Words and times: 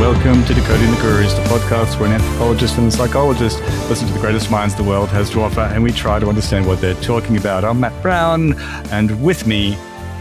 Hello 0.00 0.14
and 0.14 0.24
welcome 0.24 0.44
to 0.46 0.54
Decoding 0.54 0.90
the 0.90 0.96
Gurus, 1.02 1.34
the 1.34 1.42
podcast 1.42 2.00
where 2.00 2.08
an 2.08 2.14
anthropologist 2.14 2.78
and 2.78 2.88
a 2.88 2.90
psychologist 2.90 3.60
listen 3.90 4.08
to 4.08 4.14
the 4.14 4.18
greatest 4.18 4.50
minds 4.50 4.74
the 4.74 4.82
world 4.82 5.10
has 5.10 5.28
to 5.28 5.42
offer 5.42 5.60
and 5.60 5.82
we 5.82 5.92
try 5.92 6.18
to 6.18 6.26
understand 6.26 6.66
what 6.66 6.80
they're 6.80 6.94
talking 7.02 7.36
about. 7.36 7.66
I'm 7.66 7.80
Matt 7.80 8.00
Brown 8.00 8.54
and 8.90 9.22
with 9.22 9.46
me 9.46 9.76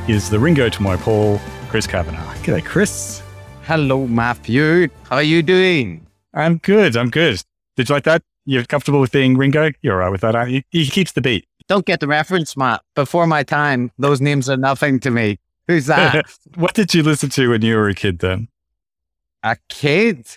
is 0.10 0.30
the 0.30 0.38
Ringo 0.38 0.68
to 0.68 0.82
my 0.82 0.98
Paul, 0.98 1.40
Chris 1.70 1.88
Kavanagh. 1.88 2.34
G'day, 2.44 2.66
Chris. 2.66 3.24
Hello, 3.64 4.06
Matthew. 4.06 4.90
How 5.04 5.16
are 5.16 5.24
you 5.24 5.42
doing? 5.42 6.06
I'm 6.34 6.58
good. 6.58 6.98
I'm 6.98 7.10
good. 7.10 7.42
Did 7.78 7.88
you 7.88 7.96
like 7.96 8.04
that? 8.04 8.22
You're 8.44 8.66
comfortable 8.66 9.00
with 9.00 9.14
being 9.14 9.38
Ringo? 9.38 9.72
You're 9.82 9.94
all 9.94 10.00
right 10.00 10.12
with 10.12 10.22
that, 10.22 10.36
aren't 10.36 10.52
you? 10.52 10.62
He 10.72 10.88
keeps 10.88 11.14
the 11.14 11.22
beat. 11.22 11.48
Don't 11.70 11.86
get 11.86 12.02
the 12.02 12.08
reference, 12.08 12.58
Matt. 12.58 12.82
Before 12.96 13.26
my 13.26 13.44
time, 13.44 13.94
those 13.98 14.20
names 14.20 14.50
are 14.50 14.58
nothing 14.58 15.00
to 15.00 15.10
me. 15.10 15.40
Who's 15.70 15.86
that? 15.86 16.26
what 16.56 16.74
did 16.74 16.94
you 16.94 17.02
listen 17.02 17.30
to 17.30 17.52
when 17.52 17.62
you 17.62 17.78
were 17.78 17.88
a 17.88 17.96
kid 17.96 18.20
then? 18.20 18.50
A 19.44 19.58
kid? 19.70 20.28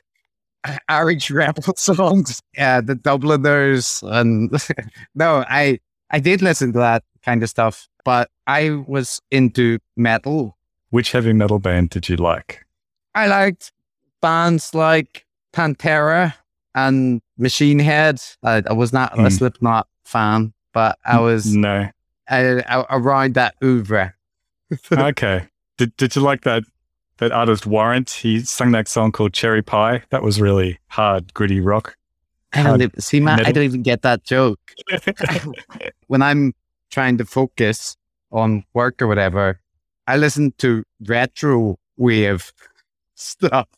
Irish 0.88 1.28
rebel 1.30 1.74
songs, 1.76 2.40
yeah, 2.56 2.80
the 2.80 2.94
Dubliners, 2.94 4.00
and 4.06 4.48
no, 5.14 5.44
I 5.48 5.80
I 6.10 6.20
did 6.20 6.40
listen 6.40 6.72
to 6.74 6.78
that 6.78 7.02
kind 7.24 7.42
of 7.42 7.48
stuff, 7.50 7.88
but 8.04 8.30
I 8.46 8.70
was 8.86 9.20
into 9.32 9.78
metal. 9.96 10.56
Which 10.90 11.10
heavy 11.10 11.32
metal 11.32 11.58
band 11.58 11.90
did 11.90 12.08
you 12.08 12.16
like? 12.16 12.64
I 13.14 13.26
liked 13.26 13.72
bands 14.20 14.72
like 14.72 15.26
Pantera 15.52 16.34
and 16.76 17.20
Machine 17.38 17.80
Head. 17.80 18.20
I, 18.44 18.62
I 18.68 18.72
was 18.72 18.92
not 18.92 19.14
a 19.18 19.22
Mm. 19.22 19.32
Slipknot 19.32 19.88
fan, 20.04 20.52
but 20.72 20.96
I 21.04 21.18
was 21.18 21.54
No. 21.56 21.88
I, 22.28 22.60
I, 22.68 22.86
around 22.90 23.34
that 23.34 23.56
oeuvre. 23.64 24.14
okay. 24.92 25.48
Did 25.76 25.96
Did 25.96 26.14
you 26.14 26.22
like 26.22 26.42
that 26.42 26.62
that 27.18 27.32
artist 27.32 27.66
Warrant? 27.66 28.10
He 28.10 28.40
sang 28.40 28.72
that 28.72 28.88
song 28.88 29.12
called 29.12 29.32
Cherry 29.32 29.62
Pie. 29.62 30.02
That 30.10 30.22
was 30.22 30.40
really 30.40 30.78
hard, 30.88 31.32
gritty 31.34 31.60
rock. 31.60 31.96
I 32.52 32.62
don't 32.62 32.82
even, 32.82 33.00
see, 33.00 33.20
Matt, 33.20 33.46
I 33.46 33.52
don't 33.52 33.64
even 33.64 33.82
get 33.82 34.02
that 34.02 34.24
joke. 34.24 34.60
when 36.08 36.20
I'm 36.22 36.54
trying 36.90 37.16
to 37.18 37.24
focus 37.24 37.96
on 38.30 38.64
work 38.74 39.00
or 39.00 39.06
whatever, 39.06 39.60
I 40.06 40.16
listen 40.16 40.52
to 40.58 40.84
retro 41.00 41.78
wave 41.96 42.52
stuff. 43.14 43.68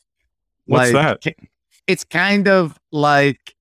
What's 0.67 0.93
Like, 0.93 1.21
that? 1.21 1.35
It's 1.87 2.05
kind 2.05 2.49
of 2.49 2.79
like 2.91 3.55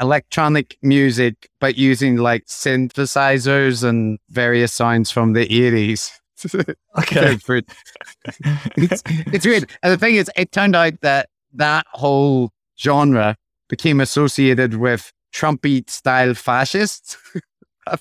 electronic 0.00 0.76
music, 0.82 1.48
but 1.58 1.76
using 1.76 2.16
like 2.16 2.44
synthesizers 2.46 3.82
and 3.82 4.18
various 4.28 4.72
sounds 4.72 5.10
from 5.10 5.32
the 5.32 5.46
80s. 5.46 6.10
Okay. 6.98 7.36
It's, 8.76 9.02
it's 9.06 9.46
weird. 9.46 9.70
And 9.82 9.92
the 9.92 9.96
thing 9.98 10.16
is, 10.16 10.30
it 10.36 10.52
turned 10.52 10.76
out 10.76 11.00
that 11.02 11.28
that 11.54 11.86
whole 11.90 12.50
genre 12.78 13.36
became 13.68 14.00
associated 14.00 14.74
with 14.74 15.12
Trumpy 15.34 15.88
style 15.88 16.34
fascists. 16.34 17.16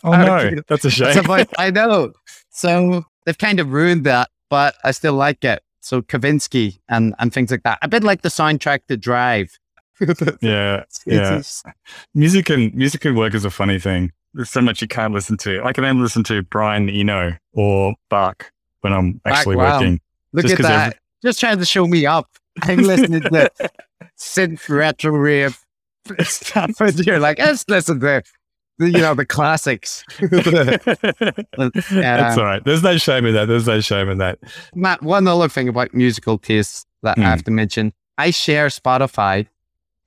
Oh 0.03 0.13
no, 0.13 0.49
that's 0.67 0.83
a 0.83 0.89
shame. 0.89 1.13
So, 1.13 1.45
I 1.59 1.69
know. 1.69 2.11
So 2.49 3.05
they've 3.23 3.37
kind 3.37 3.59
of 3.59 3.71
ruined 3.71 4.03
that, 4.07 4.31
but 4.49 4.73
I 4.83 4.89
still 4.89 5.13
like 5.13 5.43
it. 5.45 5.61
So 5.79 6.01
Kavinsky 6.01 6.79
and, 6.89 7.13
and 7.19 7.31
things 7.31 7.51
like 7.51 7.61
that. 7.63 7.77
A 7.83 7.87
bit 7.87 8.03
like 8.03 8.23
the 8.23 8.29
soundtrack 8.29 8.87
to 8.87 8.97
Drive. 8.97 9.59
yeah, 10.41 10.77
It's- 10.81 11.01
yeah. 11.05 11.71
Music 12.15 12.49
and 12.49 12.73
music 12.73 13.05
and 13.05 13.15
work 13.15 13.35
is 13.35 13.45
a 13.45 13.51
funny 13.51 13.77
thing. 13.77 14.11
There's 14.35 14.49
so 14.51 14.61
much 14.61 14.81
you 14.81 14.87
can't 14.87 15.13
listen 15.13 15.37
to. 15.37 15.63
I 15.63 15.73
can 15.73 15.83
only 15.85 16.01
listen 16.03 16.23
to 16.25 16.43
Brian 16.43 16.89
Eno 16.89 17.33
or 17.53 17.95
Bach 18.09 18.51
when 18.81 18.93
I'm 18.93 19.19
actually 19.25 19.55
wow. 19.55 19.79
working. 19.79 19.99
Look 20.33 20.43
Just 20.45 20.59
at 20.59 20.63
that. 20.63 20.85
every- 20.87 20.99
Just 21.23 21.39
trying 21.39 21.57
to 21.59 21.65
show 21.65 21.87
me 21.87 22.05
up. 22.05 22.27
I'm 22.61 22.79
listening 22.79 23.21
to 23.21 23.51
synth 24.19 24.67
retro 24.69 25.11
rave 25.13 25.59
stuff. 26.21 26.71
And 26.79 26.99
you're 27.05 27.19
like, 27.19 27.39
let's 27.39 27.65
listen 27.69 27.99
to 28.01 28.21
the, 28.77 28.89
you 28.91 28.99
know, 28.99 29.13
the 29.15 29.25
classics. 29.25 30.03
That's 30.19 30.47
all 32.37 32.43
right. 32.43 32.63
There's 32.63 32.83
no 32.83 32.97
shame 32.97 33.25
in 33.25 33.33
that. 33.33 33.47
There's 33.47 33.67
no 33.67 33.81
shame 33.81 34.09
in 34.09 34.17
that. 34.19 34.39
Matt, 34.73 35.01
one 35.01 35.27
other 35.27 35.49
thing 35.49 35.67
about 35.69 35.93
musical 35.93 36.37
tastes 36.37 36.85
that 37.03 37.17
Hmm. 37.17 37.23
I 37.23 37.29
have 37.29 37.43
to 37.45 37.51
mention. 37.51 37.93
I 38.17 38.31
share 38.31 38.67
Spotify. 38.67 39.47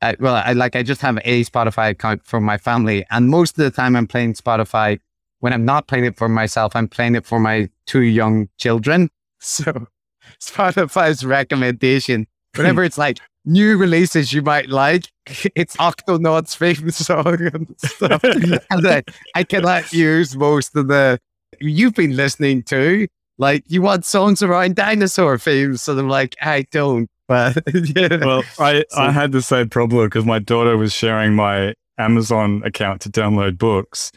I, 0.01 0.17
well, 0.21 0.35
I 0.35 0.53
like 0.53 0.77
I 0.77 0.83
just 0.83 1.01
have 1.01 1.19
a 1.25 1.45
Spotify 1.45 1.91
account 1.91 2.25
for 2.25 2.41
my 2.41 2.59
family, 2.59 3.05
and 3.11 3.29
most 3.29 3.59
of 3.59 3.65
the 3.65 3.71
time 3.71 3.97
I'm 3.97 4.07
playing 4.07 4.35
Spotify. 4.35 5.01
When 5.41 5.53
I'm 5.53 5.65
not 5.65 5.87
playing 5.87 6.05
it 6.05 6.17
for 6.17 6.29
myself, 6.29 6.75
I'm 6.75 6.89
playing 6.89 7.15
it 7.15 7.25
for 7.25 7.39
my 7.39 7.69
two 7.87 8.03
young 8.03 8.49
children. 8.59 9.11
So 9.41 9.87
Spotify's 10.41 11.25
recommendation, 11.25 12.27
whenever 12.57 12.83
it's 12.83 12.99
like 12.99 13.21
new 13.45 13.77
releases 13.77 14.33
you 14.33 14.43
might 14.43 14.69
like, 14.69 15.07
it's 15.55 15.77
Octonauts' 15.77 16.57
favorite 16.57 16.95
song 16.95 17.41
and 17.41 17.75
stuff. 17.79 18.23
and 18.25 18.85
then 18.85 19.05
I 19.37 19.45
cannot 19.45 19.93
use 19.93 20.37
most 20.37 20.75
of 20.77 20.89
the 20.89 21.21
you've 21.61 21.95
been 21.95 22.17
listening 22.17 22.63
to. 22.65 23.07
Like 23.39 23.65
you 23.69 23.83
want 23.83 24.05
songs 24.05 24.43
around 24.43 24.75
dinosaur 24.75 25.39
themes, 25.39 25.83
so 25.83 25.97
I'm 25.97 26.09
like, 26.09 26.35
I 26.43 26.67
don't. 26.71 27.09
But 27.29 27.63
yeah. 27.75 28.25
Well, 28.25 28.43
I, 28.59 28.85
So- 28.91 29.03
I 29.03 29.11
had 29.11 29.33
the 29.33 29.43
same 29.43 29.69
problem 29.69 30.07
because 30.07 30.25
my 30.25 30.39
daughter 30.39 30.77
was 30.77 30.93
sharing 30.93 31.35
my 31.35 31.75
Amazon 31.99 32.63
account 32.65 33.03
to 33.03 33.11
download 33.11 33.59
books, 33.59 34.11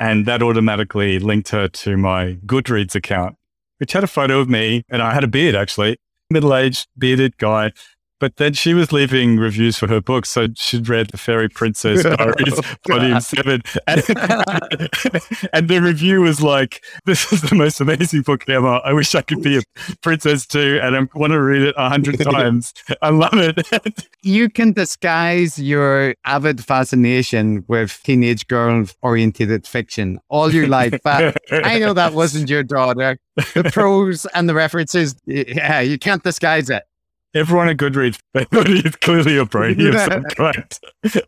and 0.00 0.24
that 0.26 0.42
automatically 0.42 1.18
linked 1.18 1.50
her 1.50 1.68
to 1.68 1.96
my 1.96 2.38
Goodreads 2.46 2.94
account, 2.94 3.36
which 3.78 3.92
had 3.92 4.02
a 4.04 4.08
photo 4.08 4.40
of 4.40 4.48
me, 4.48 4.82
and 4.88 5.02
I 5.02 5.12
had 5.14 5.24
a 5.24 5.28
beard 5.28 5.54
actually, 5.54 5.98
middle 6.30 6.54
aged 6.54 6.86
bearded 6.96 7.36
guy. 7.38 7.72
But 8.20 8.36
then 8.36 8.52
she 8.52 8.74
was 8.74 8.92
leaving 8.92 9.38
reviews 9.38 9.76
for 9.78 9.86
her 9.86 10.00
books, 10.00 10.30
so 10.30 10.48
she'd 10.56 10.88
read 10.88 11.10
The 11.10 11.18
Fairy 11.18 11.48
Princess 11.48 12.02
Diaries, 12.16 12.60
Volume 12.88 13.12
God. 13.12 13.22
Seven, 13.22 13.62
and, 13.86 14.02
and 15.52 15.68
the 15.68 15.80
review 15.82 16.22
was 16.22 16.42
like, 16.42 16.84
"This 17.04 17.32
is 17.32 17.42
the 17.42 17.54
most 17.54 17.80
amazing 17.80 18.22
book 18.22 18.48
ever. 18.48 18.80
I 18.84 18.92
wish 18.92 19.14
I 19.14 19.22
could 19.22 19.42
be 19.42 19.58
a 19.58 19.62
princess 20.02 20.46
too, 20.46 20.80
and 20.82 20.96
I 20.96 21.18
want 21.18 21.32
to 21.32 21.40
read 21.40 21.62
it 21.62 21.74
a 21.78 21.88
hundred 21.88 22.18
times. 22.20 22.74
I 23.02 23.10
love 23.10 23.34
it." 23.34 24.08
you 24.22 24.50
can 24.50 24.72
disguise 24.72 25.58
your 25.58 26.14
avid 26.24 26.64
fascination 26.64 27.64
with 27.68 28.00
teenage 28.02 28.46
girl 28.48 28.86
oriented 29.02 29.66
fiction 29.66 30.18
all 30.28 30.52
your 30.52 30.66
life. 30.66 30.98
But 31.04 31.36
I 31.52 31.78
know 31.78 31.92
that 31.94 32.14
wasn't 32.14 32.50
your 32.50 32.62
daughter. 32.62 33.18
The 33.54 33.70
prose 33.72 34.26
and 34.34 34.48
the 34.48 34.54
references, 34.54 35.14
yeah, 35.26 35.80
you 35.80 35.98
can't 35.98 36.22
disguise 36.22 36.68
it. 36.70 36.82
Everyone 37.34 37.68
at 37.68 37.76
Goodreads, 37.76 38.18
is 38.84 38.96
clearly 38.96 39.36
a 39.36 39.44
brony 39.44 39.88
of 39.88 40.00
some 40.00 40.24
kind. 41.14 41.24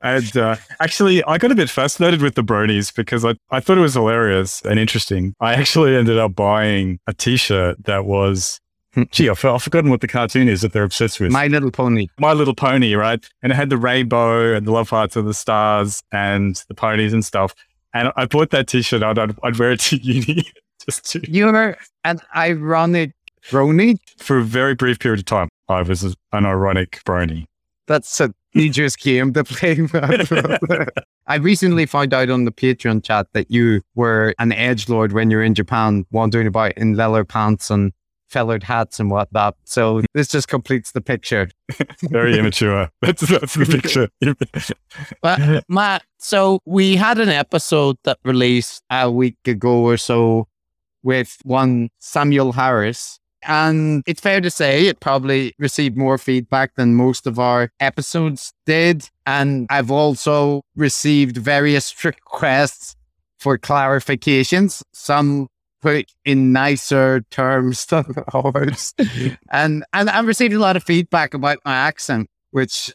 and 0.00 0.36
uh, 0.36 0.56
actually, 0.80 1.22
I 1.24 1.38
got 1.38 1.52
a 1.52 1.54
bit 1.54 1.70
fascinated 1.70 2.20
with 2.20 2.34
the 2.34 2.42
bronies 2.42 2.94
because 2.94 3.24
I, 3.24 3.34
I 3.50 3.60
thought 3.60 3.78
it 3.78 3.82
was 3.82 3.94
hilarious 3.94 4.60
and 4.62 4.80
interesting. 4.80 5.34
I 5.40 5.54
actually 5.54 5.94
ended 5.94 6.18
up 6.18 6.34
buying 6.34 6.98
a 7.06 7.14
T-shirt 7.14 7.84
that 7.84 8.06
was, 8.06 8.60
gee, 9.12 9.28
I've, 9.28 9.44
I've 9.44 9.62
forgotten 9.62 9.90
what 9.90 10.00
the 10.00 10.08
cartoon 10.08 10.48
is 10.48 10.62
that 10.62 10.72
they're 10.72 10.82
obsessed 10.82 11.20
with. 11.20 11.30
My 11.30 11.46
Little 11.46 11.70
Pony. 11.70 12.08
My 12.18 12.32
Little 12.32 12.54
Pony, 12.54 12.94
right? 12.94 13.24
And 13.42 13.52
it 13.52 13.54
had 13.54 13.70
the 13.70 13.78
rainbow 13.78 14.52
and 14.54 14.66
the 14.66 14.72
love 14.72 14.90
hearts 14.90 15.14
and 15.14 15.28
the 15.28 15.34
stars 15.34 16.02
and 16.10 16.60
the 16.66 16.74
ponies 16.74 17.12
and 17.12 17.24
stuff. 17.24 17.54
And 17.94 18.10
I 18.16 18.26
bought 18.26 18.50
that 18.50 18.66
T-shirt. 18.66 19.04
I'd, 19.04 19.18
I'd, 19.18 19.36
I'd 19.44 19.58
wear 19.58 19.70
it 19.70 19.80
to 19.80 19.96
uni 20.02 20.44
just 20.84 21.10
to, 21.12 21.30
You're 21.30 21.76
an 22.04 22.20
ironic 22.34 23.12
brony. 23.50 23.98
for 24.18 24.38
a 24.38 24.44
very 24.44 24.74
brief 24.74 24.98
period 24.98 25.20
of 25.20 25.26
time. 25.26 25.48
I 25.68 25.82
was 25.82 26.02
an 26.02 26.46
ironic 26.46 27.02
brony. 27.04 27.46
That's 27.86 28.20
a 28.20 28.32
dangerous 28.54 28.96
game 28.96 29.32
to 29.34 29.44
play. 29.44 29.78
I 31.26 31.36
recently 31.36 31.86
found 31.86 32.14
out 32.14 32.30
on 32.30 32.44
the 32.44 32.52
Patreon 32.52 33.04
chat 33.04 33.26
that 33.32 33.50
you 33.50 33.82
were 33.94 34.34
an 34.38 34.52
edge 34.52 34.88
lord 34.88 35.12
when 35.12 35.30
you 35.30 35.36
were 35.38 35.42
in 35.42 35.54
Japan, 35.54 36.06
wandering 36.10 36.46
about 36.46 36.72
in 36.72 36.94
leather 36.94 37.24
pants 37.24 37.70
and 37.70 37.92
feathered 38.28 38.62
hats 38.62 38.98
and 38.98 39.10
whatnot. 39.10 39.56
So 39.64 40.02
this 40.14 40.28
just 40.28 40.48
completes 40.48 40.92
the 40.92 41.00
picture. 41.00 41.48
Very 42.02 42.38
immature. 42.38 42.90
That's, 43.00 43.28
that's 43.28 43.54
the 43.54 43.66
picture. 43.66 44.08
But 45.22 45.64
Matt, 45.68 46.02
so 46.18 46.60
we 46.64 46.96
had 46.96 47.18
an 47.18 47.28
episode 47.28 47.96
that 48.04 48.18
released 48.24 48.82
a 48.90 49.10
week 49.10 49.36
ago 49.46 49.80
or 49.80 49.96
so 49.96 50.48
with 51.02 51.38
one 51.44 51.88
Samuel 51.98 52.52
Harris. 52.52 53.20
And 53.46 54.02
it's 54.06 54.20
fair 54.20 54.40
to 54.40 54.50
say 54.50 54.86
it 54.86 55.00
probably 55.00 55.54
received 55.58 55.96
more 55.96 56.18
feedback 56.18 56.74
than 56.74 56.96
most 56.96 57.26
of 57.26 57.38
our 57.38 57.70
episodes 57.78 58.52
did. 58.66 59.08
And 59.24 59.66
I've 59.70 59.90
also 59.90 60.62
received 60.74 61.36
various 61.36 62.04
requests 62.04 62.96
for 63.38 63.56
clarifications, 63.56 64.82
some 64.92 65.46
put 65.80 66.10
in 66.24 66.52
nicer 66.52 67.20
terms 67.30 67.86
than 67.86 68.06
ours. 68.34 68.94
and, 69.50 69.84
and 69.92 70.10
I've 70.10 70.26
received 70.26 70.54
a 70.54 70.58
lot 70.58 70.76
of 70.76 70.82
feedback 70.82 71.32
about 71.32 71.58
my 71.64 71.74
accent, 71.74 72.28
which 72.50 72.92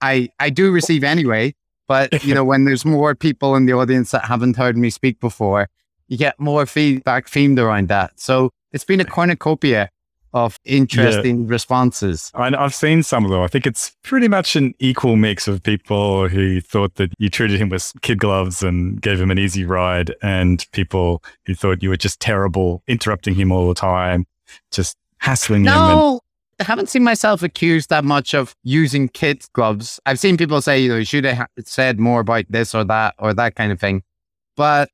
I, 0.00 0.28
I 0.38 0.50
do 0.50 0.70
receive 0.70 1.02
anyway. 1.02 1.54
But, 1.88 2.22
you 2.22 2.34
know, 2.34 2.44
when 2.44 2.66
there's 2.66 2.84
more 2.84 3.14
people 3.14 3.56
in 3.56 3.64
the 3.64 3.72
audience 3.72 4.10
that 4.10 4.26
haven't 4.26 4.56
heard 4.56 4.76
me 4.76 4.90
speak 4.90 5.18
before, 5.20 5.68
you 6.08 6.16
get 6.16 6.38
more 6.40 6.66
feedback 6.66 7.26
themed 7.26 7.58
around 7.58 7.88
that. 7.88 8.18
So 8.18 8.50
it's 8.72 8.84
been 8.84 9.00
a 9.00 9.04
cornucopia 9.04 9.90
of 10.34 10.58
interesting 10.64 11.44
yeah. 11.44 11.50
responses. 11.50 12.30
I, 12.34 12.54
I've 12.54 12.74
seen 12.74 13.02
some 13.02 13.24
of 13.24 13.30
them. 13.30 13.40
I 13.40 13.46
think 13.46 13.66
it's 13.66 13.96
pretty 14.02 14.28
much 14.28 14.56
an 14.56 14.74
equal 14.78 15.16
mix 15.16 15.48
of 15.48 15.62
people 15.62 16.28
who 16.28 16.60
thought 16.60 16.96
that 16.96 17.12
you 17.18 17.30
treated 17.30 17.60
him 17.60 17.70
with 17.70 17.92
kid 18.02 18.18
gloves 18.18 18.62
and 18.62 19.00
gave 19.00 19.20
him 19.20 19.30
an 19.30 19.38
easy 19.38 19.64
ride, 19.64 20.14
and 20.22 20.66
people 20.72 21.22
who 21.46 21.54
thought 21.54 21.82
you 21.82 21.88
were 21.88 21.96
just 21.96 22.20
terrible, 22.20 22.82
interrupting 22.86 23.34
him 23.34 23.50
all 23.50 23.68
the 23.68 23.74
time, 23.74 24.26
just 24.70 24.96
hassling 25.18 25.62
no. 25.62 25.72
him. 25.72 25.98
And- 25.98 26.20
I 26.60 26.64
haven't 26.64 26.88
seen 26.88 27.04
myself 27.04 27.44
accused 27.44 27.88
that 27.90 28.04
much 28.04 28.34
of 28.34 28.52
using 28.64 29.08
kid 29.08 29.44
gloves. 29.52 30.00
I've 30.06 30.18
seen 30.18 30.36
people 30.36 30.60
say, 30.60 30.80
you 30.80 30.88
know, 30.88 30.96
you 30.96 31.04
should 31.04 31.24
have 31.24 31.46
said 31.64 32.00
more 32.00 32.18
about 32.18 32.46
this 32.48 32.74
or 32.74 32.82
that 32.82 33.14
or 33.20 33.32
that 33.32 33.54
kind 33.54 33.70
of 33.70 33.78
thing. 33.78 34.02
But 34.56 34.90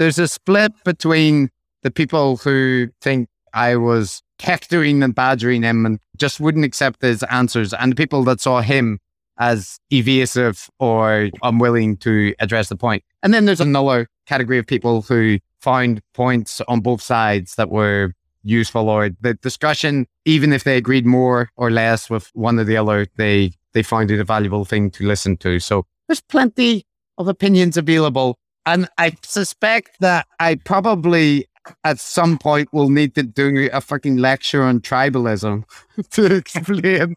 there's 0.00 0.18
a 0.18 0.26
split 0.26 0.72
between 0.82 1.50
the 1.82 1.90
people 1.90 2.38
who 2.38 2.88
think 3.02 3.28
I 3.52 3.76
was 3.76 4.22
hectoring 4.40 5.02
and 5.02 5.14
badgering 5.14 5.62
him 5.62 5.84
and 5.84 5.98
just 6.16 6.40
wouldn't 6.40 6.64
accept 6.64 7.02
his 7.02 7.22
answers, 7.24 7.74
and 7.74 7.92
the 7.92 7.96
people 7.96 8.24
that 8.24 8.40
saw 8.40 8.62
him 8.62 8.98
as 9.38 9.78
evasive 9.92 10.70
or 10.78 11.28
unwilling 11.42 11.98
to 11.98 12.34
address 12.40 12.70
the 12.70 12.76
point. 12.76 13.04
And 13.22 13.34
then 13.34 13.44
there's 13.44 13.60
another 13.60 14.08
category 14.26 14.56
of 14.56 14.66
people 14.66 15.02
who 15.02 15.38
found 15.60 16.00
points 16.14 16.62
on 16.66 16.80
both 16.80 17.02
sides 17.02 17.56
that 17.56 17.68
were 17.68 18.14
useful 18.42 18.88
or 18.88 19.10
the 19.20 19.34
discussion, 19.34 20.06
even 20.24 20.54
if 20.54 20.64
they 20.64 20.78
agreed 20.78 21.04
more 21.04 21.50
or 21.56 21.70
less 21.70 22.08
with 22.08 22.30
one 22.32 22.58
or 22.58 22.64
the 22.64 22.78
other, 22.78 23.06
they 23.16 23.52
they 23.74 23.82
found 23.82 24.10
it 24.10 24.18
a 24.18 24.24
valuable 24.24 24.64
thing 24.64 24.90
to 24.92 25.06
listen 25.06 25.36
to. 25.36 25.60
So 25.60 25.84
there's 26.08 26.22
plenty 26.22 26.86
of 27.18 27.28
opinions 27.28 27.76
available. 27.76 28.38
And 28.70 28.88
I 28.98 29.16
suspect 29.24 29.96
that 29.98 30.28
I 30.38 30.54
probably 30.54 31.46
at 31.82 31.98
some 31.98 32.38
point 32.38 32.68
we'll 32.72 32.88
need 32.88 33.16
to 33.16 33.24
do 33.24 33.68
a 33.72 33.80
fucking 33.80 34.18
lecture 34.18 34.62
on 34.62 34.78
tribalism 34.78 35.64
to 36.12 36.34
explain 36.36 37.16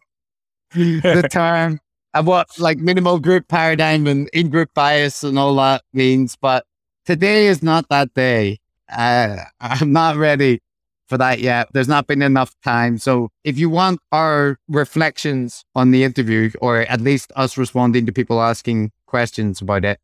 the 0.72 1.28
term 1.30 1.78
and 2.12 2.26
what 2.26 2.48
like 2.58 2.78
minimal 2.78 3.20
group 3.20 3.46
paradigm 3.46 4.08
and 4.08 4.28
in 4.32 4.50
group 4.50 4.70
bias 4.74 5.22
and 5.22 5.38
all 5.38 5.54
that 5.54 5.82
means. 5.92 6.34
But 6.34 6.66
today 7.06 7.46
is 7.46 7.62
not 7.62 7.88
that 7.88 8.12
day. 8.14 8.58
Uh, 8.90 9.36
I'm 9.60 9.92
not 9.92 10.16
ready 10.16 10.60
for 11.06 11.18
that 11.18 11.38
yet. 11.38 11.68
There's 11.72 11.86
not 11.86 12.08
been 12.08 12.20
enough 12.20 12.52
time. 12.64 12.98
So 12.98 13.28
if 13.44 13.56
you 13.58 13.70
want 13.70 14.00
our 14.10 14.58
reflections 14.66 15.64
on 15.76 15.92
the 15.92 16.02
interview, 16.02 16.50
or 16.60 16.80
at 16.80 17.00
least 17.00 17.30
us 17.36 17.56
responding 17.56 18.06
to 18.06 18.12
people 18.12 18.42
asking 18.42 18.90
questions 19.06 19.60
about 19.60 19.84
it, 19.84 20.00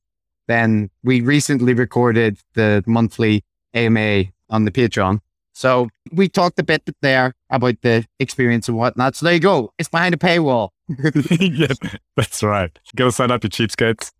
then 0.46 0.90
we 1.02 1.20
recently 1.20 1.75
recorded 1.75 2.38
the 2.54 2.82
monthly 2.87 3.44
AMA 3.75 4.25
on 4.48 4.64
the 4.64 4.70
Patreon. 4.70 5.20
So 5.52 5.88
we 6.12 6.28
talked 6.28 6.58
a 6.58 6.62
bit 6.62 6.88
there 7.02 7.34
about 7.50 7.76
the 7.82 8.06
experience 8.19 8.69
and 8.69 8.76
whatnot. 8.76 9.16
So 9.16 9.26
there 9.26 9.34
you 9.34 9.40
go. 9.40 9.72
It's 9.78 9.88
behind 9.88 10.14
a 10.14 10.19
paywall. 10.19 10.70
yeah, 11.40 11.90
that's 12.16 12.42
right. 12.42 12.76
Go 12.96 13.10
sign 13.10 13.31
up, 13.31 13.42
your 13.44 13.50
cheapskates. 13.50 14.12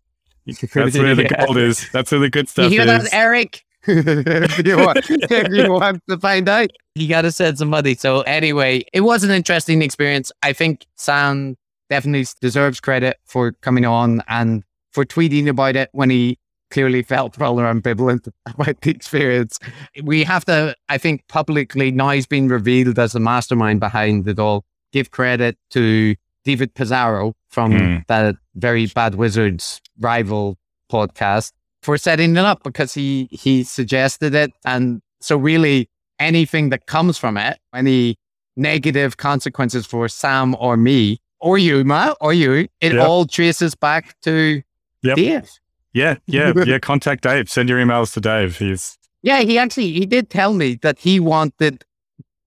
That's 0.45 0.97
where 0.97 1.15
the 1.15 1.35
gold 1.45 1.57
is. 1.57 1.89
That's 1.91 2.11
where 2.11 2.19
the 2.19 2.29
good 2.29 2.49
stuff 2.49 2.65
is. 2.65 2.73
you 2.73 2.81
hear 2.81 2.93
is. 2.93 3.03
that, 3.03 3.13
Eric? 3.13 3.63
if, 3.87 4.65
you 4.65 4.77
want, 4.77 5.09
you 5.51 5.73
want 5.73 6.01
to 6.07 6.17
find 6.19 6.47
out, 6.47 6.69
you 6.93 7.07
got 7.07 7.23
to 7.23 7.31
send 7.31 7.57
some 7.57 7.69
money. 7.69 7.95
So 7.95 8.21
anyway, 8.21 8.83
it 8.93 9.01
was 9.01 9.23
an 9.23 9.31
interesting 9.31 9.81
experience. 9.81 10.31
I 10.43 10.53
think 10.53 10.85
Sam 10.97 11.57
definitely 11.89 12.27
deserves 12.39 12.79
credit 12.79 13.17
for 13.25 13.53
coming 13.61 13.85
on 13.85 14.21
and 14.27 14.63
for 14.91 15.05
tweeting 15.05 15.47
about 15.47 15.75
it 15.75 15.89
when 15.93 16.09
he 16.09 16.37
clearly 16.69 17.03
felt 17.03 17.37
rather 17.37 17.63
ambivalent 17.63 18.27
about 18.45 18.81
the 18.81 18.91
experience. 18.91 19.59
We 20.03 20.23
have 20.23 20.45
to, 20.45 20.75
I 20.89 20.97
think, 20.97 21.27
publicly, 21.27 21.91
now 21.91 22.11
he's 22.11 22.25
been 22.25 22.47
revealed 22.47 22.97
as 22.97 23.11
the 23.11 23.19
mastermind 23.19 23.79
behind 23.79 24.27
it 24.27 24.39
all, 24.39 24.65
give 24.91 25.11
credit 25.11 25.57
to 25.71 26.15
David 26.43 26.73
Pizarro 26.73 27.33
from 27.49 27.73
mm. 27.73 28.07
that 28.07 28.35
very 28.55 28.87
bad 28.87 29.15
wizards 29.15 29.79
rival 29.99 30.57
podcast 30.91 31.51
for 31.83 31.97
setting 31.97 32.35
it 32.35 32.45
up 32.45 32.63
because 32.63 32.93
he 32.93 33.27
he 33.31 33.63
suggested 33.63 34.33
it. 34.33 34.51
And 34.65 35.01
so 35.19 35.37
really 35.37 35.89
anything 36.19 36.69
that 36.69 36.85
comes 36.87 37.17
from 37.17 37.37
it, 37.37 37.59
any 37.73 38.15
negative 38.55 39.17
consequences 39.17 39.85
for 39.85 40.07
Sam 40.07 40.55
or 40.59 40.77
me 40.77 41.19
or 41.39 41.57
you, 41.57 41.83
Matt, 41.83 42.17
or 42.21 42.33
you, 42.33 42.67
it 42.81 42.93
yep. 42.93 43.07
all 43.07 43.25
traces 43.25 43.73
back 43.75 44.15
to 44.21 44.61
yep. 45.03 45.15
Dave. 45.17 45.49
Yeah, 45.93 46.17
yeah, 46.25 46.53
yeah. 46.65 46.79
Contact 46.79 47.23
Dave. 47.23 47.49
Send 47.49 47.69
your 47.69 47.79
emails 47.79 48.13
to 48.13 48.21
Dave. 48.21 48.57
He's 48.57 48.97
yeah. 49.21 49.41
He 49.41 49.57
actually 49.57 49.91
he 49.91 50.05
did 50.05 50.29
tell 50.29 50.53
me 50.53 50.75
that 50.81 50.99
he 50.99 51.19
wanted 51.19 51.83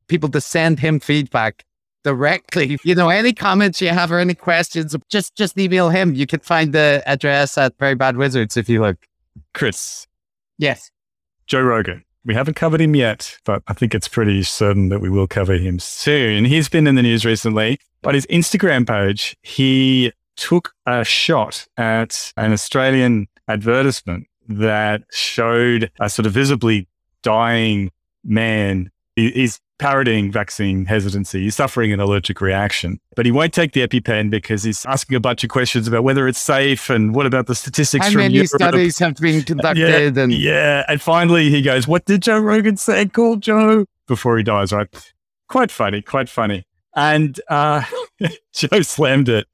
people 0.09 0.29
to 0.31 0.41
send 0.41 0.81
him 0.81 1.01
feedback 1.01 1.65
directly. 2.03 2.79
You 2.85 2.95
know, 2.95 3.09
any 3.09 3.33
comments 3.33 3.81
you 3.81 3.89
have 3.89 4.13
or 4.13 4.19
any 4.19 4.35
questions, 4.35 4.95
just 5.09 5.35
just 5.35 5.59
email 5.59 5.89
him. 5.89 6.15
You 6.15 6.27
can 6.27 6.41
find 6.41 6.73
the 6.73 7.03
address 7.07 7.59
at 7.59 7.77
Very 7.79 7.95
Bad 7.95 8.17
Wizards 8.17 8.57
if 8.57 8.69
you 8.69 8.81
look. 8.81 8.97
Chris. 9.53 10.07
Yes. 10.59 10.91
Joe 11.47 11.63
Rogan. 11.63 12.05
We 12.25 12.35
haven't 12.35 12.55
covered 12.55 12.81
him 12.81 12.97
yet, 12.97 13.37
but 13.45 13.63
I 13.67 13.75
think 13.75 13.95
it's 13.95 14.09
pretty 14.09 14.43
certain 14.45 14.89
that 14.89 15.01
we 15.01 15.11
will 15.11 15.27
cover 15.27 15.55
him 15.55 15.79
soon. 15.79 16.47
He's 16.47 16.71
been 16.71 16.87
in 16.87 16.95
the 16.95 17.03
news 17.03 17.27
recently, 17.27 17.79
but 18.01 18.15
his 18.15 18.27
Instagram 18.27 18.87
page, 18.87 19.37
he 19.43 20.11
took 20.37 20.73
a 20.87 21.05
shot 21.05 21.67
at 21.77 22.33
an 22.37 22.53
Australian 22.53 23.29
advertisement 23.49 24.27
that 24.49 25.03
showed 25.11 25.91
a 26.01 26.09
sort 26.11 26.27
of 26.27 26.33
visibly 26.33 26.89
dying 27.23 27.91
man. 28.25 28.91
He's 29.17 29.61
parodying 29.79 30.31
vaccine 30.31 30.85
hesitancy. 30.85 31.43
He's 31.43 31.57
suffering 31.57 31.93
an 31.93 32.01
allergic 32.01 32.41
reaction, 32.41 33.01
but 33.17 33.27
he 33.27 33.33
won't 33.33 33.53
take 33.53 33.73
the 33.73 33.87
EpiPen 33.87 34.31
because 34.31 34.63
he's 34.63 34.85
asking 34.87 35.17
a 35.17 35.21
bunch 35.21 35.45
of 35.45 35.51
questions 35.51 35.89
about 35.89 36.05
whether 36.05 36.29
it's 36.29 36.41
safe 36.41 36.91
and 36.91 37.15
what 37.15 37.27
about 37.27 37.47
the 37.47 37.55
statistics 37.55 38.07
How 38.07 38.13
from 38.13 38.21
many 38.23 38.35
Europe. 38.35 38.49
studies 38.49 38.99
have 38.99 39.17
been 39.17 39.43
conducted? 39.43 39.81
Yeah, 40.17 40.23
and 40.23 40.33
yeah, 40.33 40.85
and 40.89 41.01
finally 41.01 41.51
he 41.51 41.63
goes, 41.63 41.89
"What 41.89 42.05
did 42.05 42.23
Joe 42.23 42.39
Rogan 42.39 42.77
say? 42.77 43.07
Call 43.07 43.37
Joe 43.37 43.85
before 44.07 44.37
he 44.37 44.43
dies." 44.43 44.73
Right? 44.73 44.89
Quite 45.49 45.71
funny. 45.71 46.03
Quite 46.03 46.29
funny. 46.29 46.65
And 46.97 47.41
uh, 47.49 47.83
Joe 48.53 48.83
slammed 48.83 49.29
it, 49.29 49.47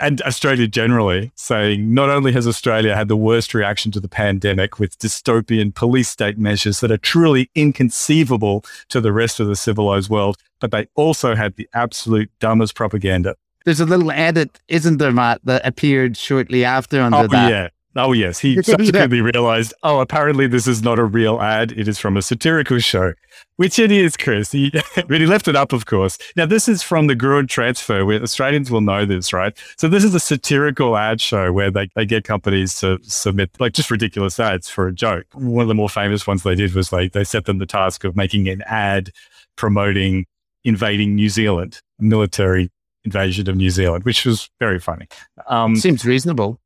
and 0.00 0.20
Australia 0.22 0.66
generally, 0.66 1.32
saying 1.34 1.94
not 1.94 2.10
only 2.10 2.32
has 2.32 2.46
Australia 2.46 2.94
had 2.94 3.08
the 3.08 3.16
worst 3.16 3.54
reaction 3.54 3.90
to 3.92 4.00
the 4.00 4.08
pandemic 4.08 4.78
with 4.78 4.98
dystopian 4.98 5.74
police 5.74 6.08
state 6.08 6.38
measures 6.38 6.80
that 6.80 6.90
are 6.90 6.98
truly 6.98 7.50
inconceivable 7.54 8.64
to 8.88 9.00
the 9.00 9.12
rest 9.12 9.40
of 9.40 9.46
the 9.46 9.56
civilized 9.56 10.10
world, 10.10 10.36
but 10.60 10.70
they 10.70 10.86
also 10.94 11.34
had 11.34 11.56
the 11.56 11.68
absolute 11.74 12.30
dumbest 12.40 12.74
propaganda. 12.74 13.36
There's 13.64 13.80
a 13.80 13.86
little 13.86 14.10
edit, 14.10 14.60
isn't 14.68 14.98
there, 14.98 15.12
Matt, 15.12 15.40
that 15.44 15.66
appeared 15.66 16.16
shortly 16.16 16.64
after 16.64 17.00
under 17.00 17.18
oh, 17.18 17.26
that? 17.28 17.50
Yeah. 17.50 17.68
Oh, 17.96 18.12
yes. 18.12 18.40
He 18.40 18.60
subsequently 18.62 19.20
realized, 19.20 19.72
oh, 19.82 20.00
apparently 20.00 20.46
this 20.46 20.66
is 20.66 20.82
not 20.82 20.98
a 20.98 21.04
real 21.04 21.40
ad. 21.40 21.72
It 21.72 21.86
is 21.86 21.98
from 21.98 22.16
a 22.16 22.22
satirical 22.22 22.78
show, 22.80 23.12
which 23.56 23.78
it 23.78 23.92
is, 23.92 24.16
Chris. 24.16 24.52
He, 24.52 24.70
but 24.96 25.20
he 25.20 25.26
left 25.26 25.46
it 25.46 25.54
up, 25.54 25.72
of 25.72 25.86
course. 25.86 26.18
Now, 26.36 26.46
this 26.46 26.68
is 26.68 26.82
from 26.82 27.06
the 27.06 27.14
Gruen 27.14 27.46
transfer, 27.46 28.04
where 28.04 28.20
Australians 28.20 28.70
will 28.70 28.80
know 28.80 29.04
this, 29.04 29.32
right? 29.32 29.56
So, 29.76 29.88
this 29.88 30.02
is 30.02 30.14
a 30.14 30.20
satirical 30.20 30.96
ad 30.96 31.20
show 31.20 31.52
where 31.52 31.70
they, 31.70 31.88
they 31.94 32.04
get 32.04 32.24
companies 32.24 32.78
to 32.80 32.98
submit 33.02 33.50
like 33.60 33.74
just 33.74 33.90
ridiculous 33.90 34.40
ads 34.40 34.68
for 34.68 34.88
a 34.88 34.92
joke. 34.92 35.26
One 35.34 35.62
of 35.62 35.68
the 35.68 35.74
more 35.74 35.88
famous 35.88 36.26
ones 36.26 36.42
they 36.42 36.56
did 36.56 36.74
was 36.74 36.92
like 36.92 37.12
they 37.12 37.24
set 37.24 37.44
them 37.44 37.58
the 37.58 37.66
task 37.66 38.04
of 38.04 38.16
making 38.16 38.48
an 38.48 38.62
ad 38.62 39.10
promoting 39.56 40.26
invading 40.64 41.14
New 41.14 41.28
Zealand, 41.28 41.80
military 41.98 42.70
invasion 43.04 43.48
of 43.48 43.56
New 43.56 43.70
Zealand, 43.70 44.04
which 44.04 44.24
was 44.24 44.48
very 44.58 44.80
funny. 44.80 45.06
Um, 45.46 45.76
Seems 45.76 46.04
reasonable. 46.04 46.58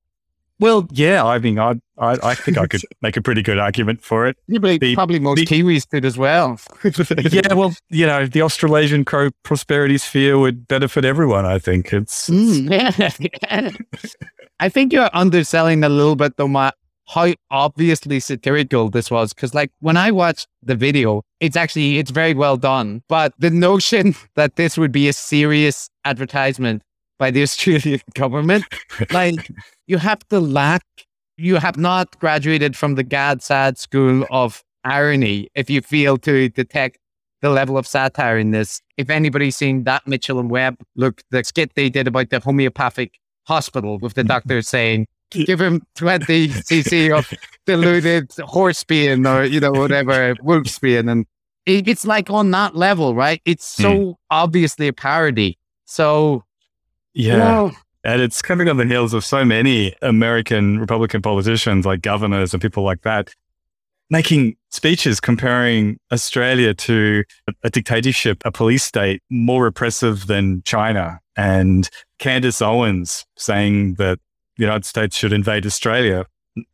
Well, 0.60 0.88
yeah, 0.90 1.24
I 1.24 1.38
mean, 1.38 1.58
I, 1.58 1.74
I, 1.98 2.18
I 2.22 2.34
think 2.34 2.58
I 2.58 2.66
could 2.66 2.82
make 3.02 3.16
a 3.16 3.22
pretty 3.22 3.42
good 3.42 3.58
argument 3.58 4.02
for 4.02 4.26
it. 4.26 4.36
Yeah, 4.48 4.58
but 4.58 4.80
the, 4.80 4.94
probably 4.94 5.20
most 5.20 5.38
the, 5.38 5.46
Kiwis 5.46 5.88
did 5.88 6.04
as 6.04 6.18
well. 6.18 6.58
yeah, 7.32 7.54
well, 7.54 7.74
you 7.90 8.06
know, 8.06 8.26
the 8.26 8.42
Australasian 8.42 9.04
co- 9.04 9.30
prosperity 9.44 9.98
sphere 9.98 10.38
would 10.38 10.66
benefit 10.66 11.04
everyone. 11.04 11.46
I 11.46 11.58
think 11.58 11.92
it's. 11.92 12.28
Mm, 12.28 12.70
yeah. 13.50 13.70
I 14.60 14.68
think 14.68 14.92
you're 14.92 15.10
underselling 15.12 15.84
a 15.84 15.88
little 15.88 16.16
bit, 16.16 16.36
though, 16.36 16.48
Matt, 16.48 16.74
how 17.06 17.32
obviously 17.52 18.18
satirical 18.18 18.90
this 18.90 19.10
was. 19.10 19.32
Because, 19.32 19.54
like, 19.54 19.70
when 19.78 19.96
I 19.96 20.10
watched 20.10 20.48
the 20.62 20.74
video, 20.74 21.22
it's 21.38 21.56
actually 21.56 21.98
it's 21.98 22.10
very 22.10 22.34
well 22.34 22.56
done. 22.56 23.02
But 23.08 23.32
the 23.38 23.50
notion 23.50 24.16
that 24.34 24.56
this 24.56 24.76
would 24.76 24.90
be 24.90 25.08
a 25.08 25.12
serious 25.12 25.88
advertisement 26.04 26.82
by 27.18 27.30
the 27.30 27.42
Australian 27.48 28.00
government. 28.14 28.64
like 29.10 29.50
you 29.86 29.98
have 29.98 30.26
to 30.28 30.40
lack, 30.40 30.82
you 31.36 31.56
have 31.56 31.76
not 31.76 32.18
graduated 32.18 32.76
from 32.76 32.94
the 32.94 33.02
Gad 33.02 33.42
Saad 33.42 33.78
school 33.78 34.26
of 34.30 34.62
irony 34.84 35.48
if 35.54 35.68
you 35.68 35.80
fail 35.80 36.16
to 36.18 36.48
detect 36.48 36.98
the 37.40 37.50
level 37.50 37.78
of 37.78 37.86
satire 37.86 38.38
in 38.38 38.50
this. 38.50 38.80
If 38.96 39.10
anybody's 39.10 39.56
seen 39.56 39.84
that 39.84 40.06
Mitchell 40.06 40.40
and 40.40 40.50
Webb, 40.50 40.76
look, 40.96 41.22
the 41.30 41.44
skit 41.44 41.72
they 41.74 41.88
did 41.88 42.08
about 42.08 42.30
the 42.30 42.40
homeopathic 42.40 43.18
hospital 43.46 43.98
with 43.98 44.14
the 44.14 44.24
doctor 44.24 44.58
mm-hmm. 44.58 44.62
saying, 44.62 45.06
give 45.30 45.60
him 45.60 45.82
20 45.96 46.48
cc 46.48 47.16
of 47.16 47.32
diluted 47.66 48.30
horse 48.40 48.82
bean 48.84 49.26
or, 49.26 49.44
you 49.44 49.60
know, 49.60 49.72
whatever, 49.72 50.34
wolf 50.42 50.80
bean. 50.80 51.08
And 51.08 51.26
it, 51.66 51.86
it's 51.86 52.06
like 52.06 52.30
on 52.30 52.50
that 52.52 52.74
level, 52.74 53.14
right? 53.14 53.40
It's 53.44 53.64
so 53.64 53.96
hmm. 53.96 54.10
obviously 54.30 54.88
a 54.88 54.92
parody. 54.92 55.58
So 55.84 56.44
Yeah. 57.14 57.38
well, 57.38 57.76
And 58.04 58.20
it's 58.22 58.40
coming 58.42 58.68
on 58.68 58.76
the 58.76 58.86
heels 58.86 59.12
of 59.14 59.24
so 59.24 59.44
many 59.44 59.94
American 60.02 60.78
Republican 60.78 61.22
politicians, 61.22 61.84
like 61.86 62.00
governors 62.02 62.52
and 62.52 62.62
people 62.62 62.84
like 62.84 63.02
that, 63.02 63.30
making 64.10 64.56
speeches 64.70 65.20
comparing 65.20 65.98
Australia 66.12 66.74
to 66.74 67.24
a, 67.48 67.52
a 67.64 67.70
dictatorship, 67.70 68.42
a 68.44 68.52
police 68.52 68.84
state 68.84 69.22
more 69.30 69.64
repressive 69.64 70.26
than 70.26 70.62
China. 70.64 71.18
And 71.36 71.88
Candace 72.18 72.60
Owens 72.62 73.24
saying 73.36 73.94
that 73.94 74.18
the 74.56 74.64
United 74.64 74.84
States 74.84 75.16
should 75.16 75.32
invade 75.32 75.64
Australia, 75.66 76.24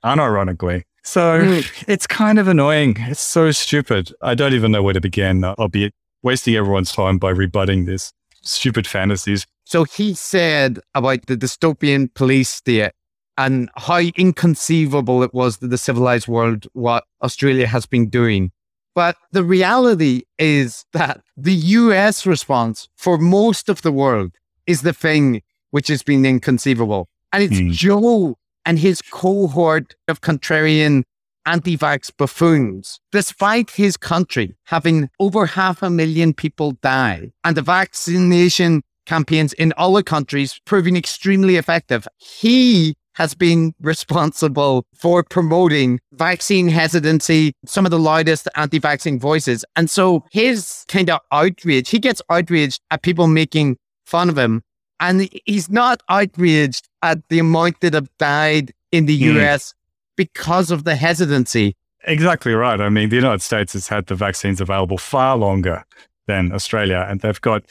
unironically. 0.04 0.82
So 1.02 1.40
Mm. 1.40 1.84
it's 1.86 2.06
kind 2.06 2.38
of 2.38 2.48
annoying. 2.48 2.96
It's 3.00 3.20
so 3.20 3.50
stupid. 3.50 4.12
I 4.22 4.34
don't 4.34 4.54
even 4.54 4.72
know 4.72 4.82
where 4.82 4.94
to 4.94 5.00
begin. 5.00 5.44
I'll 5.44 5.68
be 5.68 5.90
wasting 6.22 6.54
everyone's 6.56 6.92
time 6.92 7.18
by 7.18 7.30
rebutting 7.30 7.84
this 7.84 8.12
stupid 8.42 8.86
fantasies. 8.86 9.46
So 9.74 9.82
he 9.82 10.14
said 10.14 10.78
about 10.94 11.26
the 11.26 11.36
dystopian 11.36 12.14
police 12.14 12.48
state 12.48 12.92
and 13.36 13.68
how 13.76 13.98
inconceivable 13.98 15.24
it 15.24 15.34
was 15.34 15.56
to 15.56 15.66
the 15.66 15.78
civilized 15.78 16.28
world 16.28 16.68
what 16.74 17.02
Australia 17.24 17.66
has 17.66 17.84
been 17.84 18.08
doing. 18.08 18.52
But 18.94 19.16
the 19.32 19.42
reality 19.42 20.22
is 20.38 20.84
that 20.92 21.22
the 21.36 21.54
US 21.80 22.24
response 22.24 22.88
for 22.96 23.18
most 23.18 23.68
of 23.68 23.82
the 23.82 23.90
world 23.90 24.36
is 24.68 24.82
the 24.82 24.92
thing 24.92 25.42
which 25.72 25.88
has 25.88 26.04
been 26.04 26.24
inconceivable. 26.24 27.08
And 27.32 27.42
it's 27.42 27.58
Hmm. 27.58 27.72
Joe 27.72 28.38
and 28.64 28.78
his 28.78 29.02
cohort 29.02 29.96
of 30.06 30.20
contrarian 30.20 31.02
anti 31.46 31.76
vax 31.76 32.12
buffoons, 32.16 33.00
despite 33.10 33.70
his 33.72 33.96
country 33.96 34.54
having 34.66 35.10
over 35.18 35.46
half 35.46 35.82
a 35.82 35.90
million 35.90 36.32
people 36.32 36.78
die 36.80 37.32
and 37.42 37.56
the 37.56 37.62
vaccination 37.62 38.84
campaigns 39.06 39.52
in 39.54 39.72
other 39.76 40.02
countries 40.02 40.60
proving 40.64 40.96
extremely 40.96 41.56
effective, 41.56 42.06
he 42.18 42.94
has 43.14 43.34
been 43.34 43.72
responsible 43.80 44.84
for 44.94 45.22
promoting 45.22 46.00
vaccine 46.12 46.68
hesitancy, 46.68 47.52
some 47.64 47.84
of 47.84 47.90
the 47.90 47.98
loudest 47.98 48.48
anti 48.56 48.78
vaccine 48.78 49.18
voices. 49.18 49.64
And 49.76 49.88
so 49.88 50.24
his 50.32 50.84
kind 50.88 51.10
of 51.10 51.20
outrage, 51.32 51.90
he 51.90 51.98
gets 51.98 52.20
outraged 52.28 52.80
at 52.90 53.02
people 53.02 53.28
making 53.28 53.76
fun 54.04 54.28
of 54.28 54.36
him. 54.36 54.62
And 55.00 55.28
he's 55.44 55.70
not 55.70 56.02
outraged 56.08 56.88
at 57.02 57.18
the 57.28 57.38
amount 57.38 57.80
that 57.80 57.94
have 57.94 58.08
died 58.18 58.72
in 58.90 59.06
the 59.06 59.16
Hmm. 59.16 59.38
US 59.38 59.74
because 60.16 60.70
of 60.70 60.84
the 60.84 60.96
hesitancy. 60.96 61.76
Exactly 62.06 62.52
right. 62.52 62.80
I 62.80 62.88
mean, 62.90 63.08
the 63.08 63.16
United 63.16 63.42
States 63.42 63.72
has 63.72 63.88
had 63.88 64.06
the 64.06 64.14
vaccines 64.14 64.60
available 64.60 64.98
far 64.98 65.36
longer 65.36 65.84
than 66.26 66.52
Australia, 66.52 67.06
and 67.08 67.20
they've 67.20 67.40
got 67.40 67.64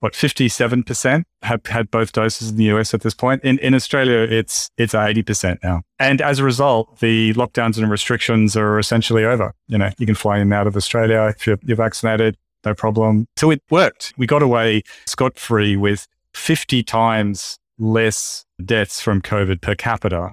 what 0.00 0.12
57% 0.12 1.24
have 1.42 1.66
had 1.66 1.90
both 1.90 2.12
doses 2.12 2.50
in 2.50 2.56
the 2.56 2.64
US 2.64 2.94
at 2.94 3.00
this 3.00 3.14
point. 3.14 3.42
In 3.42 3.58
in 3.58 3.74
Australia, 3.74 4.18
it's 4.18 4.70
it's 4.76 4.94
80% 4.94 5.58
now. 5.62 5.82
And 5.98 6.20
as 6.20 6.38
a 6.38 6.44
result, 6.44 7.00
the 7.00 7.34
lockdowns 7.34 7.78
and 7.78 7.90
restrictions 7.90 8.56
are 8.56 8.78
essentially 8.78 9.24
over. 9.24 9.52
You 9.66 9.78
know, 9.78 9.90
you 9.98 10.06
can 10.06 10.14
fly 10.14 10.36
in 10.36 10.42
and 10.42 10.54
out 10.54 10.66
of 10.66 10.76
Australia 10.76 11.32
if 11.36 11.46
you're, 11.46 11.58
you're 11.64 11.76
vaccinated, 11.76 12.36
no 12.64 12.74
problem. 12.74 13.26
So 13.36 13.50
it 13.50 13.62
worked. 13.70 14.14
We 14.16 14.26
got 14.26 14.42
away 14.42 14.82
scot 15.06 15.38
free 15.38 15.76
with 15.76 16.06
50 16.34 16.82
times 16.82 17.58
less 17.78 18.44
deaths 18.64 19.00
from 19.00 19.22
COVID 19.22 19.60
per 19.60 19.74
capita 19.74 20.32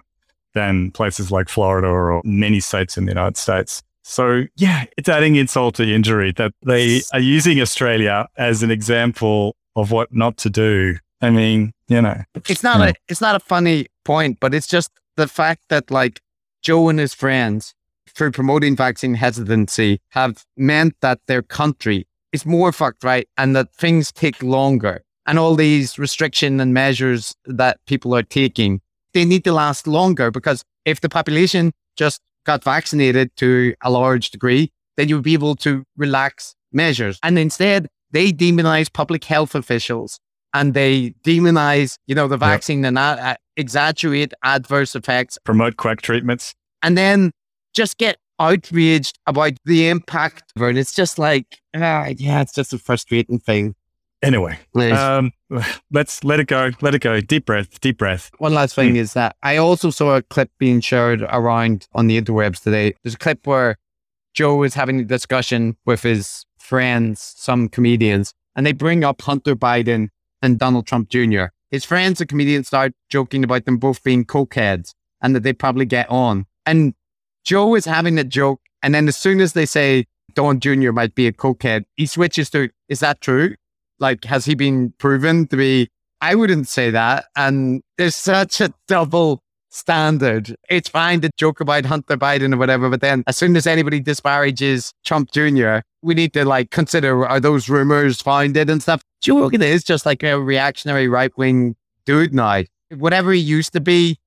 than 0.54 0.92
places 0.92 1.32
like 1.32 1.50
Florida 1.50 1.88
or 1.88 2.22
many 2.24 2.60
states 2.60 2.98
in 2.98 3.06
the 3.06 3.12
United 3.12 3.38
States. 3.38 3.84
So, 4.08 4.44
yeah, 4.56 4.86
it's 4.98 5.10
adding 5.10 5.36
insult 5.36 5.76
to 5.76 5.84
injury 5.84 6.32
that 6.38 6.52
they 6.64 7.02
are 7.12 7.20
using 7.20 7.60
Australia 7.60 8.28
as 8.38 8.62
an 8.62 8.70
example 8.70 9.56
of 9.76 9.92
what 9.92 10.14
not 10.14 10.38
to 10.38 10.50
do. 10.52 10.98
I 11.22 11.32
mean, 11.32 11.72
you 11.88 12.04
know, 12.04 12.22
It's 12.48 12.62
not 12.62 12.88
a 12.88 12.94
it's 13.10 13.20
not 13.20 13.36
a 13.36 13.40
funny 13.40 13.88
point, 14.04 14.40
but 14.40 14.54
it's 14.54 14.68
just 14.68 14.92
the 15.18 15.28
fact 15.28 15.64
that 15.70 15.90
like 15.90 16.22
Joe 16.62 16.88
and 16.88 17.00
his 17.00 17.16
friends, 17.16 17.74
through 18.14 18.32
promoting 18.32 18.76
vaccine 18.76 19.16
hesitancy, 19.16 20.00
have 20.10 20.46
meant 20.56 20.94
that 21.02 21.20
their 21.26 21.42
country 21.42 22.08
is 22.32 22.46
more 22.46 22.72
fucked, 22.72 23.04
right? 23.04 23.28
And 23.38 23.56
that 23.56 23.74
things 23.74 24.12
take 24.12 24.44
longer. 24.44 25.02
And 25.26 25.40
all 25.40 25.56
these 25.56 25.98
restriction 25.98 26.60
and 26.60 26.76
measures 26.76 27.34
that 27.46 27.80
people 27.88 28.14
are 28.16 28.22
taking, 28.22 28.82
they 29.14 29.26
need 29.26 29.44
to 29.46 29.52
last 29.52 29.88
longer 29.88 30.30
because 30.30 30.64
if 30.86 31.02
the 31.02 31.10
population 31.10 31.72
just 31.96 32.22
got 32.46 32.64
vaccinated 32.64 33.36
to 33.38 33.74
a 33.82 33.90
large 33.90 34.30
degree, 34.30 34.72
then 34.98 35.10
you 35.10 35.16
would 35.16 35.24
be 35.24 35.34
able 35.34 35.56
to 35.58 35.84
relax 35.98 36.56
measures. 36.72 37.20
And 37.24 37.38
instead, 37.38 37.88
they 38.12 38.32
demonize 38.32 38.92
public 38.92 39.24
health 39.24 39.56
officials 39.56 40.20
and 40.54 40.74
they 40.74 41.12
demonize, 41.24 41.98
you 42.08 42.16
know, 42.16 42.28
the 42.28 42.38
vaccine 42.38 42.86
and 42.86 42.98
uh, 42.98 43.18
uh, 43.20 43.36
exaggerate 43.58 44.34
adverse 44.44 44.96
effects 44.96 45.38
promote 45.44 45.78
quack 45.78 46.02
treatments. 46.02 46.54
and 46.82 46.98
then 46.98 47.32
just 47.74 47.98
get 47.98 48.18
outraged 48.40 49.20
about 49.28 49.54
the 49.66 49.90
impact. 49.90 50.44
And 50.56 50.78
it's 50.78 50.94
just 50.94 51.20
like, 51.20 51.60
ah, 51.76 52.08
yeah, 52.18 52.42
it's 52.42 52.54
just 52.54 52.74
a 52.74 52.78
frustrating 52.78 53.40
thing. 53.40 53.76
Anyway, 54.22 54.58
um, 54.92 55.32
let's 55.92 56.24
let 56.24 56.40
it 56.40 56.48
go. 56.48 56.72
Let 56.82 56.96
it 56.96 57.00
go. 57.02 57.22
Deep 57.22 57.46
breath, 57.46 57.80
deep 57.80 57.98
breath. 57.98 58.32
One 58.40 58.54
last 58.54 58.74
thing 58.74 58.96
is 58.96 59.14
that 59.14 59.36
I 59.44 59.58
also 59.58 59.90
saw 59.92 60.16
a 60.16 60.22
clip 60.24 60.50
being 60.58 60.82
shared 60.82 61.22
around 61.22 61.88
on 61.94 62.08
the 62.08 62.20
interwebs 62.20 62.64
today. 62.64 62.96
There's 63.04 63.14
a 63.14 63.20
clip 63.20 63.46
where 63.46 63.78
Joe 64.34 64.64
is 64.64 64.74
having 64.74 65.00
a 65.00 65.04
discussion 65.04 65.78
with 65.86 66.02
his 66.02 66.46
friends, 66.58 67.34
some 67.38 67.70
comedians, 67.70 68.34
and 68.56 68.66
they 68.66 68.72
bring 68.74 69.04
up 69.04 69.22
Hunter 69.22 69.56
Biden 69.56 70.10
and 70.42 70.58
Donald 70.58 70.88
Trump 70.88 71.10
Jr. 71.10 71.46
His 71.70 71.86
friends, 71.86 72.20
the 72.20 72.26
comedians, 72.26 72.68
start 72.68 72.94
joking 73.10 73.44
about 73.44 73.66
them 73.66 73.78
both 73.78 74.04
being 74.04 74.26
cokeheads 74.26 74.94
and 75.22 75.36
that 75.36 75.44
they 75.44 75.54
probably 75.54 75.86
get 75.86 76.10
on. 76.10 76.46
And 76.66 76.94
Joe 77.44 77.76
is 77.76 77.86
having 77.86 78.18
a 78.18 78.24
joke, 78.24 78.62
and 78.82 78.96
then 78.96 79.08
as 79.08 79.18
soon 79.18 79.40
as 79.40 79.54
they 79.54 79.66
say 79.66 80.06
Don 80.34 80.60
Jr. 80.60 80.92
might 80.92 81.16
be 81.16 81.28
a 81.28 81.32
cokehead, 81.32 81.86
he 81.96 82.06
switches 82.06 82.50
to, 82.52 82.70
"Is 82.90 83.02
that 83.02 83.22
true? 83.22 83.56
Like, 84.00 84.26
has 84.26 84.46
he 84.46 84.56
been 84.56 84.94
proven 84.98 85.48
to 85.48 85.58
be 85.58 85.90
I 86.22 86.36
wouldn't 86.36 86.68
say 86.68 86.90
that. 86.92 87.26
And 87.36 87.84
there's 87.98 88.16
such 88.16 88.62
a 88.62 88.74
double 88.88 89.44
standard. 89.70 90.56
It's 90.70 90.90
fine 90.90 91.22
to 91.22 91.30
joke 91.38 91.60
about 91.60 91.86
Hunter 91.86 92.18
Biden 92.18 92.54
or 92.54 92.58
whatever, 92.58 92.90
but 92.90 93.02
then 93.02 93.24
as 93.28 93.38
soon 93.38 93.56
as 93.56 93.68
anybody 93.68 94.00
disparages 94.00 94.94
Trump 95.06 95.32
Jr., 95.32 95.80
we 96.02 96.14
need 96.14 96.34
to 96.34 96.46
like 96.46 96.72
consider 96.72 97.28
are 97.28 97.40
those 97.40 97.68
rumors 97.68 98.22
founded 98.22 98.70
and 98.70 98.82
stuff. 98.82 99.04
Joe 99.22 99.42
Rogan 99.42 99.62
is 99.62 99.84
just 99.84 100.06
like 100.06 100.24
a 100.24 100.40
reactionary 100.40 101.08
right 101.08 101.36
wing 101.38 101.76
dude 102.06 102.34
now. 102.34 102.64
Whatever 102.90 103.34
he 103.34 103.40
used 103.40 103.74
to 103.74 103.82
be, 103.82 104.18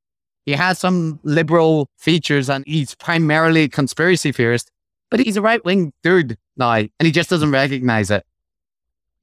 he 0.45 0.53
has 0.53 0.79
some 0.79 1.19
liberal 1.23 1.89
features 1.97 2.51
and 2.51 2.65
he's 2.67 2.95
primarily 2.95 3.63
a 3.63 3.69
conspiracy 3.69 4.33
theorist, 4.33 4.71
but 5.11 5.21
he's 5.21 5.37
a 5.37 5.43
right 5.43 5.65
wing 5.65 5.93
dude 6.03 6.37
now 6.57 6.75
and 6.75 6.91
he 7.01 7.11
just 7.11 7.31
doesn't 7.31 7.51
recognize 7.51 8.11
it. 8.11 8.25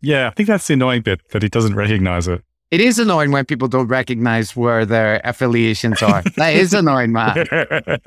Yeah, 0.02 0.28
I 0.28 0.32
think 0.32 0.48
that's 0.48 0.68
the 0.68 0.74
annoying 0.74 1.02
bit 1.02 1.22
that 1.30 1.42
he 1.42 1.50
doesn't 1.50 1.76
recognize 1.76 2.28
it. 2.28 2.44
It 2.72 2.82
is 2.82 3.00
annoying 3.00 3.32
when 3.32 3.46
people 3.46 3.68
don't 3.68 3.88
recognize 3.88 4.56
where 4.56 4.86
their 4.86 5.22
affiliations 5.24 6.02
are. 6.02 6.22
that 6.36 6.56
is 6.56 6.74
annoying, 6.74 7.12
man. 7.12 7.46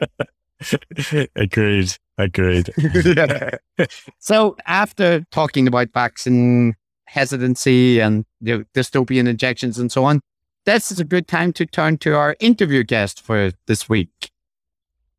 agreed. 1.36 1.94
Agreed. 2.18 2.70
so 4.18 4.56
after 4.66 5.24
talking 5.30 5.68
about 5.68 5.88
vaccine 5.94 6.74
hesitancy 7.06 8.00
and 8.00 8.24
the 8.40 8.66
dystopian 8.74 9.28
injections 9.28 9.78
and 9.78 9.90
so 9.90 10.04
on, 10.04 10.20
this 10.66 10.90
is 10.92 11.00
a 11.00 11.04
good 11.04 11.28
time 11.28 11.52
to 11.54 11.64
turn 11.64 11.96
to 11.98 12.14
our 12.14 12.36
interview 12.40 12.82
guest 12.82 13.20
for 13.20 13.52
this 13.66 13.88
week. 13.88 14.30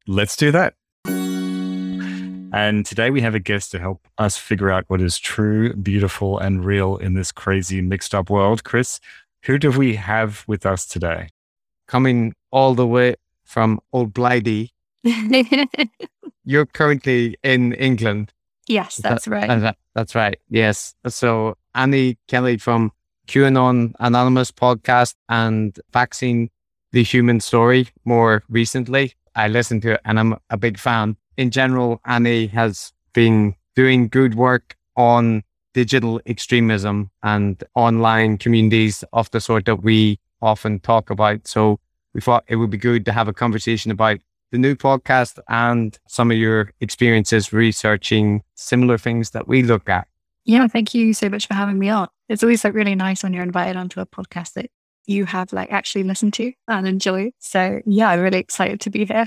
Let's 0.05 0.35
do 0.35 0.51
that. 0.51 0.75
And 2.51 2.85
today 2.85 3.09
we 3.09 3.21
have 3.21 3.35
a 3.35 3.39
guest 3.39 3.71
to 3.71 3.79
help 3.79 4.07
us 4.17 4.37
figure 4.37 4.71
out 4.71 4.85
what 4.87 5.01
is 5.01 5.17
true, 5.19 5.73
beautiful, 5.73 6.39
and 6.39 6.65
real 6.65 6.97
in 6.97 7.13
this 7.13 7.31
crazy 7.31 7.81
mixed 7.81 8.15
up 8.15 8.29
world. 8.29 8.63
Chris, 8.63 8.99
who 9.43 9.57
do 9.57 9.71
we 9.71 9.95
have 9.95 10.43
with 10.47 10.65
us 10.65 10.85
today? 10.85 11.29
Coming 11.87 12.33
all 12.51 12.73
the 12.73 12.87
way 12.87 13.15
from 13.43 13.79
Old 13.93 14.13
Blighty, 14.13 14.71
you're 16.45 16.65
currently 16.65 17.37
in 17.43 17.73
England. 17.73 18.33
yes, 18.67 18.97
that's 18.97 19.27
right. 19.27 19.47
That- 19.47 19.77
that's 19.95 20.15
right. 20.15 20.39
Yes. 20.49 20.95
So 21.07 21.57
Annie 21.75 22.17
Kelly 22.27 22.57
from 22.57 22.91
QAnon 23.27 23.93
Anonymous 23.99 24.49
podcast 24.51 25.15
and 25.27 25.77
Vaccine 25.91 26.49
the 26.93 27.03
Human 27.03 27.39
Story 27.41 27.89
more 28.05 28.43
recently. 28.49 29.13
I 29.35 29.47
listened 29.49 29.81
to 29.83 29.93
it 29.93 30.01
and 30.05 30.19
I'm 30.19 30.35
a 30.49 30.57
big 30.57 30.77
fan. 30.79 31.17
In 31.39 31.51
general, 31.51 32.01
Annie 32.03 32.47
has 32.47 32.91
been 33.13 33.55
doing 33.73 34.09
good 34.09 34.35
work 34.35 34.75
on 34.97 35.41
digital 35.73 36.19
extremism 36.25 37.11
and 37.23 37.63
online 37.75 38.37
communities 38.37 39.05
of 39.13 39.31
the 39.31 39.39
sort 39.39 39.63
that 39.63 39.81
we 39.81 40.19
often 40.41 40.81
talk 40.81 41.09
about. 41.09 41.47
So 41.47 41.79
we 42.13 42.19
thought 42.19 42.43
it 42.49 42.57
would 42.57 42.71
be 42.71 42.77
good 42.77 43.05
to 43.05 43.13
have 43.13 43.29
a 43.29 43.33
conversation 43.33 43.89
about 43.89 44.19
the 44.51 44.57
new 44.57 44.75
podcast 44.75 45.39
and 45.47 45.97
some 46.09 46.29
of 46.29 46.35
your 46.35 46.71
experiences 46.81 47.53
researching 47.53 48.43
similar 48.55 48.97
things 48.97 49.29
that 49.29 49.47
we 49.47 49.63
look 49.63 49.87
at. 49.87 50.09
Yeah, 50.43 50.67
thank 50.67 50.93
you 50.93 51.13
so 51.13 51.29
much 51.29 51.47
for 51.47 51.53
having 51.53 51.79
me 51.79 51.87
on. 51.87 52.09
It's 52.27 52.43
always 52.43 52.65
like 52.65 52.73
really 52.73 52.95
nice 52.95 53.23
when 53.23 53.31
you're 53.31 53.43
invited 53.43 53.77
onto 53.77 54.01
a 54.01 54.05
podcast 54.05 54.55
that 54.55 54.69
you 55.05 55.23
have 55.23 55.53
like 55.53 55.71
actually 55.71 56.03
listened 56.03 56.33
to 56.33 56.51
and 56.67 56.85
enjoy. 56.85 57.31
So 57.39 57.79
yeah, 57.85 58.09
I'm 58.09 58.19
really 58.19 58.39
excited 58.39 58.81
to 58.81 58.89
be 58.89 59.05
here. 59.05 59.23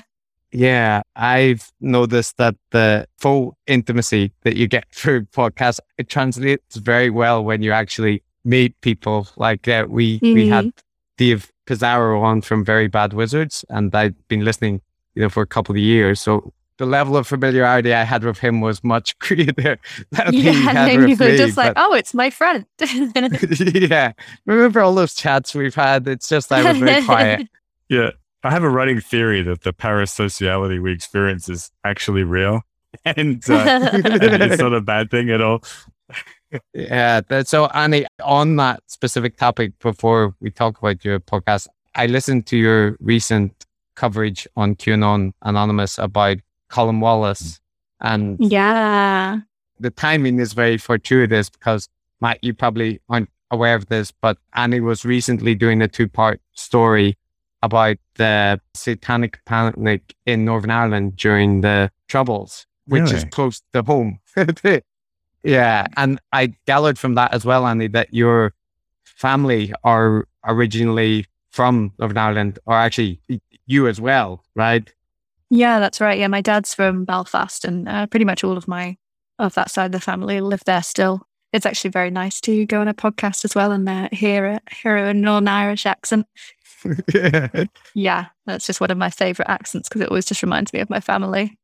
Yeah, 0.53 1.03
I've 1.17 1.73
noticed 1.81 2.37
that 2.37 2.55
the 2.71 3.07
full 3.19 3.57
intimacy 3.67 4.33
that 4.43 4.57
you 4.57 4.69
get 4.69 4.87
through 4.93 5.25
podcasts, 5.27 5.81
it 5.99 6.09
translates 6.09 6.77
very 6.77 7.11
well 7.11 7.43
when 7.43 7.63
you 7.63 7.73
actually 7.73 8.23
meet 8.45 8.79
people. 8.83 9.29
Like 9.37 9.67
uh, 9.67 9.87
we 9.89 10.19
mm-hmm. 10.21 10.35
we 10.35 10.49
had 10.49 10.67
mm-hmm. 10.67 10.81
Dave 11.17 11.51
Pizarro 11.67 12.23
on 12.23 12.43
from 12.43 12.65
Very 12.65 12.89
Bad 12.89 13.13
Wizards, 13.13 13.65
and 13.69 13.95
I've 13.95 14.17
been 14.29 14.45
listening, 14.45 14.81
you 15.15 15.23
know, 15.23 15.29
for 15.29 15.43
a 15.43 15.47
couple 15.47 15.75
of 15.75 15.79
years. 15.79 16.21
So 16.21 16.53
the 16.79 16.87
level 16.87 17.17
of 17.17 17.27
familiarity 17.27 17.95
I 17.95 18.03
had 18.03 18.25
with 18.25 18.39
him 18.39 18.61
was 18.61 18.83
much 18.83 19.19
greater 19.21 19.79
than 20.11 20.33
yeah, 20.33 20.87
and 20.87 21.09
you 21.09 21.17
were 21.17 21.37
just 21.37 21.57
like, 21.57 21.75
oh, 21.77 21.95
it's 21.95 22.13
my 22.13 22.29
friend. 22.31 22.67
yeah, 22.81 24.13
remember 24.47 24.81
all 24.81 24.95
those 24.95 25.15
chats 25.15 25.55
we've 25.55 25.75
had? 25.75 26.07
It's 26.09 26.29
just 26.29 26.53
I 26.53 26.63
was 26.63 26.79
very 26.79 27.05
quiet. 27.05 27.49
Yeah. 27.89 28.11
I 28.45 28.51
have 28.51 28.65
a 28.65 28.71
running 28.71 29.01
theory 29.01 29.43
that 29.43 29.63
the 29.63 29.73
parasociality 29.73 30.83
we 30.83 30.93
experience 30.93 31.49
is 31.49 31.71
actually 31.85 32.25
real, 32.25 32.63
and 33.05 33.43
uh, 33.49 33.91
it's 33.93 34.61
not 34.61 34.75
a 34.75 34.81
bad 34.93 35.11
thing 35.11 35.31
at 35.31 35.41
all. 35.41 35.63
yeah. 36.75 37.21
So, 37.45 37.67
Annie, 37.67 38.07
on 38.23 38.57
that 38.57 38.83
specific 38.87 39.37
topic, 39.37 39.79
before 39.79 40.35
we 40.41 40.51
talk 40.51 40.79
about 40.79 41.05
your 41.05 41.21
podcast, 41.21 41.69
I 41.95 42.07
listened 42.07 42.47
to 42.47 42.57
your 42.57 42.97
recent 43.01 43.65
coverage 43.95 44.47
on 44.57 44.75
QAnon 44.75 45.33
Anonymous 45.43 45.99
about 45.99 46.39
Colin 46.69 47.01
Wallace, 47.01 47.61
and 48.01 48.37
yeah, 48.41 49.41
the 49.79 49.91
timing 49.91 50.41
is 50.41 50.53
very 50.53 50.79
fortuitous 50.79 51.49
because 51.49 51.89
Matt, 52.21 52.39
you 52.43 52.55
probably 52.55 53.01
aren't 53.09 53.31
aware 53.51 53.75
of 53.75 53.87
this, 53.87 54.11
but 54.11 54.39
Annie 54.55 54.81
was 54.81 55.05
recently 55.05 55.55
doing 55.55 55.83
a 55.83 55.89
two-part 55.89 56.41
story 56.55 57.17
about 57.63 57.97
the 58.17 58.61
satanic 58.75 59.39
panic 59.45 60.15
in 60.27 60.45
Northern 60.45 60.71
Ireland 60.71 61.17
during 61.17 61.61
the 61.61 61.91
Troubles, 62.09 62.67
which 62.87 63.03
really? 63.03 63.17
is 63.17 63.25
close 63.25 63.63
to 63.73 63.83
home. 63.83 64.19
yeah. 65.45 65.87
And 65.97 66.21
I 66.33 66.55
gathered 66.67 66.99
from 66.99 67.15
that 67.15 67.33
as 67.33 67.45
well, 67.45 67.67
Annie, 67.67 67.89
that 67.89 68.13
your 68.13 68.53
family 69.05 69.73
are 69.85 70.27
originally 70.45 71.27
from 71.51 71.93
Northern 71.99 72.19
Ireland, 72.19 72.59
or 72.67 72.75
actually 72.75 73.21
you 73.67 73.87
as 73.87 74.01
well, 74.01 74.43
right? 74.55 74.93
Yeah, 75.51 75.81
that's 75.81 76.01
right. 76.01 76.19
Yeah, 76.19 76.29
my 76.29 76.41
dad's 76.41 76.75
from 76.75 77.05
Belfast, 77.05 77.65
and 77.65 77.89
uh, 77.89 78.07
pretty 78.07 78.25
much 78.25 78.43
all 78.43 78.57
of 78.57 78.67
my 78.67 78.97
of 79.39 79.55
that 79.55 79.71
side 79.71 79.87
of 79.87 79.93
the 79.93 80.01
family 80.01 80.41
live 80.41 80.65
there 80.65 80.83
still. 80.83 81.23
It's 81.53 81.67
actually 81.67 81.91
very 81.91 82.11
nice 82.11 82.41
to 82.43 82.65
go 82.65 82.81
on 82.81 82.89
a 82.89 82.95
podcast 82.95 83.45
as 83.45 83.55
well 83.55 83.73
and 83.73 83.87
uh, 83.87 84.09
hear 84.13 84.61
hear 84.71 84.97
a 84.97 85.13
Northern 85.13 85.49
Irish 85.49 85.85
accent 85.85 86.27
yeah, 87.95 88.27
that's 88.47 88.67
just 88.67 88.81
one 88.81 88.91
of 88.91 88.99
my 88.99 89.11
favorite 89.11 89.49
accents 89.49 89.89
because 89.89 90.03
it 90.03 90.09
always 90.09 90.27
just 90.27 90.43
reminds 90.43 90.73
me 90.73 90.81
of 90.81 90.91
my 90.91 91.01
family. 91.01 91.59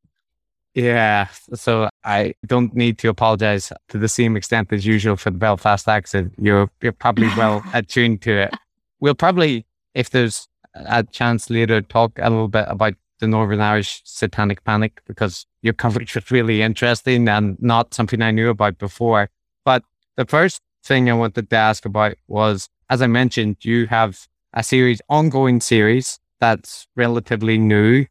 Yeah, 0.75 1.27
so 1.53 1.89
I 2.03 2.35
don't 2.45 2.73
need 2.75 2.99
to 2.99 3.09
apologize 3.09 3.73
to 3.89 3.97
the 3.97 4.07
same 4.07 4.37
extent 4.37 4.71
as 4.71 4.85
usual 4.85 5.15
for 5.15 5.31
the 5.31 5.37
Belfast 5.37 5.87
accent. 5.87 6.33
You're 6.37 6.69
you're 6.81 6.91
probably 6.91 7.27
well 7.29 7.63
attuned 7.73 8.21
to 8.23 8.43
it. 8.43 8.53
We'll 8.99 9.15
probably, 9.15 9.65
if 9.95 10.11
there's 10.11 10.47
a 10.75 11.03
chance 11.03 11.49
later, 11.49 11.81
talk 11.81 12.19
a 12.19 12.29
little 12.29 12.47
bit 12.47 12.65
about 12.67 12.93
the 13.19 13.27
Northern 13.27 13.61
Irish 13.61 14.01
Satanic 14.05 14.63
Panic 14.63 15.01
because 15.05 15.45
your 15.61 15.73
coverage 15.73 16.15
was 16.15 16.31
really 16.31 16.61
interesting 16.61 17.27
and 17.27 17.57
not 17.61 17.93
something 17.93 18.21
I 18.21 18.31
knew 18.31 18.49
about 18.49 18.77
before. 18.77 19.29
But 19.65 19.83
the 20.15 20.25
first 20.25 20.61
thing 20.83 21.09
I 21.09 21.13
wanted 21.13 21.49
to 21.49 21.55
ask 21.55 21.85
about 21.85 22.15
was, 22.27 22.69
as 22.89 23.01
I 23.01 23.07
mentioned, 23.07 23.57
you 23.61 23.87
have 23.87 24.27
a 24.53 24.63
series, 24.63 25.01
ongoing 25.09 25.61
series 25.61 26.19
that's 26.39 26.87
relatively 26.95 27.57
new 27.57 28.05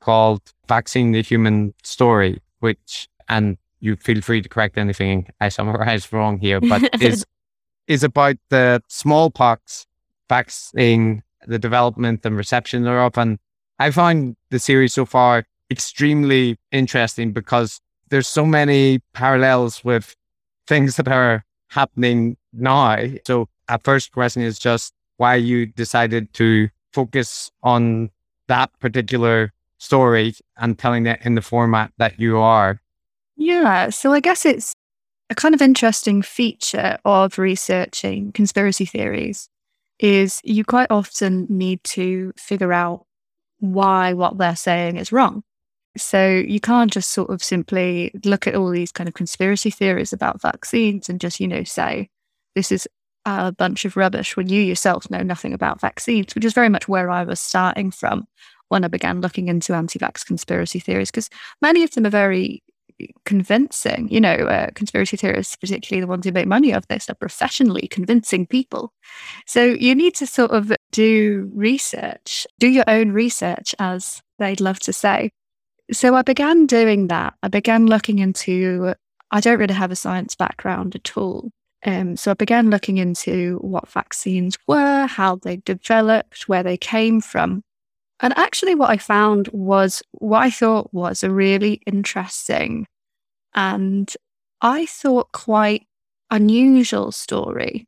called 0.00 0.40
Vaccine 0.68 1.12
the 1.12 1.22
Human 1.22 1.74
Story, 1.82 2.40
which, 2.60 3.08
and 3.28 3.56
you 3.80 3.96
feel 3.96 4.20
free 4.20 4.42
to 4.42 4.48
correct 4.48 4.78
anything 4.78 5.28
I 5.40 5.48
summarize 5.48 6.12
wrong 6.12 6.38
here, 6.38 6.60
but 6.60 6.88
is, 7.02 7.24
is 7.86 8.04
about 8.04 8.36
the 8.50 8.82
smallpox 8.88 9.86
vaccine, 10.28 11.22
the 11.46 11.58
development 11.58 12.24
and 12.24 12.36
reception 12.36 12.84
thereof. 12.84 13.18
And 13.18 13.38
I 13.78 13.90
find 13.90 14.36
the 14.50 14.58
series 14.58 14.94
so 14.94 15.06
far 15.06 15.44
extremely 15.70 16.56
interesting 16.72 17.32
because 17.32 17.80
there's 18.10 18.28
so 18.28 18.44
many 18.44 19.00
parallels 19.12 19.84
with 19.84 20.14
things 20.66 20.96
that 20.96 21.08
are 21.08 21.44
happening 21.68 22.36
now. 22.52 22.96
So, 23.26 23.48
a 23.68 23.78
first 23.78 24.10
question 24.12 24.42
is 24.42 24.58
just 24.58 24.92
why 25.20 25.34
you 25.34 25.66
decided 25.66 26.32
to 26.32 26.70
focus 26.94 27.50
on 27.62 28.08
that 28.48 28.70
particular 28.80 29.52
story 29.76 30.34
and 30.56 30.78
telling 30.78 31.04
it 31.04 31.20
in 31.24 31.34
the 31.34 31.42
format 31.42 31.92
that 31.98 32.18
you 32.18 32.38
are. 32.38 32.80
Yeah. 33.36 33.90
So 33.90 34.14
I 34.14 34.20
guess 34.20 34.46
it's 34.46 34.74
a 35.28 35.34
kind 35.34 35.54
of 35.54 35.60
interesting 35.60 36.22
feature 36.22 36.96
of 37.04 37.38
researching 37.38 38.32
conspiracy 38.32 38.86
theories 38.86 39.50
is 39.98 40.40
you 40.42 40.64
quite 40.64 40.90
often 40.90 41.46
need 41.50 41.84
to 41.84 42.32
figure 42.38 42.72
out 42.72 43.04
why 43.58 44.14
what 44.14 44.38
they're 44.38 44.56
saying 44.56 44.96
is 44.96 45.12
wrong. 45.12 45.42
So 45.98 46.28
you 46.28 46.60
can't 46.60 46.90
just 46.90 47.10
sort 47.10 47.28
of 47.28 47.44
simply 47.44 48.10
look 48.24 48.46
at 48.46 48.54
all 48.54 48.70
these 48.70 48.90
kind 48.90 49.06
of 49.06 49.12
conspiracy 49.12 49.70
theories 49.70 50.14
about 50.14 50.40
vaccines 50.40 51.10
and 51.10 51.20
just, 51.20 51.40
you 51.40 51.46
know, 51.46 51.64
say 51.64 52.08
this 52.54 52.72
is 52.72 52.88
a 53.26 53.52
bunch 53.52 53.84
of 53.84 53.96
rubbish 53.96 54.36
when 54.36 54.48
you 54.48 54.60
yourself 54.60 55.10
know 55.10 55.22
nothing 55.22 55.52
about 55.52 55.80
vaccines, 55.80 56.34
which 56.34 56.44
is 56.44 56.52
very 56.52 56.68
much 56.68 56.88
where 56.88 57.10
I 57.10 57.24
was 57.24 57.40
starting 57.40 57.90
from 57.90 58.26
when 58.68 58.84
I 58.84 58.88
began 58.88 59.20
looking 59.20 59.48
into 59.48 59.74
anti 59.74 59.98
vax 59.98 60.24
conspiracy 60.24 60.80
theories, 60.80 61.10
because 61.10 61.28
many 61.60 61.82
of 61.82 61.90
them 61.90 62.06
are 62.06 62.10
very 62.10 62.62
convincing. 63.24 64.08
You 64.10 64.20
know, 64.20 64.34
uh, 64.34 64.68
conspiracy 64.74 65.16
theorists, 65.16 65.56
particularly 65.56 66.00
the 66.00 66.06
ones 66.06 66.24
who 66.24 66.32
make 66.32 66.46
money 66.46 66.72
of 66.72 66.86
this, 66.88 67.08
are 67.10 67.14
professionally 67.14 67.88
convincing 67.88 68.46
people. 68.46 68.92
So 69.46 69.64
you 69.64 69.94
need 69.94 70.14
to 70.16 70.26
sort 70.26 70.50
of 70.52 70.72
do 70.92 71.50
research, 71.54 72.46
do 72.58 72.68
your 72.68 72.84
own 72.86 73.12
research, 73.12 73.74
as 73.78 74.22
they'd 74.38 74.60
love 74.60 74.78
to 74.80 74.92
say. 74.92 75.30
So 75.92 76.14
I 76.14 76.22
began 76.22 76.66
doing 76.66 77.08
that. 77.08 77.34
I 77.42 77.48
began 77.48 77.86
looking 77.86 78.20
into, 78.20 78.94
I 79.30 79.40
don't 79.40 79.58
really 79.58 79.74
have 79.74 79.90
a 79.90 79.96
science 79.96 80.34
background 80.34 80.94
at 80.94 81.16
all. 81.16 81.50
Um, 81.84 82.16
so 82.16 82.30
I 82.30 82.34
began 82.34 82.70
looking 82.70 82.98
into 82.98 83.58
what 83.62 83.88
vaccines 83.88 84.58
were, 84.66 85.06
how 85.06 85.36
they 85.36 85.56
developed, 85.58 86.48
where 86.48 86.62
they 86.62 86.76
came 86.76 87.20
from. 87.20 87.62
And 88.20 88.36
actually, 88.36 88.74
what 88.74 88.90
I 88.90 88.98
found 88.98 89.48
was 89.48 90.02
what 90.12 90.42
I 90.42 90.50
thought 90.50 90.92
was 90.92 91.22
a 91.22 91.30
really 91.30 91.80
interesting 91.86 92.86
and 93.54 94.14
I 94.60 94.86
thought 94.86 95.32
quite 95.32 95.86
unusual 96.30 97.12
story. 97.12 97.86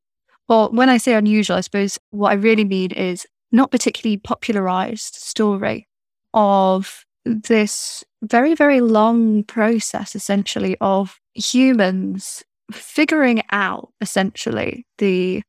Or 0.48 0.70
when 0.70 0.88
I 0.88 0.96
say 0.96 1.14
unusual, 1.14 1.56
I 1.56 1.60
suppose 1.60 1.98
what 2.10 2.30
I 2.30 2.34
really 2.34 2.64
mean 2.64 2.92
is 2.92 3.26
not 3.52 3.70
particularly 3.70 4.16
popularized 4.16 5.14
story 5.14 5.86
of 6.34 7.04
this 7.24 8.02
very, 8.22 8.54
very 8.54 8.80
long 8.80 9.44
process, 9.44 10.16
essentially, 10.16 10.76
of 10.80 11.20
humans 11.34 12.42
figuring 12.72 13.42
out 13.50 13.92
essentially 14.00 14.86
the 14.98 15.42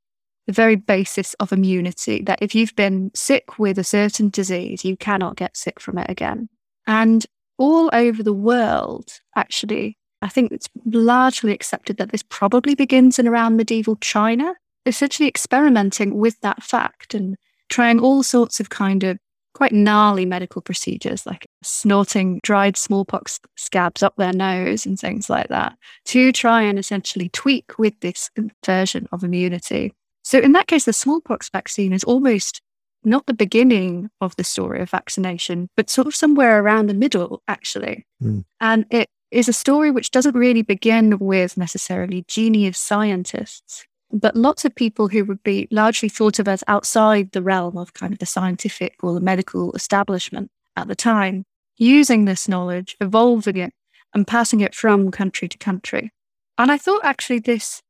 the 0.45 0.53
very 0.53 0.75
basis 0.75 1.33
of 1.35 1.53
immunity 1.53 2.21
that 2.23 2.39
if 2.41 2.53
you've 2.53 2.75
been 2.75 3.09
sick 3.15 3.57
with 3.57 3.79
a 3.79 3.83
certain 3.83 4.29
disease, 4.29 4.83
you 4.83 4.97
cannot 4.97 5.37
get 5.37 5.55
sick 5.55 5.79
from 5.79 5.97
it 5.97 6.09
again. 6.09 6.49
And 6.85 7.25
all 7.57 7.89
over 7.93 8.21
the 8.21 8.33
world, 8.33 9.09
actually, 9.37 9.97
I 10.21 10.27
think 10.27 10.51
it's 10.51 10.67
largely 10.85 11.53
accepted 11.53 11.97
that 11.97 12.11
this 12.11 12.23
probably 12.23 12.75
begins 12.75 13.19
in 13.19 13.27
around 13.27 13.55
medieval 13.55 13.95
China, 13.97 14.53
essentially 14.85 15.29
experimenting 15.29 16.17
with 16.17 16.39
that 16.41 16.61
fact 16.61 17.13
and 17.13 17.37
trying 17.69 17.99
all 17.99 18.23
sorts 18.23 18.59
of 18.59 18.69
kind 18.69 19.03
of 19.03 19.17
quite 19.63 19.71
gnarly 19.71 20.25
medical 20.25 20.61
procedures 20.61 21.25
like 21.25 21.47
snorting 21.61 22.41
dried 22.43 22.75
smallpox 22.75 23.39
scabs 23.55 24.03
up 24.03 24.13
their 24.17 24.33
nose 24.33 24.85
and 24.85 24.99
things 24.99 25.29
like 25.29 25.47
that 25.47 25.77
to 26.03 26.33
try 26.33 26.61
and 26.61 26.77
essentially 26.77 27.29
tweak 27.29 27.79
with 27.79 27.97
this 28.01 28.29
version 28.65 29.07
of 29.13 29.23
immunity. 29.23 29.93
So, 30.21 30.37
in 30.37 30.51
that 30.51 30.67
case, 30.67 30.83
the 30.83 30.91
smallpox 30.91 31.49
vaccine 31.49 31.93
is 31.93 32.03
almost 32.03 32.61
not 33.05 33.25
the 33.25 33.33
beginning 33.33 34.09
of 34.19 34.35
the 34.35 34.43
story 34.43 34.81
of 34.81 34.89
vaccination, 34.89 35.69
but 35.77 35.89
sort 35.89 36.07
of 36.07 36.15
somewhere 36.15 36.61
around 36.61 36.87
the 36.87 36.93
middle, 36.93 37.41
actually. 37.47 38.05
Mm. 38.21 38.43
And 38.59 38.85
it 38.89 39.07
is 39.31 39.47
a 39.47 39.53
story 39.53 39.91
which 39.91 40.11
doesn't 40.11 40.35
really 40.35 40.61
begin 40.61 41.17
with 41.19 41.55
necessarily 41.55 42.25
genius 42.27 42.77
scientists 42.77 43.85
but 44.13 44.35
lots 44.35 44.63
of 44.63 44.75
people 44.75 45.07
who 45.07 45.25
would 45.25 45.41
be 45.41 45.67
largely 45.71 46.07
thought 46.07 46.37
of 46.37 46.47
as 46.47 46.63
outside 46.67 47.31
the 47.31 47.41
realm 47.41 47.77
of 47.77 47.93
kind 47.93 48.13
of 48.13 48.19
the 48.19 48.27
scientific 48.27 48.95
or 49.01 49.13
the 49.13 49.19
medical 49.19 49.73
establishment 49.73 50.51
at 50.77 50.87
the 50.87 50.95
time 50.95 51.45
using 51.77 52.25
this 52.25 52.47
knowledge, 52.47 52.95
evolving 53.01 53.57
it, 53.57 53.73
and 54.13 54.27
passing 54.27 54.61
it 54.61 54.75
from 54.75 55.09
country 55.09 55.47
to 55.49 55.57
country. 55.57 56.11
And 56.59 56.71
I 56.71 56.77
thought 56.77 57.03
actually 57.03 57.39
this 57.39 57.81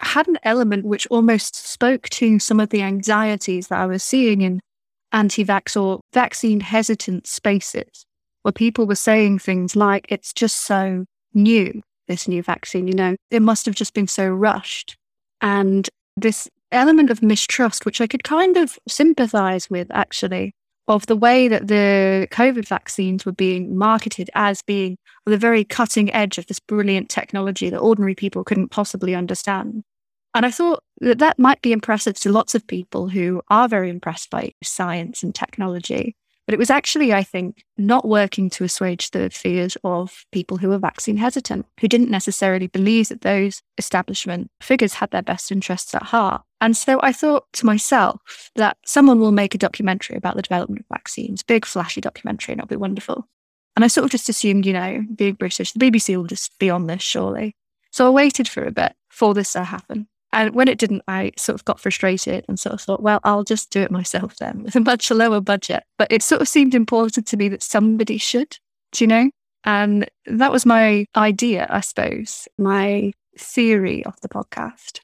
had 0.00 0.26
an 0.26 0.38
element 0.42 0.86
which 0.86 1.06
almost 1.08 1.54
spoke 1.54 2.08
to 2.08 2.38
some 2.38 2.60
of 2.60 2.70
the 2.70 2.82
anxieties 2.82 3.68
that 3.68 3.78
I 3.78 3.86
was 3.86 4.02
seeing 4.02 4.40
in 4.40 4.60
anti 5.12 5.44
vax 5.44 5.80
or 5.80 6.00
vaccine 6.14 6.60
hesitant 6.60 7.26
spaces, 7.26 8.06
where 8.42 8.52
people 8.52 8.86
were 8.86 8.94
saying 8.94 9.40
things 9.40 9.76
like, 9.76 10.06
it's 10.08 10.32
just 10.32 10.56
so 10.58 11.04
new, 11.34 11.82
this 12.06 12.26
new 12.26 12.42
vaccine, 12.42 12.88
you 12.88 12.94
know, 12.94 13.16
it 13.30 13.42
must 13.42 13.66
have 13.66 13.74
just 13.74 13.92
been 13.92 14.08
so 14.08 14.26
rushed. 14.26 14.96
And 15.40 15.88
this 16.16 16.48
element 16.72 17.10
of 17.10 17.22
mistrust, 17.22 17.86
which 17.86 18.00
I 18.00 18.06
could 18.06 18.24
kind 18.24 18.56
of 18.56 18.78
sympathize 18.88 19.70
with 19.70 19.88
actually, 19.90 20.54
of 20.88 21.06
the 21.06 21.16
way 21.16 21.48
that 21.48 21.68
the 21.68 22.26
COVID 22.30 22.66
vaccines 22.66 23.26
were 23.26 23.32
being 23.32 23.76
marketed 23.76 24.30
as 24.34 24.62
being 24.62 24.96
the 25.26 25.36
very 25.36 25.62
cutting 25.62 26.12
edge 26.12 26.38
of 26.38 26.46
this 26.46 26.60
brilliant 26.60 27.10
technology 27.10 27.68
that 27.68 27.78
ordinary 27.78 28.14
people 28.14 28.42
couldn't 28.42 28.68
possibly 28.70 29.14
understand. 29.14 29.84
And 30.34 30.46
I 30.46 30.50
thought 30.50 30.82
that 31.00 31.18
that 31.18 31.38
might 31.38 31.60
be 31.62 31.72
impressive 31.72 32.18
to 32.20 32.32
lots 32.32 32.54
of 32.54 32.66
people 32.66 33.08
who 33.08 33.42
are 33.48 33.68
very 33.68 33.90
impressed 33.90 34.30
by 34.30 34.52
science 34.62 35.22
and 35.22 35.34
technology. 35.34 36.16
But 36.48 36.54
it 36.54 36.58
was 36.58 36.70
actually, 36.70 37.12
I 37.12 37.24
think, 37.24 37.62
not 37.76 38.08
working 38.08 38.48
to 38.48 38.64
assuage 38.64 39.10
the 39.10 39.28
fears 39.28 39.76
of 39.84 40.24
people 40.32 40.56
who 40.56 40.70
were 40.70 40.78
vaccine 40.78 41.18
hesitant, 41.18 41.66
who 41.78 41.88
didn't 41.88 42.10
necessarily 42.10 42.68
believe 42.68 43.10
that 43.10 43.20
those 43.20 43.60
establishment 43.76 44.50
figures 44.62 44.94
had 44.94 45.10
their 45.10 45.20
best 45.20 45.52
interests 45.52 45.94
at 45.94 46.04
heart. 46.04 46.40
And 46.62 46.74
so 46.74 47.00
I 47.02 47.12
thought 47.12 47.52
to 47.52 47.66
myself 47.66 48.50
that 48.56 48.78
someone 48.86 49.20
will 49.20 49.30
make 49.30 49.54
a 49.54 49.58
documentary 49.58 50.16
about 50.16 50.36
the 50.36 50.42
development 50.42 50.80
of 50.80 50.86
vaccines, 50.96 51.42
big 51.42 51.66
flashy 51.66 52.00
documentary, 52.00 52.54
and 52.54 52.60
it'll 52.60 52.68
be 52.68 52.76
wonderful. 52.76 53.28
And 53.76 53.84
I 53.84 53.88
sort 53.88 54.06
of 54.06 54.10
just 54.10 54.30
assumed, 54.30 54.64
you 54.64 54.72
know, 54.72 55.04
being 55.14 55.34
British, 55.34 55.72
the 55.72 55.78
BBC 55.78 56.16
will 56.16 56.24
just 56.24 56.58
be 56.58 56.70
on 56.70 56.86
this, 56.86 57.02
surely. 57.02 57.56
So 57.90 58.06
I 58.06 58.10
waited 58.10 58.48
for 58.48 58.64
a 58.64 58.72
bit 58.72 58.94
for 59.10 59.34
this 59.34 59.52
to 59.52 59.64
happen. 59.64 60.08
And 60.32 60.54
when 60.54 60.68
it 60.68 60.78
didn't, 60.78 61.02
I 61.08 61.32
sort 61.36 61.54
of 61.54 61.64
got 61.64 61.80
frustrated 61.80 62.44
and 62.48 62.60
sort 62.60 62.74
of 62.74 62.80
thought, 62.80 63.02
well, 63.02 63.20
I'll 63.24 63.44
just 63.44 63.70
do 63.70 63.80
it 63.80 63.90
myself 63.90 64.36
then 64.36 64.62
with 64.62 64.76
a 64.76 64.80
much 64.80 65.10
lower 65.10 65.40
budget. 65.40 65.84
But 65.96 66.12
it 66.12 66.22
sort 66.22 66.42
of 66.42 66.48
seemed 66.48 66.74
important 66.74 67.26
to 67.28 67.36
me 67.36 67.48
that 67.48 67.62
somebody 67.62 68.18
should, 68.18 68.58
do 68.92 69.04
you 69.04 69.08
know? 69.08 69.30
And 69.64 70.08
that 70.26 70.52
was 70.52 70.66
my 70.66 71.06
idea, 71.16 71.66
I 71.70 71.80
suppose, 71.80 72.46
my 72.58 73.12
theory 73.38 74.04
of 74.04 74.20
the 74.20 74.28
podcast. 74.28 75.00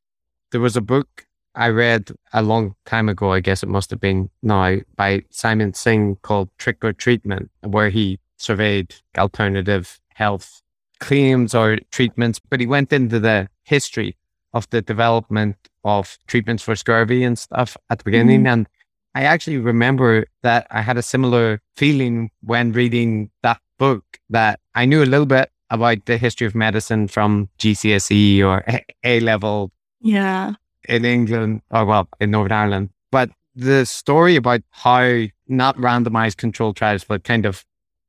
There 0.53 0.61
was 0.61 0.77
a 0.77 0.81
book 0.81 1.27
I 1.55 1.69
read 1.69 2.11
a 2.33 2.43
long 2.43 2.75
time 2.85 3.09
ago, 3.09 3.33
I 3.33 3.41
guess 3.41 3.63
it 3.63 3.69
must 3.69 3.91
have 3.91 4.01
been 4.01 4.31
now, 4.43 4.79
by 4.97 5.23
Simon 5.31 5.73
Singh 5.73 6.17
called 6.23 6.51
Trick 6.59 6.85
or 6.85 6.93
Treatment, 6.93 7.51
where 7.63 7.91
he 7.91 8.19
surveyed 8.37 8.95
alternative 9.17 10.01
health 10.09 10.63
claims 11.01 11.55
or 11.55 11.79
treatments, 11.91 12.39
but 12.39 12.61
he 12.61 12.67
went 12.67 12.93
into 12.93 13.21
the 13.21 13.49
history 13.63 14.17
of 14.55 14.71
the 14.71 14.81
development 14.81 15.57
of 15.85 16.17
treatments 16.27 16.63
for 16.63 16.75
scurvy 16.77 17.25
and 17.25 17.39
stuff 17.39 17.77
at 17.91 17.99
the 17.99 18.05
beginning. 18.05 18.45
Mm. 18.45 18.53
And 18.53 18.69
I 19.15 19.25
actually 19.25 19.59
remember 19.59 20.25
that 20.43 20.67
I 20.71 20.81
had 20.81 20.97
a 20.97 21.03
similar 21.03 21.61
feeling 21.77 22.31
when 22.43 22.73
reading 22.73 23.31
that 23.43 23.61
book 23.79 24.05
that 24.31 24.61
I 24.75 24.87
knew 24.87 25.03
a 25.03 25.05
little 25.05 25.27
bit 25.27 25.51
about 25.71 26.07
the 26.07 26.17
history 26.17 26.47
of 26.47 26.55
medicine 26.55 27.09
from 27.09 27.49
GCSE 27.59 28.43
or 28.43 28.65
A 29.03 29.21
level. 29.21 29.73
Yeah. 30.01 30.55
In 30.89 31.05
England, 31.05 31.63
or 31.71 31.85
well, 31.85 32.09
in 32.21 32.31
Northern 32.31 32.53
Ireland. 32.53 32.91
But 33.11 33.31
the 33.55 33.85
story 33.87 34.37
about 34.37 34.63
how 34.71 35.25
not 35.49 35.77
randomized 35.77 36.37
controlled 36.37 36.77
trials, 36.77 37.05
but 37.05 37.25
kind 37.25 37.47
of 37.47 37.65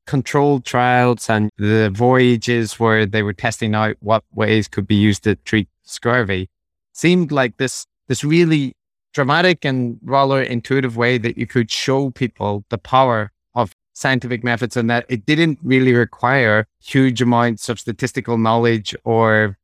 controlled 0.05 0.65
trials 0.65 1.29
and 1.29 1.49
the 1.58 1.89
voyages 1.93 2.79
where 2.79 3.05
they 3.05 3.23
were 3.23 3.34
testing 3.34 3.73
out 3.73 3.95
what 4.01 4.23
ways 4.34 4.67
could 4.67 4.88
be 4.88 4.95
used 4.95 5.23
to 5.23 5.36
treat 5.36 5.67
scurvy 5.86 6.50
seemed 6.93 7.32
like 7.32 7.58
this 7.58 7.86
this 8.08 8.24
really 8.24 8.76
dramatic 9.13 9.63
and 9.63 9.98
rather 10.04 10.41
intuitive 10.41 10.98
way 10.98 11.17
that 11.17 11.38
you 11.38 11.48
could 11.48 11.71
show 11.71 12.12
people 12.12 12.65
the 12.69 12.78
power 12.78 13.32
of 13.56 13.74
scientific 13.93 14.43
methods 14.43 14.76
and 14.76 14.89
that 14.89 15.06
it 15.08 15.26
didn't 15.26 15.58
really 15.63 15.93
require 15.93 16.67
huge 16.84 17.21
amounts 17.21 17.69
of 17.69 17.80
statistical 17.80 18.38
knowledge 18.38 18.93
or 19.06 19.58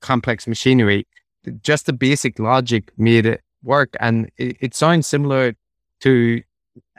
complex 0.00 0.46
machinery. 0.46 1.06
Just 1.62 1.86
the 1.86 1.92
basic 1.94 2.38
logic 2.38 2.92
made 2.98 3.24
it 3.24 3.40
work. 3.62 3.96
And 3.98 4.30
it, 4.36 4.58
it 4.60 4.74
sounds 4.74 5.06
similar 5.06 5.54
to 6.00 6.42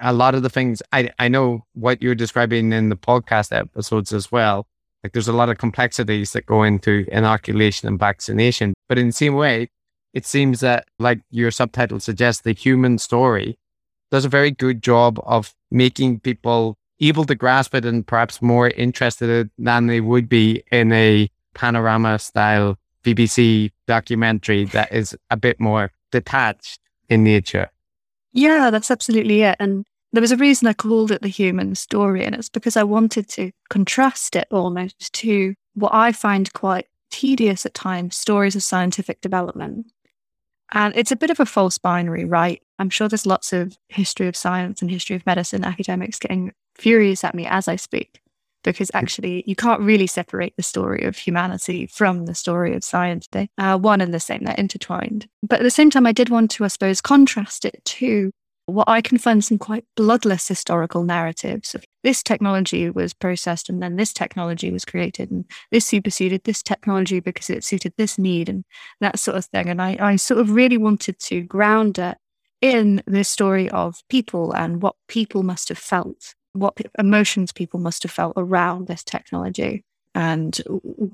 a 0.01 0.11
lot 0.11 0.33
of 0.33 0.41
the 0.41 0.49
things 0.49 0.81
I, 0.91 1.11
I 1.19 1.27
know 1.27 1.63
what 1.73 2.01
you're 2.01 2.15
describing 2.15 2.73
in 2.73 2.89
the 2.89 2.97
podcast 2.97 3.55
episodes 3.55 4.11
as 4.11 4.31
well. 4.31 4.65
Like 5.03 5.13
there's 5.13 5.27
a 5.27 5.33
lot 5.33 5.49
of 5.49 5.57
complexities 5.57 6.33
that 6.33 6.45
go 6.45 6.63
into 6.63 7.05
inoculation 7.11 7.87
and 7.87 7.97
vaccination. 7.99 8.73
But 8.87 8.97
in 8.97 9.07
the 9.07 9.13
same 9.13 9.35
way, 9.35 9.69
it 10.13 10.25
seems 10.25 10.59
that, 10.59 10.87
like 10.97 11.21
your 11.29 11.51
subtitle 11.51 11.99
suggests, 11.99 12.41
the 12.41 12.53
human 12.53 12.97
story 12.97 13.57
does 14.11 14.25
a 14.25 14.29
very 14.29 14.51
good 14.51 14.81
job 14.81 15.19
of 15.25 15.53
making 15.71 16.19
people 16.19 16.77
able 16.99 17.25
to 17.25 17.35
grasp 17.35 17.75
it 17.75 17.85
and 17.85 18.05
perhaps 18.05 18.41
more 18.41 18.69
interested 18.69 19.49
than 19.57 19.87
they 19.87 20.01
would 20.01 20.27
be 20.27 20.63
in 20.71 20.91
a 20.91 21.29
panorama 21.53 22.19
style 22.19 22.77
BBC 23.03 23.71
documentary 23.87 24.65
that 24.65 24.91
is 24.91 25.15
a 25.29 25.37
bit 25.37 25.59
more 25.59 25.91
detached 26.11 26.79
in 27.07 27.23
nature. 27.23 27.69
Yeah, 28.33 28.69
that's 28.69 28.91
absolutely 28.91 29.43
it. 29.43 29.55
And 29.59 29.85
there 30.11 30.21
was 30.21 30.31
a 30.31 30.37
reason 30.37 30.67
I 30.67 30.73
called 30.73 31.11
it 31.11 31.21
the 31.21 31.27
human 31.27 31.75
story, 31.75 32.25
and 32.25 32.33
it's 32.35 32.49
because 32.49 32.75
I 32.75 32.83
wanted 32.83 33.27
to 33.29 33.51
contrast 33.69 34.35
it 34.35 34.47
almost 34.51 35.13
to 35.13 35.53
what 35.75 35.93
I 35.93 36.11
find 36.11 36.51
quite 36.53 36.87
tedious 37.11 37.65
at 37.65 37.73
times 37.73 38.15
stories 38.15 38.55
of 38.55 38.63
scientific 38.63 39.21
development. 39.21 39.87
And 40.71 40.95
it's 40.95 41.11
a 41.11 41.15
bit 41.15 41.31
of 41.31 41.39
a 41.39 41.45
false 41.45 41.77
binary, 41.77 42.25
right? 42.25 42.61
I'm 42.77 42.89
sure 42.89 43.07
there's 43.07 43.25
lots 43.25 43.53
of 43.53 43.77
history 43.87 44.27
of 44.27 44.35
science 44.35 44.81
and 44.81 44.91
history 44.91 45.15
of 45.15 45.25
medicine 45.25 45.63
academics 45.63 46.19
getting 46.19 46.53
furious 46.75 47.23
at 47.23 47.35
me 47.35 47.45
as 47.47 47.67
I 47.67 47.75
speak, 47.75 48.21
because 48.63 48.91
actually 48.93 49.43
you 49.47 49.55
can't 49.55 49.81
really 49.81 50.07
separate 50.07 50.55
the 50.57 50.63
story 50.63 51.03
of 51.03 51.17
humanity 51.17 51.87
from 51.87 52.25
the 52.25 52.35
story 52.35 52.75
of 52.75 52.83
science. 52.83 53.27
They 53.31 53.49
are 53.57 53.77
one 53.77 54.01
and 54.01 54.13
the 54.13 54.19
same, 54.19 54.43
they're 54.43 54.55
intertwined. 54.55 55.27
But 55.41 55.59
at 55.59 55.63
the 55.63 55.71
same 55.71 55.89
time, 55.89 56.05
I 56.05 56.11
did 56.11 56.29
want 56.29 56.51
to, 56.51 56.65
I 56.65 56.67
suppose, 56.67 57.01
contrast 57.01 57.65
it 57.65 57.83
to 57.85 58.31
what 58.69 58.89
I 58.89 59.01
can 59.01 59.17
find 59.17 59.43
some 59.43 59.57
quite 59.57 59.85
bloodless 59.95 60.47
historical 60.47 61.03
narratives 61.03 61.75
of 61.75 61.83
this 62.03 62.23
technology 62.23 62.89
was 62.89 63.13
processed 63.13 63.69
and 63.69 63.81
then 63.81 63.95
this 63.95 64.13
technology 64.13 64.71
was 64.71 64.85
created 64.85 65.31
and 65.31 65.45
this 65.71 65.85
superseded 65.85 66.43
this 66.43 66.63
technology 66.63 67.19
because 67.19 67.49
it 67.49 67.63
suited 67.63 67.93
this 67.97 68.17
need 68.17 68.49
and 68.49 68.63
that 69.01 69.19
sort 69.19 69.37
of 69.37 69.45
thing. 69.45 69.69
And 69.69 69.81
I, 69.81 69.97
I 69.99 70.15
sort 70.15 70.39
of 70.39 70.51
really 70.51 70.77
wanted 70.77 71.19
to 71.19 71.41
ground 71.41 71.99
it 71.99 72.17
in 72.61 73.01
the 73.05 73.23
story 73.23 73.69
of 73.69 74.01
people 74.09 74.51
and 74.53 74.81
what 74.81 74.95
people 75.07 75.43
must 75.43 75.69
have 75.69 75.77
felt, 75.77 76.35
what 76.53 76.77
emotions 76.97 77.51
people 77.51 77.79
must 77.79 78.03
have 78.03 78.11
felt 78.11 78.33
around 78.35 78.87
this 78.87 79.03
technology 79.03 79.83
and 80.15 80.57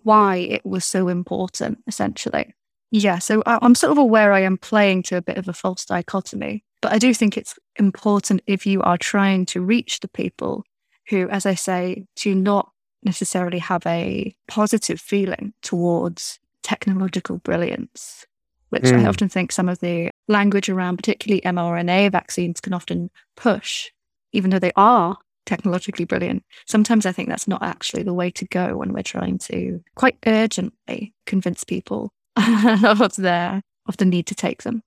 why 0.04 0.38
it 0.38 0.66
was 0.66 0.86
so 0.86 1.08
important, 1.08 1.80
essentially. 1.88 2.54
Yeah, 2.92 3.20
so 3.20 3.44
I'm 3.46 3.76
sort 3.76 3.92
of 3.92 3.98
aware 3.98 4.32
I 4.32 4.42
am 4.42 4.58
playing 4.58 5.04
to 5.04 5.18
a 5.18 5.22
bit 5.22 5.38
of 5.38 5.48
a 5.48 5.54
false 5.54 5.86
dichotomy 5.86 6.64
but 6.86 6.94
I 6.94 7.00
do 7.00 7.16
think 7.16 7.36
it's 7.36 7.58
important 7.78 8.44
if 8.46 8.68
you 8.68 8.80
are 8.84 8.96
trying 8.96 9.48
to 9.48 9.60
reach 9.60 10.02
the 10.02 10.08
people 10.08 10.64
who, 11.10 11.28
as 11.30 11.48
I 11.48 11.56
say, 11.56 12.06
do 12.16 12.36
not 12.36 12.70
necessarily 13.02 13.58
have 13.58 13.84
a 13.88 14.36
positive 14.48 15.02
feeling 15.02 15.52
towards 15.64 16.38
technological 16.62 17.40
brilliance, 17.40 18.28
which 18.70 18.84
mm. 18.84 18.98
I 18.98 19.00
hmm. 19.00 19.08
often 19.08 19.30
think 19.30 19.52
some 19.52 19.68
of 19.68 19.80
the 19.80 20.12
language 20.28 20.70
around, 20.70 20.98
particularly 20.98 21.42
mRNA 21.42 22.12
vaccines, 22.12 22.62
can 22.62 22.74
often 22.74 23.10
push, 23.36 23.90
even 24.32 24.52
though 24.52 24.60
they 24.60 24.72
are 24.76 25.18
technologically 25.48 26.06
brilliant. 26.06 26.44
Sometimes 26.68 27.08
I 27.08 27.12
think 27.12 27.30
that's 27.30 27.48
not 27.48 27.64
actually 27.64 28.04
the 28.04 28.14
way 28.14 28.30
to 28.30 28.46
go 28.46 28.78
when 28.78 28.94
we're 28.94 29.02
trying 29.02 29.40
to 29.40 29.84
quite 29.96 30.20
urgently 30.28 31.16
convince 31.26 31.64
people 31.64 32.12
of 32.38 33.16
their 33.16 33.64
of 33.88 33.98
the 33.98 34.06
need 34.06 34.28
to 34.28 34.36
take 34.36 34.62
them. 34.62 34.84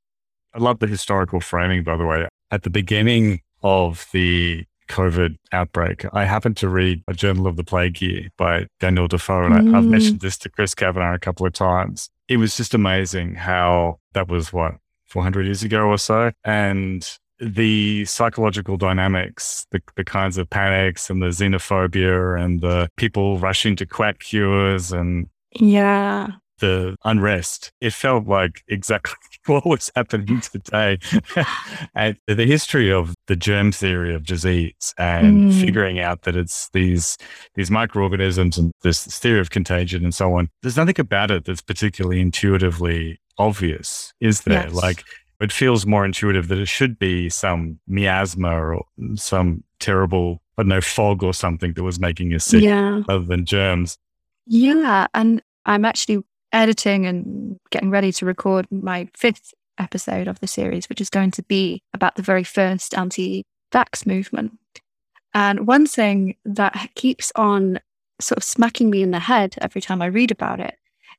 I 0.55 0.59
love 0.59 0.79
the 0.79 0.87
historical 0.87 1.41
framing, 1.41 1.85
by 1.85 1.97
the 1.97 2.07
way. 2.07 2.29
At 2.51 2.63
the 2.63 2.71
beginning 2.71 3.41
of 3.63 4.07
the 4.13 4.65
COVID 4.89 5.37
outbreak, 5.53 6.07
I 6.13 6.25
happened 6.25 6.57
to 6.59 6.69
read 6.69 7.03
A 7.07 7.13
Journal 7.13 7.47
of 7.47 7.57
the 7.57 7.65
Plague 7.65 8.01
Year 8.01 8.29
by 8.37 8.67
Daniel 8.81 9.09
Defoe. 9.09 9.45
And 9.45 9.55
mm. 9.55 9.75
I, 9.75 9.77
have 9.77 9.85
mentioned 9.85 10.21
this 10.21 10.39
to 10.39 10.49
Chris 10.49 10.75
Kavanagh 10.75 11.15
a 11.15 11.19
couple 11.19 11.47
of 11.47 11.53
times. 11.53 12.09
It 12.29 12.39
was 12.39 12.57
just 12.57 12.75
amazing 12.75 13.35
how 13.35 13.99
that 14.15 14.29
was 14.29 14.53
what, 14.53 14.75
400 15.07 15.47
years 15.47 15.63
ago 15.63 15.83
or 15.87 15.99
so. 15.99 16.33
And 16.45 17.09
the 17.41 18.05
psychological 18.05 18.77
dynamics, 18.77 19.67
the, 19.71 19.81
the 19.97 20.05
kinds 20.05 20.39
of 20.39 20.51
panics 20.51 21.09
and 21.09 21.23
the 21.23 21.27
xenophobia 21.27 22.43
and 22.43 22.61
the 22.61 22.89
people 22.97 23.39
rushing 23.39 23.77
to 23.77 23.87
quack 23.87 24.19
cures 24.19 24.93
and 24.93 25.29
yeah 25.53 26.29
the 26.59 26.97
unrest, 27.05 27.73
it 27.81 27.93
felt 27.93 28.27
like 28.27 28.63
exactly 28.69 29.15
what 29.47 29.65
was 29.67 29.91
happening 29.95 30.41
today. 30.41 30.99
and 31.95 32.17
the 32.27 32.47
history 32.47 32.93
of 32.93 33.15
the 33.27 33.37
germ 33.37 33.73
theory 33.73 34.15
of 34.15 34.25
disease 34.25 34.95
and 34.99 35.53
mm. 35.53 35.61
figuring 35.61 36.01
out 36.01 36.23
that 36.23 36.37
it's 36.37 36.69
these 36.71 37.17
these 37.55 37.71
microorganisms 37.71 38.59
and 38.59 38.73
this 38.83 39.05
theory 39.19 39.41
of 39.41 39.51
contagion 39.51 40.05
and 40.05 40.15
so 40.15 40.35
on. 40.35 40.49
There's 40.63 40.77
nothing 40.77 41.01
about 41.01 41.31
it 41.31 41.45
that's 41.45 41.63
particularly 41.63 42.21
intuitively 42.21 43.21
obvious, 43.39 44.13
is 44.21 44.43
there? 44.43 44.65
Yes. 44.65 44.75
Like 44.75 45.05
it 45.41 45.53
feels 45.53 45.87
more 45.87 46.05
intuitive 46.05 46.49
that 46.49 46.59
it 46.59 46.69
should 46.69 46.99
be 46.99 47.29
some 47.29 47.79
miasma 47.87 48.51
or 48.51 48.85
some 49.15 49.63
terrible, 49.79 50.43
I 50.57 50.63
don't 50.63 50.69
know, 50.69 50.81
fog 50.81 51.23
or 51.23 51.33
something 51.33 51.73
that 51.75 51.83
was 51.83 52.01
making 52.01 52.31
you 52.31 52.39
sick 52.39 52.63
yeah. 52.63 53.03
rather 53.09 53.25
than 53.25 53.45
germs. 53.45 53.99
Yeah. 54.47 55.07
And 55.15 55.43
I'm 55.65 55.85
actually 55.85 56.25
editing 56.53 57.07
and 57.07 57.59
getting 57.71 57.91
ready 57.91 58.13
to 58.13 58.27
record 58.27 58.67
my 58.71 59.09
fifth 59.15 59.53
episode 59.79 60.29
of 60.29 60.41
the 60.41 60.47
series, 60.47 60.89
which 60.89 61.01
is 61.01 61.11
going 61.11 61.31
to 61.33 61.43
be 61.45 61.83
about 61.95 62.17
the 62.17 62.23
very 62.23 62.45
first 62.45 62.97
anti 62.97 63.45
vax 63.73 64.07
movement. 64.07 64.59
And 65.35 65.67
one 65.67 65.87
thing 65.87 66.37
that 66.45 66.91
keeps 66.95 67.31
on 67.37 67.79
sort 68.21 68.39
of 68.39 68.45
smacking 68.45 68.91
me 68.91 69.03
in 69.03 69.11
the 69.11 69.19
head 69.21 69.55
every 69.61 69.81
time 69.81 70.03
I 70.03 70.07
read 70.07 70.31
about 70.31 70.61
it 70.61 70.75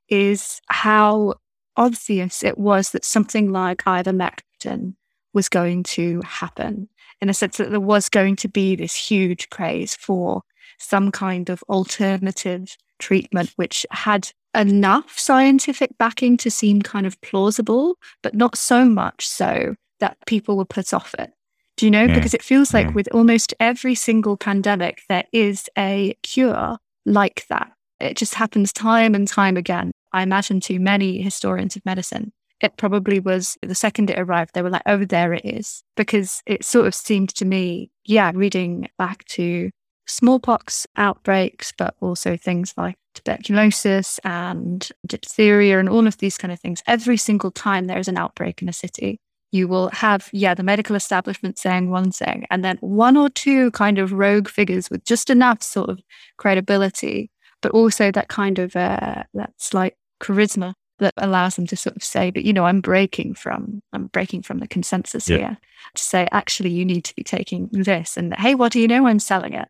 is 0.10 0.60
how 0.68 1.36
obvious 1.78 2.44
it 2.44 2.58
was 2.58 2.92
that 2.92 3.06
something 3.06 3.52
like 3.52 3.84
ivermectin 3.86 4.96
was 5.34 5.48
going 5.48 5.84
to 5.84 6.22
happen 6.26 6.90
in 7.22 7.30
a 7.30 7.34
sense 7.34 7.58
that 7.58 7.70
there 7.70 7.80
was 7.80 8.10
going 8.10 8.36
to 8.38 8.50
be 8.50 8.76
this 8.76 8.96
huge 8.96 9.50
craze 9.50 9.96
for 9.96 10.42
some 10.80 11.12
kind 11.12 11.50
of 11.50 11.64
alternative 11.70 12.76
treatment 12.98 13.54
which 13.56 13.86
had 13.92 14.32
enough 14.56 15.18
scientific 15.18 15.98
backing 15.98 16.38
to 16.38 16.52
seem 16.52 16.82
kind 16.82 17.06
of 17.06 17.20
plausible, 17.22 17.96
but 18.22 18.34
not 18.34 18.58
so 18.58 18.86
much 18.86 19.28
so 19.28 19.76
that 20.00 20.18
people 20.26 20.58
were 20.58 20.66
put 20.66 20.94
off 20.94 21.14
it. 21.20 21.32
Do 21.78 21.86
you 21.86 21.92
know? 21.92 22.06
Yeah. 22.06 22.16
Because 22.16 22.34
it 22.34 22.44
feels 22.44 22.74
like 22.74 22.88
yeah. 22.88 22.94
with 22.94 23.08
almost 23.14 23.54
every 23.60 23.96
single 23.96 24.38
pandemic, 24.38 25.02
there 25.08 25.26
is 25.32 25.70
a 25.78 26.16
cure 26.24 26.78
like 27.06 27.46
that. 27.50 27.72
It 28.00 28.18
just 28.18 28.36
happens 28.36 28.74
time 28.74 29.16
and 29.16 29.28
time 29.28 29.58
again. 29.58 29.92
I 30.12 30.24
imagine 30.24 30.60
to 30.62 30.80
many 30.80 31.22
historians 31.22 31.76
of 31.76 31.86
medicine, 31.86 32.32
it 32.62 32.78
probably 32.78 33.20
was 33.20 33.58
the 33.62 33.76
second 33.76 34.10
it 34.10 34.20
arrived, 34.20 34.52
they 34.54 34.62
were 34.62 34.70
like, 34.70 34.82
oh, 34.86 35.06
there 35.06 35.34
it 35.34 35.46
is. 35.46 35.84
Because 35.96 36.42
it 36.46 36.66
sort 36.66 36.88
of 36.88 36.96
seemed 36.96 37.30
to 37.36 37.46
me, 37.46 37.92
yeah, 38.06 38.32
reading 38.34 38.90
back 38.98 39.24
to 39.26 39.70
smallpox 40.10 40.88
outbreaks, 40.98 41.72
but 41.78 41.96
also 42.02 42.36
things 42.36 42.74
like 42.78 42.98
tuberculosis 43.14 44.20
and 44.24 44.90
diphtheria 45.06 45.80
and 45.80 45.90
all 45.90 46.08
of 46.08 46.18
these 46.18 46.38
kind 46.38 46.52
of 46.52 46.60
things. 46.60 46.82
Every 46.88 47.18
single 47.18 47.52
time 47.52 47.88
there 47.88 48.00
is 48.00 48.08
an 48.08 48.18
outbreak 48.18 48.62
in 48.62 48.70
a 48.70 48.74
city, 48.74 49.20
you 49.52 49.68
will 49.68 49.90
have, 49.90 50.30
yeah, 50.32 50.54
the 50.54 50.64
medical 50.64 50.96
establishment 50.96 51.58
saying 51.58 51.90
one 51.90 52.12
thing, 52.12 52.46
and 52.50 52.64
then 52.64 52.78
one 52.82 53.18
or 53.18 53.30
two 53.30 53.72
kind 53.72 53.98
of 53.98 54.14
rogue 54.14 54.48
figures 54.48 54.90
with 54.90 55.04
just 55.06 55.30
enough 55.30 55.64
sort 55.64 55.90
of 55.90 56.00
credibility, 56.38 57.32
but 57.62 57.72
also 57.72 58.12
that 58.12 58.28
kind 58.28 58.60
of 58.60 58.76
uh, 58.76 59.24
that 59.34 59.54
slight 59.58 59.96
charisma 60.22 60.74
that 61.00 61.14
allows 61.18 61.56
them 61.56 61.66
to 61.66 61.76
sort 61.76 61.96
of 61.96 62.04
say, 62.04 62.30
but 62.30 62.44
you 62.44 62.54
know, 62.54 62.66
I'm 62.66 62.82
breaking 62.82 63.34
from 63.34 63.82
I'm 63.94 64.08
breaking 64.08 64.44
from 64.44 64.60
the 64.60 64.68
consensus 64.68 65.30
yeah. 65.30 65.38
here 65.38 65.58
to 65.96 66.04
say, 66.04 66.28
actually, 66.32 66.70
you 66.70 66.86
need 66.86 67.06
to 67.06 67.16
be 67.16 67.24
taking 67.24 67.70
this, 67.72 68.18
and 68.18 68.36
hey, 68.36 68.54
what 68.54 68.72
do 68.72 68.80
you 68.80 68.88
know? 68.88 69.08
I'm 69.08 69.20
selling 69.20 69.54
it. 69.54 69.68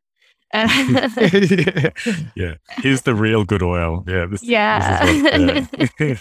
yeah, 2.35 2.55
here's 2.77 3.03
the 3.03 3.13
real 3.15 3.43
good 3.45 3.61
oil. 3.61 4.03
Yeah, 4.07 4.25
this, 4.25 4.43
yeah. 4.43 5.05
This 5.05 5.77
what, 5.99 6.17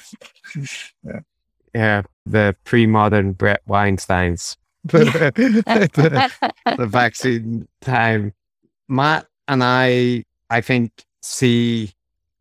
yeah. 1.03 1.21
yeah. 1.75 2.03
the 2.27 2.55
pre-modern 2.65 3.33
Brett 3.33 3.63
Weinsteins, 3.67 4.57
the, 4.85 5.33
the 6.77 6.87
vaccine 6.87 7.67
time. 7.81 8.35
Matt 8.89 9.27
and 9.47 9.65
I, 9.65 10.25
I 10.51 10.61
think, 10.61 10.93
see 11.23 11.93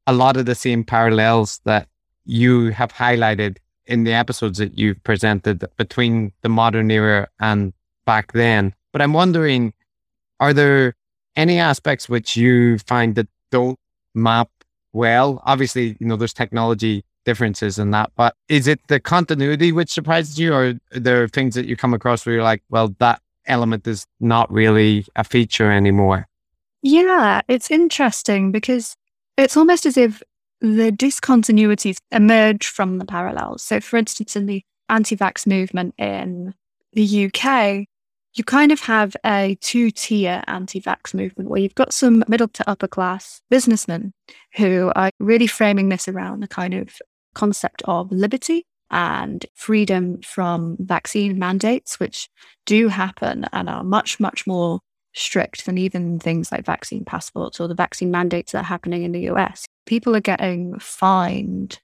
a 0.07 0.13
lot 0.13 0.37
of 0.37 0.45
the 0.45 0.55
same 0.55 0.83
parallels 0.83 1.61
that 1.65 1.87
you 2.25 2.71
have 2.71 2.93
highlighted 2.93 3.57
in 3.85 4.03
the 4.03 4.13
episodes 4.13 4.57
that 4.57 4.77
you've 4.77 5.01
presented 5.03 5.63
between 5.77 6.33
the 6.41 6.49
modern 6.49 6.91
era 6.91 7.27
and 7.39 7.73
back 8.05 8.33
then. 8.33 8.73
But 8.91 9.01
I'm 9.01 9.13
wondering, 9.13 9.73
are 10.39 10.53
there 10.53 10.95
any 11.37 11.59
aspects 11.59 12.09
which 12.09 12.35
you 12.35 12.79
find 12.79 13.15
that 13.15 13.27
don't 13.51 13.79
map 14.13 14.49
well? 14.91 15.41
Obviously, 15.45 15.95
you 15.99 16.07
know, 16.07 16.17
there's 16.17 16.33
technology 16.33 17.05
differences 17.23 17.77
in 17.77 17.91
that, 17.91 18.11
but 18.15 18.33
is 18.49 18.67
it 18.67 18.79
the 18.87 18.99
continuity 18.99 19.71
which 19.71 19.89
surprises 19.89 20.39
you, 20.39 20.53
or 20.53 20.73
are 20.93 20.99
there 20.99 21.27
things 21.27 21.55
that 21.55 21.65
you 21.65 21.77
come 21.77 21.93
across 21.93 22.25
where 22.25 22.35
you're 22.35 22.43
like, 22.43 22.63
well, 22.69 22.95
that 22.99 23.21
element 23.45 23.87
is 23.87 24.05
not 24.19 24.51
really 24.51 25.05
a 25.15 25.23
feature 25.23 25.71
anymore? 25.71 26.27
Yeah, 26.81 27.41
it's 27.47 27.71
interesting 27.71 28.51
because 28.51 28.95
it's 29.37 29.57
almost 29.57 29.85
as 29.85 29.97
if 29.97 30.21
the 30.61 30.91
discontinuities 30.91 31.97
emerge 32.11 32.67
from 32.67 32.97
the 32.97 33.05
parallels. 33.05 33.61
So, 33.61 33.79
for 33.79 33.97
instance, 33.97 34.35
in 34.35 34.45
the 34.45 34.63
anti 34.89 35.15
vax 35.15 35.45
movement 35.45 35.95
in 35.97 36.53
the 36.93 37.25
UK, 37.25 37.87
you 38.33 38.43
kind 38.43 38.71
of 38.71 38.79
have 38.81 39.15
a 39.25 39.57
two 39.61 39.89
tier 39.91 40.43
anti 40.47 40.79
vax 40.79 41.13
movement 41.13 41.49
where 41.49 41.59
you've 41.59 41.75
got 41.75 41.93
some 41.93 42.23
middle 42.27 42.47
to 42.49 42.69
upper 42.69 42.87
class 42.87 43.41
businessmen 43.49 44.13
who 44.55 44.91
are 44.95 45.09
really 45.19 45.47
framing 45.47 45.89
this 45.89 46.07
around 46.07 46.41
the 46.41 46.47
kind 46.47 46.73
of 46.73 46.89
concept 47.33 47.81
of 47.85 48.11
liberty 48.11 48.65
and 48.89 49.45
freedom 49.53 50.21
from 50.21 50.77
vaccine 50.79 51.37
mandates, 51.37 51.99
which 51.99 52.29
do 52.65 52.87
happen 52.87 53.45
and 53.51 53.69
are 53.69 53.83
much, 53.83 54.19
much 54.19 54.47
more 54.47 54.79
strict 55.13 55.65
than 55.65 55.77
even 55.77 56.19
things 56.19 56.51
like 56.51 56.65
vaccine 56.65 57.03
passports 57.03 57.59
or 57.59 57.67
the 57.67 57.75
vaccine 57.75 58.11
mandates 58.11 58.51
that 58.51 58.59
are 58.59 58.63
happening 58.63 59.03
in 59.03 59.11
the 59.11 59.29
US. 59.31 59.65
People 59.85 60.15
are 60.15 60.21
getting 60.21 60.77
fined 60.79 61.79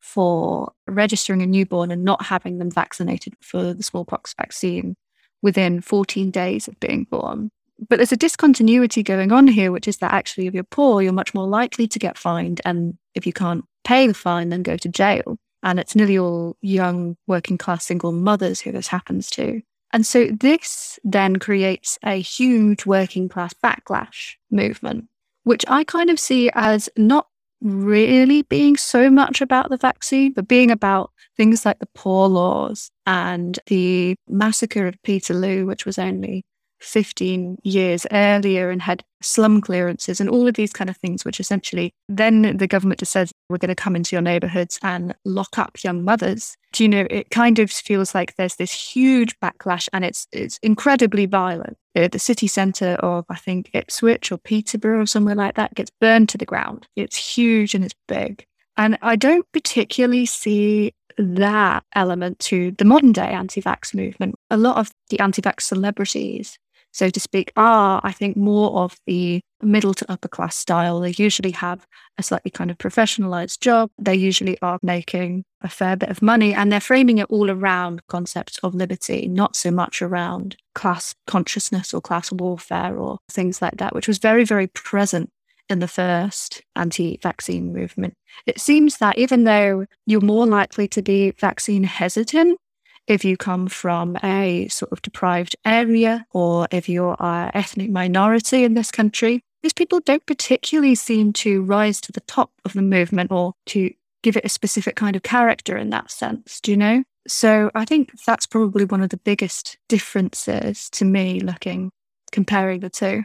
for 0.00 0.72
registering 0.86 1.42
a 1.42 1.46
newborn 1.46 1.90
and 1.90 2.04
not 2.04 2.24
having 2.24 2.58
them 2.58 2.70
vaccinated 2.70 3.34
for 3.40 3.74
the 3.74 3.82
smallpox 3.82 4.34
vaccine 4.34 4.96
within 5.42 5.80
14 5.80 6.30
days 6.30 6.68
of 6.68 6.78
being 6.80 7.04
born. 7.04 7.50
But 7.88 7.96
there's 7.96 8.12
a 8.12 8.16
discontinuity 8.16 9.02
going 9.02 9.32
on 9.32 9.48
here, 9.48 9.72
which 9.72 9.88
is 9.88 9.98
that 9.98 10.12
actually, 10.12 10.46
if 10.46 10.54
you're 10.54 10.64
poor, 10.64 11.00
you're 11.00 11.12
much 11.12 11.32
more 11.32 11.48
likely 11.48 11.88
to 11.88 11.98
get 11.98 12.18
fined. 12.18 12.60
And 12.64 12.98
if 13.14 13.26
you 13.26 13.32
can't 13.32 13.64
pay 13.84 14.06
the 14.06 14.14
fine, 14.14 14.50
then 14.50 14.62
go 14.62 14.76
to 14.76 14.88
jail. 14.88 15.38
And 15.62 15.78
it's 15.80 15.96
nearly 15.96 16.18
all 16.18 16.56
young 16.60 17.16
working 17.26 17.58
class 17.58 17.84
single 17.84 18.12
mothers 18.12 18.60
who 18.60 18.72
this 18.72 18.88
happens 18.88 19.30
to. 19.30 19.62
And 19.92 20.06
so 20.06 20.26
this 20.26 20.98
then 21.04 21.36
creates 21.36 21.98
a 22.04 22.20
huge 22.20 22.86
working 22.86 23.28
class 23.28 23.54
backlash 23.64 24.34
movement, 24.50 25.08
which 25.44 25.64
I 25.68 25.84
kind 25.84 26.10
of 26.10 26.20
see 26.20 26.50
as 26.54 26.88
not 26.96 27.26
really 27.60 28.42
being 28.42 28.76
so 28.76 29.10
much 29.10 29.40
about 29.40 29.70
the 29.70 29.76
vaccine, 29.76 30.32
but 30.32 30.48
being 30.48 30.70
about 30.70 31.10
things 31.36 31.64
like 31.64 31.78
the 31.78 31.88
poor 31.94 32.28
laws 32.28 32.90
and 33.06 33.58
the 33.66 34.14
massacre 34.28 34.86
of 34.86 35.00
Peterloo, 35.02 35.66
which 35.66 35.86
was 35.86 35.98
only 35.98 36.44
15 36.80 37.58
years 37.62 38.06
earlier 38.10 38.70
and 38.70 38.82
had 38.82 39.04
slum 39.22 39.60
clearances 39.60 40.20
and 40.20 40.28
all 40.30 40.48
of 40.48 40.54
these 40.54 40.72
kind 40.72 40.90
of 40.90 40.96
things, 40.96 41.24
which 41.24 41.40
essentially 41.40 41.92
then 42.08 42.56
the 42.56 42.66
government 42.66 43.00
just 43.00 43.12
says, 43.12 43.32
we're 43.48 43.58
going 43.58 43.68
to 43.68 43.74
come 43.74 43.94
into 43.94 44.16
your 44.16 44.22
neighborhoods 44.22 44.78
and 44.82 45.14
lock 45.24 45.58
up 45.58 45.82
young 45.84 46.02
mothers. 46.02 46.56
Do 46.72 46.84
you 46.84 46.88
know, 46.88 47.06
it 47.10 47.30
kind 47.30 47.58
of 47.58 47.70
feels 47.70 48.14
like 48.14 48.36
there's 48.36 48.56
this 48.56 48.72
huge 48.72 49.38
backlash 49.40 49.88
and 49.92 50.04
it's, 50.04 50.26
it's 50.32 50.58
incredibly 50.62 51.26
violent. 51.26 51.76
Uh, 51.94 52.08
the 52.08 52.18
city 52.18 52.46
centre 52.46 52.94
of, 53.00 53.24
I 53.28 53.36
think, 53.36 53.70
Ipswich 53.74 54.32
or 54.32 54.38
Peterborough 54.38 55.02
or 55.02 55.06
somewhere 55.06 55.34
like 55.34 55.56
that 55.56 55.74
gets 55.74 55.90
burned 56.00 56.28
to 56.30 56.38
the 56.38 56.46
ground. 56.46 56.86
It's 56.96 57.16
huge 57.16 57.74
and 57.74 57.84
it's 57.84 57.94
big. 58.08 58.46
And 58.76 58.96
I 59.02 59.16
don't 59.16 59.44
particularly 59.52 60.24
see 60.24 60.94
that 61.20 61.84
element 61.94 62.38
to 62.40 62.72
the 62.72 62.84
modern 62.84 63.12
day 63.12 63.28
anti 63.28 63.60
vax 63.62 63.94
movement. 63.94 64.34
A 64.50 64.56
lot 64.56 64.78
of 64.78 64.90
the 65.08 65.20
anti 65.20 65.42
vax 65.42 65.62
celebrities 65.62 66.58
so 66.92 67.08
to 67.10 67.20
speak, 67.20 67.52
are, 67.56 68.00
I 68.02 68.12
think, 68.12 68.36
more 68.36 68.70
of 68.82 68.96
the 69.06 69.40
middle 69.62 69.94
to 69.94 70.10
upper 70.10 70.28
class 70.28 70.56
style. 70.56 71.00
They 71.00 71.14
usually 71.16 71.52
have 71.52 71.86
a 72.18 72.22
slightly 72.22 72.50
kind 72.50 72.70
of 72.70 72.78
professionalized 72.78 73.60
job. 73.60 73.90
They 73.98 74.14
usually 74.14 74.58
are 74.60 74.78
making 74.82 75.44
a 75.60 75.68
fair 75.68 75.96
bit 75.96 76.08
of 76.08 76.22
money 76.22 76.54
and 76.54 76.72
they're 76.72 76.80
framing 76.80 77.18
it 77.18 77.30
all 77.30 77.50
around 77.50 78.06
concepts 78.08 78.58
of 78.58 78.74
liberty, 78.74 79.28
not 79.28 79.54
so 79.54 79.70
much 79.70 80.02
around 80.02 80.56
class 80.74 81.14
consciousness 81.26 81.92
or 81.92 82.00
class 82.00 82.32
warfare 82.32 82.96
or 82.96 83.18
things 83.28 83.60
like 83.60 83.76
that, 83.76 83.94
which 83.94 84.08
was 84.08 84.18
very, 84.18 84.44
very 84.44 84.66
present 84.66 85.30
in 85.70 85.78
the 85.78 85.88
first 85.88 86.62
anti 86.76 87.18
vaccine 87.22 87.72
movement. 87.72 88.14
It 88.46 88.60
seems 88.60 88.98
that 88.98 89.18
even 89.18 89.44
though 89.44 89.86
you're 90.06 90.20
more 90.20 90.46
likely 90.46 90.88
to 90.88 91.02
be 91.02 91.32
vaccine 91.32 91.84
hesitant 91.84 92.58
if 93.06 93.24
you 93.24 93.36
come 93.36 93.66
from 93.66 94.16
a 94.22 94.68
sort 94.68 94.92
of 94.92 95.02
deprived 95.02 95.56
area 95.64 96.24
or 96.32 96.68
if 96.70 96.88
you're 96.88 97.16
an 97.18 97.50
ethnic 97.54 97.90
minority 97.90 98.62
in 98.62 98.74
this 98.74 98.92
country, 98.92 99.42
these 99.62 99.72
people 99.72 100.00
don't 100.00 100.24
particularly 100.26 100.94
seem 100.94 101.32
to 101.32 101.62
rise 101.62 102.00
to 102.02 102.12
the 102.12 102.20
top 102.22 102.52
of 102.64 102.72
the 102.72 102.82
movement 102.82 103.32
or 103.32 103.54
to 103.66 103.90
give 104.22 104.36
it 104.36 104.44
a 104.44 104.48
specific 104.48 104.96
kind 104.96 105.16
of 105.16 105.22
character 105.22 105.76
in 105.76 105.90
that 105.90 106.10
sense. 106.10 106.60
Do 106.60 106.70
you 106.70 106.76
know? 106.76 107.02
So 107.26 107.70
I 107.74 107.84
think 107.84 108.12
that's 108.24 108.46
probably 108.46 108.84
one 108.84 109.02
of 109.02 109.10
the 109.10 109.16
biggest 109.16 109.76
differences 109.88 110.88
to 110.90 111.04
me 111.04 111.40
looking, 111.40 111.90
comparing 112.32 112.80
the 112.80 112.90
two. 112.90 113.24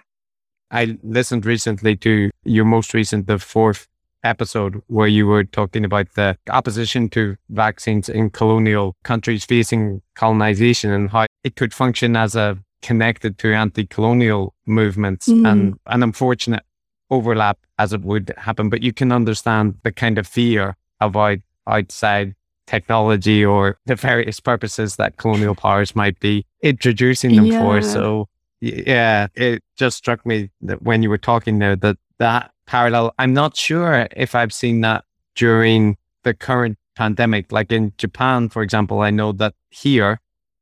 I 0.72 0.98
listened 1.04 1.46
recently 1.46 1.96
to 1.98 2.32
your 2.44 2.66
most 2.66 2.94
recent, 2.94 3.28
the 3.28 3.40
fourth 3.40 3.88
episode, 4.24 4.82
where 4.88 5.08
you 5.08 5.28
were 5.28 5.44
talking 5.44 5.86
about 5.86 6.14
the 6.16 6.38
opposition 6.50 7.10
to 7.10 7.38
vaccines 7.50 8.10
in 8.10 8.32
colonial 8.32 8.96
countries 9.04 9.46
facing 9.46 10.02
colonization 10.16 10.92
and 10.92 11.10
how 11.12 11.28
it 11.44 11.56
could 11.56 11.74
function 11.74 12.16
as 12.16 12.36
a 12.36 12.58
connected 12.82 13.38
to 13.40 13.54
anti-colonial 13.54 14.54
movements 14.66 15.28
mm. 15.28 15.48
and 15.48 15.76
an 15.88 16.04
unfortunate 16.04 16.64
overlap 17.10 17.58
as 17.80 17.94
it 17.94 18.02
would 18.02 18.34
happen. 18.38 18.70
But 18.70 18.84
you 18.84 18.94
can 18.94 19.12
understand 19.12 19.76
the 19.84 19.92
kind 19.92 20.18
of 20.18 20.28
fear 20.28 20.76
about 21.00 21.40
outside 21.68 22.36
technology 22.68 23.46
or 23.46 23.78
the 23.86 23.96
various 23.96 24.40
purposes 24.40 24.96
that 24.96 25.18
colonial 25.18 25.56
powers 25.56 25.96
might 25.96 26.20
be 26.20 26.46
introducing 26.62 27.36
them 27.36 27.46
yeah. 27.46 27.60
for. 27.60 27.82
So 27.82 28.28
yeah, 28.62 29.28
it 29.36 29.64
just 29.78 29.98
struck 29.98 30.26
me 30.26 30.50
that 30.62 30.82
when 30.82 31.04
you 31.04 31.10
were 31.10 31.18
talking 31.18 31.60
there 31.60 31.76
that 31.76 31.98
that 32.20 32.52
parallel, 32.66 33.14
I'm 33.20 33.34
not 33.34 33.56
sure 33.56 34.08
if 34.16 34.36
I've 34.36 34.54
seen 34.54 34.82
that 34.82 35.04
during 35.36 35.98
the 36.24 36.34
current 36.34 36.78
pandemic. 36.96 37.52
Like 37.52 37.72
in 37.72 37.94
Japan, 37.98 38.50
for 38.50 38.62
example, 38.62 39.02
I 39.02 39.12
know 39.12 39.32
that 39.34 39.54
here 39.70 40.20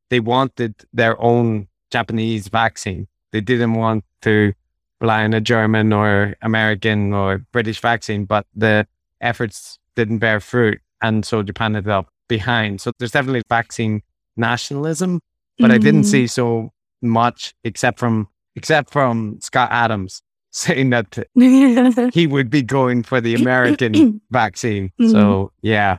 they 0.10 0.20
wanted 0.20 0.76
their 0.92 1.20
own 1.22 1.68
Japanese 1.92 2.48
vaccine. 2.48 3.08
They 3.32 3.42
didn't 3.42 3.74
want 3.74 4.04
to 4.24 4.54
rely 5.00 5.24
on 5.24 5.34
a 5.34 5.42
German 5.42 5.94
or 5.94 6.36
American 6.42 7.14
or 7.14 7.40
British 7.52 7.80
vaccine, 7.80 8.26
but 8.26 8.46
the 8.56 8.88
efforts 9.22 9.80
didn't 9.96 10.20
bear 10.20 10.40
fruit. 10.40 10.80
And 11.02 11.26
so 11.26 11.44
Japan 11.44 11.76
ended 11.76 11.92
up 11.92 12.10
behind. 12.28 12.82
So 12.82 12.92
there's 12.98 13.12
definitely 13.12 13.42
vaccine 13.50 14.02
nationalism, 14.38 15.20
but 15.60 15.72
mm. 15.72 15.74
I 15.74 15.78
didn't 15.78 16.02
mm. 16.02 16.06
see 16.06 16.28
so 16.28 16.72
much 17.04 17.54
except 17.64 18.00
from 18.00 18.28
except 18.56 18.92
from 18.92 19.38
Scott 19.42 19.70
Adams 19.72 20.22
saying 20.52 20.92
that 20.92 21.18
he 22.14 22.28
would 22.28 22.50
be 22.50 22.62
going 22.62 23.04
for 23.04 23.20
the 23.20 23.36
American 23.36 24.22
vaccine. 24.32 24.92
Mm. 25.00 25.12
So 25.12 25.52
yeah. 25.62 25.98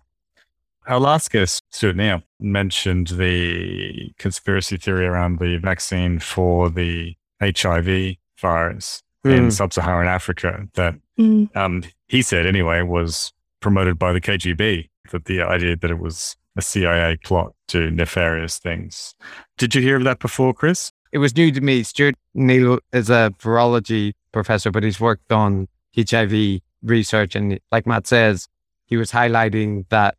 Our 0.86 1.00
last 1.00 1.30
guest, 1.30 1.62
Stuart 1.70 1.96
Neil, 1.96 2.22
mentioned 2.38 3.08
the 3.08 4.12
conspiracy 4.18 4.76
theory 4.76 5.06
around 5.06 5.38
the 5.38 5.56
vaccine 5.56 6.18
for 6.18 6.68
the 6.68 7.14
HIV 7.40 8.16
virus 8.38 9.02
mm. 9.24 9.34
in 9.34 9.50
sub-Saharan 9.50 10.08
Africa 10.08 10.68
that 10.74 10.94
mm. 11.18 11.54
um, 11.56 11.84
he 12.08 12.20
said 12.20 12.46
anyway 12.46 12.82
was 12.82 13.32
promoted 13.60 13.98
by 13.98 14.12
the 14.12 14.20
KGB. 14.20 14.88
That 15.10 15.24
the 15.24 15.42
idea 15.42 15.76
that 15.76 15.90
it 15.90 15.98
was 15.98 16.36
a 16.56 16.62
CIA 16.62 17.16
plot 17.16 17.52
to 17.68 17.90
nefarious 17.90 18.58
things. 18.58 19.14
Did 19.58 19.74
you 19.74 19.82
hear 19.82 19.96
of 19.96 20.04
that 20.04 20.18
before, 20.18 20.54
Chris? 20.54 20.92
It 21.14 21.18
was 21.18 21.36
new 21.36 21.52
to 21.52 21.60
me. 21.60 21.84
Stuart 21.84 22.16
Neil 22.34 22.80
is 22.92 23.08
a 23.08 23.32
virology 23.38 24.14
professor, 24.32 24.72
but 24.72 24.82
he's 24.82 24.98
worked 24.98 25.30
on 25.30 25.68
HIV 25.96 26.60
research. 26.82 27.36
And 27.36 27.60
like 27.70 27.86
Matt 27.86 28.08
says, 28.08 28.48
he 28.86 28.96
was 28.96 29.12
highlighting 29.12 29.88
that 29.90 30.16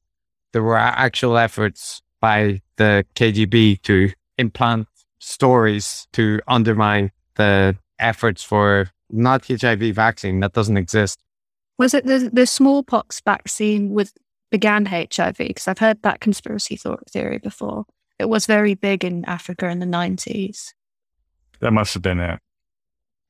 there 0.54 0.64
were 0.64 0.78
actual 0.78 1.38
efforts 1.38 2.02
by 2.22 2.62
the 2.78 3.06
KGB 3.16 3.82
to 3.82 4.14
implant 4.38 4.88
stories 5.20 6.08
to 6.14 6.40
undermine 6.48 7.12
the 7.36 7.78
efforts 8.00 8.42
for 8.42 8.90
not 9.10 9.46
HIV 9.50 9.94
vaccine 9.94 10.40
that 10.40 10.54
doesn't 10.54 10.78
exist. 10.78 11.20
Was 11.78 11.94
it 11.94 12.06
the, 12.06 12.30
the 12.32 12.46
smallpox 12.46 13.20
vaccine 13.20 13.90
with 13.90 14.14
began 14.50 14.86
HIV? 14.86 15.36
Because 15.40 15.68
I've 15.68 15.80
heard 15.80 16.02
that 16.04 16.22
conspiracy 16.22 16.80
theory 17.12 17.40
before. 17.40 17.84
It 18.18 18.30
was 18.30 18.46
very 18.46 18.76
big 18.76 19.04
in 19.04 19.26
Africa 19.26 19.68
in 19.68 19.80
the 19.80 19.86
90s. 19.86 20.72
That 21.60 21.72
must 21.72 21.94
have 21.94 22.04
been 22.04 22.20
it. 22.20 22.40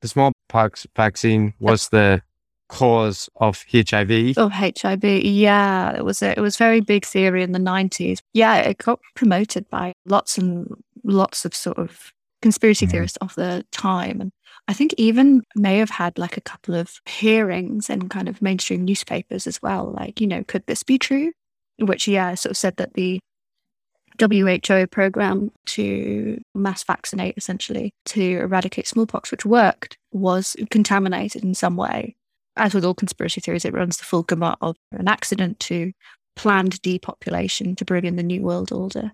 The 0.02 0.08
smallpox 0.08 0.86
vaccine 0.94 1.54
was 1.58 1.88
the 1.88 2.22
cause 2.68 3.28
of 3.36 3.64
HIV. 3.70 4.36
Of 4.36 4.52
HIV, 4.52 5.04
yeah. 5.04 5.96
It 5.96 6.04
was 6.04 6.22
a, 6.22 6.36
it 6.36 6.40
was 6.40 6.56
very 6.56 6.80
big 6.80 7.04
theory 7.04 7.42
in 7.42 7.52
the 7.52 7.58
90s. 7.58 8.18
Yeah, 8.32 8.56
it 8.56 8.78
got 8.78 9.00
promoted 9.14 9.68
by 9.70 9.92
lots 10.04 10.38
and 10.38 10.68
lots 11.04 11.44
of 11.44 11.54
sort 11.54 11.78
of 11.78 12.12
conspiracy 12.42 12.86
mm. 12.86 12.90
theorists 12.90 13.18
of 13.18 13.34
the 13.34 13.64
time. 13.72 14.20
And 14.20 14.32
I 14.68 14.72
think 14.72 14.94
even 14.96 15.42
may 15.54 15.78
have 15.78 15.90
had 15.90 16.18
like 16.18 16.36
a 16.36 16.42
couple 16.42 16.74
of 16.74 17.00
hearings 17.06 17.88
in 17.88 18.08
kind 18.08 18.28
of 18.28 18.42
mainstream 18.42 18.84
newspapers 18.84 19.46
as 19.46 19.62
well. 19.62 19.92
Like, 19.96 20.20
you 20.20 20.26
know, 20.26 20.44
could 20.44 20.66
this 20.66 20.82
be 20.82 20.98
true? 20.98 21.32
Which, 21.78 22.08
yeah, 22.08 22.34
sort 22.34 22.52
of 22.52 22.56
said 22.56 22.76
that 22.76 22.94
the 22.94 23.20
WHO 24.18 24.86
program 24.88 25.50
to 25.66 26.40
mass 26.54 26.84
vaccinate 26.84 27.34
essentially 27.36 27.92
to 28.06 28.38
eradicate 28.40 28.86
smallpox, 28.86 29.30
which 29.30 29.44
worked, 29.44 29.98
was 30.12 30.56
contaminated 30.70 31.44
in 31.44 31.54
some 31.54 31.76
way. 31.76 32.16
As 32.56 32.74
with 32.74 32.84
all 32.84 32.94
conspiracy 32.94 33.40
theories, 33.40 33.64
it 33.64 33.74
runs 33.74 33.98
the 33.98 34.04
full 34.04 34.22
gamut 34.22 34.56
of 34.60 34.76
an 34.92 35.08
accident 35.08 35.60
to 35.60 35.92
planned 36.36 36.80
depopulation 36.82 37.76
to 37.76 37.84
bring 37.84 38.04
in 38.04 38.16
the 38.16 38.22
New 38.22 38.42
World 38.42 38.72
Order. 38.72 39.10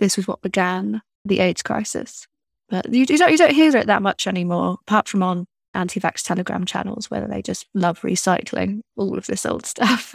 This 0.00 0.16
was 0.16 0.26
what 0.26 0.42
began 0.42 1.02
the 1.24 1.40
AIDS 1.40 1.62
crisis. 1.62 2.26
But 2.68 2.92
you, 2.92 3.00
you, 3.08 3.18
don't, 3.18 3.30
you 3.30 3.36
don't 3.36 3.54
hear 3.54 3.76
it 3.76 3.86
that 3.86 4.02
much 4.02 4.26
anymore, 4.26 4.78
apart 4.86 5.08
from 5.08 5.22
on 5.22 5.46
anti 5.74 6.00
vax 6.00 6.22
telegram 6.22 6.64
channels 6.64 7.10
where 7.10 7.26
they 7.26 7.42
just 7.42 7.66
love 7.74 8.00
recycling 8.00 8.80
all 8.96 9.16
of 9.16 9.26
this 9.26 9.46
old 9.46 9.66
stuff. 9.66 10.14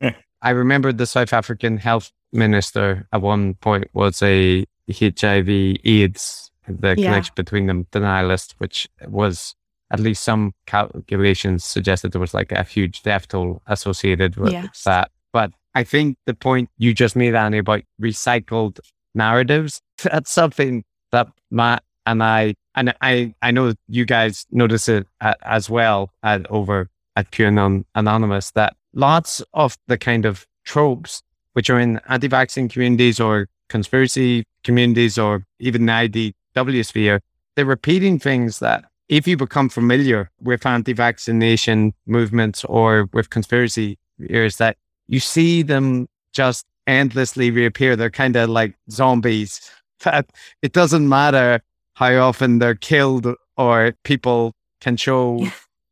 I 0.42 0.50
remember 0.50 0.92
the 0.92 1.06
South 1.06 1.32
African 1.32 1.78
health 1.78 2.12
minister 2.32 3.08
at 3.12 3.22
one 3.22 3.54
point 3.54 3.88
was 3.92 4.22
a 4.22 4.64
HIV 4.90 5.48
AIDS, 5.48 6.50
the 6.68 6.88
yeah. 6.88 6.94
connection 6.94 7.32
between 7.34 7.66
them, 7.66 7.86
denialist, 7.92 8.54
which 8.58 8.88
was 9.06 9.54
at 9.90 10.00
least 10.00 10.22
some 10.22 10.52
calculations 10.66 11.64
suggested 11.64 12.12
there 12.12 12.20
was 12.20 12.34
like 12.34 12.52
a 12.52 12.64
huge 12.64 13.02
death 13.02 13.28
toll 13.28 13.62
associated 13.66 14.36
with 14.36 14.52
yes. 14.52 14.82
that. 14.84 15.10
But 15.32 15.52
I 15.74 15.84
think 15.84 16.16
the 16.26 16.34
point 16.34 16.70
you 16.76 16.94
just 16.94 17.16
made, 17.16 17.34
Annie, 17.34 17.58
about 17.58 17.82
recycled 18.00 18.80
narratives, 19.14 19.80
that's 20.02 20.30
something 20.30 20.84
that 21.12 21.28
Matt 21.50 21.82
and 22.04 22.22
I 22.22 22.54
and 22.74 22.94
I 23.00 23.34
I 23.42 23.50
know 23.50 23.74
you 23.88 24.04
guys 24.04 24.46
notice 24.50 24.88
it 24.88 25.06
as 25.20 25.70
well 25.70 26.10
at, 26.22 26.48
over 26.50 26.88
at 27.16 27.30
QAnon 27.30 27.84
Anonymous 27.94 28.50
that 28.52 28.76
lots 28.96 29.42
of 29.54 29.76
the 29.86 29.98
kind 29.98 30.24
of 30.24 30.46
tropes 30.64 31.22
which 31.52 31.70
are 31.70 31.78
in 31.78 32.00
anti-vaccine 32.08 32.68
communities 32.68 33.20
or 33.20 33.48
conspiracy 33.68 34.44
communities 34.64 35.16
or 35.18 35.44
even 35.60 35.86
the 35.86 36.34
IDW 36.56 36.84
sphere, 36.84 37.20
they're 37.54 37.64
repeating 37.64 38.18
things 38.18 38.58
that 38.58 38.84
if 39.08 39.28
you 39.28 39.36
become 39.36 39.68
familiar 39.68 40.30
with 40.42 40.66
anti-vaccination 40.66 41.94
movements 42.06 42.64
or 42.64 43.08
with 43.12 43.30
conspiracy 43.30 43.98
theories, 44.18 44.56
that 44.56 44.76
you 45.06 45.20
see 45.20 45.62
them 45.62 46.08
just 46.32 46.66
endlessly 46.86 47.50
reappear. 47.50 47.94
They're 47.94 48.10
kind 48.10 48.34
of 48.36 48.48
like 48.48 48.74
zombies. 48.90 49.60
That 50.04 50.26
it 50.60 50.74
doesn't 50.74 51.08
matter 51.08 51.62
how 51.94 52.12
often 52.16 52.58
they're 52.58 52.74
killed 52.74 53.26
or 53.56 53.94
people 54.04 54.52
can 54.82 54.98
show 54.98 55.48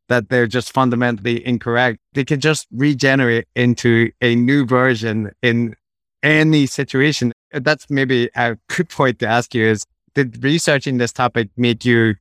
that 0.08 0.28
they're 0.28 0.46
just 0.46 0.72
fundamentally 0.72 1.46
incorrect. 1.46 1.98
They 2.12 2.24
can 2.24 2.40
just 2.40 2.66
regenerate 2.70 3.46
into 3.54 4.10
a 4.20 4.34
new 4.34 4.66
version 4.66 5.32
in 5.42 5.74
any 6.22 6.66
situation. 6.66 7.32
That's 7.52 7.88
maybe 7.88 8.30
a 8.34 8.56
good 8.68 8.88
point 8.88 9.18
to 9.20 9.26
ask 9.26 9.54
you 9.54 9.64
is 9.66 9.84
did 10.14 10.42
researching 10.42 10.98
this 10.98 11.12
topic 11.12 11.50
make 11.56 11.84
you 11.84 12.14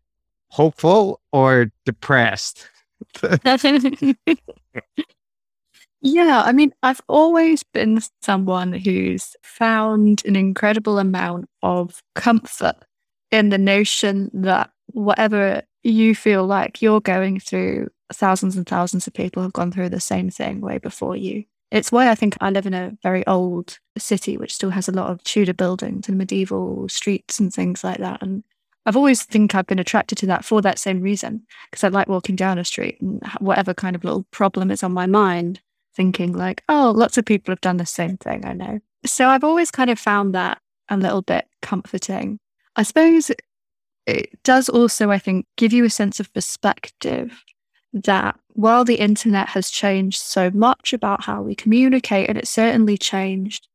hopeful 0.50 1.22
or 1.32 1.72
depressed? 1.86 2.70
yeah, 6.02 6.44
I 6.46 6.52
mean, 6.52 6.74
I've 6.84 7.02
always 7.08 7.64
been 7.64 8.00
someone 8.22 8.74
who's 8.74 9.36
found 9.44 10.24
an 10.26 10.36
incredible 10.36 11.00
amount 11.00 11.50
of 11.62 12.02
comfort 12.16 12.76
in 13.32 13.50
the 13.50 13.58
notion 13.58 14.30
that 14.34 14.70
whatever 14.88 15.64
you 15.84 16.16
feel 16.16 16.46
like 16.46 16.82
you're 16.82 17.02
going 17.02 17.40
through, 17.40 17.90
thousands 18.12 18.56
and 18.56 18.68
thousands 18.68 19.08
of 19.08 19.14
people 19.14 19.44
have 19.44 19.54
gone 19.54 19.72
through 19.72 19.90
the 19.90 20.00
same 20.00 20.30
thing 20.30 20.62
way 20.62 20.78
before 20.78 21.16
you. 21.16 21.44
It's 21.72 21.92
why 21.92 22.10
I 22.10 22.16
think 22.16 22.38
I 22.40 22.52
live 22.52 22.68
in 22.68 22.74
a 22.74 22.96
very 23.02 23.26
old 23.26 23.80
city, 23.98 24.38
which 24.38 24.54
still 24.54 24.70
has 24.70 24.88
a 24.88 24.92
lot 24.92 25.10
of 25.10 25.24
Tudor 25.24 25.54
buildings 25.54 26.08
and 26.08 26.18
medieval 26.18 26.88
streets 26.88 27.40
and 27.40 27.52
things 27.52 27.84
like 27.84 27.98
that. 27.98 28.22
And 28.22 28.44
I've 28.86 28.96
always 28.96 29.24
think 29.24 29.56
I've 29.56 29.66
been 29.66 29.80
attracted 29.80 30.18
to 30.20 30.26
that 30.28 30.46
for 30.46 30.62
that 30.62 30.78
same 30.78 31.02
reason, 31.02 31.42
because 31.72 31.84
I 31.84 31.88
like 31.88 32.08
walking 32.08 32.36
down 32.36 32.60
a 32.60 32.66
street 32.66 33.02
and 33.02 33.22
whatever 33.40 33.74
kind 33.74 33.96
of 33.96 34.04
little 34.04 34.28
problem 34.30 34.70
is 34.70 34.84
on 34.84 34.94
my 34.94 35.08
mind, 35.08 35.62
thinking 35.96 36.34
like, 36.34 36.64
oh, 36.70 36.94
lots 36.96 37.18
of 37.18 37.26
people 37.26 37.52
have 37.52 37.62
done 37.62 37.78
the 37.78 37.86
same 37.86 38.18
thing. 38.18 38.46
I 38.46 38.54
know. 38.54 38.80
So 39.06 39.28
I've 39.28 39.44
always 39.44 39.72
kind 39.72 39.90
of 39.90 39.98
found 39.98 40.36
that 40.36 40.60
a 40.90 40.98
little 40.98 41.22
bit 41.24 41.48
comforting. 41.62 42.40
I 42.76 42.84
suppose 42.84 43.32
it 44.06 44.42
does 44.44 44.70
also, 44.70 45.12
I 45.12 45.20
think, 45.20 45.46
give 45.58 45.74
you 45.74 45.86
a 45.86 45.90
sense 45.90 46.20
of 46.20 46.34
perspective 46.34 47.44
that 47.94 48.40
while 48.54 48.84
the 48.84 48.96
internet 48.96 49.50
has 49.50 49.70
changed 49.70 50.22
so 50.22 50.50
much 50.52 50.94
about 50.94 51.24
how 51.24 51.42
we 51.42 51.56
communicate, 51.56 52.30
and 52.30 52.38
it 52.38 52.48
certainly 52.48 52.98
changed, 52.98 53.68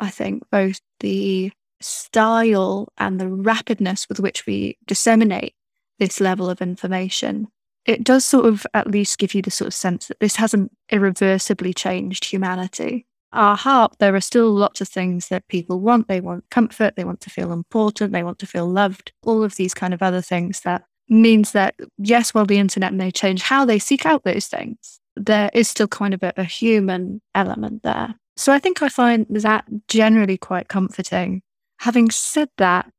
I 0.00 0.10
think, 0.10 0.42
both 0.50 0.80
the 1.00 1.52
style 1.80 2.88
and 2.98 3.20
the 3.20 3.26
rapidness 3.26 4.08
with 4.08 4.20
which 4.20 4.46
we 4.46 4.78
disseminate 4.86 5.54
this 5.98 6.20
level 6.20 6.48
of 6.48 6.62
information, 6.62 7.48
it 7.84 8.04
does 8.04 8.24
sort 8.24 8.46
of 8.46 8.66
at 8.74 8.90
least 8.90 9.18
give 9.18 9.34
you 9.34 9.42
the 9.42 9.50
sort 9.50 9.68
of 9.68 9.74
sense 9.74 10.08
that 10.08 10.20
this 10.20 10.36
hasn't 10.36 10.70
irreversibly 10.90 11.74
changed 11.74 12.24
humanity. 12.24 13.06
Our 13.32 13.56
heart, 13.56 13.96
there 13.98 14.14
are 14.14 14.20
still 14.20 14.50
lots 14.50 14.80
of 14.80 14.88
things 14.88 15.28
that 15.28 15.48
people 15.48 15.80
want. 15.80 16.08
They 16.08 16.20
want 16.20 16.44
comfort, 16.50 16.96
they 16.96 17.04
want 17.04 17.20
to 17.22 17.30
feel 17.30 17.52
important, 17.52 18.12
they 18.12 18.22
want 18.22 18.38
to 18.40 18.46
feel 18.46 18.66
loved, 18.66 19.12
all 19.22 19.42
of 19.42 19.56
these 19.56 19.74
kind 19.74 19.94
of 19.94 20.02
other 20.02 20.20
things 20.20 20.60
that 20.60 20.84
means 21.08 21.52
that, 21.52 21.74
yes, 21.98 22.34
while 22.34 22.46
the 22.46 22.58
internet 22.58 22.92
may 22.92 23.10
change 23.10 23.42
how 23.42 23.64
they 23.64 23.78
seek 23.78 24.06
out 24.06 24.24
those 24.24 24.46
things, 24.46 25.00
there 25.16 25.50
is 25.52 25.68
still 25.68 25.88
kind 25.88 26.14
of 26.14 26.22
a, 26.22 26.32
a 26.36 26.44
human 26.44 27.20
element 27.34 27.82
there. 27.82 28.14
So 28.36 28.52
I 28.52 28.58
think 28.58 28.82
I 28.82 28.88
find 28.88 29.26
that 29.30 29.64
generally 29.88 30.38
quite 30.38 30.68
comforting. 30.68 31.42
Having 31.80 32.10
said 32.10 32.48
that, 32.58 32.90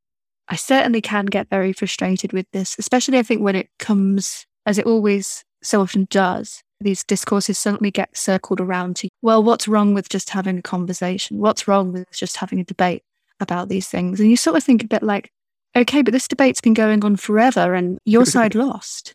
I 0.48 0.56
certainly 0.56 1.02
can 1.02 1.26
get 1.26 1.50
very 1.50 1.74
frustrated 1.74 2.34
with 2.34 2.46
this, 2.52 2.76
especially 2.78 3.18
I 3.18 3.24
think 3.24 3.42
when 3.42 3.56
it 3.56 3.70
comes, 3.80 4.46
as 4.66 4.78
it 4.78 4.86
always 4.86 5.44
so 5.64 5.82
often 5.82 6.08
does, 6.10 6.62
these 6.84 7.04
discourses 7.04 7.58
suddenly 7.58 7.92
get 7.92 8.16
circled 8.16 8.62
around 8.62 8.96
to, 8.98 9.10
well, 9.22 9.44
what's 9.44 9.68
wrong 9.68 9.94
with 9.94 10.10
just 10.10 10.30
having 10.30 10.58
a 10.58 10.62
conversation? 10.62 11.40
What's 11.40 11.68
wrong 11.68 11.92
with 11.92 12.12
just 12.12 12.38
having 12.38 12.60
a 12.60 12.64
debate 12.64 13.04
about 13.40 13.70
these 13.70 13.88
things? 13.88 14.20
And 14.20 14.30
you 14.30 14.38
sort 14.38 14.58
of 14.58 14.64
think 14.64 14.84
a 14.84 14.88
bit 14.88 15.04
like, 15.04 15.32
okay, 15.76 16.02
but 16.02 16.12
this 16.12 16.28
debate's 16.28 16.62
been 16.62 16.74
going 16.74 17.04
on 17.04 17.16
forever 17.16 17.74
and 17.74 17.98
your 18.06 18.26
side 18.36 18.56
lost. 18.56 19.14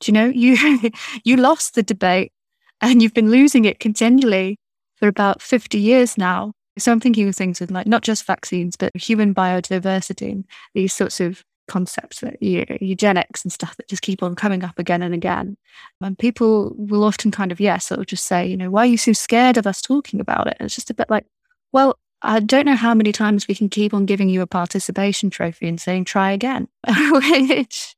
Do 0.00 0.10
you 0.10 0.14
know, 0.14 0.26
you, 0.34 0.90
you 1.24 1.36
lost 1.36 1.74
the 1.74 1.82
debate 1.82 2.32
and 2.80 3.02
you've 3.02 3.14
been 3.14 3.30
losing 3.30 3.64
it 3.64 3.80
continually 3.80 4.58
for 4.96 5.08
about 5.08 5.42
50 5.42 5.78
years 5.78 6.16
now. 6.16 6.52
So 6.78 6.92
I'm 6.92 7.00
thinking 7.00 7.28
of 7.28 7.36
things 7.36 7.60
with 7.60 7.70
like 7.70 7.86
not 7.86 8.02
just 8.02 8.26
vaccines, 8.26 8.76
but 8.76 8.90
human 8.94 9.34
biodiversity 9.34 10.32
and 10.32 10.44
these 10.74 10.92
sorts 10.94 11.20
of 11.20 11.42
concepts 11.68 12.20
that 12.20 12.42
you, 12.42 12.64
eugenics 12.80 13.44
and 13.44 13.52
stuff 13.52 13.76
that 13.76 13.88
just 13.88 14.02
keep 14.02 14.22
on 14.22 14.34
coming 14.34 14.64
up 14.64 14.78
again 14.78 15.02
and 15.02 15.14
again. 15.14 15.56
And 16.00 16.18
people 16.18 16.74
will 16.76 17.04
often 17.04 17.30
kind 17.30 17.52
of, 17.52 17.60
yeah, 17.60 17.78
sort 17.78 18.00
of 18.00 18.06
just 18.06 18.24
say, 18.24 18.46
you 18.46 18.56
know, 18.56 18.70
why 18.70 18.82
are 18.82 18.86
you 18.86 18.98
so 18.98 19.12
scared 19.12 19.56
of 19.56 19.66
us 19.66 19.80
talking 19.80 20.20
about 20.20 20.46
it? 20.46 20.56
And 20.58 20.66
it's 20.66 20.74
just 20.74 20.90
a 20.90 20.94
bit 20.94 21.10
like, 21.10 21.26
well, 21.72 21.98
I 22.22 22.40
don't 22.40 22.66
know 22.66 22.76
how 22.76 22.94
many 22.94 23.12
times 23.12 23.48
we 23.48 23.54
can 23.54 23.68
keep 23.68 23.94
on 23.94 24.06
giving 24.06 24.28
you 24.28 24.42
a 24.42 24.46
participation 24.46 25.30
trophy 25.30 25.68
and 25.68 25.80
saying, 25.80 26.04
try 26.04 26.32
again. 26.32 26.68
Which, 27.12 27.94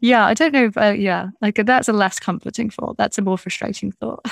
yeah, 0.00 0.24
I 0.24 0.34
don't 0.34 0.52
know. 0.52 0.66
If, 0.66 0.76
uh, 0.76 0.94
yeah, 0.96 1.28
like 1.42 1.56
that's 1.66 1.88
a 1.88 1.92
less 1.92 2.18
comforting 2.18 2.70
thought. 2.70 2.96
That's 2.96 3.18
a 3.18 3.22
more 3.22 3.36
frustrating 3.36 3.92
thought. 3.92 4.24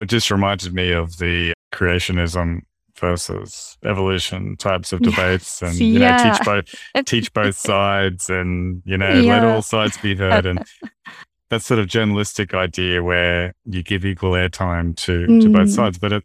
It 0.00 0.06
just 0.06 0.30
reminded 0.30 0.74
me 0.74 0.90
of 0.90 1.16
the 1.18 1.54
creationism 1.72 2.62
versus 2.98 3.76
evolution 3.84 4.56
types 4.56 4.92
of 4.92 5.00
debates 5.02 5.62
and 5.62 5.74
you 5.78 6.00
yeah. 6.00 6.16
know 6.16 6.32
teach 6.32 6.44
both 6.44 6.74
teach 7.06 7.32
both 7.32 7.56
sides 7.56 8.30
and 8.30 8.82
you 8.84 8.96
know 8.96 9.12
yeah. 9.12 9.40
let 9.40 9.44
all 9.44 9.62
sides 9.62 9.96
be 9.98 10.14
heard 10.14 10.46
and 10.46 10.64
that 11.50 11.60
sort 11.60 11.78
of 11.78 11.86
journalistic 11.86 12.54
idea 12.54 13.02
where 13.02 13.54
you 13.64 13.82
give 13.82 14.04
equal 14.04 14.32
airtime 14.32 14.96
to 14.96 15.26
mm. 15.26 15.40
to 15.40 15.48
both 15.48 15.68
mm. 15.68 15.74
sides 15.74 15.98
but 15.98 16.12
it 16.12 16.24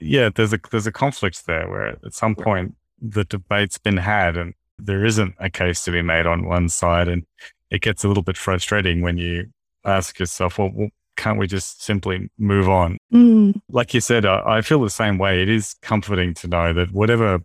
yeah, 0.00 0.30
there's 0.34 0.52
a 0.52 0.60
there's 0.70 0.86
a 0.86 0.92
conflict 0.92 1.46
there 1.46 1.68
where 1.68 1.96
at 2.04 2.14
some 2.14 2.34
point 2.34 2.74
the 3.00 3.24
debate's 3.24 3.78
been 3.78 3.98
had 3.98 4.36
and 4.36 4.54
there 4.78 5.04
isn't 5.04 5.34
a 5.38 5.50
case 5.50 5.84
to 5.84 5.92
be 5.92 6.02
made 6.02 6.26
on 6.26 6.46
one 6.46 6.68
side, 6.68 7.08
and 7.08 7.24
it 7.70 7.82
gets 7.82 8.04
a 8.04 8.08
little 8.08 8.22
bit 8.22 8.36
frustrating 8.36 9.02
when 9.02 9.18
you 9.18 9.46
ask 9.84 10.18
yourself, 10.18 10.58
well, 10.58 10.70
well 10.74 10.88
can't 11.16 11.38
we 11.38 11.46
just 11.46 11.82
simply 11.82 12.30
move 12.38 12.68
on? 12.68 12.98
Mm. 13.12 13.60
Like 13.70 13.94
you 13.94 14.00
said, 14.00 14.24
I, 14.24 14.42
I 14.58 14.60
feel 14.62 14.80
the 14.80 14.90
same 14.90 15.18
way. 15.18 15.42
It 15.42 15.48
is 15.48 15.74
comforting 15.82 16.34
to 16.34 16.48
know 16.48 16.72
that 16.72 16.92
whatever 16.92 17.40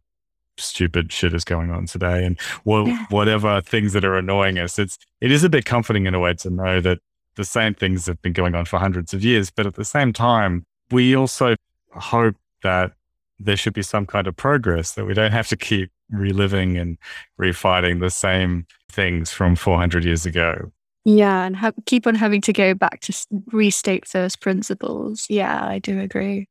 stupid 0.57 1.11
shit 1.11 1.33
is 1.33 1.43
going 1.43 1.71
on 1.71 1.85
today 1.85 2.25
and 2.25 2.37
well, 2.65 2.85
whatever 3.09 3.61
things 3.61 3.93
that 3.93 4.03
are 4.03 4.17
annoying 4.17 4.59
us, 4.59 4.77
it's 4.77 4.97
it 5.21 5.31
is 5.31 5.43
a 5.43 5.49
bit 5.49 5.65
comforting 5.65 6.05
in 6.05 6.13
a 6.13 6.19
way 6.19 6.33
to 6.35 6.49
know 6.49 6.81
that 6.81 6.99
the 7.35 7.45
same 7.45 7.73
things 7.73 8.05
have 8.05 8.21
been 8.21 8.33
going 8.33 8.55
on 8.55 8.65
for 8.65 8.79
hundreds 8.79 9.13
of 9.13 9.23
years, 9.23 9.49
but 9.49 9.65
at 9.65 9.75
the 9.75 9.85
same 9.85 10.11
time, 10.11 10.65
we 10.91 11.15
also 11.15 11.55
hope 11.93 12.35
that 12.63 12.91
there 13.39 13.55
should 13.55 13.73
be 13.73 13.81
some 13.81 14.05
kind 14.05 14.27
of 14.27 14.35
progress, 14.35 14.93
that 14.93 15.05
we 15.05 15.13
don't 15.13 15.31
have 15.31 15.47
to 15.47 15.55
keep 15.55 15.91
reliving 16.11 16.77
and 16.77 16.97
refighting 17.39 17.99
the 18.01 18.09
same 18.09 18.65
things 18.91 19.31
from 19.31 19.55
400 19.55 20.03
years 20.03 20.25
ago. 20.25 20.71
Yeah, 21.05 21.45
and 21.45 21.55
ha- 21.55 21.71
keep 21.85 22.05
on 22.05 22.15
having 22.15 22.41
to 22.41 22.53
go 22.53 22.73
back 22.73 23.01
to 23.01 23.13
restate 23.51 24.07
first 24.07 24.41
principles. 24.41 25.27
Yeah, 25.29 25.65
I 25.65 25.79
do 25.79 25.99
agree. 25.99 26.47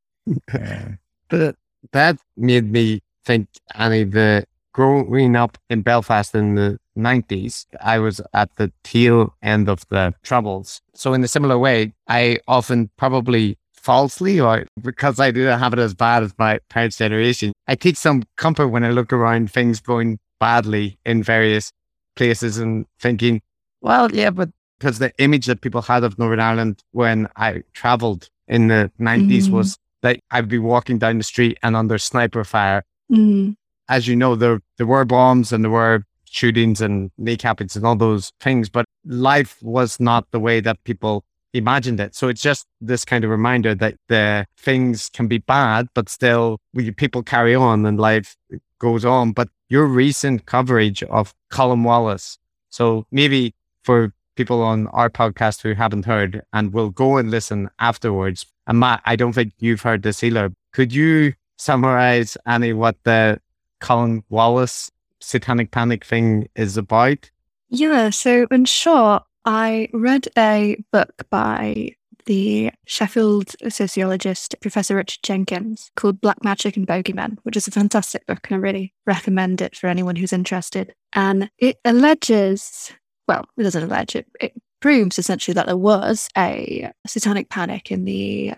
But 1.30 1.57
that 1.92 2.18
made 2.36 2.72
me 2.72 3.01
think, 3.24 3.49
Annie, 3.74 4.05
the 4.05 4.46
growing 4.72 5.36
up 5.36 5.59
in 5.68 5.82
Belfast 5.82 6.34
in 6.34 6.55
the 6.55 6.78
90s, 6.96 7.66
I 7.82 7.99
was 7.99 8.20
at 8.32 8.55
the 8.57 8.72
tail 8.82 9.34
end 9.42 9.68
of 9.68 9.86
the 9.88 10.14
troubles. 10.22 10.80
So, 10.94 11.12
in 11.12 11.22
a 11.22 11.28
similar 11.28 11.59
way, 11.59 11.92
I 12.09 12.38
often 12.49 12.90
probably 12.96 13.59
falsely 13.74 14.40
or 14.40 14.66
because 14.82 15.20
I 15.20 15.30
didn't 15.30 15.59
have 15.59 15.72
it 15.72 15.78
as 15.78 15.94
bad 15.94 16.22
as 16.22 16.34
my 16.38 16.59
parents' 16.68 16.99
generation. 16.99 17.53
I 17.66 17.74
take 17.74 17.96
some 17.96 18.24
comfort 18.36 18.68
when 18.68 18.84
I 18.84 18.90
look 18.90 19.12
around 19.12 19.51
things 19.51 19.80
going 19.80 20.18
badly 20.40 20.99
in 21.05 21.22
various 21.22 21.72
places 22.16 22.59
and 22.59 22.86
thinking, 23.01 23.40
well, 23.81 24.12
yeah, 24.12 24.31
but 24.31 24.51
because 24.79 24.99
the 24.99 25.12
image 25.18 25.47
that 25.47 25.61
people 25.61 25.83
had 25.83 26.05
of 26.05 26.18
Northern 26.18 26.41
Ireland 26.41 26.83
when 26.93 27.29
I 27.37 27.62
traveled 27.72 28.29
in 28.47 28.68
the 28.68 28.91
90s 29.01 29.29
mm-hmm. 29.29 29.57
was 29.57 29.79
that 30.03 30.20
I'd 30.31 30.49
be 30.49 30.59
walking 30.59 30.99
down 30.99 31.18
the 31.18 31.24
street 31.24 31.59
and 31.62 31.76
under 31.76 31.99
sniper 31.99 32.45
fire. 32.45 32.85
Mm-hmm. 33.11 33.53
As 33.89 34.07
you 34.07 34.14
know, 34.14 34.37
there, 34.37 34.61
there 34.76 34.87
were 34.87 35.05
bombs 35.05 35.53
and 35.53 35.64
there 35.64 35.70
were 35.70 36.05
shootings 36.24 36.81
and 36.81 37.11
kneecappings 37.20 37.74
and 37.74 37.85
all 37.85 37.97
those 37.97 38.33
things, 38.41 38.68
but 38.68 38.85
life 39.05 39.57
was 39.62 39.99
not 39.99 40.31
the 40.31 40.39
way 40.39 40.61
that 40.61 40.83
people 40.85 41.24
imagined 41.55 41.99
it. 41.99 42.14
So 42.14 42.29
it's 42.29 42.43
just 42.43 42.66
this 42.81 43.05
kind 43.05 43.24
of 43.24 43.31
reminder 43.31 43.74
that 43.74 43.97
the 44.09 44.47
things 44.59 45.09
can 45.09 45.26
be 45.26 45.39
bad, 45.39 45.89
but 45.95 46.09
still 46.09 46.59
people 46.97 47.22
carry 47.22 47.55
on 47.55 47.87
and 47.87 47.99
life 47.99 48.37
goes 48.79 49.05
on. 49.05 49.33
But 49.33 49.49
your 49.68 49.87
recent 49.87 50.47
coverage 50.47 51.03
of 51.05 51.35
Colin 51.51 51.83
Wallace, 51.83 52.39
so 52.68 53.07
maybe 53.11 53.55
for 53.89 54.12
people 54.36 54.61
on 54.61 54.86
our 54.89 55.09
podcast 55.09 55.62
who 55.62 55.72
haven't 55.72 56.05
heard 56.05 56.43
and 56.53 56.74
will 56.74 56.91
go 56.91 57.16
and 57.16 57.30
listen 57.30 57.70
afterwards. 57.78 58.45
And 58.66 58.78
Matt, 58.80 59.01
I 59.07 59.16
don't 59.16 59.32
think 59.32 59.55
you've 59.61 59.80
heard 59.80 60.03
this 60.03 60.22
either. 60.22 60.53
Could 60.74 60.93
you 60.93 61.32
summarize, 61.57 62.36
Annie, 62.45 62.74
what 62.74 62.97
the 63.05 63.41
Colin 63.80 64.22
Wallace 64.28 64.91
satanic 65.20 65.70
panic 65.70 66.05
thing 66.05 66.51
is 66.55 66.76
about? 66.76 67.30
Yeah. 67.70 68.11
So 68.11 68.47
in 68.51 68.66
short, 68.66 69.22
I 69.47 69.89
read 69.95 70.28
a 70.36 70.76
book 70.93 71.24
by 71.30 71.93
the 72.26 72.70
Sheffield 72.84 73.57
sociologist 73.70 74.55
Professor 74.61 74.97
Richard 74.97 75.20
Jenkins 75.22 75.91
called 75.97 76.20
Black 76.20 76.45
Magic 76.45 76.76
and 76.76 76.86
Bogeymen, 76.86 77.39
which 77.45 77.57
is 77.57 77.66
a 77.66 77.70
fantastic 77.70 78.26
book, 78.26 78.47
and 78.51 78.57
I 78.57 78.59
really 78.59 78.93
recommend 79.07 79.62
it 79.62 79.74
for 79.74 79.86
anyone 79.86 80.14
who's 80.14 80.34
interested. 80.34 80.95
And 81.14 81.51
it 81.57 81.78
alleges, 81.86 82.93
well, 83.29 83.45
it 83.57 83.62
doesn't 83.62 83.85
allege 83.85 84.16
it, 84.16 84.26
it 84.41 84.55
proves 84.81 85.18
essentially 85.18 85.55
that 85.55 85.66
there 85.66 85.76
was 85.76 86.29
a 86.37 86.91
satanic 87.07 87.49
panic 87.51 87.91
in 87.91 88.05
the 88.05 88.55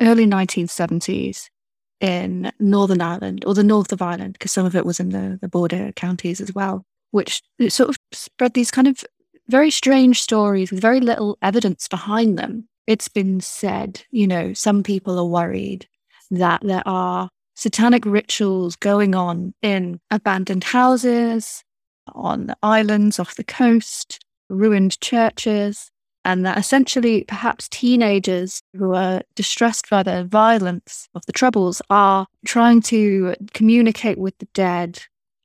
early 0.00 0.26
1970s 0.26 1.48
in 2.00 2.50
Northern 2.58 3.00
Ireland 3.00 3.44
or 3.46 3.54
the 3.54 3.64
north 3.64 3.92
of 3.92 4.02
Ireland, 4.02 4.34
because 4.34 4.52
some 4.52 4.66
of 4.66 4.76
it 4.76 4.86
was 4.86 5.00
in 5.00 5.10
the, 5.10 5.38
the 5.40 5.48
border 5.48 5.92
counties 5.96 6.40
as 6.40 6.54
well, 6.54 6.84
which 7.10 7.42
sort 7.68 7.90
of 7.90 7.96
spread 8.12 8.54
these 8.54 8.70
kind 8.70 8.88
of 8.88 9.04
very 9.48 9.70
strange 9.70 10.20
stories 10.20 10.70
with 10.70 10.80
very 10.80 11.00
little 11.00 11.36
evidence 11.42 11.88
behind 11.88 12.38
them. 12.38 12.68
It's 12.86 13.08
been 13.08 13.40
said, 13.40 14.02
you 14.10 14.26
know, 14.26 14.54
some 14.54 14.82
people 14.82 15.18
are 15.18 15.24
worried 15.24 15.86
that 16.30 16.62
there 16.62 16.86
are 16.86 17.28
satanic 17.54 18.06
rituals 18.06 18.76
going 18.76 19.14
on 19.14 19.52
in 19.60 20.00
abandoned 20.10 20.64
houses, 20.64 21.62
on 22.14 22.54
islands 22.62 23.18
off 23.18 23.36
the 23.36 23.44
coast, 23.44 24.24
ruined 24.48 25.00
churches, 25.00 25.90
and 26.24 26.44
that 26.44 26.58
essentially 26.58 27.24
perhaps 27.24 27.68
teenagers 27.68 28.62
who 28.76 28.94
are 28.94 29.22
distressed 29.34 29.88
by 29.88 30.02
the 30.02 30.24
violence 30.24 31.08
of 31.14 31.24
the 31.26 31.32
troubles 31.32 31.80
are 31.88 32.26
trying 32.44 32.82
to 32.82 33.34
communicate 33.54 34.18
with 34.18 34.36
the 34.38 34.48
dead 34.52 35.00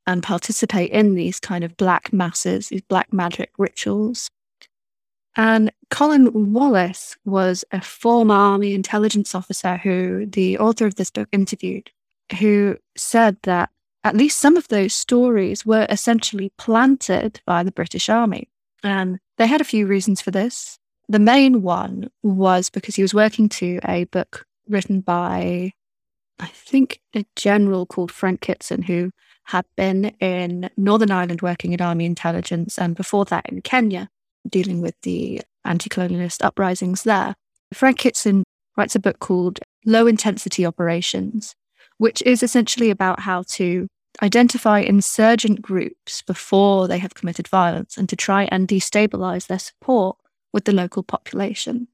and 0.08 0.22
participate 0.22 0.92
in 0.92 1.16
these 1.16 1.40
kind 1.40 1.64
of 1.64 1.78
black 1.78 2.12
masses, 2.12 2.70
these 2.70 2.82
black 2.82 3.12
magic 3.14 3.52
rituals. 3.58 4.30
And 5.38 5.72
Colin 5.90 6.54
Wallace 6.54 7.18
was 7.26 7.66
a 7.72 7.82
former 7.82 8.36
Army 8.36 8.74
intelligence 8.74 9.36
officer 9.36 9.78
who 9.78 10.26
the 10.26 10.58
author 10.60 10.86
of 10.86 10.96
this 10.96 11.10
book 11.10 11.28
interviewed, 11.32 11.92
who 12.40 12.78
said 12.96 13.38
that 13.44 13.70
at 14.06 14.16
least 14.16 14.40
some 14.40 14.56
of 14.56 14.68
those 14.68 14.94
stories 14.94 15.66
were 15.66 15.88
essentially 15.90 16.52
planted 16.60 17.42
by 17.46 17.64
the 17.64 17.72
British 17.72 18.08
Army. 18.08 18.48
And 18.84 19.18
they 19.38 19.48
had 19.48 19.62
a 19.62 19.66
few 19.66 19.88
reasons 19.88 20.22
for 20.22 20.32
this. 20.32 20.78
the 21.08 21.20
main 21.20 21.62
one 21.62 22.10
was 22.24 22.72
because 22.72 22.96
he 22.96 23.04
was 23.04 23.14
working 23.14 23.48
to 23.48 23.80
a 23.86 24.06
book 24.06 24.46
written 24.68 25.02
by, 25.02 25.72
I 26.40 26.48
think, 26.48 27.00
a 27.16 27.26
general 27.36 27.86
called 27.86 28.12
Frank 28.12 28.42
Kitson, 28.42 28.82
who 28.84 29.12
had 29.46 29.66
been 29.76 30.06
in 30.20 30.70
Northern 30.78 31.12
Ireland 31.12 31.44
working 31.44 31.74
in 31.74 31.82
army 31.82 32.06
intelligence 32.06 32.80
and 32.80 32.96
before 32.96 33.26
that 33.26 33.48
in 33.48 33.62
Kenya, 33.62 34.10
dealing 34.50 34.82
with 34.82 34.96
the 35.02 35.42
anti 35.64 35.90
colonialist 35.90 36.44
uprisings 36.44 37.04
there. 37.04 37.36
Frank 37.72 38.00
Kitson 38.00 38.44
writes 38.76 38.96
a 38.96 39.00
book 39.00 39.20
called 39.20 39.60
Low 39.86 40.08
Intensity 40.08 40.66
Operations, 40.66 41.54
which 41.98 42.24
is 42.24 42.42
essentially 42.42 42.90
about 42.90 43.22
how 43.22 43.44
to 43.50 43.88
identify 44.22 44.80
insurgent 44.80 45.62
groups 45.62 46.22
before 46.22 46.88
they 46.88 46.98
have 46.98 47.16
committed 47.16 47.48
violence 47.48 47.98
and 47.98 48.08
to 48.10 48.16
try 48.16 48.44
and 48.52 48.68
destabilize 48.68 49.48
their 49.48 49.60
support 49.60 50.18
with 50.54 50.66
the 50.66 50.72
local 50.72 51.04
population. 51.04 51.88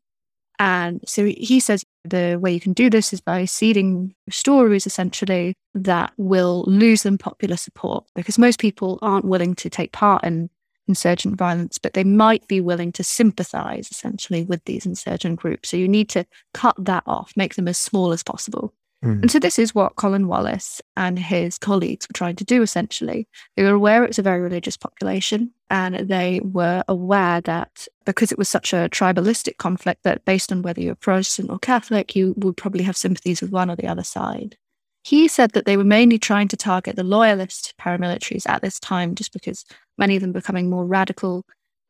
And 0.60 1.02
so 1.08 1.26
he 1.26 1.60
says 1.60 1.84
the 2.04 2.38
way 2.40 2.54
you 2.54 2.60
can 2.60 2.74
do 2.74 2.90
this 2.90 3.14
is 3.14 3.20
by 3.20 3.46
seeding 3.46 4.14
stories 4.30 4.86
essentially 4.86 5.56
that 5.74 6.14
will 6.18 6.64
lose 6.68 7.02
them 7.02 7.18
popular 7.18 7.58
support 7.58 8.06
because 8.14 8.38
most 8.38 8.60
people 8.60 9.00
aren't 9.02 9.26
willing 9.26 9.56
to 9.56 9.70
take 9.70 9.92
part 9.92 10.24
in 10.24 10.52
insurgent 10.88 11.38
violence, 11.38 11.78
but 11.78 11.94
they 11.94 12.04
might 12.04 12.48
be 12.48 12.62
willing 12.62 12.92
to 12.92 13.04
sympathize 13.04 13.90
essentially 13.90 14.44
with 14.44 14.64
these 14.66 14.86
insurgent 14.86 15.40
groups. 15.40 15.70
So 15.70 15.78
you 15.78 15.88
need 15.88 16.10
to 16.10 16.26
cut 16.54 16.76
that 16.78 17.04
off, 17.08 17.34
make 17.36 17.56
them 17.56 17.68
as 17.68 17.78
small 17.78 18.12
as 18.12 18.22
possible. 18.22 18.74
Mm. 19.04 19.24
And 19.24 19.32
so 19.32 19.40
this 19.40 19.58
is 19.58 19.74
what 19.74 19.96
Colin 19.96 20.28
Wallace 20.28 20.82
and 20.96 21.18
his 21.18 21.58
colleagues 21.58 22.08
were 22.08 22.14
trying 22.14 22.36
to 22.36 22.44
do 22.44 22.62
essentially. 22.62 23.28
They 23.56 23.64
were 23.64 23.70
aware 23.70 24.04
it 24.04 24.10
was 24.10 24.20
a 24.20 24.24
very 24.24 24.42
religious 24.42 24.78
population 24.78 25.52
and 25.70 26.08
they 26.08 26.40
were 26.44 26.84
aware 26.88 27.42
that 27.42 27.88
because 28.06 28.32
it 28.32 28.38
was 28.38 28.50
such 28.50 28.74
a 28.74 28.90
tribalistic 28.92 29.58
conflict 29.58 30.04
that 30.04 30.24
based 30.26 30.52
on 30.52 30.62
whether 30.62 30.82
you're 30.82 30.96
Protestant 30.96 31.50
or 31.50 31.58
Catholic, 31.58 32.16
you 32.16 32.36
would 32.38 32.58
probably 32.58 32.84
have 32.84 32.98
sympathies 32.98 33.42
with 33.42 33.52
one 33.52 33.72
or 33.72 33.76
the 33.76 33.88
other 33.88 34.04
side. 34.04 34.56
He 35.04 35.28
said 35.28 35.54
that 35.54 35.66
they 35.66 35.78
were 35.78 35.84
mainly 35.84 36.20
trying 36.20 36.48
to 36.50 36.58
target 36.58 36.96
the 36.96 37.04
loyalist 37.04 37.74
paramilitaries 37.82 38.48
at 38.48 38.62
this 38.62 38.80
time 38.80 39.16
just 39.16 39.34
because 39.34 39.66
many 39.98 40.16
of 40.16 40.22
them 40.22 40.32
becoming 40.32 40.70
more 40.70 40.86
radical 40.86 41.44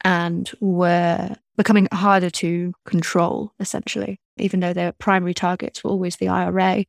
and 0.03 0.49
were 0.61 1.35
becoming 1.57 1.89
harder 1.91 2.29
to 2.29 2.73
control, 2.85 3.51
essentially, 3.59 4.19
even 4.37 4.61
though 4.61 4.73
their 4.73 4.93
primary 4.93 5.33
targets 5.33 5.83
were 5.83 5.91
always 5.91 6.15
the 6.15 6.29
IRA 6.29 6.85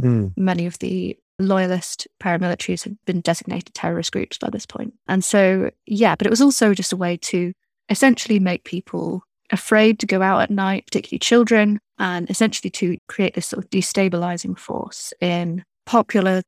Mm. 0.00 0.32
Many 0.36 0.66
of 0.66 0.78
the 0.78 1.18
loyalist 1.38 2.08
paramilitaries 2.20 2.84
had 2.84 2.96
been 3.04 3.20
designated 3.20 3.74
terrorist 3.74 4.12
groups 4.12 4.38
by 4.38 4.50
this 4.50 4.66
point. 4.66 4.94
And 5.06 5.24
so, 5.24 5.70
yeah, 5.86 6.16
but 6.16 6.26
it 6.26 6.30
was 6.30 6.42
also 6.42 6.74
just 6.74 6.92
a 6.92 6.96
way 6.96 7.16
to 7.18 7.52
essentially 7.88 8.38
make 8.38 8.64
people 8.64 9.22
afraid 9.50 9.98
to 10.00 10.06
go 10.06 10.20
out 10.20 10.42
at 10.42 10.50
night, 10.50 10.86
particularly 10.86 11.18
children, 11.18 11.80
and 11.98 12.28
essentially 12.28 12.70
to 12.70 12.98
create 13.08 13.34
this 13.34 13.46
sort 13.46 13.64
of 13.64 13.70
destabilizing 13.70 14.58
force 14.58 15.12
in 15.20 15.64
popular 15.86 16.42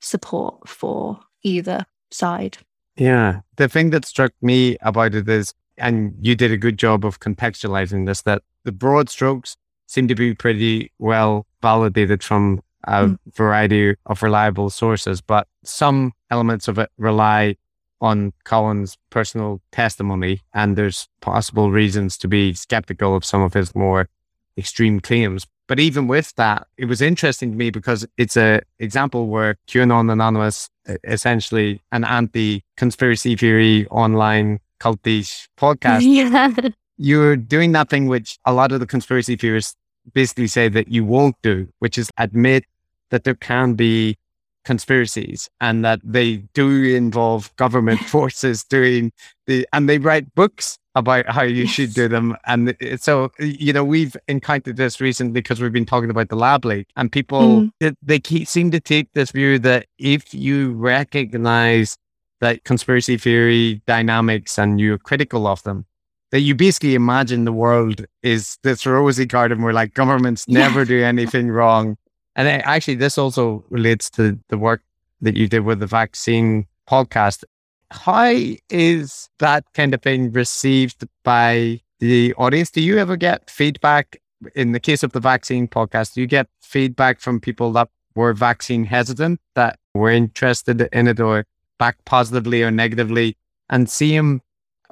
support 0.00 0.68
for 0.68 1.20
either 1.42 1.84
side. 2.10 2.58
Yeah. 2.96 3.40
The 3.56 3.68
thing 3.68 3.90
that 3.90 4.04
struck 4.04 4.32
me 4.40 4.76
about 4.80 5.14
it 5.14 5.28
is, 5.28 5.52
and 5.76 6.14
you 6.20 6.34
did 6.34 6.50
a 6.50 6.56
good 6.56 6.78
job 6.78 7.04
of 7.04 7.20
contextualizing 7.20 8.06
this, 8.06 8.22
that 8.22 8.42
the 8.64 8.72
broad 8.72 9.08
strokes 9.08 9.56
seem 9.86 10.08
to 10.08 10.14
be 10.14 10.34
pretty 10.34 10.92
well 10.98 11.46
validated 11.62 12.22
from 12.22 12.62
a 12.88 13.06
mm. 13.06 13.18
variety 13.34 13.94
of 14.06 14.22
reliable 14.22 14.70
sources, 14.70 15.20
but 15.20 15.46
some 15.62 16.12
elements 16.30 16.68
of 16.68 16.78
it 16.78 16.90
rely 16.98 17.56
on 18.00 18.32
Colin's 18.44 18.96
personal 19.10 19.60
testimony, 19.72 20.40
and 20.54 20.76
there's 20.76 21.08
possible 21.20 21.70
reasons 21.70 22.16
to 22.18 22.28
be 22.28 22.54
skeptical 22.54 23.14
of 23.14 23.24
some 23.24 23.42
of 23.42 23.52
his 23.54 23.74
more 23.74 24.08
extreme 24.56 25.00
claims. 25.00 25.46
But 25.66 25.78
even 25.80 26.08
with 26.08 26.34
that, 26.36 26.66
it 26.78 26.86
was 26.86 27.02
interesting 27.02 27.50
to 27.50 27.56
me 27.56 27.70
because 27.70 28.06
it's 28.16 28.36
a 28.36 28.62
example 28.78 29.26
where 29.28 29.56
QAnon 29.68 30.10
Anonymous, 30.10 30.70
essentially 31.04 31.82
an 31.92 32.04
anti-conspiracy 32.04 33.36
theory 33.36 33.86
online 33.88 34.60
cultish 34.80 35.48
podcast. 35.58 36.02
Yeah. 36.02 36.54
You're 37.00 37.36
doing 37.36 37.72
that 37.72 37.90
thing 37.90 38.08
which 38.08 38.38
a 38.44 38.52
lot 38.52 38.72
of 38.72 38.80
the 38.80 38.86
conspiracy 38.86 39.36
theorists 39.36 39.76
basically 40.12 40.48
say 40.48 40.68
that 40.68 40.88
you 40.88 41.04
won't 41.04 41.36
do, 41.42 41.68
which 41.78 41.96
is 41.96 42.10
admit 42.18 42.64
that 43.10 43.24
there 43.24 43.34
can 43.34 43.74
be 43.74 44.16
conspiracies 44.64 45.48
and 45.60 45.84
that 45.84 46.00
they 46.04 46.36
do 46.52 46.84
involve 46.84 47.54
government 47.56 48.00
forces 48.14 48.64
doing 48.64 49.12
the, 49.46 49.66
and 49.72 49.88
they 49.88 49.98
write 49.98 50.34
books 50.34 50.78
about 50.94 51.26
how 51.28 51.42
you 51.42 51.62
yes. 51.62 51.70
should 51.70 51.94
do 51.94 52.08
them. 52.08 52.36
And 52.46 52.76
so, 52.96 53.30
you 53.38 53.72
know, 53.72 53.84
we've 53.84 54.16
encountered 54.26 54.76
this 54.76 55.00
recently 55.00 55.32
because 55.32 55.60
we've 55.60 55.72
been 55.72 55.86
talking 55.86 56.10
about 56.10 56.28
the 56.28 56.36
lab 56.36 56.64
leak 56.64 56.88
and 56.96 57.10
people, 57.10 57.70
mm. 57.80 57.94
they 58.02 58.18
keep, 58.18 58.48
seem 58.48 58.70
to 58.72 58.80
take 58.80 59.12
this 59.12 59.30
view 59.30 59.58
that 59.60 59.86
if 59.98 60.34
you 60.34 60.72
recognize 60.72 61.96
that 62.40 62.64
conspiracy 62.64 63.16
theory 63.16 63.80
dynamics 63.86 64.58
and 64.58 64.80
you're 64.80 64.98
critical 64.98 65.46
of 65.46 65.62
them, 65.62 65.86
that 66.30 66.40
you 66.40 66.54
basically 66.54 66.94
imagine 66.94 67.44
the 67.44 67.52
world 67.52 68.04
is 68.22 68.58
this 68.62 68.84
rosy 68.84 69.24
garden 69.24 69.62
where 69.62 69.72
like 69.72 69.94
governments 69.94 70.46
never 70.46 70.84
do 70.84 71.02
anything 71.02 71.48
wrong. 71.48 71.96
And 72.38 72.46
actually, 72.46 72.94
this 72.94 73.18
also 73.18 73.64
relates 73.68 74.08
to 74.10 74.38
the 74.48 74.56
work 74.56 74.80
that 75.20 75.36
you 75.36 75.48
did 75.48 75.64
with 75.64 75.80
the 75.80 75.88
vaccine 75.88 76.68
podcast. 76.88 77.42
How 77.90 78.32
is 78.70 79.28
that 79.40 79.64
kind 79.74 79.92
of 79.92 80.00
thing 80.02 80.30
received 80.30 81.04
by 81.24 81.80
the 81.98 82.34
audience? 82.34 82.70
Do 82.70 82.80
you 82.80 82.96
ever 82.98 83.16
get 83.16 83.50
feedback 83.50 84.18
in 84.54 84.70
the 84.70 84.78
case 84.78 85.02
of 85.02 85.10
the 85.10 85.18
vaccine 85.18 85.66
podcast? 85.66 86.14
Do 86.14 86.20
you 86.20 86.28
get 86.28 86.46
feedback 86.60 87.18
from 87.18 87.40
people 87.40 87.72
that 87.72 87.88
were 88.14 88.32
vaccine 88.34 88.84
hesitant, 88.84 89.40
that 89.56 89.76
were 89.92 90.10
interested 90.10 90.80
in 90.92 91.08
it 91.08 91.18
or 91.18 91.44
back 91.80 91.96
positively 92.04 92.62
or 92.62 92.70
negatively? 92.70 93.36
And 93.68 93.90
see 93.90 94.14
him 94.14 94.42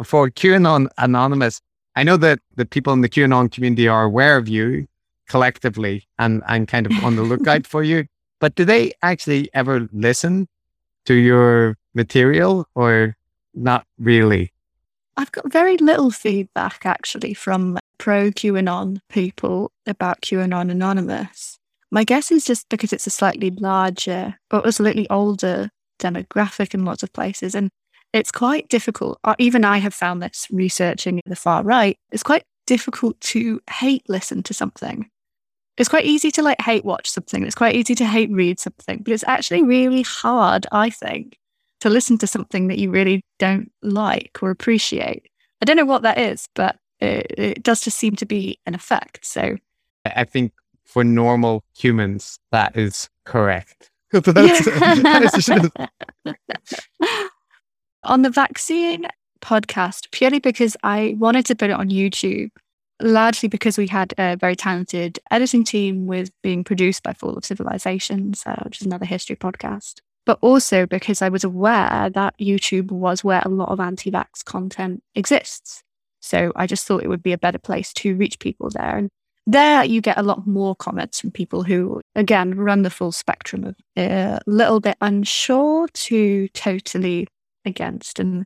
for 0.02 0.30
QAnon 0.30 0.88
Anonymous, 0.98 1.60
I 1.94 2.02
know 2.02 2.16
that 2.16 2.40
the 2.56 2.66
people 2.66 2.92
in 2.92 3.02
the 3.02 3.08
QAnon 3.08 3.52
community 3.52 3.86
are 3.86 4.02
aware 4.02 4.36
of 4.36 4.48
you 4.48 4.88
collectively 5.28 6.06
and, 6.18 6.42
and 6.48 6.68
kind 6.68 6.86
of 6.86 6.92
on 7.04 7.16
the 7.16 7.22
lookout 7.22 7.66
for 7.66 7.82
you. 7.82 8.06
But 8.40 8.54
do 8.54 8.64
they 8.64 8.92
actually 9.02 9.48
ever 9.54 9.88
listen 9.92 10.48
to 11.06 11.14
your 11.14 11.76
material 11.94 12.68
or 12.74 13.16
not 13.54 13.86
really? 13.98 14.52
I've 15.16 15.32
got 15.32 15.50
very 15.50 15.78
little 15.78 16.10
feedback 16.10 16.84
actually 16.84 17.32
from 17.32 17.78
pro 17.98 18.30
QAnon 18.30 19.00
people 19.08 19.72
about 19.86 20.20
QAnon 20.20 20.70
Anonymous. 20.70 21.58
My 21.90 22.04
guess 22.04 22.30
is 22.30 22.44
just 22.44 22.68
because 22.68 22.92
it's 22.92 23.06
a 23.06 23.10
slightly 23.10 23.50
larger, 23.50 24.38
or 24.50 24.60
a 24.64 24.72
slightly 24.72 25.08
older 25.08 25.70
demographic 25.98 26.74
in 26.74 26.84
lots 26.84 27.02
of 27.02 27.12
places. 27.12 27.54
And 27.54 27.70
it's 28.12 28.32
quite 28.32 28.68
difficult. 28.68 29.18
Uh, 29.24 29.34
even 29.38 29.64
I 29.64 29.78
have 29.78 29.94
found 29.94 30.22
this 30.22 30.46
researching 30.50 31.20
the 31.26 31.36
far 31.36 31.62
right. 31.62 31.96
It's 32.10 32.22
quite 32.22 32.42
difficult 32.66 33.20
to 33.20 33.60
hate 33.70 34.02
listen 34.08 34.42
to 34.44 34.54
something. 34.54 35.08
It's 35.78 35.88
quite 35.88 36.04
easy 36.04 36.30
to 36.32 36.42
like 36.42 36.60
hate 36.60 36.84
watch 36.84 37.08
something. 37.10 37.42
It's 37.42 37.54
quite 37.54 37.74
easy 37.74 37.94
to 37.96 38.06
hate 38.06 38.30
read 38.30 38.58
something, 38.58 39.02
but 39.02 39.12
it's 39.12 39.24
actually 39.26 39.62
really 39.62 40.02
hard, 40.02 40.66
I 40.72 40.90
think, 40.90 41.38
to 41.80 41.90
listen 41.90 42.18
to 42.18 42.26
something 42.26 42.68
that 42.68 42.78
you 42.78 42.90
really 42.90 43.24
don't 43.38 43.70
like 43.82 44.38
or 44.42 44.50
appreciate. 44.50 45.28
I 45.60 45.64
don't 45.64 45.76
know 45.76 45.84
what 45.84 46.02
that 46.02 46.18
is, 46.18 46.48
but 46.54 46.76
it, 47.00 47.26
it 47.36 47.62
does 47.62 47.80
just 47.82 47.98
seem 47.98 48.16
to 48.16 48.26
be 48.26 48.58
an 48.66 48.74
effect. 48.74 49.24
So 49.24 49.56
I 50.04 50.24
think 50.24 50.52
for 50.84 51.04
normal 51.04 51.62
humans, 51.76 52.38
that 52.52 52.76
is 52.76 53.10
correct. 53.24 53.90
on 58.04 58.22
the 58.22 58.30
vaccine 58.30 59.06
podcast, 59.40 60.10
purely 60.12 60.38
because 60.38 60.76
I 60.82 61.16
wanted 61.18 61.46
to 61.46 61.54
put 61.54 61.70
it 61.70 61.74
on 61.74 61.90
YouTube, 61.90 62.50
largely 63.00 63.48
because 63.48 63.78
we 63.78 63.86
had 63.86 64.14
a 64.18 64.36
very 64.36 64.56
talented 64.56 65.18
editing 65.30 65.64
team 65.64 66.06
with 66.06 66.30
being 66.42 66.64
produced 66.64 67.02
by 67.02 67.12
Fall 67.12 67.36
of 67.36 67.44
Civilizations, 67.44 68.42
uh, 68.46 68.56
which 68.64 68.80
is 68.80 68.86
another 68.86 69.06
history 69.06 69.36
podcast. 69.36 70.00
But 70.24 70.38
also 70.40 70.86
because 70.86 71.22
I 71.22 71.28
was 71.28 71.44
aware 71.44 72.10
that 72.10 72.34
YouTube 72.38 72.90
was 72.90 73.22
where 73.22 73.42
a 73.44 73.48
lot 73.48 73.68
of 73.68 73.78
anti 73.78 74.10
vax 74.10 74.44
content 74.44 75.02
exists. 75.14 75.82
So 76.20 76.52
I 76.56 76.66
just 76.66 76.86
thought 76.86 77.04
it 77.04 77.08
would 77.08 77.22
be 77.22 77.32
a 77.32 77.38
better 77.38 77.58
place 77.58 77.92
to 77.94 78.16
reach 78.16 78.40
people 78.40 78.70
there. 78.70 78.96
And 78.96 79.08
there 79.46 79.84
you 79.84 80.00
get 80.00 80.18
a 80.18 80.24
lot 80.24 80.46
more 80.46 80.74
comments 80.74 81.20
from 81.20 81.30
people 81.30 81.62
who, 81.62 82.00
again, 82.16 82.56
run 82.56 82.82
the 82.82 82.90
full 82.90 83.12
spectrum 83.12 83.62
of 83.62 83.76
a 83.96 84.40
little 84.46 84.80
bit 84.80 84.96
unsure 85.00 85.86
to 85.86 86.48
totally 86.48 87.28
against. 87.64 88.18
And 88.18 88.44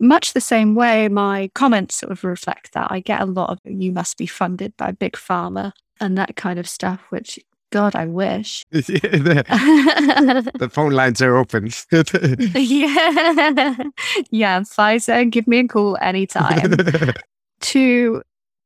much 0.00 0.32
the 0.32 0.40
same 0.40 0.74
way, 0.74 1.08
my 1.08 1.50
comments 1.54 1.96
sort 1.96 2.12
of 2.12 2.24
reflect 2.24 2.72
that. 2.72 2.88
I 2.90 3.00
get 3.00 3.20
a 3.20 3.26
lot 3.26 3.50
of 3.50 3.58
you 3.64 3.92
must 3.92 4.16
be 4.16 4.26
funded 4.26 4.76
by 4.76 4.92
Big 4.92 5.14
Pharma 5.14 5.72
and 6.00 6.16
that 6.18 6.36
kind 6.36 6.58
of 6.58 6.68
stuff, 6.68 7.00
which 7.10 7.38
God, 7.72 7.96
I 7.96 8.06
wish. 8.06 8.64
the, 8.70 10.70
phone 10.70 10.92
lines 10.92 11.22
are 11.22 11.36
open. 11.36 11.70
yeah. 12.54 13.76
Yeah. 14.30 14.60
Pfizer, 14.60 15.30
give 15.30 15.48
me 15.48 15.60
a 15.60 15.68
call 15.68 15.96
anytime. 16.02 16.76
to 17.62 18.22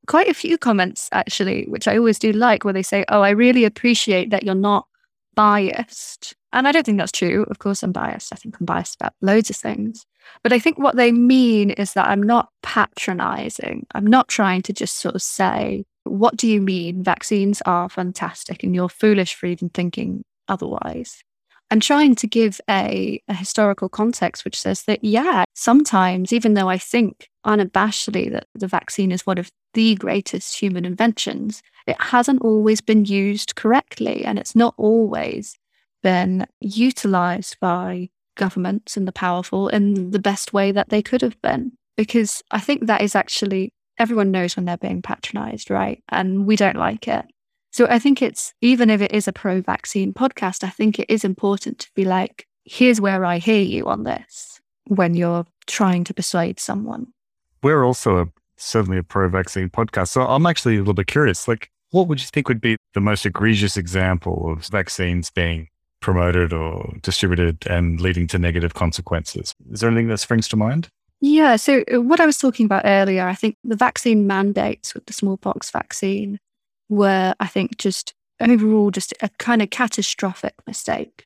quite 0.09 0.29
a 0.29 0.35
few 0.35 0.59
comments 0.59 1.09
actually, 1.13 1.67
which 1.69 1.87
I 1.87 1.97
always 1.97 2.19
do 2.19 2.33
like, 2.33 2.65
where 2.65 2.75
they 2.75 2.83
say, 2.83 3.05
Oh, 3.09 3.23
I 3.23 3.31
really 3.31 3.65
appreciate 3.65 4.31
that 4.31 4.43
you're 4.43 4.57
not 4.57 4.89
biased. 5.37 6.35
And 6.53 6.67
I 6.67 6.73
don't 6.73 6.85
think 6.85 6.99
that's 6.99 7.13
true. 7.13 7.47
Of 7.49 7.61
course, 7.61 7.85
I'm 7.85 7.93
biased. 7.93 8.33
I 8.33 8.37
think 8.37 8.57
I'm 8.59 8.67
biased 8.67 8.97
about 8.97 9.15
loads 9.21 9.51
of 9.51 9.57
things. 9.57 10.05
But 10.43 10.53
I 10.53 10.59
think 10.59 10.79
what 10.79 10.97
they 10.97 11.13
mean 11.13 11.71
is 11.71 11.93
that 11.95 12.09
I'm 12.09 12.23
not 12.23 12.51
patronizing. 12.63 13.87
I'm 13.95 14.07
not 14.07 14.29
trying 14.29 14.63
to 14.63 14.73
just 14.73 14.99
sort 14.99 15.15
of 15.15 15.23
say, 15.23 15.85
What 16.05 16.37
do 16.37 16.47
you 16.47 16.61
mean? 16.61 17.03
Vaccines 17.03 17.63
are 17.67 17.89
fantastic 17.89 18.63
and 18.63 18.75
you're 18.75 18.89
foolish 18.89 19.35
for 19.35 19.47
even 19.47 19.69
thinking 19.71 20.25
otherwise 20.49 21.23
I'm 21.71 21.81
trying 21.81 22.15
to 22.17 22.27
give 22.27 22.61
a, 22.71 23.21
a, 23.29 23.35
historical 23.35 23.89
context 23.89 24.45
which 24.45 24.59
says 24.59 24.83
that, 24.83 25.03
yeah, 25.03 25.45
sometimes, 25.55 26.33
even 26.33 26.55
though 26.55 26.69
I 26.69 26.79
think 26.79 27.29
unabashedly 27.45 28.31
that 28.33 28.47
the 28.55 28.69
vaccine 28.69 29.11
is 29.11 29.27
one 29.27 29.39
of 29.39 29.51
the 29.75 29.97
greatest 29.97 30.61
human 30.61 30.85
inventions, 30.85 31.63
it 31.87 32.01
hasn't 32.01 32.43
always 32.43 32.81
been 32.81 33.05
used 33.05 33.57
correctly. 33.57 34.25
And 34.25 34.39
it's 34.39 34.55
not 34.55 34.75
always 34.77 35.59
been 36.03 36.47
utilized 36.61 37.59
by 37.61 38.11
governments 38.37 38.97
and 38.97 39.09
the 39.09 39.13
powerful 39.13 39.69
in 39.69 40.13
the 40.13 40.19
best 40.19 40.53
way 40.53 40.73
that 40.73 40.89
they 40.89 41.03
could 41.03 41.23
have 41.23 41.41
been. 41.43 41.73
Because 41.97 42.43
I 42.51 42.61
think 42.61 42.87
that 42.87 43.01
is 43.01 43.15
actually, 43.17 43.73
everyone 43.99 44.31
knows 44.31 44.55
when 44.55 44.67
they're 44.67 44.77
being 44.77 45.03
patronized, 45.03 45.71
right? 45.71 46.03
And 46.11 46.47
we 46.47 46.57
don't 46.57 46.77
like 46.77 47.09
it. 47.09 47.25
So 47.73 47.87
I 47.91 47.99
think 47.99 48.23
it's, 48.23 48.55
even 48.61 48.89
if 48.89 49.03
it 49.03 49.13
is 49.13 49.29
a 49.29 49.33
pro 49.33 49.61
vaccine 49.61 50.15
podcast, 50.15 50.65
I 50.65 50.71
think 50.71 50.99
it 50.99 51.11
is 51.11 51.25
important 51.25 51.81
to 51.81 51.91
be 51.95 52.05
like, 52.05 52.47
here's 52.65 53.01
where 53.01 53.25
I 53.25 53.39
hear 53.39 53.63
you 53.63 53.87
on 53.87 54.05
this 54.05 54.61
when 54.87 55.15
you're 55.15 55.45
trying 55.67 56.05
to 56.05 56.15
persuade 56.15 56.61
someone. 56.61 57.09
We're 57.63 57.85
also 57.85 58.19
a, 58.19 58.27
certainly 58.57 58.99
a 58.99 59.03
pro 59.03 59.29
vaccine 59.29 59.69
podcast. 59.69 60.09
So 60.09 60.23
I'm 60.23 60.47
actually 60.47 60.77
a 60.77 60.79
little 60.79 60.95
bit 60.95 61.07
curious. 61.07 61.49
Like, 61.49 61.71
what 61.91 62.09
would 62.09 62.21
you 62.21 62.27
think 62.27 62.49
would 62.49 62.61
be 62.61 62.77
the 62.95 63.01
most 63.01 63.27
egregious 63.27 63.77
example 63.77 64.53
of 64.53 64.67
vaccines 64.67 65.31
being 65.31 65.69
promoted 66.07 66.53
or 66.53 66.95
distributed 67.03 67.67
and 67.67 68.01
leading 68.01 68.29
to 68.29 68.39
negative 68.39 68.75
consequences? 68.75 69.53
Is 69.73 69.81
there 69.81 69.91
anything 69.91 70.07
that 70.07 70.19
springs 70.19 70.47
to 70.49 70.57
mind? 70.57 70.89
Yeah. 71.21 71.57
So, 71.57 71.83
uh, 71.93 72.01
what 72.01 72.21
I 72.21 72.27
was 72.27 72.39
talking 72.39 72.65
about 72.65 72.83
earlier, 72.85 73.27
I 73.27 73.35
think 73.35 73.57
the 73.65 73.75
vaccine 73.75 74.25
mandates 74.25 74.95
with 74.95 75.07
the 75.07 75.13
smallpox 75.13 75.73
vaccine 75.73 76.39
were, 76.89 77.35
I 77.41 77.49
think, 77.49 77.77
just 77.77 78.15
overall 78.41 78.93
just 78.93 79.15
a 79.21 79.29
kind 79.41 79.61
of 79.63 79.71
catastrophic 79.71 80.55
mistake, 80.65 81.25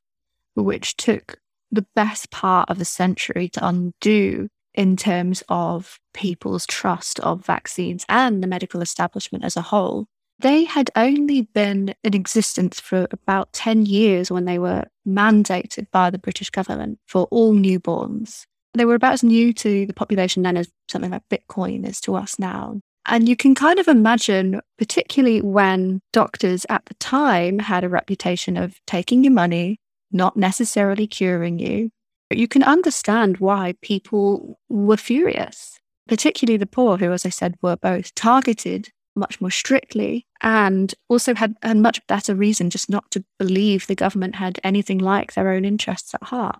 which 0.54 0.96
took 0.96 1.36
the 1.70 1.84
best 1.94 2.30
part 2.30 2.70
of 2.70 2.80
a 2.80 2.86
century 2.86 3.50
to 3.50 3.66
undo 3.66 4.48
in 4.72 4.96
terms 4.96 5.42
of 5.50 5.98
people's 6.14 6.64
trust 6.64 7.20
of 7.20 7.44
vaccines 7.44 8.06
and 8.08 8.42
the 8.42 8.46
medical 8.46 8.80
establishment 8.80 9.44
as 9.44 9.58
a 9.58 9.62
whole. 9.62 10.06
They 10.40 10.64
had 10.64 10.90
only 10.96 11.42
been 11.42 11.94
in 12.02 12.14
existence 12.14 12.80
for 12.80 13.06
about 13.10 13.52
10 13.52 13.84
years 13.84 14.30
when 14.30 14.46
they 14.46 14.58
were 14.58 14.84
mandated 15.06 15.90
by 15.90 16.08
the 16.08 16.18
British 16.18 16.48
government 16.48 16.98
for 17.06 17.24
all 17.30 17.52
newborns. 17.52 18.46
They 18.72 18.86
were 18.86 18.94
about 18.94 19.12
as 19.12 19.22
new 19.22 19.52
to 19.54 19.84
the 19.84 19.92
population 19.92 20.42
then 20.42 20.56
as 20.56 20.70
something 20.88 21.10
like 21.10 21.28
Bitcoin 21.28 21.86
is 21.86 22.00
to 22.02 22.14
us 22.14 22.38
now. 22.38 22.80
And 23.04 23.28
you 23.28 23.36
can 23.36 23.54
kind 23.54 23.78
of 23.78 23.86
imagine, 23.86 24.60
particularly 24.78 25.42
when 25.42 26.00
doctors 26.12 26.64
at 26.70 26.86
the 26.86 26.94
time 26.94 27.58
had 27.58 27.84
a 27.84 27.88
reputation 27.90 28.56
of 28.56 28.80
taking 28.86 29.24
your 29.24 29.34
money, 29.34 29.78
not 30.10 30.38
necessarily 30.38 31.06
curing 31.06 31.58
you, 31.58 31.90
you 32.30 32.48
can 32.48 32.62
understand 32.62 33.38
why 33.38 33.74
people 33.82 34.58
were 34.70 34.96
furious, 34.96 35.78
particularly 36.08 36.56
the 36.56 36.66
poor, 36.66 36.96
who, 36.96 37.12
as 37.12 37.26
I 37.26 37.30
said, 37.30 37.56
were 37.60 37.76
both 37.76 38.14
targeted 38.14 38.90
much 39.20 39.40
more 39.40 39.50
strictly 39.50 40.26
and 40.40 40.94
also 41.08 41.34
had 41.34 41.54
a 41.62 41.74
much 41.74 42.04
better 42.08 42.34
reason 42.34 42.70
just 42.70 42.90
not 42.90 43.08
to 43.12 43.24
believe 43.38 43.86
the 43.86 43.94
government 43.94 44.34
had 44.34 44.58
anything 44.64 44.98
like 44.98 45.34
their 45.34 45.50
own 45.50 45.64
interests 45.64 46.12
at 46.14 46.24
heart. 46.24 46.58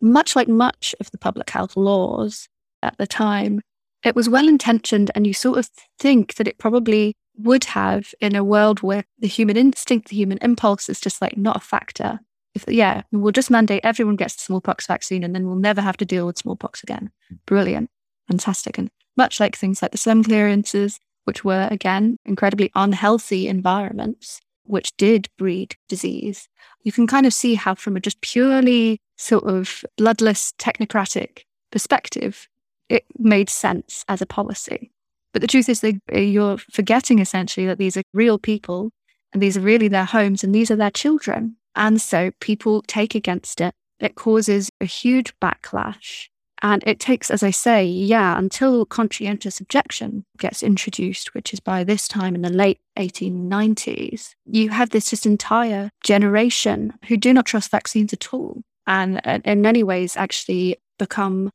Much 0.00 0.36
like 0.36 0.46
much 0.48 0.94
of 1.00 1.10
the 1.10 1.18
public 1.18 1.50
health 1.50 1.76
laws 1.76 2.48
at 2.82 2.96
the 2.98 3.06
time, 3.06 3.60
it 4.04 4.14
was 4.14 4.28
well 4.28 4.46
intentioned, 4.46 5.10
and 5.14 5.26
you 5.26 5.34
sort 5.34 5.58
of 5.58 5.68
think 5.98 6.34
that 6.36 6.46
it 6.46 6.58
probably 6.58 7.16
would 7.36 7.64
have 7.64 8.14
in 8.20 8.36
a 8.36 8.44
world 8.44 8.82
where 8.82 9.04
the 9.18 9.26
human 9.26 9.56
instinct, 9.56 10.08
the 10.08 10.16
human 10.16 10.38
impulse 10.38 10.88
is 10.88 11.00
just 11.00 11.20
like 11.20 11.36
not 11.36 11.56
a 11.56 11.60
factor. 11.60 12.20
If, 12.54 12.64
yeah, 12.68 13.02
we'll 13.12 13.32
just 13.32 13.50
mandate 13.50 13.84
everyone 13.84 14.16
gets 14.16 14.36
the 14.36 14.42
smallpox 14.42 14.86
vaccine 14.86 15.22
and 15.24 15.34
then 15.34 15.46
we'll 15.46 15.56
never 15.56 15.80
have 15.80 15.96
to 15.98 16.04
deal 16.04 16.26
with 16.26 16.38
smallpox 16.38 16.82
again. 16.82 17.10
Brilliant. 17.46 17.90
Fantastic. 18.28 18.78
And 18.78 18.90
much 19.16 19.40
like 19.40 19.56
things 19.56 19.82
like 19.82 19.92
the 19.92 19.98
slum 19.98 20.24
clearances, 20.24 20.98
which 21.28 21.44
were 21.44 21.68
again 21.70 22.16
incredibly 22.24 22.72
unhealthy 22.74 23.48
environments, 23.48 24.40
which 24.64 24.96
did 24.96 25.28
breed 25.36 25.76
disease, 25.86 26.48
you 26.84 26.90
can 26.90 27.06
kind 27.06 27.26
of 27.26 27.34
see 27.34 27.54
how, 27.54 27.74
from 27.74 27.98
a 27.98 28.00
just 28.00 28.18
purely 28.22 28.98
sort 29.18 29.44
of 29.44 29.84
bloodless 29.98 30.54
technocratic 30.58 31.42
perspective, 31.70 32.48
it 32.88 33.04
made 33.18 33.50
sense 33.50 34.06
as 34.08 34.22
a 34.22 34.26
policy. 34.26 34.90
But 35.34 35.42
the 35.42 35.48
truth 35.48 35.68
is 35.68 35.82
that 35.82 36.00
you're 36.10 36.56
forgetting 36.72 37.18
essentially 37.18 37.66
that 37.66 37.76
these 37.76 37.98
are 37.98 38.02
real 38.14 38.38
people 38.38 38.90
and 39.34 39.42
these 39.42 39.58
are 39.58 39.60
really 39.72 39.88
their 39.88 40.06
homes 40.06 40.42
and 40.42 40.54
these 40.54 40.70
are 40.70 40.76
their 40.76 40.90
children. 40.90 41.56
And 41.76 42.00
so 42.00 42.30
people 42.40 42.80
take 42.86 43.14
against 43.14 43.60
it. 43.60 43.74
It 44.00 44.14
causes 44.14 44.70
a 44.80 44.86
huge 44.86 45.38
backlash. 45.40 46.28
And 46.62 46.82
it 46.86 46.98
takes, 46.98 47.30
as 47.30 47.42
I 47.42 47.50
say, 47.50 47.84
yeah, 47.84 48.38
until 48.38 48.84
conscientious 48.84 49.60
objection 49.60 50.24
gets 50.38 50.62
introduced, 50.62 51.34
which 51.34 51.52
is 51.52 51.60
by 51.60 51.84
this 51.84 52.08
time 52.08 52.34
in 52.34 52.42
the 52.42 52.50
late 52.50 52.80
1890s, 52.98 54.34
you 54.44 54.70
have 54.70 54.90
this 54.90 55.10
just 55.10 55.26
entire 55.26 55.90
generation 56.02 56.94
who 57.06 57.16
do 57.16 57.32
not 57.32 57.46
trust 57.46 57.70
vaccines 57.70 58.12
at 58.12 58.32
all. 58.34 58.62
And 58.86 59.20
in 59.44 59.62
many 59.62 59.82
ways, 59.82 60.16
actually 60.16 60.78
become 60.98 61.50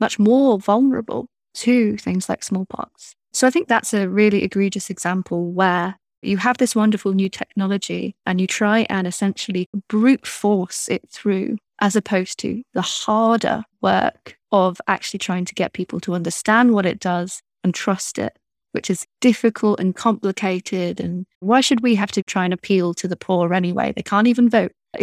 much 0.00 0.18
more 0.18 0.58
vulnerable 0.58 1.26
to 1.54 1.96
things 1.98 2.28
like 2.28 2.42
smallpox. 2.42 3.14
So 3.32 3.46
I 3.46 3.50
think 3.50 3.68
that's 3.68 3.92
a 3.92 4.08
really 4.08 4.42
egregious 4.42 4.90
example 4.90 5.52
where 5.52 5.96
you 6.22 6.36
have 6.38 6.58
this 6.58 6.74
wonderful 6.74 7.12
new 7.12 7.28
technology 7.28 8.16
and 8.26 8.40
you 8.40 8.46
try 8.46 8.86
and 8.88 9.06
essentially 9.06 9.68
brute 9.88 10.26
force 10.26 10.88
it 10.88 11.08
through 11.10 11.58
as 11.80 11.94
opposed 11.94 12.38
to 12.40 12.62
the 12.74 12.82
harder 12.82 13.62
work 13.80 14.36
of 14.52 14.80
actually 14.86 15.18
trying 15.18 15.44
to 15.44 15.54
get 15.54 15.72
people 15.72 16.00
to 16.00 16.14
understand 16.14 16.72
what 16.72 16.86
it 16.86 17.00
does 17.00 17.42
and 17.64 17.74
trust 17.74 18.18
it, 18.18 18.38
which 18.72 18.90
is 18.90 19.06
difficult 19.20 19.80
and 19.80 19.94
complicated. 19.94 21.00
And 21.00 21.26
why 21.40 21.60
should 21.60 21.80
we 21.80 21.94
have 21.96 22.12
to 22.12 22.22
try 22.22 22.44
and 22.44 22.54
appeal 22.54 22.94
to 22.94 23.08
the 23.08 23.16
poor 23.16 23.52
anyway? 23.52 23.92
They 23.94 24.02
can't 24.02 24.26
even 24.26 24.48
vote. 24.48 24.72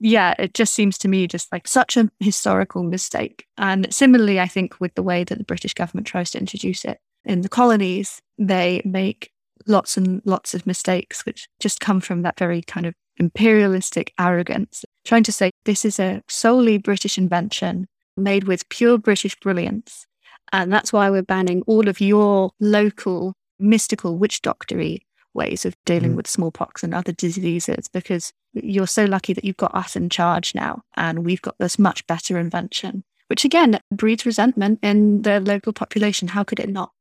yeah, 0.00 0.34
it 0.38 0.54
just 0.54 0.74
seems 0.74 0.98
to 0.98 1.08
me 1.08 1.26
just 1.26 1.52
like 1.52 1.68
such 1.68 1.96
a 1.96 2.10
historical 2.20 2.82
mistake. 2.82 3.46
And 3.56 3.92
similarly, 3.92 4.40
I 4.40 4.48
think 4.48 4.80
with 4.80 4.94
the 4.94 5.02
way 5.02 5.24
that 5.24 5.38
the 5.38 5.44
British 5.44 5.74
government 5.74 6.06
tries 6.06 6.30
to 6.32 6.38
introduce 6.38 6.84
it 6.84 6.98
in 7.24 7.42
the 7.42 7.48
colonies, 7.48 8.20
they 8.38 8.82
make 8.84 9.30
lots 9.66 9.96
and 9.96 10.20
lots 10.24 10.52
of 10.54 10.66
mistakes, 10.66 11.24
which 11.24 11.48
just 11.60 11.80
come 11.80 12.00
from 12.00 12.22
that 12.22 12.38
very 12.38 12.62
kind 12.62 12.86
of 12.86 12.94
imperialistic 13.16 14.12
arrogance, 14.18 14.84
trying 15.04 15.22
to 15.22 15.32
say 15.32 15.50
this 15.64 15.84
is 15.84 16.00
a 16.00 16.22
solely 16.28 16.78
British 16.78 17.16
invention 17.16 17.86
made 18.16 18.44
with 18.44 18.68
pure 18.68 18.98
British 18.98 19.38
brilliance. 19.40 20.06
And 20.52 20.72
that's 20.72 20.92
why 20.92 21.10
we're 21.10 21.22
banning 21.22 21.62
all 21.62 21.88
of 21.88 22.00
your 22.00 22.50
local 22.60 23.34
mystical 23.58 24.16
witch 24.18 24.42
doctory 24.42 25.06
ways 25.32 25.64
of 25.64 25.76
dealing 25.84 26.12
mm. 26.12 26.16
with 26.16 26.28
smallpox 26.28 26.82
and 26.82 26.94
other 26.94 27.12
diseases 27.12 27.88
because 27.88 28.32
you're 28.52 28.86
so 28.86 29.04
lucky 29.04 29.32
that 29.32 29.44
you've 29.44 29.56
got 29.56 29.74
us 29.74 29.96
in 29.96 30.08
charge 30.08 30.54
now 30.54 30.82
and 30.96 31.24
we've 31.24 31.42
got 31.42 31.56
this 31.58 31.78
much 31.78 32.06
better 32.06 32.38
invention, 32.38 33.04
which 33.26 33.44
again 33.44 33.78
breeds 33.90 34.24
resentment 34.24 34.78
in 34.82 35.22
the 35.22 35.40
local 35.40 35.72
population. 35.72 36.28
How 36.28 36.44
could 36.44 36.60
it 36.60 36.68
not? 36.68 36.92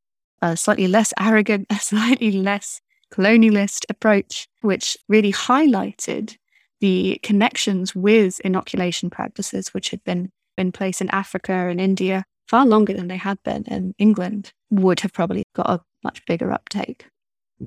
A 0.41 0.57
slightly 0.57 0.87
less 0.87 1.13
arrogant, 1.19 1.67
a 1.69 1.75
slightly 1.75 2.31
less 2.31 2.81
colonialist 3.11 3.85
approach, 3.89 4.47
which 4.61 4.97
really 5.07 5.31
highlighted 5.31 6.35
the 6.81 7.19
connections 7.23 7.95
with 7.95 8.39
inoculation 8.41 9.09
practices, 9.09 9.73
which 9.73 9.89
had 9.89 10.03
been 10.03 10.31
in 10.57 10.71
place 10.71 11.01
in 11.01 11.09
Africa 11.09 11.53
and 11.53 11.79
India 11.79 12.25
far 12.47 12.65
longer 12.65 12.93
than 12.93 13.07
they 13.07 13.17
had 13.17 13.41
been 13.43 13.63
in 13.65 13.93
England, 13.97 14.51
would 14.69 14.99
have 14.99 15.13
probably 15.13 15.43
got 15.55 15.69
a 15.69 15.81
much 16.03 16.25
bigger 16.25 16.51
uptake 16.51 17.05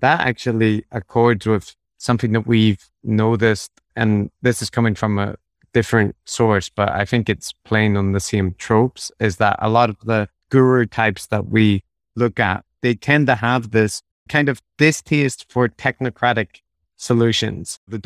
that 0.01 0.21
actually 0.21 0.85
accords 0.93 1.47
with 1.47 1.75
something 1.99 2.33
that 2.33 2.47
we've 2.47 2.85
noticed, 3.03 3.71
and 3.95 4.31
this 4.43 4.61
is 4.63 4.71
coming 4.71 4.95
from 4.95 5.19
a 5.19 5.37
different 5.73 6.17
source, 6.25 6.69
but 6.69 6.91
I 6.91 7.05
think 7.05 7.29
it's 7.29 7.53
playing 7.65 7.97
on 7.97 8.13
the 8.13 8.21
same 8.21 8.55
tropes, 8.59 9.11
is 9.21 9.37
that 9.37 9.57
a 9.61 9.69
lot 9.69 9.91
of 9.91 9.97
the 10.05 10.29
guru 10.51 10.87
types 10.87 11.27
that 11.27 11.49
we 11.49 11.83
look 12.15 12.39
at, 12.39 12.65
they 12.83 12.95
tend 12.95 13.27
to 13.27 13.35
have 13.37 13.71
this 13.71 14.03
kind 14.29 14.49
of 14.49 14.61
distaste 14.79 15.47
for 15.51 15.69
technocratic 15.69 16.61
solutions. 16.97 17.79
The 17.87 18.01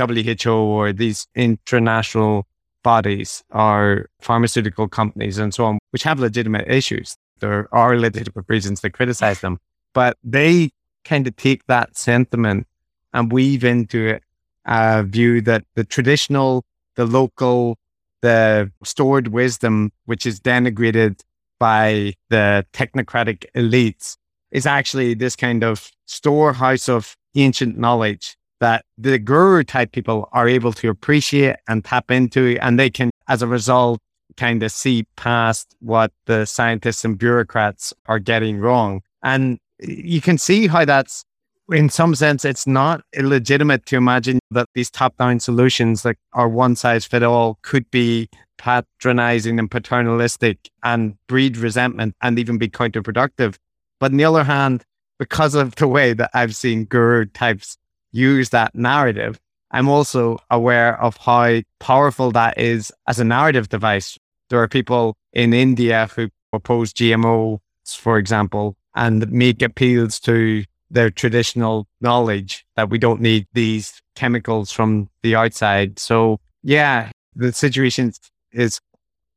WHO 0.44 0.52
or 0.52 0.92
these 0.92 1.28
international 1.34 2.46
bodies 2.82 3.42
are 3.50 4.06
pharmaceutical 4.20 4.88
companies 4.88 5.38
and 5.38 5.52
so 5.54 5.64
on, 5.64 5.78
which 5.90 6.02
have 6.02 6.18
legitimate 6.18 6.68
issues. 6.68 7.16
There 7.40 7.68
are 7.72 7.96
legitimate 7.96 8.44
reasons 8.48 8.80
to 8.82 8.90
criticize 8.90 9.40
them, 9.40 9.58
but 9.94 10.16
they 10.22 10.70
kind 11.04 11.26
of 11.26 11.36
take 11.36 11.66
that 11.66 11.96
sentiment 11.96 12.66
and 13.12 13.32
weave 13.32 13.64
into 13.64 14.06
it 14.06 14.22
a 14.66 15.02
view 15.02 15.40
that 15.42 15.64
the 15.74 15.84
traditional, 15.84 16.64
the 16.96 17.06
local, 17.06 17.78
the 18.20 18.70
stored 18.84 19.28
wisdom, 19.28 19.90
which 20.04 20.26
is 20.26 20.40
denigrated 20.40 21.20
by 21.58 22.14
the 22.28 22.66
technocratic 22.72 23.46
elites, 23.54 24.16
is 24.50 24.66
actually 24.66 25.14
this 25.14 25.36
kind 25.36 25.64
of 25.64 25.90
storehouse 26.06 26.88
of 26.88 27.16
ancient 27.34 27.78
knowledge 27.78 28.36
that 28.60 28.84
the 28.96 29.18
guru 29.18 29.64
type 29.64 29.92
people 29.92 30.28
are 30.32 30.48
able 30.48 30.72
to 30.74 30.88
appreciate 30.88 31.56
and 31.68 31.84
tap 31.84 32.10
into, 32.10 32.56
and 32.60 32.78
they 32.78 32.90
can, 32.90 33.10
as 33.28 33.42
a 33.42 33.46
result, 33.46 33.98
kind 34.36 34.62
of 34.62 34.70
see 34.70 35.04
past 35.16 35.74
what 35.80 36.12
the 36.26 36.44
scientists 36.44 37.04
and 37.04 37.18
bureaucrats 37.18 37.92
are 38.06 38.18
getting 38.18 38.58
wrong. 38.58 39.02
And 39.22 39.58
you 39.78 40.20
can 40.20 40.38
see 40.38 40.66
how 40.66 40.84
that's, 40.84 41.24
in 41.70 41.88
some 41.88 42.14
sense, 42.14 42.44
it's 42.44 42.66
not 42.66 43.02
illegitimate 43.14 43.86
to 43.86 43.96
imagine 43.96 44.38
that 44.50 44.68
these 44.74 44.90
top 44.90 45.16
down 45.16 45.40
solutions 45.40 46.02
that 46.02 46.16
are 46.32 46.48
one 46.48 46.76
size 46.76 47.04
fit 47.04 47.22
all 47.22 47.58
could 47.62 47.90
be 47.90 48.28
patronizing 48.58 49.58
and 49.58 49.70
paternalistic 49.70 50.70
and 50.82 51.16
breed 51.26 51.56
resentment 51.56 52.14
and 52.20 52.38
even 52.38 52.58
be 52.58 52.68
counterproductive. 52.68 53.56
But 53.98 54.12
on 54.12 54.18
the 54.18 54.24
other 54.24 54.44
hand, 54.44 54.84
because 55.18 55.54
of 55.54 55.74
the 55.76 55.88
way 55.88 56.12
that 56.12 56.30
I've 56.34 56.56
seen 56.56 56.84
guru 56.84 57.26
types 57.26 57.76
use 58.12 58.50
that 58.50 58.74
narrative, 58.74 59.38
I'm 59.70 59.88
also 59.88 60.38
aware 60.50 61.00
of 61.00 61.16
how 61.16 61.60
powerful 61.78 62.32
that 62.32 62.58
is 62.58 62.92
as 63.06 63.20
a 63.20 63.24
narrative 63.24 63.68
device. 63.68 64.18
There 64.48 64.60
are 64.60 64.68
people 64.68 65.16
in 65.32 65.54
India 65.54 66.08
who 66.14 66.28
oppose 66.52 66.92
GMOs, 66.92 67.60
for 67.86 68.18
example, 68.18 68.76
and 68.94 69.30
make 69.30 69.62
appeals 69.62 70.18
to 70.20 70.64
their 70.90 71.10
traditional 71.10 71.86
knowledge 72.00 72.64
that 72.74 72.90
we 72.90 72.98
don't 72.98 73.20
need 73.20 73.46
these 73.52 74.02
chemicals 74.16 74.72
from 74.72 75.08
the 75.22 75.36
outside. 75.36 76.00
So, 76.00 76.40
yeah, 76.64 77.10
the 77.36 77.52
situation 77.52 78.12
is 78.52 78.80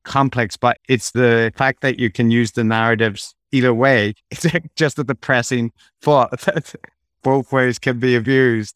complex, 0.04 0.58
but 0.58 0.78
it's 0.90 1.12
the 1.12 1.52
fact 1.56 1.82
that 1.82 2.00
you 2.00 2.10
can 2.10 2.32
use 2.32 2.54
the 2.54 2.64
narratives 2.64 3.36
either 3.52 3.74
way. 3.74 4.16
It's 4.32 4.48
just 4.76 4.98
a 4.98 5.04
depressing 5.04 5.72
thought 6.02 6.32
both 7.24 7.52
ways 7.52 7.80
can 7.80 8.00
be 8.00 8.16
abused. 8.16 8.76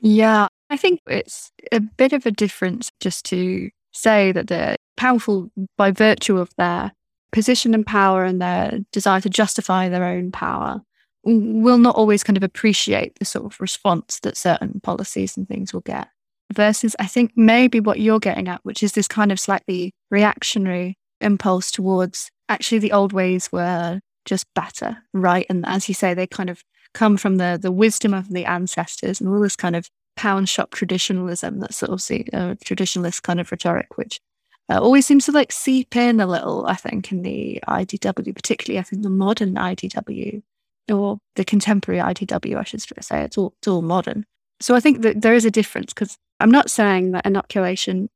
Yeah, 0.00 0.48
I 0.68 0.76
think 0.76 1.00
it's 1.06 1.52
a 1.72 1.80
bit 1.80 2.12
of 2.12 2.26
a 2.26 2.30
difference 2.30 2.90
just 3.00 3.24
to 3.26 3.70
say 3.92 4.32
that 4.32 4.46
they're 4.46 4.76
powerful 4.96 5.50
by 5.76 5.90
virtue 5.90 6.38
of 6.38 6.50
their 6.56 6.92
position 7.32 7.74
and 7.74 7.86
power 7.86 8.24
and 8.24 8.40
their 8.40 8.80
desire 8.92 9.20
to 9.20 9.30
justify 9.30 9.88
their 9.88 10.04
own 10.04 10.30
power 10.32 10.80
will 11.22 11.78
not 11.78 11.96
always 11.96 12.22
kind 12.22 12.36
of 12.36 12.42
appreciate 12.42 13.18
the 13.18 13.24
sort 13.24 13.44
of 13.44 13.60
response 13.60 14.20
that 14.20 14.36
certain 14.36 14.80
policies 14.82 15.36
and 15.36 15.46
things 15.48 15.72
will 15.72 15.82
get. 15.82 16.08
Versus, 16.52 16.96
I 16.98 17.06
think 17.06 17.32
maybe 17.36 17.78
what 17.78 18.00
you're 18.00 18.18
getting 18.18 18.48
at, 18.48 18.64
which 18.64 18.82
is 18.82 18.92
this 18.92 19.06
kind 19.06 19.30
of 19.30 19.38
slightly 19.38 19.92
reactionary 20.10 20.96
impulse 21.20 21.70
towards 21.70 22.30
actually 22.48 22.78
the 22.78 22.92
old 22.92 23.12
ways 23.12 23.52
were 23.52 24.00
just 24.24 24.46
better, 24.54 24.98
right? 25.12 25.46
And 25.48 25.64
as 25.66 25.88
you 25.88 25.94
say, 25.94 26.14
they 26.14 26.26
kind 26.26 26.50
of 26.50 26.64
come 26.94 27.16
from 27.16 27.36
the 27.36 27.58
the 27.60 27.72
wisdom 27.72 28.14
of 28.14 28.28
the 28.28 28.44
ancestors 28.44 29.20
and 29.20 29.28
all 29.28 29.40
this 29.40 29.56
kind 29.56 29.76
of 29.76 29.88
pound 30.16 30.48
shop 30.48 30.72
traditionalism 30.72 31.60
that 31.60 31.74
sort 31.74 31.90
of 31.90 32.02
see 32.02 32.26
uh, 32.32 32.54
traditionalist 32.64 33.22
kind 33.22 33.40
of 33.40 33.50
rhetoric, 33.50 33.96
which 33.96 34.20
uh, 34.68 34.78
always 34.80 35.06
seems 35.06 35.26
to 35.26 35.32
like 35.32 35.52
seep 35.52 35.96
in 35.96 36.20
a 36.20 36.26
little. 36.26 36.66
I 36.66 36.74
think 36.74 37.10
in 37.12 37.22
the 37.22 37.60
IDW, 37.66 38.34
particularly 38.34 38.78
I 38.78 38.82
think 38.82 39.02
the 39.02 39.10
modern 39.10 39.54
IDW 39.54 40.42
or 40.90 41.18
the 41.36 41.44
contemporary 41.44 42.00
IDW, 42.00 42.56
I 42.56 42.64
should 42.64 42.82
say, 42.82 43.22
it's 43.22 43.38
all 43.38 43.54
it's 43.58 43.68
all 43.68 43.82
modern. 43.82 44.24
So 44.60 44.74
I 44.74 44.80
think 44.80 45.02
that 45.02 45.22
there 45.22 45.34
is 45.34 45.44
a 45.44 45.50
difference 45.50 45.92
because 45.92 46.18
I'm 46.38 46.50
not 46.50 46.70
saying 46.70 47.12
that 47.12 47.26
inoculation 47.26 48.08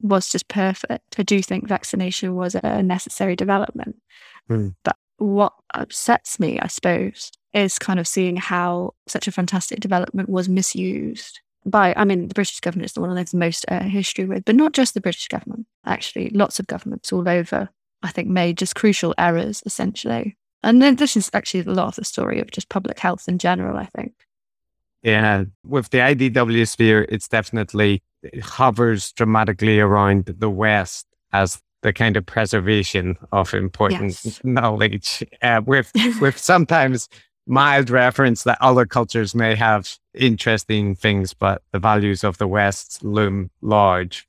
was 0.00 0.28
just 0.28 0.48
perfect. 0.48 1.18
I 1.18 1.22
do 1.22 1.40
think 1.42 1.68
vaccination 1.68 2.34
was 2.34 2.56
a 2.56 2.82
necessary 2.82 3.36
development. 3.36 3.96
Mm. 4.50 4.74
But 4.84 4.96
what 5.22 5.52
upsets 5.74 6.40
me, 6.40 6.58
I 6.58 6.66
suppose, 6.66 7.30
is 7.52 7.78
kind 7.78 8.00
of 8.00 8.08
seeing 8.08 8.36
how 8.36 8.94
such 9.06 9.28
a 9.28 9.32
fantastic 9.32 9.80
development 9.80 10.28
was 10.28 10.48
misused 10.48 11.40
by, 11.64 11.94
I 11.96 12.04
mean, 12.04 12.28
the 12.28 12.34
British 12.34 12.60
government 12.60 12.86
is 12.86 12.92
the 12.94 13.00
one 13.00 13.10
I 13.10 13.18
have 13.18 13.30
the 13.30 13.36
most 13.36 13.64
uh, 13.68 13.82
history 13.82 14.24
with, 14.24 14.44
but 14.44 14.56
not 14.56 14.72
just 14.72 14.94
the 14.94 15.00
British 15.00 15.28
government. 15.28 15.66
Actually, 15.84 16.30
lots 16.30 16.58
of 16.58 16.66
governments 16.66 17.12
all 17.12 17.28
over, 17.28 17.68
I 18.02 18.10
think, 18.10 18.28
made 18.28 18.58
just 18.58 18.74
crucial 18.74 19.14
errors, 19.16 19.62
essentially. 19.64 20.36
And 20.64 20.82
then 20.82 20.96
this 20.96 21.16
is 21.16 21.30
actually 21.32 21.60
a 21.60 21.70
lot 21.70 21.88
of 21.88 21.96
the 21.96 22.04
story 22.04 22.40
of 22.40 22.50
just 22.50 22.68
public 22.68 22.98
health 22.98 23.28
in 23.28 23.38
general, 23.38 23.76
I 23.76 23.86
think. 23.86 24.12
Yeah, 25.02 25.44
with 25.64 25.90
the 25.90 25.98
IDW 25.98 26.68
sphere, 26.68 27.06
it's 27.08 27.28
definitely 27.28 28.02
it 28.22 28.40
hovers 28.40 29.12
dramatically 29.12 29.80
around 29.80 30.26
the 30.26 30.50
West 30.50 31.06
as 31.32 31.60
the 31.82 31.92
kind 31.92 32.16
of 32.16 32.24
preservation 32.24 33.16
of 33.32 33.52
important 33.54 34.18
yes. 34.24 34.40
knowledge, 34.44 35.24
uh, 35.42 35.60
with 35.64 35.92
with 36.20 36.38
sometimes 36.38 37.08
mild 37.46 37.90
reference 37.90 38.44
that 38.44 38.58
other 38.60 38.86
cultures 38.86 39.34
may 39.34 39.54
have 39.54 39.96
interesting 40.14 40.94
things, 40.94 41.34
but 41.34 41.62
the 41.72 41.78
values 41.78 42.24
of 42.24 42.38
the 42.38 42.46
West 42.46 43.02
loom 43.04 43.50
large. 43.60 44.26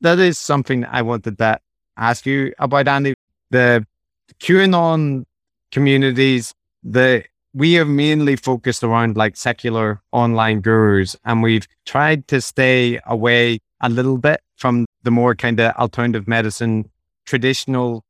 That 0.00 0.18
is 0.18 0.38
something 0.38 0.84
I 0.84 1.02
wanted 1.02 1.38
to 1.38 1.60
ask 1.96 2.26
you 2.26 2.52
about, 2.58 2.88
Annie. 2.88 3.14
The 3.50 3.86
QAnon 4.40 5.24
communities, 5.70 6.54
the 6.82 7.24
we 7.54 7.74
have 7.74 7.88
mainly 7.88 8.34
focused 8.34 8.82
around 8.82 9.16
like 9.16 9.36
secular 9.36 10.00
online 10.12 10.60
gurus, 10.60 11.16
and 11.24 11.42
we've 11.42 11.66
tried 11.86 12.26
to 12.28 12.40
stay 12.40 13.00
away 13.06 13.60
a 13.84 13.88
little 13.90 14.16
bit 14.16 14.40
from 14.56 14.86
the 15.02 15.10
more 15.10 15.34
kind 15.34 15.60
of 15.60 15.74
alternative 15.76 16.26
medicine, 16.26 16.90
traditional, 17.26 18.02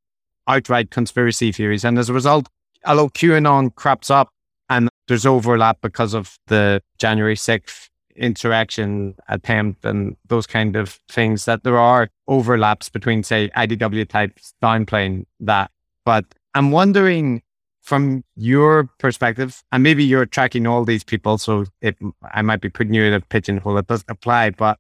outright 0.47 0.91
conspiracy 0.91 1.51
theories. 1.51 1.85
And 1.85 1.99
as 1.99 2.09
a 2.09 2.13
result, 2.13 2.49
although 2.87 3.09
QAnon 3.09 3.75
crops 3.75 4.09
up 4.11 4.29
and 4.71 4.89
there's 5.09 5.27
overlap 5.27 5.79
because 5.83 6.15
of 6.15 6.39
the 6.47 6.81
January 6.99 7.35
6th 7.35 7.89
insurrection 8.17 9.17
attempt 9.29 9.85
and 9.85 10.17
those 10.29 10.47
kind 10.47 10.77
of 10.77 11.01
things, 11.11 11.45
that 11.47 11.65
there 11.65 11.79
are 11.79 12.09
overlaps 12.29 12.89
between, 12.89 13.25
say, 13.25 13.51
IDW 13.57 14.09
types 14.09 14.55
downplaying 14.63 15.25
that. 15.41 15.73
But 16.05 16.25
I'm 16.55 16.71
wondering 16.71 17.43
from 17.83 18.23
your 18.37 18.89
perspective, 18.99 19.63
and 19.73 19.83
maybe 19.83 20.05
you're 20.05 20.25
tracking 20.25 20.67
all 20.67 20.85
these 20.85 21.05
people, 21.05 21.37
so 21.37 21.67
it, 21.83 21.97
I 22.33 22.43
might 22.43 22.61
be 22.61 22.71
putting 22.71 22.95
you 22.95 23.03
in 23.03 23.13
a 23.13 23.21
pigeonhole 23.21 23.75
that 23.75 23.89
doesn't 23.89 24.11
apply, 24.11 24.51
but 24.51 24.79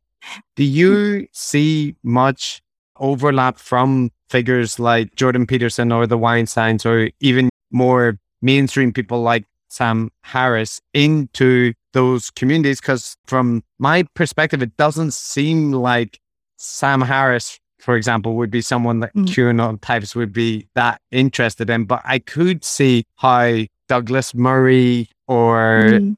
do 0.56 0.64
you 0.64 1.26
see 1.32 1.96
much 2.02 2.62
overlap 2.96 3.58
from 3.58 4.10
figures 4.28 4.78
like 4.78 5.14
Jordan 5.16 5.46
Peterson 5.46 5.92
or 5.92 6.06
the 6.06 6.18
Weinsteins, 6.18 6.86
or 6.86 7.10
even 7.20 7.50
more 7.70 8.18
mainstream 8.42 8.92
people 8.92 9.22
like 9.22 9.44
Sam 9.68 10.10
Harris 10.22 10.80
into 10.92 11.72
those 11.92 12.30
communities? 12.30 12.80
Because 12.80 13.16
from 13.26 13.62
my 13.78 14.04
perspective, 14.14 14.62
it 14.62 14.76
doesn't 14.76 15.14
seem 15.14 15.72
like 15.72 16.20
Sam 16.56 17.00
Harris 17.00 17.58
for 17.84 17.96
example, 17.96 18.34
would 18.36 18.50
be 18.50 18.62
someone 18.62 19.00
that 19.00 19.14
mm. 19.14 19.26
QAnon 19.26 19.78
types 19.82 20.16
would 20.16 20.32
be 20.32 20.66
that 20.74 21.02
interested 21.10 21.68
in. 21.68 21.84
But 21.84 22.00
I 22.02 22.18
could 22.18 22.64
see 22.64 23.04
how 23.16 23.64
Douglas 23.88 24.34
Murray 24.34 25.10
or 25.28 25.82
mm. 25.90 26.16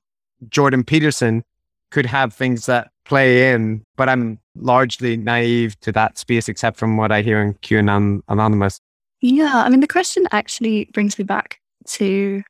Jordan 0.48 0.84
Peterson 0.84 1.42
could 1.90 2.06
have 2.06 2.32
things 2.32 2.66
that 2.66 2.92
play 3.06 3.52
in, 3.52 3.82
but 3.96 4.08
I'm 4.08 4.38
largely 4.54 5.16
naive 5.16 5.78
to 5.80 5.92
that 5.92 6.18
space, 6.18 6.48
except 6.48 6.76
from 6.76 6.96
what 6.96 7.12
I 7.12 7.22
hear 7.22 7.40
in 7.40 7.54
QAnon 7.54 8.20
Anonymous. 8.28 8.80
Yeah, 9.20 9.62
I 9.64 9.68
mean, 9.68 9.80
the 9.80 9.86
question 9.86 10.26
actually 10.32 10.90
brings 10.92 11.18
me 11.18 11.24
back 11.24 11.58
to 11.86 12.42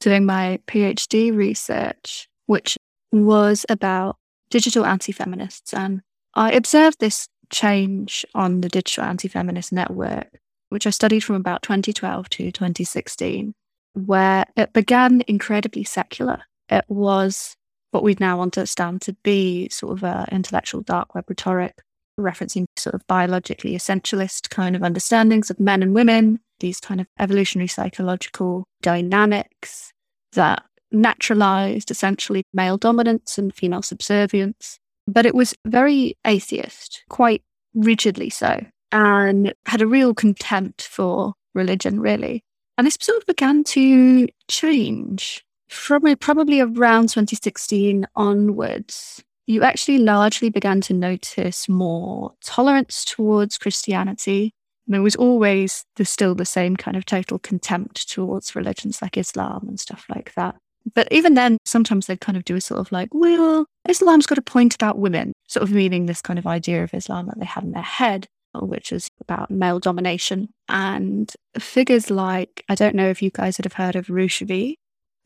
doing 0.00 0.26
my 0.26 0.58
PhD 0.66 1.34
research, 1.34 2.28
which 2.46 2.76
was 3.12 3.64
about 3.68 4.16
digital 4.50 4.84
anti 4.84 5.12
feminists. 5.12 5.72
And 5.72 6.02
I 6.34 6.52
observed 6.52 7.00
this 7.00 7.28
change 7.50 8.24
on 8.34 8.60
the 8.60 8.68
digital 8.68 9.04
anti 9.04 9.28
feminist 9.28 9.72
network, 9.72 10.38
which 10.68 10.86
I 10.86 10.90
studied 10.90 11.20
from 11.20 11.36
about 11.36 11.62
2012 11.62 12.28
to 12.30 12.52
2016, 12.52 13.54
where 13.94 14.44
it 14.56 14.72
began 14.72 15.22
incredibly 15.26 15.84
secular. 15.84 16.42
It 16.68 16.84
was 16.88 17.56
what 17.90 18.02
we'd 18.02 18.20
now 18.20 18.40
understand 18.40 19.02
to 19.02 19.14
be 19.22 19.68
sort 19.68 19.92
of 19.92 20.02
a 20.02 20.26
intellectual 20.30 20.82
dark 20.82 21.14
web 21.14 21.24
rhetoric, 21.28 21.78
referencing 22.18 22.66
sort 22.76 22.94
of 22.94 23.06
biologically 23.06 23.72
essentialist 23.72 24.50
kind 24.50 24.76
of 24.76 24.82
understandings 24.82 25.50
of 25.50 25.60
men 25.60 25.82
and 25.82 25.94
women, 25.94 26.40
these 26.60 26.80
kind 26.80 27.00
of 27.00 27.06
evolutionary 27.18 27.68
psychological 27.68 28.64
dynamics 28.82 29.92
that 30.32 30.62
naturalized 30.92 31.90
essentially 31.90 32.42
male 32.52 32.76
dominance 32.76 33.38
and 33.38 33.54
female 33.54 33.82
subservience 33.82 34.78
but 35.10 35.26
it 35.26 35.34
was 35.34 35.54
very 35.66 36.16
atheist, 36.24 37.04
quite 37.08 37.42
rigidly 37.74 38.30
so, 38.30 38.64
and 38.92 39.52
had 39.66 39.82
a 39.82 39.86
real 39.86 40.14
contempt 40.14 40.82
for 40.82 41.34
religion, 41.54 42.00
really. 42.00 42.42
And 42.78 42.86
this 42.86 42.96
sort 43.00 43.18
of 43.18 43.26
began 43.26 43.64
to 43.64 44.28
change 44.48 45.44
from 45.70 46.02
probably 46.16 46.60
around 46.60 47.10
2016 47.10 48.06
onwards, 48.16 49.22
you 49.46 49.62
actually 49.62 49.98
largely 49.98 50.50
began 50.50 50.80
to 50.82 50.94
notice 50.94 51.68
more 51.68 52.32
tolerance 52.42 53.04
towards 53.04 53.56
Christianity. 53.56 54.52
There 54.86 55.02
was 55.02 55.16
always 55.16 55.84
the, 55.96 56.04
still 56.04 56.34
the 56.34 56.44
same 56.44 56.76
kind 56.76 56.96
of 56.96 57.04
total 57.04 57.38
contempt 57.38 58.10
towards 58.10 58.56
religions 58.56 59.00
like 59.00 59.16
Islam 59.16 59.66
and 59.68 59.78
stuff 59.78 60.04
like 60.08 60.34
that. 60.34 60.56
But 60.94 61.08
even 61.12 61.34
then, 61.34 61.58
sometimes 61.64 62.06
they'd 62.06 62.20
kind 62.20 62.36
of 62.36 62.44
do 62.44 62.56
a 62.56 62.60
sort 62.60 62.80
of 62.80 62.90
like, 62.90 63.10
well, 63.12 63.66
Islam's 63.88 64.26
got 64.26 64.38
a 64.38 64.42
point 64.42 64.74
about 64.74 64.98
women, 64.98 65.32
sort 65.46 65.62
of 65.62 65.70
meaning 65.70 66.06
this 66.06 66.22
kind 66.22 66.38
of 66.38 66.46
idea 66.46 66.82
of 66.82 66.94
Islam 66.94 67.26
that 67.26 67.38
they 67.38 67.44
had 67.46 67.64
in 67.64 67.72
their 67.72 67.82
head, 67.82 68.26
which 68.54 68.90
is 68.90 69.08
about 69.20 69.50
male 69.50 69.78
domination. 69.78 70.48
And 70.68 71.32
figures 71.58 72.10
like, 72.10 72.64
I 72.68 72.74
don't 72.74 72.96
know 72.96 73.08
if 73.08 73.22
you 73.22 73.30
guys 73.30 73.58
would 73.58 73.66
have 73.66 73.74
heard 73.74 73.94
of 73.94 74.10
Roosh 74.10 74.40
V. 74.40 74.76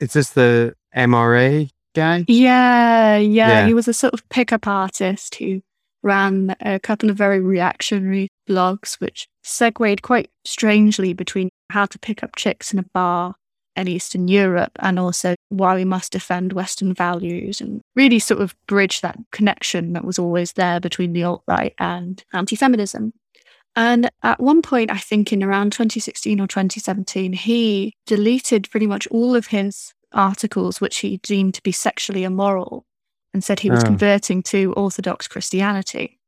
Is 0.01 0.13
this 0.13 0.31
the 0.31 0.75
MRA 0.97 1.71
guy? 1.95 2.25
Yeah, 2.29 3.17
yeah, 3.17 3.49
yeah. 3.49 3.67
He 3.67 3.75
was 3.75 3.89
a 3.89 3.95
sort 3.95 4.15
of 4.15 4.29
pickup 4.29 4.67
artist 4.67 5.37
who 5.37 5.63
ran 6.03 6.55
a 6.61 6.79
couple 6.79 7.11
of 7.11 7.17
very 7.17 7.41
reactionary 7.41 8.29
blogs, 8.49 9.01
which 9.01 9.27
segued 9.43 10.03
quite 10.03 10.31
strangely 10.45 11.13
between 11.13 11.49
how 11.71 11.87
to 11.87 11.99
pick 11.99 12.23
up 12.23 12.37
chicks 12.37 12.73
in 12.73 12.79
a 12.79 12.85
bar 12.95 13.35
in 13.77 13.89
Eastern 13.89 14.29
Europe 14.29 14.73
and 14.79 14.99
also 14.99 15.35
why 15.49 15.75
we 15.75 15.85
must 15.85 16.13
defend 16.13 16.53
Western 16.53 16.95
values 16.95 17.61
and 17.61 17.81
really 17.97 18.19
sort 18.19 18.41
of 18.41 18.55
bridge 18.69 19.01
that 19.01 19.19
connection 19.33 19.95
that 19.95 20.05
was 20.05 20.19
always 20.19 20.53
there 20.53 20.79
between 20.79 21.13
the 21.13 21.25
alt 21.25 21.43
right 21.49 21.75
and 21.79 22.23
anti 22.33 22.57
feminism. 22.57 23.13
And 23.77 24.11
at 24.23 24.41
one 24.41 24.63
point, 24.63 24.93
I 24.93 24.99
think 24.99 25.33
in 25.33 25.43
around 25.43 25.73
2016 25.73 26.41
or 26.41 26.47
2017, 26.47 27.33
he 27.33 27.95
deleted 28.07 28.71
pretty 28.71 28.87
much 28.87 29.07
all 29.09 29.35
of 29.35 29.49
his 29.49 29.93
articles 30.13 30.81
which 30.81 30.99
he 30.99 31.17
deemed 31.19 31.55
to 31.55 31.63
be 31.63 31.73
sexually 31.73 32.23
immoral 32.23 32.87
and 33.33 33.43
said 33.43 33.61
he 33.61 33.71
was 33.71 33.83
oh. 33.83 33.87
converting 33.87 34.43
to 34.45 34.73
Orthodox 34.75 35.27
Christianity. 35.27 36.21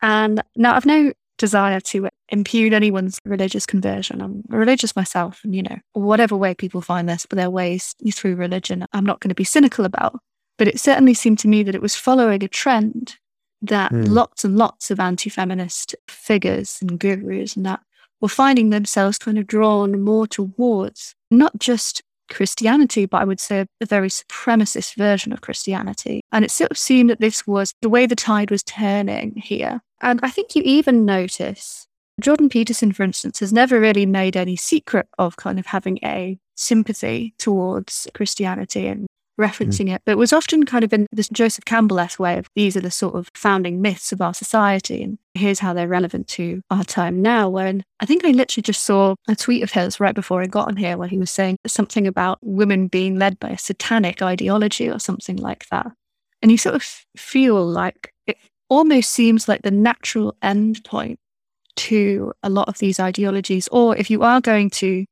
And 0.00 0.42
now 0.56 0.74
I've 0.74 0.86
no 0.86 1.12
desire 1.38 1.80
to 1.80 2.08
impugn 2.28 2.72
anyone's 2.72 3.18
religious 3.24 3.66
conversion. 3.66 4.20
I'm 4.20 4.42
religious 4.48 4.94
myself, 4.94 5.40
and 5.42 5.54
you 5.54 5.62
know, 5.62 5.76
whatever 5.92 6.36
way 6.36 6.54
people 6.54 6.80
find 6.80 7.08
this, 7.08 7.26
but 7.26 7.36
their 7.36 7.50
ways 7.50 7.94
through 8.12 8.36
religion, 8.36 8.86
I'm 8.92 9.06
not 9.06 9.20
going 9.20 9.30
to 9.30 9.34
be 9.34 9.44
cynical 9.44 9.84
about. 9.84 10.20
But 10.58 10.68
it 10.68 10.78
certainly 10.78 11.14
seemed 11.14 11.38
to 11.40 11.48
me 11.48 11.62
that 11.62 11.74
it 11.74 11.82
was 11.82 11.96
following 11.96 12.44
a 12.44 12.48
trend 12.48 13.16
that 13.62 13.92
mm. 13.92 14.08
lots 14.08 14.44
and 14.44 14.56
lots 14.56 14.90
of 14.90 15.00
anti 15.00 15.30
feminist 15.30 15.94
figures 16.08 16.78
and 16.80 16.98
gurus 16.98 17.56
and 17.56 17.66
that 17.66 17.80
were 18.20 18.28
finding 18.28 18.70
themselves 18.70 19.18
kind 19.18 19.38
of 19.38 19.46
drawn 19.46 20.00
more 20.00 20.26
towards 20.26 21.14
not 21.30 21.58
just 21.58 22.02
Christianity, 22.30 23.06
but 23.06 23.22
I 23.22 23.24
would 23.24 23.40
say 23.40 23.66
a 23.80 23.86
very 23.86 24.08
supremacist 24.08 24.94
version 24.96 25.32
of 25.32 25.40
Christianity. 25.40 26.20
And 26.32 26.44
it 26.44 26.50
sort 26.50 26.70
of 26.70 26.78
seemed 26.78 27.10
that 27.10 27.20
this 27.20 27.46
was 27.46 27.74
the 27.82 27.88
way 27.88 28.06
the 28.06 28.16
tide 28.16 28.50
was 28.50 28.62
turning 28.62 29.34
here. 29.36 29.80
And 30.00 30.20
I 30.22 30.30
think 30.30 30.54
you 30.54 30.62
even 30.64 31.04
notice 31.04 31.86
Jordan 32.20 32.48
Peterson, 32.48 32.92
for 32.92 33.02
instance, 33.02 33.40
has 33.40 33.52
never 33.52 33.80
really 33.80 34.06
made 34.06 34.36
any 34.36 34.56
secret 34.56 35.08
of 35.18 35.36
kind 35.36 35.58
of 35.58 35.66
having 35.66 35.98
a 36.04 36.38
sympathy 36.54 37.34
towards 37.38 38.06
Christianity 38.14 38.86
and 38.86 39.06
referencing 39.40 39.86
mm. 39.86 39.94
it, 39.94 40.02
but 40.04 40.12
it 40.12 40.18
was 40.18 40.32
often 40.32 40.64
kind 40.64 40.84
of 40.84 40.92
in 40.92 41.06
this 41.12 41.28
Joseph 41.28 41.64
Campbell-esque 41.64 42.20
way 42.20 42.38
of 42.38 42.46
these 42.54 42.76
are 42.76 42.80
the 42.80 42.90
sort 42.90 43.14
of 43.14 43.28
founding 43.34 43.80
myths 43.80 44.12
of 44.12 44.20
our 44.20 44.34
society, 44.34 45.02
and 45.02 45.18
here's 45.34 45.58
how 45.58 45.72
they're 45.72 45.88
relevant 45.88 46.28
to 46.28 46.62
our 46.70 46.84
time 46.84 47.22
now. 47.22 47.48
When 47.48 47.82
I 48.00 48.06
think 48.06 48.24
I 48.24 48.30
literally 48.30 48.62
just 48.62 48.82
saw 48.82 49.14
a 49.28 49.34
tweet 49.34 49.62
of 49.62 49.72
his 49.72 49.98
right 49.98 50.14
before 50.14 50.42
I 50.42 50.46
got 50.46 50.68
on 50.68 50.76
here, 50.76 50.96
where 50.96 51.08
he 51.08 51.18
was 51.18 51.30
saying 51.30 51.56
something 51.66 52.06
about 52.06 52.38
women 52.42 52.86
being 52.86 53.18
led 53.18 53.40
by 53.40 53.48
a 53.48 53.58
satanic 53.58 54.22
ideology 54.22 54.88
or 54.88 54.98
something 54.98 55.36
like 55.36 55.66
that, 55.70 55.90
and 56.42 56.50
you 56.50 56.58
sort 56.58 56.74
of 56.74 56.84
feel 57.16 57.64
like 57.64 58.12
it 58.26 58.36
almost 58.68 59.10
seems 59.10 59.48
like 59.48 59.62
the 59.62 59.70
natural 59.70 60.36
end 60.42 60.84
point 60.84 61.18
to 61.76 62.32
a 62.42 62.50
lot 62.50 62.68
of 62.68 62.78
these 62.78 63.00
ideologies. 63.00 63.68
Or 63.68 63.96
if 63.96 64.10
you 64.10 64.22
are 64.22 64.40
going 64.40 64.70
to 64.70 65.06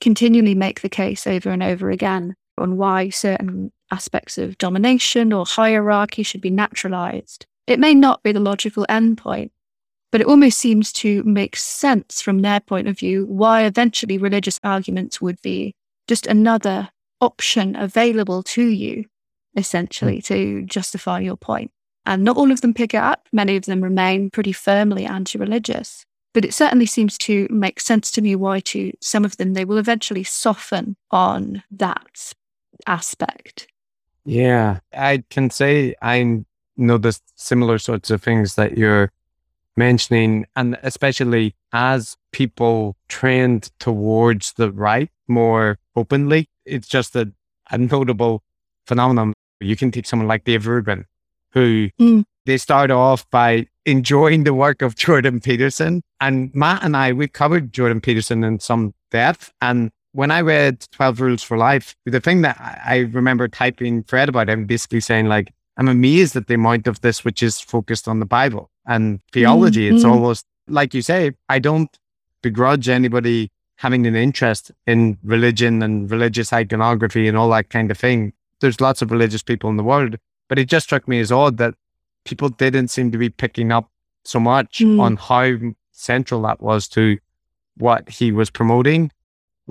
continually 0.00 0.54
make 0.54 0.80
the 0.80 0.88
case 0.88 1.26
over 1.26 1.50
and 1.50 1.62
over 1.62 1.90
again 1.90 2.34
on 2.62 2.76
why 2.76 3.08
certain 3.10 3.72
aspects 3.90 4.38
of 4.38 4.58
domination 4.58 5.32
or 5.32 5.44
hierarchy 5.44 6.22
should 6.22 6.40
be 6.40 6.50
naturalized, 6.50 7.46
it 7.66 7.78
may 7.78 7.94
not 7.94 8.22
be 8.22 8.32
the 8.32 8.40
logical 8.40 8.86
endpoint, 8.88 9.50
but 10.10 10.20
it 10.20 10.26
almost 10.26 10.58
seems 10.58 10.92
to 10.92 11.22
make 11.24 11.56
sense 11.56 12.20
from 12.20 12.40
their 12.40 12.60
point 12.60 12.88
of 12.88 12.98
view 12.98 13.26
why 13.26 13.62
eventually 13.64 14.18
religious 14.18 14.60
arguments 14.62 15.20
would 15.20 15.40
be 15.42 15.74
just 16.08 16.26
another 16.26 16.90
option 17.20 17.76
available 17.76 18.42
to 18.42 18.62
you, 18.62 19.04
essentially, 19.56 20.18
mm. 20.18 20.24
to 20.24 20.62
justify 20.62 21.20
your 21.20 21.36
point. 21.36 21.70
And 22.04 22.24
not 22.24 22.36
all 22.36 22.50
of 22.50 22.60
them 22.60 22.74
pick 22.74 22.94
it 22.94 22.98
up. 22.98 23.28
Many 23.32 23.56
of 23.56 23.64
them 23.64 23.80
remain 23.80 24.28
pretty 24.30 24.52
firmly 24.52 25.06
anti 25.06 25.38
religious. 25.38 26.04
But 26.34 26.44
it 26.44 26.54
certainly 26.54 26.86
seems 26.86 27.16
to 27.18 27.46
make 27.50 27.78
sense 27.78 28.10
to 28.12 28.22
me 28.22 28.34
why, 28.34 28.60
to 28.60 28.92
some 29.00 29.24
of 29.24 29.36
them, 29.36 29.52
they 29.52 29.64
will 29.64 29.78
eventually 29.78 30.24
soften 30.24 30.96
on 31.10 31.62
that 31.70 32.34
aspect. 32.86 33.68
Yeah, 34.24 34.80
I 34.96 35.24
can 35.30 35.50
say 35.50 35.94
I 36.00 36.44
know 36.76 36.98
the 36.98 37.18
similar 37.36 37.78
sorts 37.78 38.10
of 38.10 38.22
things 38.22 38.54
that 38.54 38.78
you're 38.78 39.10
mentioning. 39.76 40.46
And 40.56 40.78
especially 40.82 41.54
as 41.72 42.16
people 42.32 42.96
trend 43.08 43.70
towards 43.78 44.52
the 44.54 44.70
right 44.70 45.10
more 45.28 45.78
openly, 45.96 46.48
it's 46.64 46.88
just 46.88 47.16
a, 47.16 47.32
a 47.70 47.78
notable 47.78 48.42
phenomenon. 48.86 49.32
You 49.60 49.76
can 49.76 49.90
take 49.90 50.06
someone 50.06 50.28
like 50.28 50.44
Dave 50.44 50.66
Rubin 50.66 51.06
who 51.52 51.90
mm. 52.00 52.24
they 52.46 52.56
start 52.56 52.90
off 52.90 53.28
by 53.30 53.66
enjoying 53.84 54.44
the 54.44 54.54
work 54.54 54.82
of 54.82 54.96
Jordan 54.96 55.40
Peterson. 55.40 56.02
And 56.20 56.54
Matt 56.54 56.82
and 56.82 56.96
I, 56.96 57.12
we 57.12 57.28
covered 57.28 57.72
Jordan 57.72 58.00
Peterson 58.00 58.44
in 58.44 58.58
some 58.58 58.94
depth. 59.10 59.52
And 59.60 59.90
when 60.12 60.30
I 60.30 60.40
read 60.42 60.86
12 60.92 61.20
Rules 61.20 61.42
for 61.42 61.56
Life, 61.56 61.96
the 62.04 62.20
thing 62.20 62.42
that 62.42 62.56
I 62.60 63.08
remember 63.12 63.48
typing 63.48 64.02
Fred 64.04 64.28
about 64.28 64.48
him, 64.48 64.66
basically 64.66 65.00
saying, 65.00 65.26
like, 65.26 65.52
I'm 65.76 65.88
amazed 65.88 66.36
at 66.36 66.46
the 66.48 66.54
amount 66.54 66.86
of 66.86 67.00
this 67.00 67.24
which 67.24 67.42
is 67.42 67.58
focused 67.60 68.06
on 68.06 68.20
the 68.20 68.26
Bible 68.26 68.70
and 68.86 69.20
theology. 69.32 69.86
Mm-hmm. 69.86 69.96
It's 69.96 70.04
almost 70.04 70.44
like 70.68 70.92
you 70.92 71.02
say, 71.02 71.32
I 71.48 71.58
don't 71.58 71.90
begrudge 72.42 72.88
anybody 72.88 73.50
having 73.76 74.06
an 74.06 74.14
interest 74.14 74.70
in 74.86 75.18
religion 75.24 75.82
and 75.82 76.10
religious 76.10 76.52
iconography 76.52 77.26
and 77.26 77.36
all 77.36 77.48
that 77.50 77.70
kind 77.70 77.90
of 77.90 77.98
thing. 77.98 78.32
There's 78.60 78.80
lots 78.80 79.02
of 79.02 79.10
religious 79.10 79.42
people 79.42 79.70
in 79.70 79.76
the 79.76 79.82
world. 79.82 80.16
But 80.48 80.58
it 80.58 80.66
just 80.66 80.84
struck 80.84 81.08
me 81.08 81.18
as 81.20 81.32
odd 81.32 81.56
that 81.56 81.74
people 82.24 82.50
didn't 82.50 82.88
seem 82.88 83.10
to 83.12 83.18
be 83.18 83.30
picking 83.30 83.72
up 83.72 83.90
so 84.24 84.38
much 84.38 84.80
mm. 84.80 85.00
on 85.00 85.16
how 85.16 85.72
central 85.92 86.42
that 86.42 86.60
was 86.60 86.86
to 86.88 87.18
what 87.78 88.08
he 88.08 88.30
was 88.32 88.50
promoting. 88.50 89.10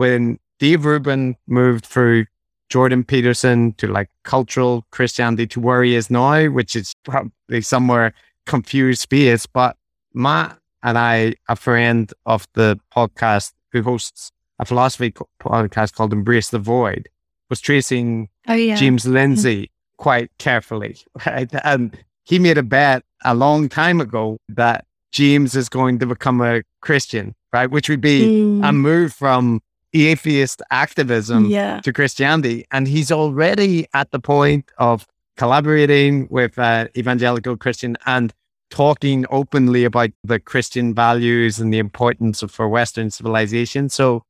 When 0.01 0.39
Dave 0.57 0.83
Rubin 0.83 1.35
moved 1.45 1.85
through 1.85 2.25
Jordan 2.69 3.03
Peterson 3.03 3.73
to 3.73 3.85
like 3.85 4.09
cultural 4.23 4.83
Christianity 4.89 5.45
to 5.45 5.59
where 5.59 5.83
he 5.83 5.93
is 5.93 6.09
now, 6.09 6.47
which 6.47 6.75
is 6.75 6.95
probably 7.03 7.61
somewhere 7.61 8.11
confused 8.47 9.01
space. 9.01 9.45
But 9.45 9.77
Matt 10.11 10.57
and 10.81 10.97
I, 10.97 11.35
a 11.47 11.55
friend 11.55 12.11
of 12.25 12.47
the 12.55 12.79
podcast 12.91 13.51
who 13.71 13.83
hosts 13.83 14.31
a 14.57 14.65
philosophy 14.65 15.13
podcast 15.39 15.93
called 15.93 16.13
Embrace 16.13 16.49
the 16.49 16.57
Void, 16.57 17.07
was 17.51 17.61
tracing 17.61 18.27
oh, 18.47 18.55
yeah. 18.55 18.77
James 18.77 19.05
Lindsay 19.05 19.69
quite 19.97 20.31
carefully, 20.39 20.97
right? 21.27 21.51
And 21.63 21.95
he 22.23 22.39
made 22.39 22.57
a 22.57 22.63
bet 22.63 23.03
a 23.23 23.35
long 23.35 23.69
time 23.69 24.01
ago 24.01 24.39
that 24.49 24.83
James 25.11 25.55
is 25.55 25.69
going 25.69 25.99
to 25.99 26.07
become 26.07 26.41
a 26.41 26.63
Christian, 26.81 27.35
right? 27.53 27.69
Which 27.69 27.87
would 27.87 28.01
be 28.01 28.23
mm. 28.23 28.67
a 28.67 28.71
move 28.71 29.13
from 29.13 29.61
atheist 29.93 30.61
activism 30.71 31.45
yeah. 31.45 31.81
to 31.81 31.93
Christianity. 31.93 32.65
And 32.71 32.87
he's 32.87 33.11
already 33.11 33.87
at 33.93 34.11
the 34.11 34.19
point 34.19 34.71
of 34.77 35.07
collaborating 35.37 36.27
with 36.29 36.57
uh, 36.57 36.87
evangelical 36.95 37.57
Christian 37.57 37.97
and 38.05 38.33
talking 38.69 39.25
openly 39.29 39.83
about 39.83 40.11
the 40.23 40.39
Christian 40.39 40.93
values 40.93 41.59
and 41.59 41.73
the 41.73 41.79
importance 41.79 42.41
of 42.41 42.51
for 42.51 42.69
Western 42.69 43.11
civilization. 43.11 43.89
So 43.89 44.23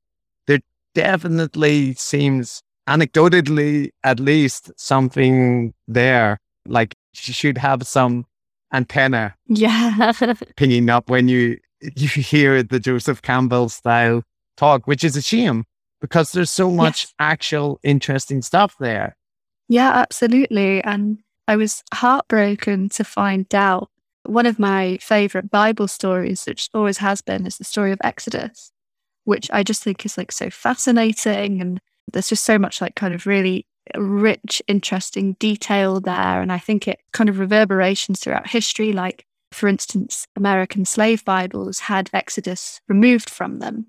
there 0.47 0.59
definitely 0.95 1.93
seems 1.93 2.61
anecdotally, 2.89 3.91
at 4.03 4.19
least 4.19 4.71
something 4.77 5.73
there. 5.87 6.39
Like 6.65 6.95
she 7.13 7.33
should 7.33 7.57
have 7.59 7.85
some 7.85 8.25
antenna. 8.73 9.35
Yeah. 9.47 10.11
pinging 10.55 10.89
up 10.89 11.09
when 11.09 11.27
you 11.27 11.57
you 11.95 12.07
hear 12.07 12.63
the 12.63 12.79
Joseph 12.79 13.21
Campbell 13.21 13.69
style 13.69 14.23
talk, 14.57 14.87
which 14.87 15.03
is 15.03 15.15
a 15.15 15.21
shame 15.21 15.65
because 15.99 16.31
there's 16.31 16.49
so 16.49 16.71
much 16.71 17.03
yes. 17.03 17.13
actual 17.19 17.79
interesting 17.83 18.41
stuff 18.41 18.75
there. 18.79 19.15
Yeah, 19.69 19.91
absolutely. 19.91 20.83
And 20.83 21.19
I 21.47 21.55
was 21.55 21.83
heartbroken 21.93 22.89
to 22.89 23.03
find 23.03 23.53
out 23.53 23.89
one 24.25 24.45
of 24.45 24.59
my 24.59 24.97
favorite 25.01 25.49
Bible 25.49 25.87
stories, 25.87 26.45
which 26.45 26.69
always 26.73 26.97
has 26.97 27.21
been, 27.21 27.45
is 27.45 27.57
the 27.57 27.63
story 27.63 27.91
of 27.91 27.99
Exodus, 28.03 28.71
which 29.23 29.49
I 29.51 29.63
just 29.63 29.83
think 29.83 30.05
is 30.05 30.17
like 30.17 30.31
so 30.31 30.49
fascinating 30.49 31.61
and 31.61 31.79
There's 32.11 32.29
just 32.29 32.43
so 32.43 32.59
much 32.59 32.81
like 32.81 32.95
kind 32.95 33.13
of 33.13 33.25
really 33.25 33.65
rich, 33.95 34.61
interesting 34.67 35.33
detail 35.39 35.99
there. 35.99 36.41
And 36.41 36.51
I 36.51 36.57
think 36.57 36.87
it 36.87 36.99
kind 37.13 37.29
of 37.29 37.39
reverberations 37.39 38.19
throughout 38.19 38.49
history. 38.49 38.93
Like, 38.93 39.25
for 39.51 39.67
instance, 39.67 40.27
American 40.35 40.85
slave 40.85 41.25
Bibles 41.25 41.79
had 41.79 42.09
Exodus 42.13 42.81
removed 42.87 43.29
from 43.29 43.59
them. 43.59 43.87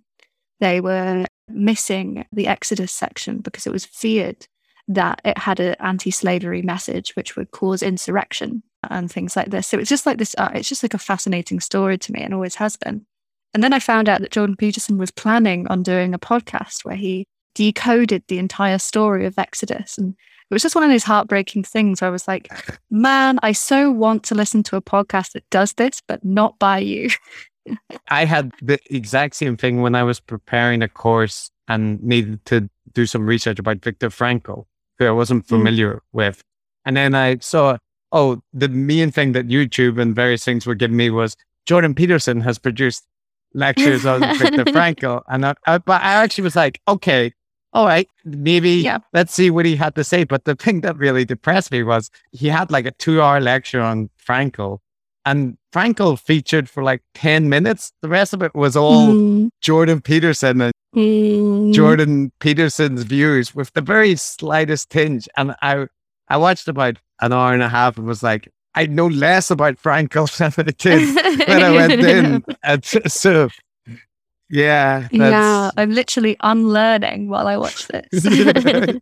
They 0.63 0.81
were 0.81 1.27
missing 1.49 2.25
the 2.31 2.47
Exodus 2.47 2.93
section 2.93 3.39
because 3.39 3.67
it 3.67 3.73
was 3.73 3.85
feared 3.85 4.47
that 4.87 5.21
it 5.25 5.37
had 5.37 5.59
an 5.59 5.75
anti-slavery 5.81 6.63
message 6.63 7.17
which 7.17 7.35
would 7.35 7.51
cause 7.51 7.83
insurrection 7.83 8.63
and 8.89 9.11
things 9.11 9.35
like 9.35 9.51
this. 9.51 9.67
So 9.67 9.77
it's 9.81 9.89
just 9.89 10.07
like 10.07 10.19
this. 10.19 10.37
Uh, 10.39 10.51
it's 10.55 10.69
just 10.69 10.85
like 10.85 10.95
a 10.95 10.99
fascinating 10.99 11.59
story 11.59 11.99
to 11.99 12.13
me, 12.13 12.23
and 12.23 12.33
always 12.33 12.55
has 12.55 12.77
been. 12.77 13.05
And 13.53 13.65
then 13.65 13.73
I 13.73 13.81
found 13.81 14.09
out 14.09 14.21
that 14.21 14.31
Jordan 14.31 14.55
Peterson 14.55 14.99
was 14.99 15.11
planning 15.11 15.67
on 15.67 15.83
doing 15.83 16.15
a 16.15 16.19
podcast 16.19 16.85
where 16.85 16.95
he 16.95 17.27
decoded 17.57 18.23
the 18.29 18.39
entire 18.39 18.79
story 18.79 19.27
of 19.27 19.41
Exodus, 19.41 19.99
and 19.99 20.15
it 20.49 20.55
was 20.55 20.63
just 20.63 20.77
one 20.77 20.85
of 20.85 20.91
those 20.91 21.03
heartbreaking 21.03 21.65
things 21.65 22.01
where 22.01 22.09
I 22.09 22.13
was 22.13 22.29
like, 22.29 22.49
"Man, 22.89 23.41
I 23.43 23.51
so 23.51 23.91
want 23.91 24.23
to 24.27 24.37
listen 24.37 24.63
to 24.65 24.77
a 24.77 24.83
podcast 24.83 25.33
that 25.33 25.51
does 25.51 25.73
this, 25.73 26.01
but 26.07 26.25
not 26.25 26.57
by 26.61 26.79
you." 26.79 27.09
I 28.09 28.25
had 28.25 28.53
the 28.61 28.79
exact 28.91 29.37
same 29.37 29.57
thing 29.57 29.83
when 29.83 29.95
I 29.95 30.03
was 30.03 30.21
preparing 30.21 30.83
a 30.83 30.89
course 30.89 31.51
and 31.69 32.03
needed 32.03 32.45
to 32.47 32.69
do 32.93 33.07
some 33.07 33.27
research 33.27 33.59
about 33.59 33.83
Viktor 33.83 34.11
Frankl 34.11 34.67
who 34.99 35.07
I 35.07 35.11
wasn't 35.11 35.45
mm. 35.45 35.49
familiar 35.49 35.95
mm. 35.97 36.01
with. 36.13 36.43
And 36.85 36.97
then 36.97 37.15
I 37.15 37.39
saw, 37.39 37.79
oh, 38.11 38.43
the 38.53 38.69
main 38.69 39.11
thing 39.11 39.33
that 39.33 39.49
YouTube 39.49 40.01
and 40.01 40.15
various 40.15 40.45
things 40.45 40.67
were 40.67 40.75
giving 40.75 40.97
me 40.97 41.11
was 41.11 41.37
Jordan 41.67 41.95
Peterson 41.95 42.41
has 42.41 42.59
produced 42.59 43.05
lectures 43.55 44.05
on 44.07 44.21
Viktor 44.39 44.65
Frankl. 44.73 45.23
And 45.29 45.47
I, 45.47 45.55
I, 45.67 45.79
but 45.79 46.03
I 46.03 46.15
actually 46.15 46.45
was 46.45 46.57
like, 46.57 46.81
okay, 46.89 47.33
all 47.73 47.87
right, 47.87 48.09
maybe 48.25 48.71
yeah. 48.71 48.99
let's 49.13 49.33
see 49.33 49.51
what 49.51 49.65
he 49.65 49.77
had 49.77 49.95
to 49.95 50.05
say. 50.05 50.25
But 50.25 50.45
the 50.45 50.55
thing 50.55 50.83
that 50.83 50.97
really 50.97 51.25
depressed 51.25 51.73
me 51.73 51.83
was 51.83 52.11
he 52.33 52.49
had 52.49 52.71
like 52.71 52.87
a 52.87 52.91
two 52.93 53.23
hour 53.23 53.41
lecture 53.41 53.81
on 53.81 54.11
Frankl 54.27 54.79
and 55.25 55.57
Frankl 55.73 56.19
featured 56.19 56.69
for 56.69 56.83
like 56.83 57.03
10 57.15 57.49
minutes. 57.49 57.93
The 58.03 58.09
rest 58.09 58.35
of 58.35 58.43
it 58.43 58.55
was 58.55 58.77
all 58.77 59.09
mm. 59.09 59.51
Jordan 59.61 60.01
Peterson 60.01 60.61
and 60.61 60.73
mm. 60.95 61.73
Jordan 61.73 62.33
Peterson's 62.41 63.05
views 63.05 63.55
with 63.55 63.73
the 63.73 63.81
very 63.81 64.17
slightest 64.17 64.91
tinge. 64.91 65.29
And 65.37 65.55
I, 65.63 65.87
I 66.29 66.37
watched 66.37 66.69
about 66.69 66.99
an 67.21 67.33
hour 67.33 67.53
and 67.53 67.63
a 67.63 67.69
half 67.69 67.97
and 67.97 68.07
was 68.07 68.23
like, 68.23 68.49
I 68.75 68.87
know 68.87 69.07
less 69.07 69.51
about 69.51 69.77
Frankl 69.77 70.35
than 70.37 70.67
I 70.67 70.71
did 70.73 71.49
when 71.49 71.63
I 71.63 71.71
went 71.71 71.93
in. 72.05 72.45
And 72.63 72.85
so, 73.07 73.49
yeah. 74.51 75.09
Yeah, 75.11 75.71
I'm 75.77 75.93
literally 75.93 76.37
unlearning 76.41 77.29
while 77.29 77.47
I 77.47 77.57
watch 77.57 77.89
this. 77.89 79.01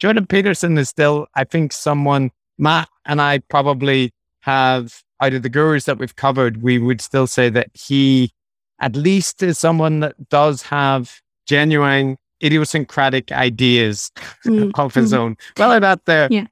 Jordan 0.00 0.26
Peterson 0.26 0.78
is 0.78 0.88
still, 0.88 1.26
I 1.36 1.44
think, 1.44 1.72
someone 1.72 2.30
Matt 2.58 2.88
and 3.04 3.20
I 3.20 3.38
probably 3.38 4.12
have 4.40 5.02
out 5.22 5.32
of 5.34 5.42
the 5.42 5.48
gurus 5.48 5.84
that 5.84 5.98
we've 5.98 6.16
covered, 6.16 6.62
we 6.62 6.78
would 6.78 7.00
still 7.00 7.26
say 7.26 7.48
that 7.48 7.68
he 7.74 8.32
at 8.80 8.96
least 8.96 9.42
is 9.42 9.58
someone 9.58 10.00
that 10.00 10.28
does 10.28 10.62
have 10.62 11.20
genuine 11.46 12.18
idiosyncratic 12.42 13.30
ideas 13.32 14.10
mm. 14.44 14.72
of 14.74 14.94
his 14.94 15.12
mm-hmm. 15.12 15.22
own. 15.22 15.36
Whether 15.56 15.80
that 15.80 16.04
they're 16.04 16.28
yeah. 16.30 16.46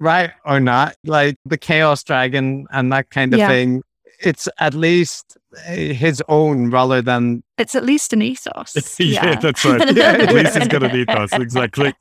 right 0.00 0.32
or 0.44 0.58
not, 0.58 0.96
like 1.04 1.36
the 1.44 1.58
Chaos 1.58 2.02
Dragon 2.02 2.66
and 2.70 2.90
that 2.92 3.10
kind 3.10 3.34
of 3.34 3.38
yeah. 3.38 3.48
thing, 3.48 3.82
it's 4.20 4.48
at 4.58 4.72
least 4.72 5.36
eh, 5.66 5.92
his 5.92 6.22
own 6.28 6.70
rather 6.70 7.02
than 7.02 7.42
it's 7.58 7.74
at 7.74 7.84
least 7.84 8.14
an 8.14 8.22
ethos. 8.22 8.74
yeah, 8.98 9.26
yeah, 9.26 9.34
that's 9.40 9.62
right. 9.62 9.94
Yeah, 9.94 10.12
at 10.12 10.34
least 10.34 10.56
he's 10.56 10.68
got 10.68 10.82
an 10.82 10.96
ethos, 10.96 11.32
exactly. 11.34 11.92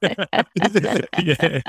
yeah. 1.22 1.62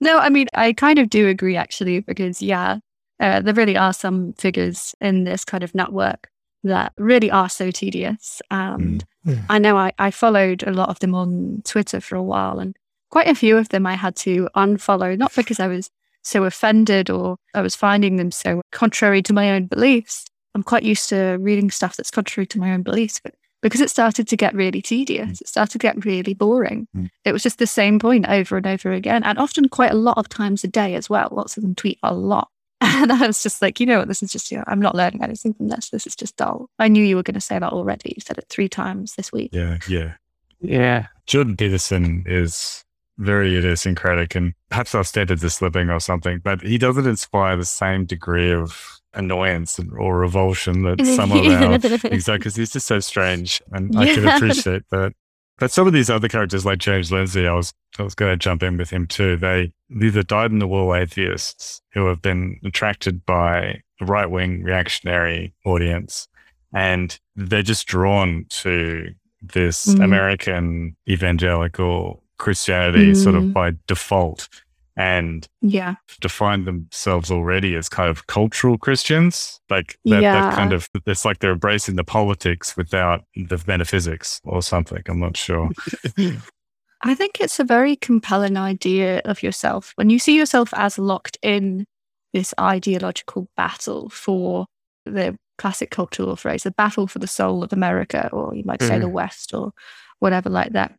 No, 0.00 0.18
I 0.18 0.28
mean 0.28 0.46
I 0.54 0.72
kind 0.72 1.00
of 1.00 1.10
do 1.10 1.26
agree 1.26 1.56
actually 1.56 2.00
because 2.00 2.40
yeah, 2.40 2.78
uh, 3.20 3.40
there 3.40 3.54
really 3.54 3.76
are 3.76 3.92
some 3.92 4.32
figures 4.32 4.94
in 5.00 5.24
this 5.24 5.44
kind 5.44 5.62
of 5.62 5.74
network 5.74 6.28
that 6.64 6.92
really 6.98 7.30
are 7.30 7.48
so 7.48 7.70
tedious. 7.70 8.42
And 8.50 9.04
mm. 9.26 9.44
I 9.48 9.58
know 9.58 9.76
I, 9.76 9.92
I 9.98 10.10
followed 10.10 10.62
a 10.66 10.72
lot 10.72 10.88
of 10.88 10.98
them 10.98 11.14
on 11.14 11.62
Twitter 11.64 12.00
for 12.00 12.16
a 12.16 12.22
while, 12.22 12.58
and 12.58 12.76
quite 13.10 13.28
a 13.28 13.34
few 13.34 13.56
of 13.56 13.68
them 13.68 13.86
I 13.86 13.94
had 13.94 14.16
to 14.16 14.48
unfollow, 14.56 15.16
not 15.16 15.34
because 15.34 15.60
I 15.60 15.68
was 15.68 15.90
so 16.22 16.44
offended 16.44 17.08
or 17.08 17.36
I 17.54 17.62
was 17.62 17.74
finding 17.74 18.16
them 18.16 18.30
so 18.30 18.60
contrary 18.72 19.22
to 19.22 19.32
my 19.32 19.52
own 19.52 19.66
beliefs. 19.66 20.26
I'm 20.54 20.62
quite 20.62 20.82
used 20.82 21.08
to 21.10 21.38
reading 21.40 21.70
stuff 21.70 21.96
that's 21.96 22.10
contrary 22.10 22.46
to 22.48 22.58
my 22.58 22.72
own 22.72 22.82
beliefs, 22.82 23.20
but 23.22 23.34
because 23.62 23.80
it 23.80 23.90
started 23.90 24.26
to 24.28 24.36
get 24.36 24.54
really 24.54 24.82
tedious, 24.82 25.38
mm. 25.38 25.40
it 25.40 25.48
started 25.48 25.72
to 25.72 25.78
get 25.78 26.04
really 26.04 26.34
boring. 26.34 26.88
Mm. 26.96 27.08
It 27.24 27.32
was 27.32 27.42
just 27.42 27.58
the 27.58 27.66
same 27.66 27.98
point 27.98 28.26
over 28.28 28.56
and 28.56 28.66
over 28.66 28.92
again, 28.92 29.22
and 29.22 29.38
often 29.38 29.68
quite 29.68 29.92
a 29.92 29.96
lot 29.96 30.18
of 30.18 30.28
times 30.28 30.64
a 30.64 30.68
day 30.68 30.94
as 30.94 31.10
well. 31.10 31.28
Lots 31.30 31.56
of 31.56 31.62
them 31.62 31.74
tweet 31.74 31.98
a 32.02 32.14
lot. 32.14 32.48
And 33.00 33.12
I 33.12 33.26
was 33.26 33.42
just 33.42 33.62
like, 33.62 33.80
you 33.80 33.86
know 33.86 34.00
what, 34.00 34.08
this 34.08 34.22
is 34.22 34.30
just, 34.30 34.50
you 34.50 34.58
know, 34.58 34.64
I'm 34.66 34.80
not 34.80 34.94
learning 34.94 35.22
anything 35.22 35.54
from 35.54 35.68
this. 35.68 35.88
This 35.88 36.06
is 36.06 36.14
just 36.14 36.36
dull. 36.36 36.68
I 36.78 36.88
knew 36.88 37.02
you 37.02 37.16
were 37.16 37.22
going 37.22 37.34
to 37.34 37.40
say 37.40 37.58
that 37.58 37.72
already. 37.72 38.12
You 38.14 38.20
said 38.20 38.36
it 38.36 38.46
three 38.50 38.68
times 38.68 39.14
this 39.14 39.32
week. 39.32 39.50
Yeah, 39.54 39.78
yeah. 39.88 40.14
Yeah. 40.60 41.06
Jordan 41.26 41.56
Peterson 41.56 42.24
is 42.26 42.84
very 43.18 43.56
idiosyncratic 43.56 44.34
and 44.34 44.54
perhaps 44.70 44.94
our 44.94 45.04
standards 45.04 45.44
are 45.44 45.50
slipping 45.50 45.90
or 45.90 46.00
something, 46.00 46.40
but 46.42 46.62
he 46.62 46.78
doesn't 46.78 47.06
inspire 47.06 47.56
the 47.56 47.64
same 47.64 48.04
degree 48.04 48.52
of 48.52 49.00
annoyance 49.14 49.80
or 49.98 50.18
revulsion 50.18 50.82
that 50.82 51.04
some 51.16 51.32
of 51.32 51.44
our 51.46 51.74
exactly 52.12 52.38
because 52.38 52.56
he's 52.56 52.70
just 52.70 52.86
so 52.86 53.00
strange 53.00 53.60
and 53.72 53.92
yeah. 53.94 54.00
I 54.00 54.14
can 54.14 54.28
appreciate 54.28 54.82
that. 54.90 55.12
But 55.58 55.70
some 55.70 55.86
of 55.86 55.92
these 55.92 56.08
other 56.08 56.28
characters 56.28 56.64
like 56.64 56.78
James 56.78 57.12
Lindsay, 57.12 57.46
I 57.46 57.52
was 57.52 57.74
I 57.98 58.02
was 58.02 58.14
going 58.14 58.32
to 58.32 58.36
jump 58.36 58.62
in 58.62 58.78
with 58.78 58.88
him 58.88 59.06
too. 59.06 59.36
They 59.36 59.72
these 59.90 60.16
are 60.16 60.22
dyed 60.22 60.52
in 60.52 60.58
the 60.58 60.68
wool 60.68 60.94
atheists 60.94 61.82
who 61.92 62.06
have 62.06 62.22
been 62.22 62.58
attracted 62.64 63.24
by 63.26 63.82
a 64.00 64.04
right 64.04 64.30
wing 64.30 64.62
reactionary 64.62 65.54
audience, 65.64 66.28
and 66.72 67.18
they're 67.36 67.62
just 67.62 67.86
drawn 67.86 68.46
to 68.48 69.08
this 69.42 69.86
mm. 69.86 70.04
American 70.04 70.96
evangelical 71.08 72.22
Christianity 72.38 73.12
mm. 73.12 73.16
sort 73.16 73.34
of 73.34 73.44
mm. 73.44 73.52
by 73.52 73.72
default 73.86 74.48
and 74.96 75.48
yeah 75.62 75.94
define 76.20 76.64
themselves 76.64 77.30
already 77.30 77.74
as 77.74 77.88
kind 77.88 78.10
of 78.10 78.26
cultural 78.26 78.76
christians 78.76 79.60
like 79.70 79.96
that, 80.04 80.20
yeah. 80.20 80.54
kind 80.54 80.72
of 80.72 80.88
it's 81.06 81.24
like 81.24 81.38
they're 81.38 81.52
embracing 81.52 81.96
the 81.96 82.04
politics 82.04 82.76
without 82.76 83.24
the 83.34 83.62
metaphysics 83.66 84.40
or 84.44 84.60
something 84.60 85.02
i'm 85.08 85.20
not 85.20 85.36
sure 85.36 85.70
i 87.02 87.14
think 87.14 87.40
it's 87.40 87.58
a 87.60 87.64
very 87.64 87.96
compelling 87.96 88.56
idea 88.56 89.20
of 89.24 89.42
yourself 89.42 89.92
when 89.96 90.10
you 90.10 90.18
see 90.18 90.36
yourself 90.36 90.72
as 90.74 90.98
locked 90.98 91.38
in 91.42 91.84
this 92.32 92.54
ideological 92.60 93.48
battle 93.56 94.08
for 94.08 94.66
the 95.04 95.36
classic 95.58 95.90
cultural 95.90 96.36
phrase 96.36 96.62
the 96.62 96.70
battle 96.70 97.06
for 97.06 97.18
the 97.18 97.26
soul 97.26 97.62
of 97.62 97.72
america 97.72 98.28
or 98.32 98.54
you 98.54 98.62
might 98.64 98.82
say 98.82 98.96
mm. 98.96 99.00
the 99.00 99.08
west 99.08 99.52
or 99.52 99.72
whatever 100.20 100.48
like 100.48 100.72
that 100.72 100.94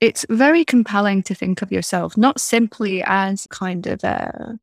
it's 0.00 0.26
very 0.28 0.64
compelling 0.64 1.22
to 1.22 1.34
think 1.34 1.62
of 1.62 1.72
yourself 1.72 2.16
not 2.16 2.40
simply 2.40 3.02
as 3.04 3.46
kind 3.50 3.86
of 3.86 4.02
a 4.04 4.58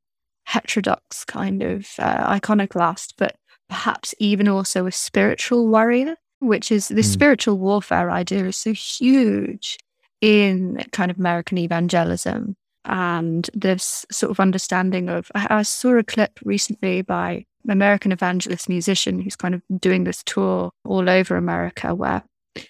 heterodox 0.45 1.25
kind 1.25 1.63
of 1.63 1.87
uh, 1.99 2.25
iconoclast, 2.27 3.15
but 3.17 3.35
perhaps 3.69 4.13
even 4.19 4.47
also 4.47 4.85
a 4.85 4.91
spiritual 4.91 5.67
warrior, 5.67 6.15
which 6.39 6.71
is 6.71 6.87
the 6.87 6.95
mm. 6.95 7.05
spiritual 7.05 7.57
warfare 7.57 8.11
idea 8.11 8.45
is 8.45 8.57
so 8.57 8.73
huge 8.73 9.77
in 10.23 10.81
kind 10.93 11.11
of 11.11 11.19
American 11.19 11.57
evangelism. 11.57 12.55
And 12.85 13.49
this 13.53 14.05
sort 14.09 14.31
of 14.31 14.39
understanding 14.39 15.09
of, 15.09 15.29
I 15.35 15.63
saw 15.63 15.97
a 15.97 16.03
clip 16.03 16.39
recently 16.45 17.01
by 17.01 17.45
American 17.67 18.13
evangelist 18.13 18.69
musician 18.69 19.19
who's 19.19 19.35
kind 19.35 19.53
of 19.53 19.61
doing 19.81 20.05
this 20.05 20.23
tour 20.23 20.71
all 20.85 21.09
over 21.09 21.35
America 21.35 21.93
where 21.93 22.23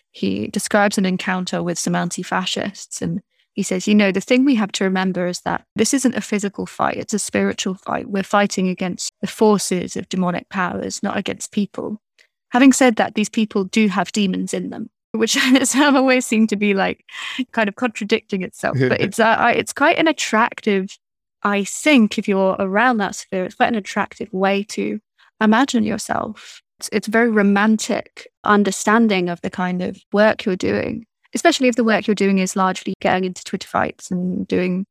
he 0.10 0.48
describes 0.48 0.98
an 0.98 1.06
encounter 1.06 1.62
with 1.62 1.78
some 1.78 1.94
anti 1.94 2.24
fascists. 2.24 3.04
And 3.04 3.22
he 3.54 3.62
says, 3.62 3.88
you 3.88 3.94
know, 3.94 4.12
the 4.12 4.20
thing 4.20 4.46
we 4.46 4.56
have 4.56 4.72
to 4.74 4.84
remember 4.84 5.28
is 5.28 5.42
that 5.42 5.64
this 5.76 5.94
isn't 5.94 6.16
a 6.16 6.22
physical 6.22 6.66
fight, 6.66 6.98
it's 6.98 7.14
a 7.14 7.20
spiritual 7.20 7.76
fight. 7.76 8.10
We're 8.10 8.24
fighting 8.24 8.68
against 8.68 9.14
the 9.22 9.28
forces 9.28 9.96
of 9.96 10.10
demonic 10.10 10.50
powers, 10.50 11.04
not 11.04 11.18
against 11.18 11.52
people. 11.52 12.02
Having 12.50 12.74
said 12.74 12.96
that, 12.96 13.14
these 13.14 13.30
people 13.30 13.66
do 13.66 13.90
have 13.90 14.12
demons 14.12 14.56
in 14.56 14.72
them, 14.72 14.90
which 15.14 15.38
some 15.64 15.96
always 15.96 16.26
seem 16.26 16.48
to 16.48 16.56
be 16.56 16.74
like 16.74 17.06
kind 17.52 17.70
of 17.70 17.76
contradicting 17.76 18.44
itself. 18.44 18.78
But 18.80 19.02
it's 19.02 19.20
uh, 19.20 19.54
it's 19.56 19.74
quite 19.74 19.98
an 19.98 20.08
attractive, 20.08 20.98
I 21.44 21.64
think, 21.64 22.18
if 22.18 22.28
you're 22.28 22.56
around 22.60 22.98
that 22.98 23.16
sphere, 23.16 23.46
it's 23.46 23.56
quite 23.56 23.70
an 23.70 23.76
attractive 23.76 24.32
way 24.32 24.64
to 24.64 25.00
imagine 25.42 25.84
yourself 25.84 26.64
it's, 26.84 26.90
it's 26.92 27.08
a 27.08 27.12
very 27.12 27.30
romantic 27.30 28.28
understanding 28.44 29.30
of 29.30 29.42
the 29.42 29.50
kind 29.50 29.82
of 29.82 30.02
work 30.12 30.46
you're 30.46 30.56
doing, 30.56 31.06
especially 31.34 31.68
if 31.68 31.76
the 31.76 31.84
work 31.84 32.08
you're 32.08 32.16
doing 32.16 32.40
is 32.40 32.56
largely 32.56 32.94
getting 33.02 33.26
into 33.26 33.44
Twitter 33.44 33.68
fights 33.68 34.12
and 34.12 34.48
doing 34.48 34.86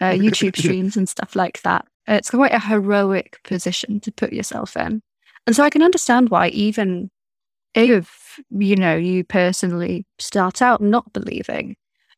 uh, 0.00 0.10
YouTube 0.10 0.56
streams 0.58 0.96
and 0.96 1.08
stuff 1.08 1.36
like 1.36 1.62
that. 1.62 1.86
It's 2.08 2.30
quite 2.30 2.52
a 2.52 2.60
heroic 2.60 3.38
position 3.44 4.00
to 4.00 4.12
put 4.12 4.32
yourself 4.32 4.76
in. 4.76 5.02
And 5.46 5.54
so 5.54 5.62
I 5.62 5.70
can 5.70 5.82
understand 5.82 6.30
why, 6.30 6.48
even 6.48 7.10
if, 7.76 8.40
you 8.50 8.76
know, 8.76 8.96
you 8.96 9.24
personally 9.24 10.06
start 10.18 10.62
out 10.62 10.80
not 10.80 11.12
believing, 11.12 11.76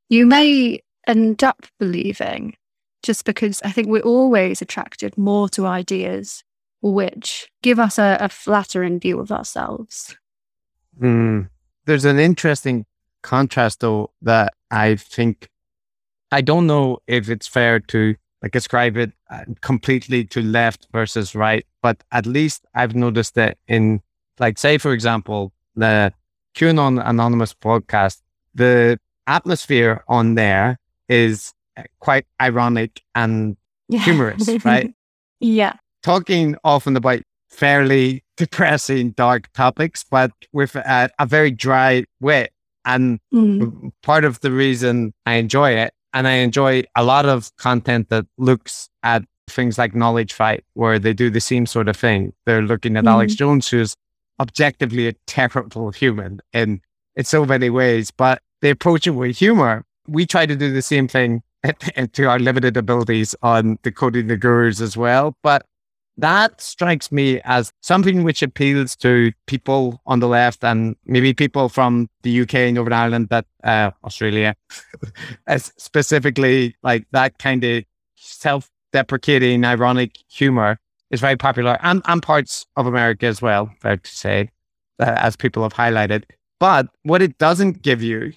you 0.08 0.26
may 0.26 0.80
end 1.06 1.42
up 1.42 1.66
believing 1.78 2.54
just 3.02 3.24
because 3.24 3.60
I 3.62 3.70
think 3.72 3.88
we're 3.88 4.00
always 4.00 4.62
attracted 4.62 5.16
more 5.16 5.48
to 5.50 5.66
ideas 5.66 6.44
which 6.80 7.50
give 7.62 7.78
us 7.78 7.98
a, 7.98 8.16
a 8.20 8.28
flattering 8.28 9.00
view 9.00 9.18
of 9.18 9.32
ourselves. 9.32 10.16
Mm. 11.00 11.48
There's 11.86 12.04
an 12.04 12.18
interesting 12.18 12.86
contrast, 13.22 13.80
though, 13.80 14.10
that 14.22 14.54
I 14.70 14.96
think 14.96 15.48
I 16.30 16.40
don't 16.40 16.66
know 16.66 16.98
if 17.06 17.28
it's 17.28 17.46
fair 17.46 17.80
to 17.80 18.14
like 18.42 18.54
ascribe 18.54 18.96
it 18.96 19.12
uh, 19.30 19.44
completely 19.60 20.24
to 20.26 20.42
left 20.42 20.86
versus 20.92 21.34
right, 21.34 21.66
but 21.82 22.04
at 22.12 22.26
least 22.26 22.64
I've 22.74 22.94
noticed 22.94 23.34
that 23.34 23.58
in, 23.66 24.02
like, 24.40 24.58
say, 24.58 24.78
for 24.78 24.92
example, 24.92 25.52
the 25.74 26.12
QAnon 26.54 27.02
Anonymous 27.04 27.54
podcast, 27.54 28.20
the 28.54 28.98
atmosphere 29.26 30.02
on 30.08 30.34
there 30.34 30.78
is 31.08 31.52
uh, 31.76 31.82
quite 32.00 32.26
ironic 32.40 33.02
and 33.14 33.56
yeah. 33.88 34.00
humorous, 34.00 34.48
right? 34.64 34.92
yeah. 35.40 35.74
Talking 36.02 36.56
often 36.64 36.96
about 36.96 37.22
fairly 37.50 38.24
depressing, 38.36 39.10
dark 39.10 39.52
topics, 39.52 40.04
but 40.08 40.30
with 40.52 40.74
a, 40.76 41.10
a 41.18 41.26
very 41.26 41.50
dry 41.50 42.04
wit. 42.20 42.52
And 42.84 43.20
mm. 43.34 43.92
part 44.02 44.24
of 44.24 44.40
the 44.40 44.50
reason 44.50 45.12
I 45.26 45.34
enjoy 45.34 45.72
it, 45.72 45.92
and 46.14 46.26
I 46.26 46.34
enjoy 46.34 46.84
a 46.96 47.04
lot 47.04 47.26
of 47.26 47.54
content 47.56 48.08
that 48.08 48.26
looks 48.38 48.88
at 49.02 49.24
things 49.48 49.76
like 49.76 49.94
Knowledge 49.94 50.32
Fight, 50.32 50.64
where 50.74 50.98
they 50.98 51.12
do 51.12 51.30
the 51.30 51.40
same 51.40 51.66
sort 51.66 51.88
of 51.88 51.96
thing. 51.96 52.32
They're 52.46 52.62
looking 52.62 52.96
at 52.96 53.04
mm. 53.04 53.10
Alex 53.10 53.34
Jones, 53.34 53.68
who's 53.68 53.94
objectively 54.40 55.08
a 55.08 55.12
terrible 55.26 55.90
human 55.90 56.40
in, 56.52 56.80
in 57.16 57.24
so 57.24 57.44
many 57.44 57.70
ways, 57.70 58.10
but 58.10 58.40
they 58.60 58.70
approach 58.70 59.06
it 59.06 59.10
with 59.10 59.36
humor. 59.36 59.84
We 60.06 60.26
try 60.26 60.46
to 60.46 60.56
do 60.56 60.72
the 60.72 60.82
same 60.82 61.08
thing 61.08 61.42
to 62.12 62.24
our 62.24 62.38
limited 62.38 62.76
abilities 62.76 63.34
on 63.42 63.78
decoding 63.82 64.28
the 64.28 64.36
gurus 64.36 64.80
as 64.80 64.96
well. 64.96 65.36
But 65.42 65.64
that 66.16 66.60
strikes 66.60 67.12
me 67.12 67.40
as 67.44 67.72
something 67.80 68.24
which 68.24 68.42
appeals 68.42 68.96
to 68.96 69.32
people 69.46 70.00
on 70.06 70.18
the 70.18 70.26
left 70.26 70.64
and 70.64 70.96
maybe 71.06 71.32
people 71.32 71.68
from 71.68 72.08
the 72.22 72.40
UK, 72.40 72.72
Northern 72.72 72.92
Ireland, 72.92 73.28
that 73.30 73.46
uh, 73.62 73.92
Australia, 74.04 74.56
specifically 75.58 76.74
like 76.82 77.06
that 77.12 77.38
kind 77.38 77.62
of 77.62 77.84
self-deprecating, 78.16 79.64
ironic 79.64 80.18
humor 80.28 80.78
is 81.10 81.20
very 81.20 81.36
popular, 81.36 81.78
and 81.82 82.02
and 82.06 82.22
parts 82.22 82.66
of 82.76 82.86
America 82.86 83.26
as 83.26 83.40
well. 83.42 83.70
Fair 83.80 83.96
to 83.96 84.10
say, 84.10 84.50
uh, 84.98 85.14
as 85.16 85.36
people 85.36 85.62
have 85.62 85.74
highlighted. 85.74 86.24
But 86.60 86.88
what 87.02 87.22
it 87.22 87.38
doesn't 87.38 87.82
give 87.82 88.02
you 88.02 88.32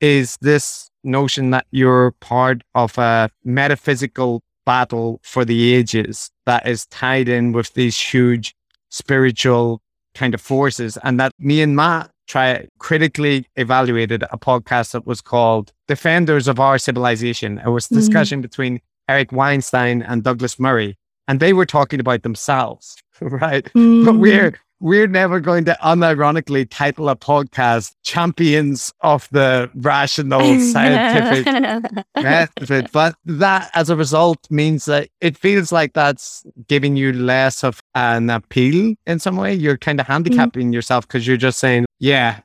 is 0.00 0.36
this 0.40 0.90
notion 1.04 1.50
that 1.50 1.66
you're 1.70 2.12
part 2.20 2.62
of 2.74 2.98
a 2.98 3.30
metaphysical 3.44 4.42
battle 4.66 5.20
for 5.22 5.44
the 5.44 5.74
ages 5.74 6.30
that 6.46 6.66
is 6.66 6.86
tied 6.86 7.28
in 7.28 7.52
with 7.52 7.72
these 7.74 7.98
huge 7.98 8.54
spiritual 8.90 9.80
kind 10.14 10.34
of 10.34 10.40
forces. 10.40 10.98
And 11.02 11.18
that 11.20 11.32
me 11.38 11.62
and 11.62 11.76
Matt 11.76 12.10
try 12.26 12.66
critically 12.78 13.46
evaluated 13.56 14.22
a 14.30 14.38
podcast 14.38 14.92
that 14.92 15.06
was 15.06 15.20
called 15.20 15.72
Defenders 15.88 16.48
of 16.48 16.60
Our 16.60 16.78
Civilization. 16.78 17.58
It 17.58 17.70
was 17.70 17.86
mm-hmm. 17.86 17.96
discussion 17.96 18.38
mm-hmm. 18.38 18.42
between 18.42 18.80
Eric 19.08 19.32
Weinstein 19.32 20.02
and 20.02 20.22
Douglas 20.22 20.58
Murray. 20.58 20.96
And 21.30 21.38
they 21.38 21.52
were 21.52 21.64
talking 21.64 22.00
about 22.00 22.24
themselves, 22.24 22.96
right? 23.20 23.64
Mm-hmm. 23.66 24.04
But 24.04 24.16
we're 24.16 24.58
we're 24.80 25.06
never 25.06 25.38
going 25.38 25.64
to 25.66 25.78
unironically 25.84 26.66
title 26.68 27.08
a 27.08 27.14
podcast 27.14 27.94
champions 28.02 28.92
of 29.02 29.28
the 29.30 29.70
rational 29.76 30.58
scientific 30.72 32.04
method 32.16 32.88
but 32.90 33.14
that 33.26 33.70
as 33.74 33.90
a 33.90 33.96
result 33.96 34.38
means 34.50 34.86
that 34.86 35.10
it 35.20 35.36
feels 35.36 35.70
like 35.70 35.92
that's 35.92 36.42
giving 36.66 36.96
you 36.96 37.12
less 37.12 37.62
of 37.62 37.82
an 37.94 38.30
appeal 38.30 38.94
in 39.06 39.18
some 39.18 39.36
way 39.36 39.52
you're 39.52 39.76
kind 39.76 40.00
of 40.00 40.04
mm-hmm. 40.04 40.14
handicapping 40.14 40.68
mm-hmm. 40.68 40.72
yourself 40.72 41.06
because 41.06 41.26
you're 41.26 41.36
just 41.36 41.58
saying 41.58 41.84
yeah 41.98 42.40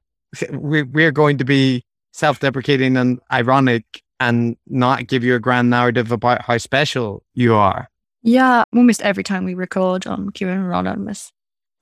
we're 0.52 1.12
going 1.12 1.38
to 1.38 1.46
be 1.46 1.82
self-deprecating 2.12 2.98
and 2.98 3.22
ironic 3.32 4.04
and 4.20 4.58
not 4.68 5.08
give 5.08 5.24
you 5.24 5.36
a 5.36 5.40
grand 5.40 5.70
narrative 5.70 6.12
about 6.12 6.42
how 6.42 6.58
special 6.58 7.24
you 7.34 7.56
are 7.56 7.88
yeah 8.26 8.64
almost 8.76 9.02
every 9.02 9.24
time 9.24 9.46
we 9.46 9.54
record 9.54 10.06
on 10.08 10.30
QAnon 10.32 10.78
Anonymous 10.78 11.32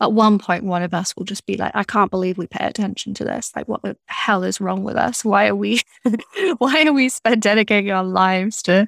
at 0.03 0.11
one 0.11 0.37
point 0.37 0.65
one 0.65 0.83
of 0.83 0.93
us 0.93 1.15
will 1.15 1.23
just 1.23 1.45
be 1.45 1.55
like 1.55 1.71
i 1.75 1.83
can't 1.83 2.11
believe 2.11 2.37
we 2.37 2.47
pay 2.47 2.65
attention 2.65 3.13
to 3.15 3.23
this. 3.23 3.51
Like 3.55 3.67
what 3.67 3.81
the 3.83 3.95
hell 4.07 4.43
is 4.43 4.59
wrong 4.61 4.83
with 4.83 4.95
us? 4.97 5.23
Why 5.23 5.47
are 5.47 5.55
we 5.55 5.81
why 6.57 6.83
are 6.85 6.93
we 6.93 7.09
spend 7.09 7.41
dedicating 7.41 7.91
our 7.91 8.03
lives 8.03 8.61
to 8.63 8.87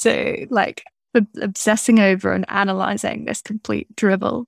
to 0.00 0.46
like 0.50 0.84
obsessing 1.40 1.98
over 1.98 2.32
and 2.32 2.44
analyzing 2.48 3.24
this 3.24 3.40
complete 3.42 3.94
dribble? 3.96 4.46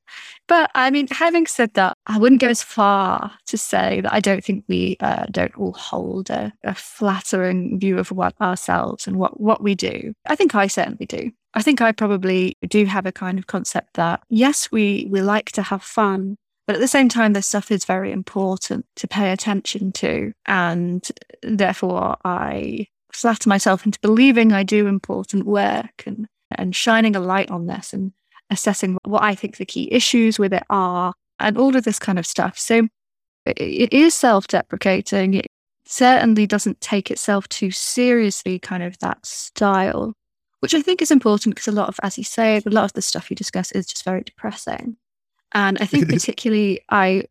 But 0.49 0.71
i 0.75 0.91
mean 0.91 1.07
having 1.09 1.47
said 1.47 1.75
that 1.75 1.97
i 2.07 2.19
wouldn't 2.19 2.41
go 2.41 2.49
as 2.49 2.63
far 2.63 3.33
to 3.47 3.57
say 3.57 4.01
that 4.01 4.13
i 4.13 4.21
don't 4.21 4.45
think 4.45 4.65
we 4.69 4.97
uh, 5.01 5.27
don't 5.31 5.57
all 5.57 5.73
hold 5.75 6.31
a, 6.31 6.53
a 6.65 6.75
flattering 6.75 7.79
view 7.79 7.99
of 7.99 8.11
what 8.11 8.35
ourselves 8.41 9.07
and 9.07 9.17
what 9.17 9.41
what 9.41 9.63
we 9.63 9.75
do. 9.75 10.15
I 10.27 10.35
think 10.37 10.55
i 10.55 10.67
certainly 10.67 11.07
do 11.07 11.31
I 11.59 11.63
think 11.63 11.81
I 11.81 11.91
probably 11.91 12.57
do 12.69 12.85
have 12.85 13.05
a 13.05 13.11
kind 13.11 13.37
of 13.37 13.49
concept 13.49 13.95
that 13.95 14.23
yes, 14.29 14.71
we 14.71 15.09
we 15.11 15.23
like 15.23 15.51
to 15.53 15.63
have 15.63 15.83
fun, 15.83 16.37
but 16.69 16.77
at 16.77 16.81
the 16.81 16.87
same 16.87 17.09
time, 17.09 17.33
this 17.33 17.49
stuff 17.49 17.73
is 17.73 17.85
very 17.85 18.13
important 18.13 18.87
to 18.95 19.09
pay 19.09 19.33
attention 19.33 19.91
to, 19.95 20.33
and 20.47 21.05
therefore 21.43 22.17
I 22.25 22.87
flatter 23.13 23.49
myself 23.49 23.85
into 23.85 23.99
believing 23.99 24.53
I 24.53 24.63
do 24.63 24.87
important 24.87 25.47
work 25.47 26.05
and 26.07 26.29
and 26.53 26.77
shining 26.77 27.17
a 27.17 27.21
light 27.21 27.51
on 27.51 27.67
this 27.67 27.93
and 27.93 28.13
assessing 28.51 28.97
what 29.05 29.25
I 29.25 29.35
think 29.35 29.57
the 29.57 29.67
key 29.67 29.89
issues 29.91 30.39
with 30.39 30.53
it 30.53 30.63
are 30.71 31.13
and 31.41 31.59
all 31.59 31.75
of 31.75 31.83
this 31.83 31.99
kind 31.99 32.21
of 32.21 32.27
stuff. 32.27 32.57
So 32.57 32.87
it 33.47 33.93
is 33.93 34.15
self-deprecating. 34.15 35.35
It 35.35 35.47
certainly 35.87 36.47
doesn't 36.47 36.81
take 36.81 37.11
itself 37.11 37.49
too 37.49 37.73
seriously, 37.73 38.61
kind 38.61 38.85
of 38.85 38.97
that 39.01 39.27
style 39.27 40.15
which 40.61 40.75
I 40.75 40.83
think 40.83 41.01
is 41.01 41.11
important 41.11 41.55
because 41.55 41.69
a 41.69 41.73
lot 41.73 41.89
of, 41.89 41.99
as 42.03 42.19
you 42.19 42.25
say, 42.25 42.61
a 42.65 42.71
lot 42.71 42.85
of 42.85 42.93
the 42.95 43.03
stuff 43.03 43.31
you 43.31 43.37
discuss 43.37 43.73
is 43.73 43.87
just 43.87 44.05
very 44.05 44.23
depressing. 44.23 44.97
And 45.53 45.79
I 45.81 45.87
think 45.87 46.09
particularly 46.11 46.81
I 46.91 47.25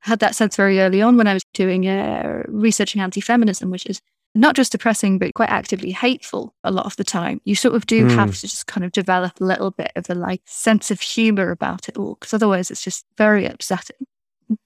had 0.00 0.20
that 0.20 0.36
sense 0.36 0.56
very 0.56 0.80
early 0.80 1.02
on 1.02 1.16
when 1.16 1.26
I 1.26 1.34
was 1.34 1.44
doing 1.54 1.88
uh, 1.88 2.42
researching 2.46 3.00
anti-feminism, 3.00 3.70
which 3.70 3.86
is 3.86 4.00
not 4.34 4.54
just 4.54 4.72
depressing, 4.72 5.18
but 5.18 5.34
quite 5.34 5.50
actively 5.50 5.90
hateful 5.90 6.54
a 6.62 6.70
lot 6.70 6.86
of 6.86 6.94
the 6.96 7.04
time. 7.04 7.40
You 7.44 7.54
sort 7.54 7.74
of 7.74 7.86
do 7.86 8.06
mm. 8.06 8.14
have 8.14 8.34
to 8.34 8.42
just 8.42 8.66
kind 8.66 8.84
of 8.84 8.92
develop 8.92 9.40
a 9.40 9.44
little 9.44 9.72
bit 9.72 9.90
of 9.96 10.08
a 10.08 10.14
like 10.14 10.42
sense 10.46 10.90
of 10.90 11.00
humor 11.00 11.50
about 11.50 11.88
it 11.88 11.96
all, 11.96 12.14
because 12.14 12.34
otherwise 12.34 12.70
it's 12.70 12.82
just 12.82 13.04
very 13.16 13.46
upsetting. 13.46 14.06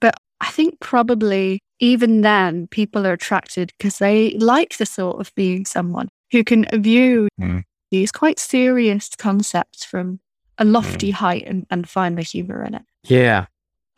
But 0.00 0.16
I 0.40 0.50
think 0.50 0.80
probably 0.80 1.60
even 1.78 2.20
then 2.20 2.66
people 2.66 3.06
are 3.06 3.12
attracted 3.12 3.72
because 3.78 3.98
they 3.98 4.32
like 4.38 4.76
the 4.76 4.86
thought 4.86 5.20
of 5.20 5.34
being 5.34 5.64
someone 5.64 6.08
who 6.30 6.44
can 6.44 6.66
view 6.80 7.28
mm 7.40 7.62
these 7.92 8.10
quite 8.10 8.40
serious 8.40 9.10
concepts 9.16 9.84
from 9.84 10.18
a 10.58 10.64
lofty 10.64 11.10
mm. 11.10 11.14
height 11.14 11.44
and, 11.46 11.66
and 11.70 11.88
find 11.88 12.18
the 12.18 12.22
humor 12.22 12.64
in 12.64 12.74
it. 12.74 12.82
Yeah. 13.04 13.46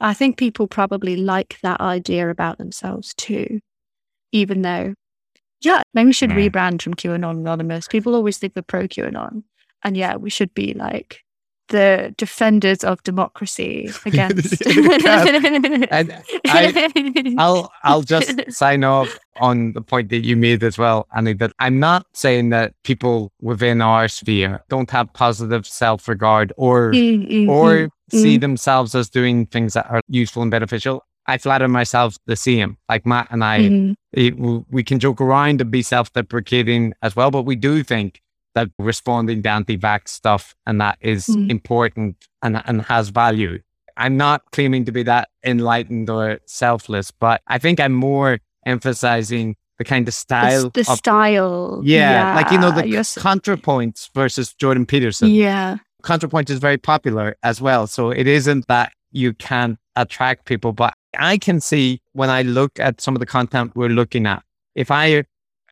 I 0.01 0.13
think 0.13 0.37
people 0.37 0.67
probably 0.67 1.17
like 1.17 1.59
that 1.63 1.81
idea 1.81 2.29
about 2.29 2.59
themselves 2.59 3.15
too, 3.15 3.61
even 4.33 4.63
though, 4.63 4.95
yeah, 5.61 5.83
maybe 5.95 6.07
we 6.07 6.13
should 6.13 6.31
rebrand 6.31 6.83
from 6.83 6.95
QAnon 6.95 7.39
Anonymous. 7.39 7.87
People 7.89 8.15
always 8.15 8.37
think 8.37 8.55
we're 8.55 8.63
pro 8.63 8.89
QAnon. 8.89 9.45
And 9.85 9.97
yeah, 9.97 10.17
we 10.17 10.29
should 10.29 10.53
be 10.55 10.75
like 10.75 11.24
the 11.69 12.15
defenders 12.17 12.85
of 12.85 13.03
democracy 13.03 13.91
against. 14.07 14.63
I, 14.67 15.83
will 17.37 17.71
I'll 17.83 18.03
just 18.03 18.53
sign 18.53 18.85
off 18.85 19.19
on 19.41 19.73
the 19.73 19.81
point 19.81 20.11
that 20.11 20.25
you 20.25 20.37
made 20.37 20.63
as 20.63 20.79
well, 20.79 21.07
Annie. 21.15 21.35
That 21.35 21.53
I'm 21.59 21.81
not 21.81 22.07
saying 22.13 22.51
that 22.51 22.75
people 22.85 23.33
within 23.41 23.81
our 23.81 24.09
sphere 24.09 24.63
don't 24.69 24.91
have 24.91 25.13
positive 25.13 25.67
self 25.67 26.09
regard 26.09 26.53
or 26.57 26.93
mm-hmm. 26.93 27.49
or 27.49 27.75
mm-hmm. 27.75 28.19
see 28.19 28.37
themselves 28.37 28.95
as 28.95 29.09
doing 29.09 29.47
things 29.47 29.75
that 29.75 29.91
are 29.91 30.01
useful 30.09 30.43
and 30.43 30.51
beneficial. 30.51 31.05
I 31.27 31.39
flatter 31.39 31.69
myself 31.69 32.17
the 32.27 32.37
same. 32.37 32.77
Like 32.89 33.07
Matt 33.07 33.29
and 33.31 33.43
I, 33.43 33.61
mm-hmm. 33.61 33.93
it, 34.13 34.39
we 34.71 34.85
can 34.85 34.99
joke 34.99 35.23
around 35.23 35.61
and 35.61 35.71
be 35.71 35.83
self 35.83 36.13
deprecating 36.13 36.93
as 37.03 37.17
well, 37.17 37.31
but 37.31 37.43
we 37.43 37.57
do 37.57 37.83
think 37.83 38.21
that 38.55 38.71
responding 38.79 39.43
to 39.43 39.51
anti-vax 39.51 40.09
stuff 40.09 40.55
and 40.67 40.81
that 40.81 40.97
is 41.01 41.27
mm. 41.27 41.51
important 41.51 42.17
and, 42.43 42.63
and 42.67 42.83
has 42.83 43.09
value. 43.09 43.61
I'm 43.97 44.17
not 44.17 44.43
claiming 44.53 44.85
to 44.87 44.93
be 44.93 45.03
that 45.05 45.29
enlightened 45.45 46.11
or 46.11 46.41
selfless, 46.47 47.11
but 47.11 47.43
I 47.47 47.59
think 47.59 47.81
I'm 47.81 47.93
more 47.93 48.39
emphasizing 48.67 49.57
the 49.79 49.85
kind 49.85 50.07
of 50.09 50.15
style. 50.15 50.71
The, 50.71 50.83
the 50.83 50.93
of, 50.93 50.99
style. 50.99 51.81
Yeah, 51.85 52.11
yeah, 52.11 52.35
Like, 52.35 52.51
you 52.51 52.59
know, 52.59 52.71
the 52.71 52.89
yes. 52.89 53.17
ContraPoints 53.17 54.11
versus 54.15 54.53
Jordan 54.55 54.87
Peterson. 54.87 55.31
Yeah. 55.31 55.79
ContraPoint 56.03 56.51
is 56.51 56.59
very 56.59 56.79
popular 56.79 57.37
as 57.43 57.61
well. 57.61 57.87
So 57.87 58.11
it 58.11 58.27
isn't 58.27 58.67
that 58.69 58.93
you 59.11 59.33
can't 59.35 59.79
attract 59.97 60.45
people, 60.45 60.73
but 60.73 60.93
I 61.19 61.39
can 61.39 61.61
see 61.61 62.01
when 62.13 62.31
I 62.31 62.43
look 62.43 62.79
at 62.79 63.01
some 63.01 63.15
of 63.15 63.21
the 63.21 63.27
content 63.27 63.73
we're 63.75 63.89
looking 63.89 64.27
at, 64.27 64.43
if 64.75 64.91
I 64.91 65.25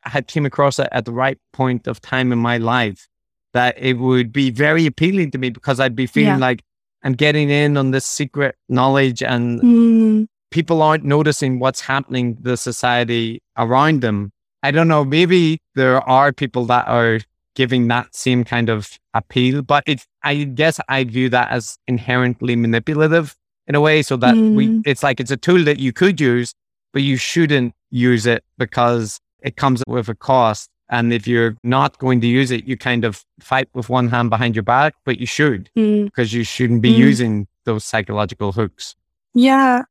had 0.05 0.27
came 0.27 0.47
across 0.47 0.79
it 0.79 0.89
at 0.93 1.05
the 1.05 1.12
right 1.12 1.39
point 1.53 1.87
of 1.87 2.01
time 2.01 2.33
in 2.33 2.39
my 2.39 2.59
life, 2.59 3.09
that 3.53 3.77
it 3.79 3.95
would 3.99 4.33
be 4.33 4.51
very 4.51 4.87
appealing 4.87 5.31
to 5.33 5.39
me 5.39 5.51
because 5.51 5.81
I'd 5.81 5.97
be 5.97 6.07
feeling 6.07 6.35
Yeah. 6.35 6.49
like 6.49 6.62
I'm 7.05 7.12
getting 7.15 7.51
in 7.51 7.77
on 7.77 7.91
this 7.91 8.07
secret 8.07 8.55
knowledge 8.69 9.23
and 9.23 9.61
Mm, 9.61 10.27
people 10.51 10.83
aren't 10.83 11.05
noticing 11.05 11.59
what's 11.59 11.81
happening 11.81 12.37
to 12.37 12.43
the 12.43 12.57
society 12.57 13.43
around 13.57 14.01
them. 14.03 14.31
I 14.62 14.70
don't 14.70 14.89
know, 14.89 15.05
maybe 15.05 15.59
there 15.74 16.01
are 16.09 16.33
people 16.33 16.65
that 16.66 16.87
are 16.87 17.19
giving 17.55 17.89
that 17.89 18.15
same 18.15 18.45
kind 18.45 18.69
of 18.69 18.99
appeal, 19.15 19.62
but 19.62 19.83
it's 19.87 20.07
I 20.23 20.45
guess 20.45 20.81
I 20.89 21.05
view 21.05 21.29
that 21.31 21.51
as 21.51 21.77
inherently 21.89 22.55
manipulative 22.57 23.35
in 23.66 23.74
a 23.74 23.81
way 23.81 24.03
so 24.03 24.16
that 24.19 24.37
we 24.55 24.69
Mm. 24.69 24.83
it's 24.85 25.03
like 25.03 25.19
it's 25.20 25.31
a 25.33 25.37
tool 25.37 25.65
that 25.65 25.79
you 25.81 25.93
could 25.93 26.20
use, 26.20 26.55
but 26.93 27.03
you 27.03 27.16
shouldn't 27.16 27.74
use 27.91 28.24
it 28.27 28.45
because 28.59 29.19
it 29.43 29.56
comes 29.56 29.82
with 29.86 30.09
a 30.09 30.14
cost. 30.14 30.69
And 30.89 31.12
if 31.12 31.27
you're 31.27 31.56
not 31.62 31.98
going 31.98 32.20
to 32.20 32.27
use 32.27 32.51
it, 32.51 32.64
you 32.64 32.77
kind 32.77 33.05
of 33.05 33.24
fight 33.40 33.69
with 33.74 33.89
one 33.89 34.09
hand 34.09 34.28
behind 34.31 34.55
your 34.55 34.62
back, 34.62 34.94
but 35.05 35.19
you 35.19 35.27
should 35.27 35.70
mm. 35.77 36.05
because 36.05 36.35
you 36.35 36.44
shouldn't 36.44 36.82
be 36.82 36.93
Mm. 36.93 36.98
using 36.98 37.47
those 37.64 37.85
psychological 37.85 38.52
hooks. 38.52 38.94
Yeah. 39.35 39.82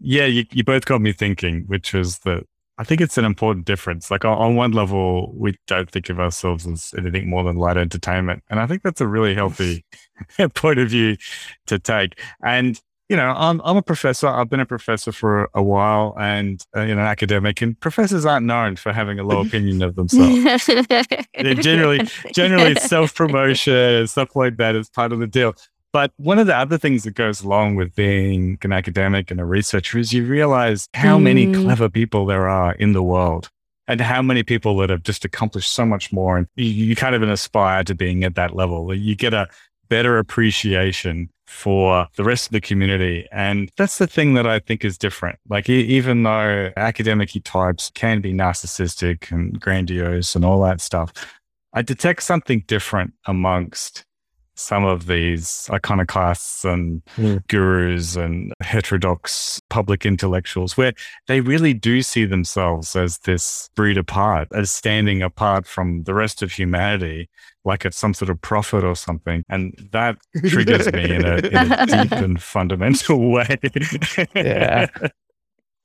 Yeah, 0.00 0.26
you, 0.26 0.44
you 0.52 0.64
both 0.64 0.84
got 0.84 1.00
me 1.00 1.12
thinking, 1.12 1.64
which 1.66 1.94
was 1.94 2.18
that 2.20 2.44
I 2.78 2.84
think 2.84 3.00
it's 3.00 3.16
an 3.18 3.24
important 3.24 3.64
difference. 3.66 4.10
Like 4.10 4.24
on, 4.24 4.36
on 4.36 4.56
one 4.56 4.72
level, 4.72 5.32
we 5.34 5.56
don't 5.66 5.90
think 5.90 6.08
of 6.10 6.18
ourselves 6.18 6.66
as 6.66 6.92
anything 6.98 7.30
more 7.30 7.44
than 7.44 7.56
light 7.56 7.76
entertainment. 7.76 8.42
And 8.50 8.58
I 8.58 8.66
think 8.66 8.82
that's 8.82 9.00
a 9.00 9.06
really 9.06 9.34
healthy 9.34 9.84
point 10.54 10.78
of 10.78 10.88
view 10.88 11.16
to 11.68 11.78
take. 11.78 12.20
And, 12.44 12.80
you 13.12 13.16
know, 13.18 13.34
I'm, 13.36 13.60
I'm 13.62 13.76
a 13.76 13.82
professor. 13.82 14.26
I've 14.26 14.48
been 14.48 14.60
a 14.60 14.64
professor 14.64 15.12
for 15.12 15.50
a 15.52 15.62
while 15.62 16.14
and, 16.18 16.64
uh, 16.74 16.80
you 16.80 16.94
know, 16.94 17.02
an 17.02 17.06
academic, 17.06 17.60
and 17.60 17.78
professors 17.78 18.24
aren't 18.24 18.46
known 18.46 18.76
for 18.76 18.90
having 18.90 19.18
a 19.18 19.22
low 19.22 19.42
opinion 19.46 19.82
of 19.82 19.96
themselves. 19.96 20.64
generally- 21.36 22.08
generally 22.32 22.74
self 22.76 23.14
promotion, 23.14 23.74
and 23.74 24.08
stuff 24.08 24.34
like 24.34 24.56
that 24.56 24.74
is 24.76 24.88
part 24.88 25.12
of 25.12 25.18
the 25.18 25.26
deal. 25.26 25.54
But 25.92 26.10
one 26.16 26.38
of 26.38 26.46
the 26.46 26.56
other 26.56 26.78
things 26.78 27.02
that 27.04 27.10
goes 27.14 27.42
along 27.42 27.74
with 27.74 27.94
being 27.94 28.56
an 28.62 28.72
academic 28.72 29.30
and 29.30 29.38
a 29.38 29.44
researcher 29.44 29.98
is 29.98 30.14
you 30.14 30.24
realize 30.24 30.88
how 30.94 31.18
many 31.18 31.46
Mm. 31.48 31.64
clever 31.64 31.90
people 31.90 32.24
there 32.24 32.48
are 32.48 32.72
in 32.72 32.94
the 32.94 33.02
world 33.02 33.50
and 33.88 34.00
how 34.00 34.22
many 34.22 34.42
people 34.42 34.74
that 34.78 34.88
have 34.88 35.02
just 35.02 35.26
accomplished 35.26 35.70
so 35.70 35.84
much 35.84 36.10
more. 36.10 36.38
And 36.38 36.46
you, 36.56 36.64
you 36.64 36.96
kind 36.96 37.14
of 37.14 37.22
aspire 37.22 37.84
to 37.84 37.94
being 37.94 38.24
at 38.24 38.36
that 38.36 38.56
level. 38.56 38.94
You 38.94 39.14
get 39.14 39.34
a 39.34 39.48
better 39.88 40.18
appreciation 40.18 41.28
for 41.46 42.08
the 42.16 42.24
rest 42.24 42.46
of 42.46 42.52
the 42.52 42.60
community. 42.60 43.26
And 43.30 43.70
that's 43.76 43.98
the 43.98 44.06
thing 44.06 44.34
that 44.34 44.46
I 44.46 44.58
think 44.58 44.84
is 44.84 44.96
different. 44.96 45.38
Like, 45.48 45.68
e- 45.68 45.84
even 45.84 46.22
though 46.22 46.72
academic 46.76 47.30
types 47.44 47.90
can 47.94 48.20
be 48.20 48.32
narcissistic 48.32 49.30
and 49.30 49.60
grandiose 49.60 50.34
and 50.34 50.44
all 50.44 50.62
that 50.62 50.80
stuff, 50.80 51.12
I 51.74 51.82
detect 51.82 52.22
something 52.22 52.64
different 52.66 53.14
amongst 53.26 54.04
some 54.54 54.84
of 54.84 55.06
these 55.06 55.68
iconoclasts 55.72 56.64
and 56.64 57.02
Mm. 57.16 57.46
gurus 57.48 58.16
and 58.16 58.52
heterodox 58.60 59.60
public 59.70 60.04
intellectuals, 60.04 60.76
where 60.76 60.92
they 61.26 61.40
really 61.40 61.72
do 61.74 62.02
see 62.02 62.24
themselves 62.24 62.94
as 62.94 63.18
this 63.20 63.70
breed 63.74 63.96
apart, 63.96 64.48
as 64.54 64.70
standing 64.70 65.22
apart 65.22 65.66
from 65.66 66.02
the 66.04 66.14
rest 66.14 66.42
of 66.42 66.52
humanity, 66.52 67.28
like 67.64 67.84
it's 67.84 67.96
some 67.96 68.12
sort 68.14 68.28
of 68.30 68.40
prophet 68.42 68.84
or 68.84 68.94
something. 68.96 69.42
And 69.48 69.72
that 69.92 70.16
triggers 70.46 70.92
me 70.92 71.14
in 71.14 71.24
a, 71.24 71.36
in 71.36 71.72
a 71.72 71.86
deep 72.02 72.12
and 72.12 72.42
fundamental 72.42 73.30
way. 73.32 73.56
Yeah. 74.34 74.88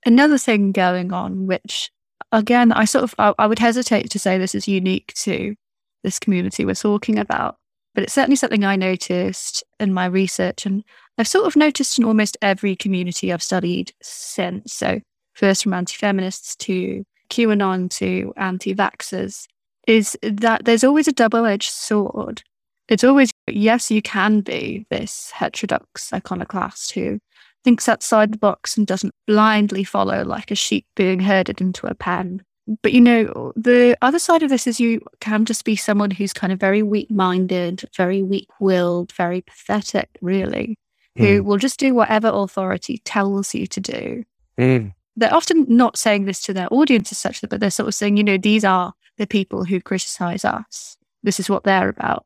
Another 0.05 0.37
thing 0.37 0.71
going 0.71 1.11
on, 1.13 1.47
which 1.47 1.89
again, 2.31 2.71
I 2.71 2.85
sort 2.85 3.03
of, 3.03 3.15
I, 3.17 3.33
I 3.39 3.47
would 3.47 3.59
hesitate 3.59 4.09
to 4.11 4.19
say 4.19 4.37
this 4.37 4.55
is 4.55 4.67
unique 4.67 5.13
to 5.19 5.55
this 6.03 6.19
community 6.19 6.65
we're 6.65 6.75
talking 6.75 7.17
about, 7.19 7.57
but 7.97 8.03
it's 8.03 8.13
certainly 8.13 8.35
something 8.35 8.63
I 8.63 8.75
noticed 8.75 9.63
in 9.79 9.91
my 9.91 10.05
research. 10.05 10.67
And 10.67 10.83
I've 11.17 11.27
sort 11.27 11.47
of 11.47 11.55
noticed 11.55 11.97
in 11.97 12.05
almost 12.05 12.37
every 12.43 12.75
community 12.75 13.33
I've 13.33 13.41
studied 13.41 13.91
since. 14.03 14.71
So, 14.71 14.99
first 15.33 15.63
from 15.63 15.73
anti 15.73 15.95
feminists 15.95 16.55
to 16.57 17.03
QAnon 17.31 17.89
to 17.97 18.35
anti 18.37 18.75
vaxxers, 18.75 19.47
is 19.87 20.15
that 20.21 20.65
there's 20.65 20.83
always 20.83 21.07
a 21.07 21.11
double 21.11 21.47
edged 21.47 21.71
sword. 21.71 22.43
It's 22.87 23.03
always, 23.03 23.31
yes, 23.47 23.89
you 23.89 24.03
can 24.03 24.41
be 24.41 24.85
this 24.91 25.31
heterodox 25.31 26.13
iconoclast 26.13 26.91
who 26.91 27.17
thinks 27.63 27.89
outside 27.89 28.31
the 28.31 28.37
box 28.37 28.77
and 28.77 28.85
doesn't 28.85 29.15
blindly 29.25 29.83
follow 29.83 30.23
like 30.23 30.51
a 30.51 30.55
sheep 30.55 30.85
being 30.95 31.21
herded 31.21 31.61
into 31.61 31.87
a 31.87 31.95
pen. 31.95 32.43
But 32.81 32.91
you 32.93 33.01
know, 33.01 33.53
the 33.55 33.97
other 34.01 34.19
side 34.19 34.43
of 34.43 34.49
this 34.49 34.67
is 34.67 34.79
you 34.79 35.01
can 35.21 35.45
just 35.45 35.63
be 35.63 35.75
someone 35.75 36.11
who's 36.11 36.33
kind 36.33 36.51
of 36.51 36.59
very 36.59 36.83
weak 36.83 37.09
minded, 37.09 37.83
very 37.95 38.21
weak 38.21 38.49
willed, 38.59 39.13
very 39.13 39.41
pathetic, 39.41 40.09
really, 40.21 40.77
who 41.17 41.43
will 41.43 41.57
just 41.57 41.79
do 41.79 41.95
whatever 41.95 42.29
authority 42.31 42.99
tells 42.99 43.55
you 43.55 43.67
to 43.67 43.79
do. 43.79 44.23
Mm. 44.59 44.93
They're 45.15 45.33
often 45.33 45.65
not 45.67 45.97
saying 45.97 46.25
this 46.25 46.41
to 46.43 46.53
their 46.53 46.67
audience 46.71 47.11
as 47.11 47.17
such, 47.17 47.41
but 47.41 47.59
they're 47.59 47.71
sort 47.71 47.87
of 47.87 47.95
saying, 47.95 48.17
you 48.17 48.23
know, 48.23 48.37
these 48.37 48.63
are 48.63 48.93
the 49.17 49.25
people 49.25 49.63
who 49.63 49.81
criticize 49.81 50.45
us. 50.45 50.97
This 51.23 51.39
is 51.39 51.49
what 51.49 51.63
they're 51.63 51.89
about. 51.89 52.25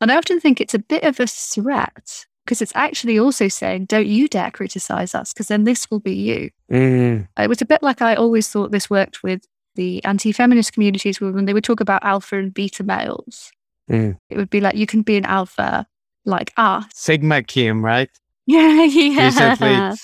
And 0.00 0.10
I 0.10 0.16
often 0.16 0.40
think 0.40 0.60
it's 0.60 0.74
a 0.74 0.80
bit 0.80 1.04
of 1.04 1.20
a 1.20 1.26
threat 1.26 2.26
because 2.44 2.60
it's 2.60 2.72
actually 2.74 3.18
also 3.18 3.46
saying, 3.46 3.84
don't 3.84 4.06
you 4.06 4.26
dare 4.26 4.50
criticize 4.50 5.14
us 5.14 5.32
because 5.32 5.46
then 5.46 5.62
this 5.64 5.88
will 5.90 6.00
be 6.00 6.14
you. 6.14 6.50
Mm. 6.70 7.28
It 7.38 7.48
was 7.48 7.62
a 7.62 7.66
bit 7.66 7.82
like 7.82 8.02
I 8.02 8.16
always 8.16 8.48
thought 8.48 8.72
this 8.72 8.90
worked 8.90 9.22
with 9.22 9.46
the 9.74 10.04
anti 10.04 10.32
feminist 10.32 10.72
communities 10.72 11.20
when 11.20 11.44
they 11.44 11.54
would 11.54 11.64
talk 11.64 11.80
about 11.80 12.04
alpha 12.04 12.38
and 12.38 12.52
beta 12.52 12.82
males. 12.82 13.50
Mm. 13.90 14.16
It 14.30 14.36
would 14.36 14.50
be 14.50 14.60
like, 14.60 14.74
you 14.74 14.86
can 14.86 15.02
be 15.02 15.16
an 15.16 15.24
alpha 15.24 15.86
like 16.24 16.52
us. 16.56 16.86
Sigma 16.94 17.42
came, 17.42 17.84
right? 17.84 18.10
Yeah, 18.44 18.82
yeah. 18.82 19.94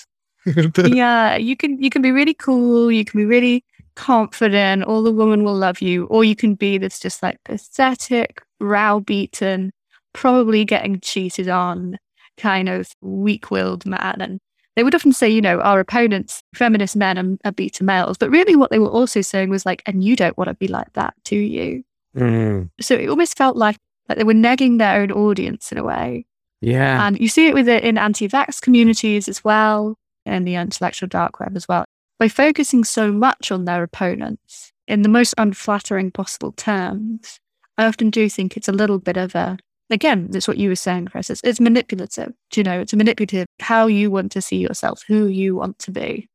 Yeah, 0.87 1.37
you 1.37 1.57
can 1.57 1.83
you 1.83 1.91
can 1.91 2.03
be 2.03 2.13
really 2.13 2.35
cool, 2.35 2.91
you 2.91 3.05
can 3.05 3.19
be 3.19 3.27
really 3.27 3.65
confident, 3.97 4.85
all 4.85 5.03
the 5.03 5.11
women 5.11 5.43
will 5.43 5.57
love 5.57 5.83
you, 5.83 6.07
or 6.07 6.23
you 6.23 6.37
can 6.37 6.55
be 6.55 6.79
this 6.79 7.01
just 7.01 7.21
like 7.21 7.43
pathetic, 7.45 8.41
browbeaten, 8.61 9.73
probably 10.13 10.65
getting 10.65 11.01
cheated 11.01 11.49
on 11.49 11.99
kind 12.37 12.69
of 12.69 12.93
weak-willed 13.03 13.85
man. 13.85 14.21
And 14.21 14.41
they 14.79 14.85
would 14.85 14.95
often 14.95 15.13
say, 15.13 15.29
you 15.29 15.41
know, 15.41 15.61
our 15.61 15.81
opponents, 15.81 16.45
feminist 16.55 16.95
men 16.95 17.19
are, 17.19 17.49
are 17.49 17.53
beta 17.53 17.83
males, 17.83 18.17
but 18.17 18.31
really 18.31 18.55
what 18.55 18.71
they 18.71 18.79
were 18.79 18.89
also 18.89 19.21
saying 19.21 19.51
was 19.51 19.67
like, 19.67 19.83
and 19.87 20.05
you 20.05 20.15
don't 20.15 20.39
want 20.39 20.47
to 20.47 20.55
be 20.55 20.69
like 20.69 20.93
that, 20.93 21.15
do 21.25 21.37
you? 21.37 21.83
Mm. 22.17 22.71
So 22.81 22.95
it 22.95 23.09
almost 23.09 23.37
felt 23.37 23.57
like 23.57 23.77
like 24.09 24.19
they 24.19 24.25
were 24.25 24.35
negging 24.35 24.79
their 24.79 25.01
own 25.01 25.11
audience 25.11 25.73
in 25.73 25.79
a 25.79 25.85
way. 25.85 26.27
Yeah. 26.61 27.07
And 27.07 27.19
you 27.21 27.29
see 27.29 27.49
it 27.49 27.55
with 27.55 27.69
it 27.69 27.83
in 27.83 27.99
anti-vax 27.99 28.61
communities 28.61 29.29
as 29.29 29.43
well, 29.45 29.97
and 30.25 30.47
the 30.47 30.55
intellectual 30.55 31.09
dark 31.09 31.41
web 31.41 31.57
as 31.57 31.67
well. 31.69 31.85
By 32.21 32.29
focusing 32.29 32.85
so 32.85 33.13
much 33.13 33.51
on 33.51 33.65
their 33.65 33.83
opponents 33.83 34.73
in 34.87 35.03
the 35.03 35.09
most 35.09 35.35
unflattering 35.39 36.13
possible 36.13 36.53
terms, 36.53 37.41
I 37.77 37.87
often 37.87 38.11
do 38.11 38.29
think 38.29 38.57
it's 38.57 38.69
a 38.69 38.73
little 38.73 38.99
bit 38.99 39.17
of 39.17 39.35
a 39.35 39.59
again, 39.91 40.29
that's 40.31 40.49
what 40.49 40.59
you 40.59 40.69
were 40.69 40.77
saying, 40.77 41.07
Chris. 41.07 41.31
It's, 41.31 41.41
it's 41.45 41.61
manipulative. 41.61 42.33
Do 42.51 42.61
you 42.61 42.65
know? 42.65 42.81
It's 42.81 42.93
a 42.93 42.97
manipulative 42.97 43.47
how 43.61 43.87
you 43.87 44.11
want 44.11 44.33
to 44.33 44.41
see 44.43 44.57
yourself, 44.57 45.03
who 45.09 45.27
you 45.27 45.57
want 45.57 45.79
to 45.81 45.91
be. 45.91 46.29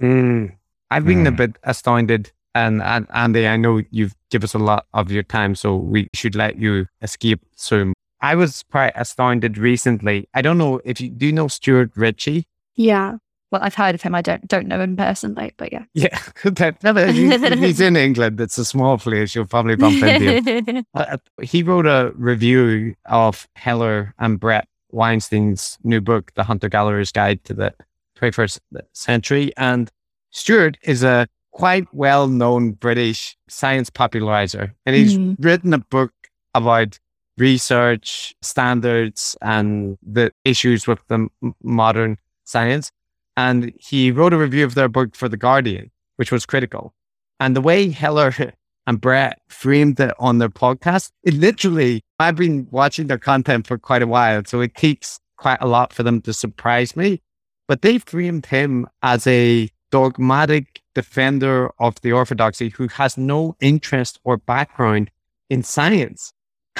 Mm. 0.00 0.56
I've 0.90 1.04
been 1.06 1.26
a 1.26 1.32
Mm. 1.32 1.36
bit 1.36 1.56
astounded. 1.64 2.30
And, 2.56 2.82
and 2.82 3.06
Annie, 3.12 3.48
I 3.48 3.56
know 3.56 3.82
you've 3.90 4.14
given 4.30 4.44
us 4.44 4.54
a 4.54 4.58
lot 4.58 4.86
of 4.94 5.10
your 5.10 5.24
time, 5.24 5.56
so 5.56 5.74
we 5.76 6.08
should 6.14 6.36
let 6.36 6.56
you 6.56 6.86
escape 7.02 7.40
soon. 7.56 7.92
I 8.20 8.36
was 8.36 8.62
quite 8.70 8.92
astounded 8.94 9.58
recently. 9.58 10.28
I 10.34 10.40
don't 10.40 10.56
know 10.56 10.80
if 10.84 11.00
you 11.00 11.10
do 11.10 11.26
you 11.26 11.32
know 11.32 11.48
Stuart 11.48 11.90
Ritchie? 11.96 12.44
Yeah. 12.76 13.16
Well, 13.54 13.62
I've 13.62 13.76
heard 13.76 13.94
of 13.94 14.02
him. 14.02 14.16
I 14.16 14.20
don't 14.20 14.48
don't 14.48 14.66
know 14.66 14.80
him 14.80 14.96
personally, 14.96 15.52
but 15.56 15.72
yeah. 15.72 15.84
Yeah, 15.94 16.18
he's, 16.42 17.80
in 17.80 17.94
England. 18.08 18.40
It's 18.40 18.58
a 18.58 18.64
small 18.64 18.98
place. 18.98 19.32
You'll 19.32 19.46
probably 19.46 19.76
bump 19.76 20.02
into 20.02 20.40
him. 20.40 20.84
Uh, 20.94 21.18
he 21.40 21.62
wrote 21.62 21.86
a 21.86 22.12
review 22.16 22.96
of 23.06 23.46
Heather 23.54 24.12
and 24.18 24.40
Brett 24.40 24.66
Weinstein's 24.90 25.78
new 25.84 26.00
book, 26.00 26.32
The 26.34 26.42
Hunter 26.42 26.68
Gatherer's 26.68 27.12
Guide 27.12 27.44
to 27.44 27.54
the 27.54 27.72
21st 28.20 28.58
Century. 28.92 29.52
And 29.56 29.88
Stuart 30.32 30.76
is 30.82 31.04
a 31.04 31.28
quite 31.52 31.86
well 31.94 32.26
known 32.26 32.72
British 32.72 33.36
science 33.48 33.88
popularizer. 33.88 34.74
And 34.84 34.96
he's 34.96 35.16
Mhm. 35.16 35.36
written 35.38 35.72
a 35.72 35.78
book 35.78 36.12
about 36.56 36.98
research 37.38 38.34
standards 38.42 39.36
and 39.40 39.96
the 40.02 40.32
issues 40.44 40.88
with 40.88 40.98
the 41.06 41.28
modern 41.62 42.18
science. 42.44 42.90
And 43.36 43.72
he 43.78 44.10
wrote 44.10 44.32
a 44.32 44.38
review 44.38 44.64
of 44.64 44.74
their 44.74 44.88
book 44.88 45.16
for 45.16 45.28
The 45.28 45.36
Guardian, 45.36 45.90
which 46.16 46.30
was 46.30 46.46
critical. 46.46 46.94
And 47.40 47.56
the 47.56 47.60
way 47.60 47.90
Heather 47.90 48.54
and 48.86 49.00
Brett 49.00 49.40
framed 49.48 49.98
it 50.00 50.14
on 50.18 50.38
their 50.38 50.48
podcast, 50.48 51.10
it 51.22 51.34
literally, 51.34 52.02
I've 52.18 52.36
been 52.36 52.68
watching 52.70 53.06
their 53.06 53.18
content 53.18 53.66
for 53.66 53.78
quite 53.78 54.02
a 54.02 54.06
while. 54.06 54.42
So 54.44 54.60
it 54.60 54.74
takes 54.74 55.18
quite 55.36 55.58
a 55.60 55.66
lot 55.66 55.92
for 55.92 56.02
them 56.02 56.20
to 56.22 56.32
surprise 56.32 56.96
me. 56.96 57.20
But 57.66 57.82
they 57.82 57.98
framed 57.98 58.46
him 58.46 58.86
as 59.02 59.26
a 59.26 59.70
dogmatic 59.90 60.82
defender 60.94 61.70
of 61.78 62.00
the 62.02 62.12
orthodoxy 62.12 62.68
who 62.70 62.88
has 62.88 63.16
no 63.16 63.56
interest 63.60 64.18
or 64.24 64.36
background 64.36 65.10
in 65.48 65.62
science. 65.62 66.32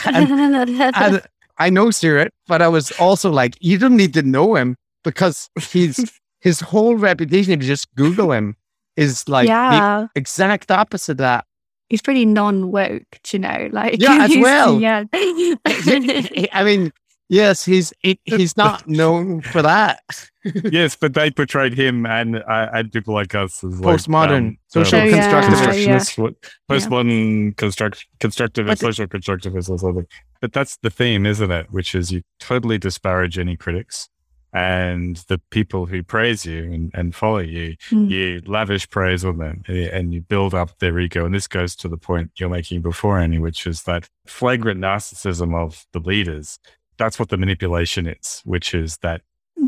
And, 0.05 0.31
and 0.95 1.23
I 1.59 1.71
know 1.71 1.91
Stuart, 1.91 2.33
but 2.47 2.61
I 2.61 2.69
was 2.69 2.91
also 2.93 3.31
like, 3.31 3.57
you 3.61 3.79
don't 3.79 3.97
need 3.97 4.15
to 4.15 4.23
know 4.23 4.57
him 4.57 4.77
because 5.05 5.49
he's 5.71 6.13
his 6.45 6.61
whole 6.61 6.95
reputation, 6.97 7.55
if 7.55 7.63
you 7.63 7.67
just 7.67 7.93
Google 7.97 8.31
him, 8.31 8.55
is 8.97 9.27
like 9.29 9.49
yeah. 9.49 10.07
the 10.15 10.21
exact 10.21 10.71
opposite 10.71 11.13
of 11.13 11.17
that. 11.19 11.47
He's 11.89 12.03
pretty 12.03 12.27
non 12.27 12.71
woke, 12.71 13.19
you 13.33 13.39
know, 13.39 13.69
like 13.73 14.01
Yeah, 14.01 14.25
as 14.25 14.37
well. 14.37 14.79
Yeah. 14.81 15.05
I 15.15 16.63
mean, 16.65 16.93
yes, 17.31 17.65
he's 17.65 17.95
he, 18.01 18.21
he's 18.25 18.57
not 18.59 18.87
known 18.87 19.41
for 19.41 19.63
that. 19.63 20.01
yes, 20.71 20.97
but 20.97 21.15
they 21.15 21.31
portrayed 21.31 21.73
him 21.73 22.05
and 22.05 22.37
uh, 22.37 22.69
and 22.75 22.93
people 22.93 23.15
like 23.15 23.35
us 23.35 23.65
as 23.65 23.81
like, 23.81 23.97
Postmodern, 23.97 24.49
um, 24.49 24.59
social 24.69 25.01
Oh, 25.01 25.05
yeah, 25.05 25.33
constructivist. 25.33 25.87
yeah. 25.87 25.97
constructivists, 25.97 26.19
what- 26.19 26.35
postmodern 26.71 27.57
construct, 27.57 28.07
constructivist, 28.21 28.67
But- 28.67 28.79
social 28.79 29.07
constructivist 29.07 29.71
or 29.71 29.79
something. 29.79 30.07
But 30.43 30.53
that's 30.53 30.77
the 30.83 30.91
theme, 30.91 31.25
isn't 31.25 31.51
it? 31.51 31.69
Which 31.71 31.95
is 31.95 32.13
you 32.13 32.21
totally 32.39 32.77
disparage 32.77 33.39
any 33.39 33.57
critics 33.57 34.11
and 34.55 35.17
the 35.29 35.39
people 35.51 35.87
who 35.87 36.03
praise 36.03 36.47
you 36.47 36.63
and, 36.73 36.91
and 36.95 37.15
follow 37.15 37.39
you, 37.39 37.77
Mm. 37.91 38.09
you 38.09 38.41
lavish 38.47 38.89
praise 38.89 39.25
on 39.25 39.39
them 39.39 39.63
eh, 39.69 39.89
and 39.93 40.15
you 40.15 40.21
build 40.21 40.55
up 40.55 40.79
their 40.79 40.99
ego. 41.01 41.25
And 41.27 41.35
this 41.35 41.49
goes 41.49 41.75
to 41.77 41.89
the 41.89 41.97
point 41.99 42.31
you're 42.37 42.49
making 42.49 42.81
before, 42.81 43.19
Annie, 43.19 43.39
which 43.41 43.67
is 43.67 43.83
that 43.83 44.09
flagrant 44.27 44.81
narcissism 44.81 45.55
of 45.55 45.85
the 45.93 45.99
leaders. 45.99 46.59
That's 46.99 47.19
what 47.19 47.29
the 47.31 47.37
manipulation 47.37 48.07
is, 48.07 48.41
which 48.45 48.73
is 48.75 48.99
that 48.99 49.23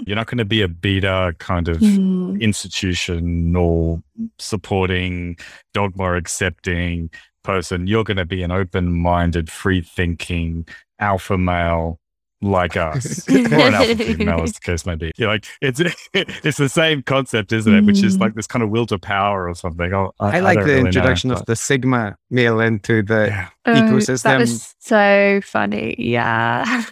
you're 0.07 0.17
not 0.17 0.27
going 0.29 0.39
to 0.39 0.45
be 0.45 0.63
a 0.63 0.69
beta 0.69 1.35
kind 1.39 1.69
of 1.69 1.79
Mm. 1.79 2.41
institution 2.41 3.57
or 3.57 4.03
supporting 4.39 5.37
dogma 5.75 6.15
accepting 6.15 7.11
person. 7.43 7.87
You're 7.87 8.05
going 8.05 8.17
to 8.17 8.25
be 8.25 8.43
an 8.43 8.51
open 8.53 8.93
minded, 8.93 9.51
free 9.51 9.81
thinking 9.83 10.67
alpha 10.99 11.37
male 11.37 11.99
like 12.43 12.77
us, 12.77 13.29
or 13.31 13.37
an 13.39 13.75
alpha 13.75 13.97
female, 13.97 14.43
as 14.43 14.53
the 14.53 14.61
case 14.63 14.85
may 14.87 14.95
be. 14.95 15.11
You're 15.17 15.29
like 15.29 15.47
it's 15.63 15.81
it's 16.15 16.59
the 16.59 16.69
same 16.69 17.03
concept, 17.03 17.53
isn't 17.53 17.75
it? 17.75 17.85
Which 17.85 18.03
is 18.03 18.17
Mm. 18.19 18.21
like 18.21 18.35
this 18.35 18.47
kind 18.47 18.63
of 18.63 18.71
will 18.71 18.87
to 18.87 18.99
power 18.99 19.49
or 19.49 19.55
something. 19.55 19.93
Oh, 19.95 20.13
I, 20.21 20.39
I 20.39 20.41
like 20.41 20.59
don't 20.59 20.67
the 20.67 20.71
really 20.73 20.83
know, 20.83 20.87
introduction 20.89 21.31
of 21.31 21.39
but- 21.39 21.47
the 21.47 21.57
Sigma 21.57 22.17
male 22.31 22.61
into 22.61 23.03
the 23.03 23.27
Yeah. 23.29 23.49
Oh, 23.65 23.75
That 23.75 23.85
ecosystem. 23.91 24.39
was 24.41 24.75
so 24.79 25.41
funny. 25.43 25.95
Yeah. 25.99 26.83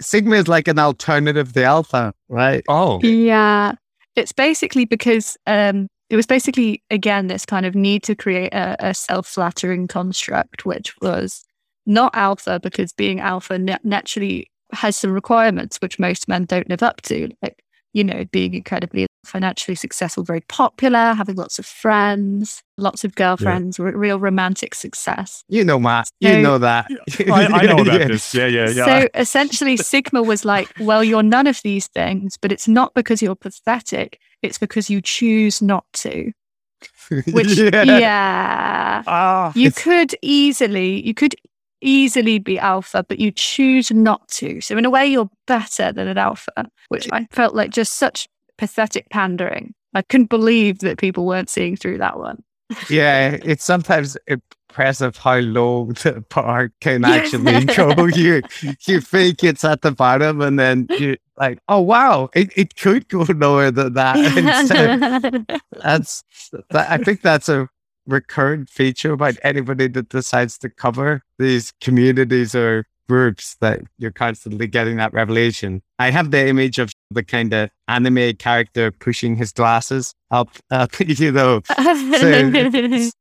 Sigma 0.00 0.36
is 0.36 0.48
like 0.48 0.68
an 0.68 0.78
alternative 0.78 1.52
to 1.52 1.64
Alpha, 1.64 2.12
right? 2.28 2.64
Oh, 2.68 3.00
yeah. 3.02 3.72
It's 4.16 4.32
basically 4.32 4.84
because 4.84 5.36
um, 5.46 5.88
it 6.10 6.16
was 6.16 6.26
basically, 6.26 6.82
again, 6.90 7.28
this 7.28 7.46
kind 7.46 7.64
of 7.64 7.74
need 7.74 8.02
to 8.04 8.14
create 8.14 8.52
a, 8.52 8.76
a 8.88 8.94
self 8.94 9.26
flattering 9.26 9.86
construct, 9.88 10.66
which 10.66 10.94
was 11.00 11.44
not 11.86 12.14
alpha 12.14 12.60
because 12.60 12.92
being 12.92 13.20
alpha 13.20 13.58
naturally 13.58 14.50
has 14.72 14.96
some 14.96 15.12
requirements 15.12 15.78
which 15.80 15.98
most 15.98 16.28
men 16.28 16.44
don't 16.44 16.68
live 16.68 16.82
up 16.82 17.00
to. 17.02 17.28
Like, 17.42 17.62
you 17.92 18.02
know, 18.02 18.24
being 18.32 18.54
incredibly 18.54 19.06
financially 19.24 19.76
successful, 19.76 20.24
very 20.24 20.40
popular, 20.40 21.14
having 21.14 21.36
lots 21.36 21.58
of 21.60 21.64
friends, 21.64 22.60
lots 22.76 23.04
of 23.04 23.14
girlfriends, 23.14 23.78
re- 23.78 23.92
real 23.92 24.18
romantic 24.18 24.74
success. 24.74 25.44
You 25.48 25.64
know, 25.64 25.78
Matt. 25.78 26.08
You 26.18 26.40
know 26.42 26.58
that. 26.58 26.86
I, 27.30 27.46
I 27.46 27.66
know 27.66 27.78
about 27.82 28.00
Yeah. 28.00 28.08
this. 28.08 28.34
Yeah, 28.34 28.46
yeah, 28.46 28.68
yeah. 28.70 28.84
So 28.84 29.08
essentially, 29.14 29.76
Sigma 29.90 30.22
was 30.22 30.44
like, 30.44 30.68
well, 30.80 31.04
you're 31.04 31.22
none 31.22 31.46
of 31.46 31.60
these 31.62 31.86
things, 31.86 32.36
but 32.36 32.50
it's 32.50 32.66
not 32.66 32.94
because 32.94 33.22
you're 33.22 33.36
pathetic. 33.36 34.18
It's 34.42 34.58
because 34.58 34.90
you 34.90 35.00
choose 35.00 35.62
not 35.62 35.84
to. 35.94 36.32
Which, 37.32 37.56
yeah. 37.58 39.02
Ah, 39.06 39.52
You 39.54 39.70
could 39.70 40.14
easily, 40.20 41.06
you 41.06 41.14
could 41.14 41.34
easily 41.84 42.38
be 42.38 42.58
alpha, 42.58 43.04
but 43.08 43.18
you 43.18 43.30
choose 43.30 43.90
not 43.90 44.26
to. 44.28 44.60
So 44.60 44.76
in 44.76 44.84
a 44.84 44.90
way, 44.90 45.06
you're 45.06 45.30
better 45.46 45.92
than 45.92 46.08
an 46.08 46.18
alpha, 46.18 46.68
which 46.88 47.08
I 47.12 47.26
felt 47.30 47.54
like 47.54 47.70
just 47.70 47.94
such 47.94 48.28
pathetic 48.58 49.10
pandering. 49.10 49.74
I 49.94 50.02
couldn't 50.02 50.30
believe 50.30 50.80
that 50.80 50.98
people 50.98 51.26
weren't 51.26 51.50
seeing 51.50 51.76
through 51.76 51.98
that 51.98 52.18
one. 52.18 52.42
yeah, 52.88 53.38
it's 53.44 53.62
sometimes 53.62 54.16
impressive 54.26 55.16
how 55.16 55.38
low 55.38 55.86
the 56.02 56.24
bar 56.28 56.70
can 56.80 57.04
actually 57.04 57.64
go. 57.64 58.06
You 58.14 58.42
you 58.86 59.00
think 59.00 59.44
it's 59.44 59.64
at 59.64 59.82
the 59.82 59.92
bottom, 59.92 60.40
and 60.40 60.58
then 60.58 60.86
you 60.98 61.16
like, 61.36 61.58
oh 61.68 61.80
wow, 61.80 62.30
it, 62.34 62.52
it 62.56 62.76
could 62.76 63.08
go 63.08 63.24
lower 63.28 63.70
than 63.70 63.94
that. 63.94 64.16
So 65.72 65.80
that's 65.80 66.24
that, 66.70 66.90
I 66.90 66.98
think 66.98 67.22
that's 67.22 67.48
a 67.48 67.68
recurrent 68.06 68.68
feature 68.68 69.12
about 69.12 69.36
anybody 69.42 69.88
that 69.88 70.08
decides 70.08 70.58
to 70.58 70.68
cover 70.70 71.22
these 71.38 71.72
communities 71.80 72.54
or 72.54 72.86
groups 73.08 73.56
that 73.60 73.80
you're 73.98 74.10
constantly 74.10 74.66
getting 74.66 74.96
that 74.96 75.12
revelation. 75.12 75.82
I 75.98 76.10
have 76.10 76.30
the 76.30 76.46
image 76.48 76.78
of 76.78 76.92
the 77.10 77.22
kind 77.22 77.52
of 77.52 77.70
anime 77.88 78.34
character 78.36 78.90
pushing 78.90 79.36
his 79.36 79.52
glasses 79.52 80.14
up, 80.30 80.48
up 80.70 80.90
uh, 81.00 81.04
you 81.06 81.32
know, 81.32 81.60
it's- 81.68 83.12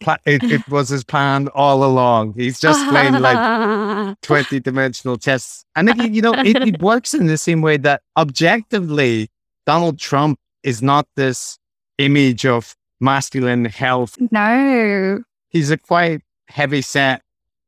pla- 0.00 0.16
it, 0.26 0.42
it 0.44 0.68
was 0.68 0.88
his 0.90 1.04
plan 1.04 1.48
all 1.48 1.84
along. 1.84 2.34
He's 2.36 2.60
just 2.60 2.86
playing 2.88 3.14
like 3.14 4.16
20 4.22 4.60
dimensional 4.60 5.16
chess. 5.16 5.64
And 5.74 5.88
it, 5.88 6.12
you 6.12 6.22
know, 6.22 6.34
it, 6.34 6.56
it 6.68 6.82
works 6.82 7.14
in 7.14 7.26
the 7.26 7.38
same 7.38 7.62
way 7.62 7.76
that 7.78 8.02
objectively, 8.16 9.28
Donald 9.66 9.98
Trump 9.98 10.38
is 10.62 10.82
not 10.82 11.06
this 11.16 11.58
image 11.98 12.44
of 12.46 12.74
masculine 13.02 13.66
health. 13.66 14.16
no. 14.30 15.20
He's 15.50 15.70
a 15.70 15.76
quite 15.76 16.22
heavy 16.48 16.80
set, 16.80 17.20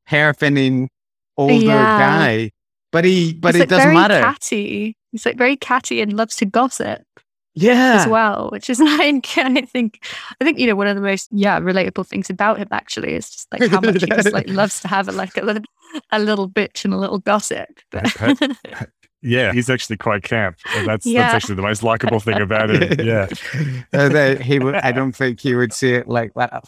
hair 0.06 0.32
thinning, 0.32 0.88
older 1.36 1.52
Yeah. 1.52 1.98
guy. 1.98 2.50
But 2.92 3.04
he, 3.04 3.34
but 3.34 3.54
He's, 3.54 3.56
it 3.56 3.60
like, 3.64 3.68
doesn't 3.70 3.84
very 3.86 3.94
matter. 3.94 4.20
Catty. 4.20 4.96
He's 5.12 5.26
like 5.26 5.36
very 5.36 5.56
catty 5.56 6.00
and 6.00 6.12
loves 6.14 6.36
to 6.36 6.46
gossip. 6.46 7.02
yeah. 7.54 7.98
as 8.00 8.06
well, 8.06 8.48
which 8.52 8.70
is 8.70 8.80
like 8.98 9.36
I 9.36 9.60
think 9.62 10.06
I 10.40 10.44
think 10.44 10.58
you 10.58 10.66
know 10.66 10.76
one 10.76 10.86
of 10.86 10.94
the 10.96 11.02
most 11.02 11.28
yeah 11.32 11.60
relatable 11.60 12.06
things 12.06 12.30
about 12.30 12.58
him 12.58 12.68
actually 12.70 13.14
is 13.14 13.28
just 13.28 13.48
like 13.52 13.68
how 13.70 13.80
much 13.80 14.00
he 14.00 14.06
just 14.06 14.32
like 14.32 14.48
loves 14.60 14.80
to 14.80 14.88
have 14.88 15.08
a, 15.08 15.12
like 15.12 15.36
a 15.36 15.42
little 15.42 15.62
a 16.10 16.18
little 16.20 16.48
bitch 16.48 16.84
and 16.84 16.94
a 16.94 16.96
little 16.96 17.18
gossip. 17.18 17.68
But 17.90 18.04
yeah, 19.24 19.52
he's 19.52 19.70
actually 19.70 19.96
quite 19.96 20.22
camp. 20.22 20.56
And 20.76 20.86
that's 20.86 21.06
Yeah. 21.06 21.22
that's 21.22 21.34
actually 21.36 21.54
the 21.56 21.62
most 21.62 21.82
likable 21.82 22.20
thing 22.20 22.40
about 22.40 22.70
him. 22.70 22.82
Yeah. 23.04 23.26
Uh, 23.92 24.08
that 24.10 24.40
he 24.40 24.58
would, 24.58 24.74
I 24.76 24.92
don't 24.92 25.12
think 25.12 25.40
he 25.40 25.54
would 25.54 25.72
see 25.72 25.94
it 25.94 26.08
like 26.08 26.32
that. 26.34 26.62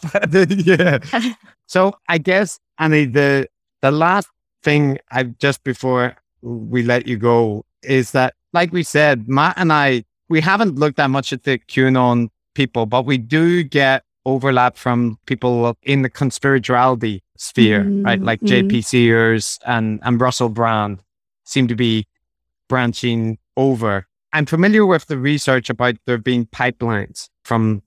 yeah. 0.65 0.99
So 1.67 1.93
I 2.09 2.17
guess, 2.17 2.59
Annie, 2.79 3.05
the 3.05 3.47
the 3.81 3.91
last 3.91 4.27
thing 4.63 4.97
I 5.11 5.23
just 5.23 5.63
before 5.63 6.15
we 6.41 6.83
let 6.83 7.07
you 7.07 7.17
go 7.17 7.63
is 7.83 8.11
that, 8.11 8.33
like 8.53 8.71
we 8.73 8.83
said, 8.83 9.27
Matt 9.27 9.53
and 9.57 9.71
I, 9.71 10.03
we 10.29 10.41
haven't 10.41 10.75
looked 10.75 10.97
that 10.97 11.09
much 11.09 11.31
at 11.31 11.43
the 11.43 11.57
QAnon 11.59 12.29
people, 12.55 12.85
but 12.85 13.05
we 13.05 13.17
do 13.17 13.63
get 13.63 14.03
overlap 14.25 14.77
from 14.77 15.17
people 15.25 15.77
in 15.83 16.01
the 16.01 16.09
conspirituality 16.09 17.21
sphere, 17.37 17.83
right? 18.01 18.19
Mm, 18.19 18.25
Like 18.25 18.41
mm. 18.41 18.47
JP 18.69 18.83
Sears 18.83 19.59
and 19.65 19.99
and 20.03 20.19
Russell 20.19 20.49
Brand 20.49 20.99
seem 21.45 21.67
to 21.67 21.75
be 21.75 22.05
branching 22.67 23.37
over. 23.55 24.07
I'm 24.33 24.45
familiar 24.45 24.85
with 24.85 25.07
the 25.07 25.17
research 25.17 25.69
about 25.69 25.95
there 26.05 26.17
being 26.17 26.45
pipelines 26.47 27.29
from 27.43 27.81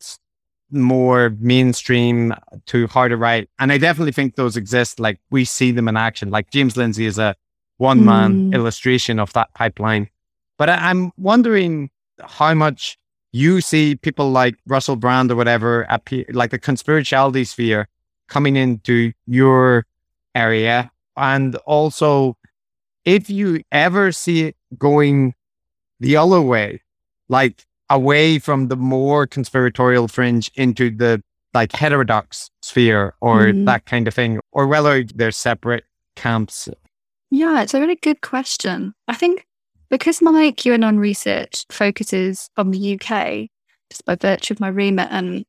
more 0.70 1.36
mainstream 1.40 2.32
to 2.66 2.86
harder 2.86 3.16
right. 3.16 3.48
And 3.58 3.72
I 3.72 3.78
definitely 3.78 4.12
think 4.12 4.36
those 4.36 4.56
exist. 4.56 5.00
Like 5.00 5.20
we 5.30 5.44
see 5.44 5.70
them 5.72 5.88
in 5.88 5.96
action. 5.96 6.30
Like 6.30 6.50
James 6.50 6.76
Lindsay 6.76 7.06
is 7.06 7.18
a 7.18 7.34
one 7.78 8.04
man 8.04 8.50
Mm. 8.50 8.54
illustration 8.54 9.18
of 9.18 9.32
that 9.32 9.52
pipeline. 9.54 10.08
But 10.58 10.68
I, 10.70 10.90
I'm 10.90 11.12
wondering 11.16 11.90
how 12.22 12.54
much 12.54 12.98
you 13.32 13.60
see 13.60 13.96
people 13.96 14.30
like 14.30 14.56
Russell 14.66 14.96
Brand 14.96 15.30
or 15.30 15.36
whatever, 15.36 15.86
appear, 15.88 16.24
like 16.32 16.50
the 16.50 16.58
conspirituality 16.58 17.46
sphere 17.46 17.88
coming 18.28 18.56
into 18.56 19.12
your 19.26 19.86
area. 20.34 20.90
And 21.16 21.56
also, 21.66 22.36
if 23.04 23.30
you 23.30 23.62
ever 23.72 24.12
see 24.12 24.42
it 24.44 24.56
going 24.78 25.34
the 26.00 26.16
other 26.16 26.40
way, 26.40 26.80
like 27.28 27.64
away 27.88 28.38
from 28.38 28.68
the 28.68 28.76
more 28.76 29.26
conspiratorial 29.26 30.08
fringe 30.08 30.50
into 30.54 30.90
the 30.90 31.22
like 31.52 31.72
heterodox 31.72 32.48
sphere 32.62 33.14
or 33.20 33.46
Mhm. 33.46 33.64
that 33.66 33.84
kind 33.86 34.06
of 34.06 34.14
thing, 34.14 34.38
or 34.52 34.66
whether 34.68 35.02
they're 35.02 35.32
separate 35.32 35.84
camps. 36.16 36.68
yeah, 37.30 37.62
it's 37.62 37.74
a 37.74 37.80
really 37.80 37.96
good 37.96 38.20
question. 38.20 38.92
I 39.08 39.14
think 39.14 39.46
because 39.88 40.20
my 40.22 40.52
QAnon 40.56 40.98
research 40.98 41.64
focuses 41.70 42.48
on 42.56 42.70
the 42.70 42.78
UK, 42.94 43.48
just 43.90 44.04
by 44.04 44.14
virtue 44.16 44.54
of 44.54 44.60
my 44.60 44.68
remit, 44.68 45.08
and 45.10 45.44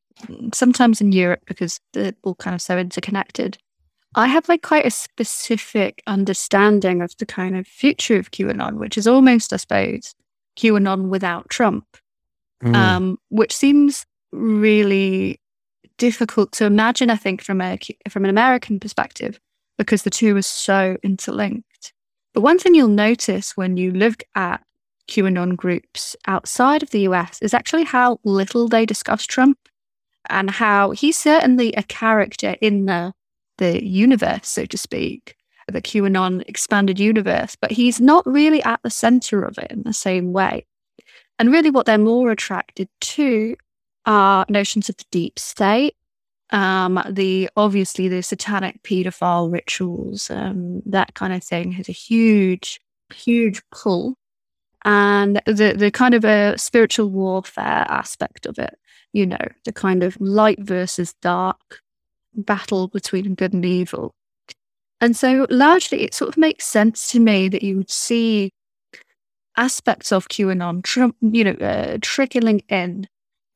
sometimes 0.54 1.00
in 1.00 1.12
Europe 1.12 1.40
because 1.46 1.78
they're 1.92 2.12
all 2.24 2.34
kind 2.36 2.54
of 2.54 2.62
so 2.62 2.76
interconnected. 2.78 3.58
I 4.14 4.26
have 4.26 4.48
like 4.48 4.62
quite 4.62 4.86
a 4.86 4.90
specific 4.90 6.02
understanding 6.06 7.00
of 7.00 7.16
the 7.18 7.26
kind 7.26 7.56
of 7.56 7.66
future 7.66 8.18
of 8.18 8.30
QAnon, 8.30 8.78
which 8.78 8.98
is 8.98 9.06
almost, 9.06 9.52
I 9.52 9.56
suppose, 9.56 10.14
QAnon 10.56 11.08
without 11.08 11.48
Trump. 11.48 11.86
mm. 12.62 12.74
um, 12.74 13.18
which 13.30 13.54
seems 13.54 14.06
really 14.32 15.40
difficult 15.98 16.52
to 16.52 16.64
imagine. 16.64 17.10
I 17.10 17.16
think 17.16 17.42
from 17.42 17.60
a 17.60 17.78
from 18.08 18.24
an 18.24 18.30
American 18.30 18.80
perspective, 18.80 19.40
because 19.78 20.02
the 20.02 20.10
two 20.10 20.36
are 20.36 20.42
so 20.42 20.96
interlinked. 21.02 21.92
But 22.34 22.42
one 22.42 22.58
thing 22.58 22.74
you'll 22.74 22.88
notice 22.88 23.56
when 23.56 23.76
you 23.76 23.90
look 23.92 24.22
at 24.34 24.62
QAnon 25.08 25.56
groups 25.56 26.16
outside 26.26 26.82
of 26.82 26.90
the 26.90 27.00
US 27.00 27.40
is 27.42 27.52
actually 27.52 27.84
how 27.84 28.18
little 28.24 28.68
they 28.68 28.86
discuss 28.86 29.26
Trump 29.26 29.58
and 30.30 30.50
how 30.50 30.92
he's 30.92 31.18
certainly 31.18 31.72
a 31.74 31.82
character 31.82 32.56
in 32.60 32.86
the 32.86 33.12
the 33.62 33.84
universe, 33.84 34.48
so 34.48 34.66
to 34.66 34.76
speak, 34.76 35.36
the 35.68 35.80
QAnon 35.80 36.42
expanded 36.48 36.98
universe, 36.98 37.56
but 37.60 37.70
he's 37.70 38.00
not 38.00 38.26
really 38.26 38.60
at 38.64 38.80
the 38.82 38.90
center 38.90 39.44
of 39.44 39.56
it 39.56 39.70
in 39.70 39.84
the 39.84 39.92
same 39.92 40.32
way. 40.32 40.66
And 41.38 41.52
really, 41.52 41.70
what 41.70 41.86
they're 41.86 41.98
more 41.98 42.32
attracted 42.32 42.88
to 43.00 43.56
are 44.04 44.44
notions 44.48 44.88
of 44.88 44.96
the 44.96 45.04
deep 45.12 45.38
state, 45.38 45.94
um, 46.50 47.00
the 47.08 47.48
obviously 47.56 48.08
the 48.08 48.22
satanic 48.22 48.82
pedophile 48.82 49.50
rituals, 49.52 50.28
um, 50.28 50.82
that 50.86 51.14
kind 51.14 51.32
of 51.32 51.44
thing 51.44 51.70
has 51.72 51.88
a 51.88 51.92
huge, 51.92 52.80
huge 53.14 53.62
pull, 53.70 54.16
and 54.84 55.40
the 55.46 55.74
the 55.76 55.92
kind 55.92 56.14
of 56.14 56.24
a 56.24 56.58
spiritual 56.58 57.10
warfare 57.10 57.86
aspect 57.88 58.46
of 58.46 58.58
it. 58.58 58.74
You 59.12 59.26
know, 59.26 59.46
the 59.64 59.72
kind 59.72 60.02
of 60.02 60.20
light 60.20 60.60
versus 60.60 61.14
dark 61.22 61.81
battle 62.34 62.88
between 62.88 63.34
good 63.34 63.52
and 63.52 63.64
evil. 63.64 64.12
And 65.00 65.16
so, 65.16 65.46
largely, 65.50 66.02
it 66.02 66.14
sort 66.14 66.28
of 66.28 66.36
makes 66.38 66.64
sense 66.64 67.08
to 67.10 67.20
me 67.20 67.48
that 67.48 67.62
you 67.62 67.76
would 67.78 67.90
see 67.90 68.52
aspects 69.56 70.12
of 70.12 70.28
QAnon, 70.28 71.12
you 71.20 71.44
know, 71.44 71.52
uh, 71.52 71.98
trickling 72.00 72.62
in 72.68 73.06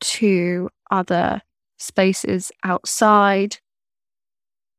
to 0.00 0.68
other 0.90 1.40
spaces 1.78 2.52
outside 2.64 3.58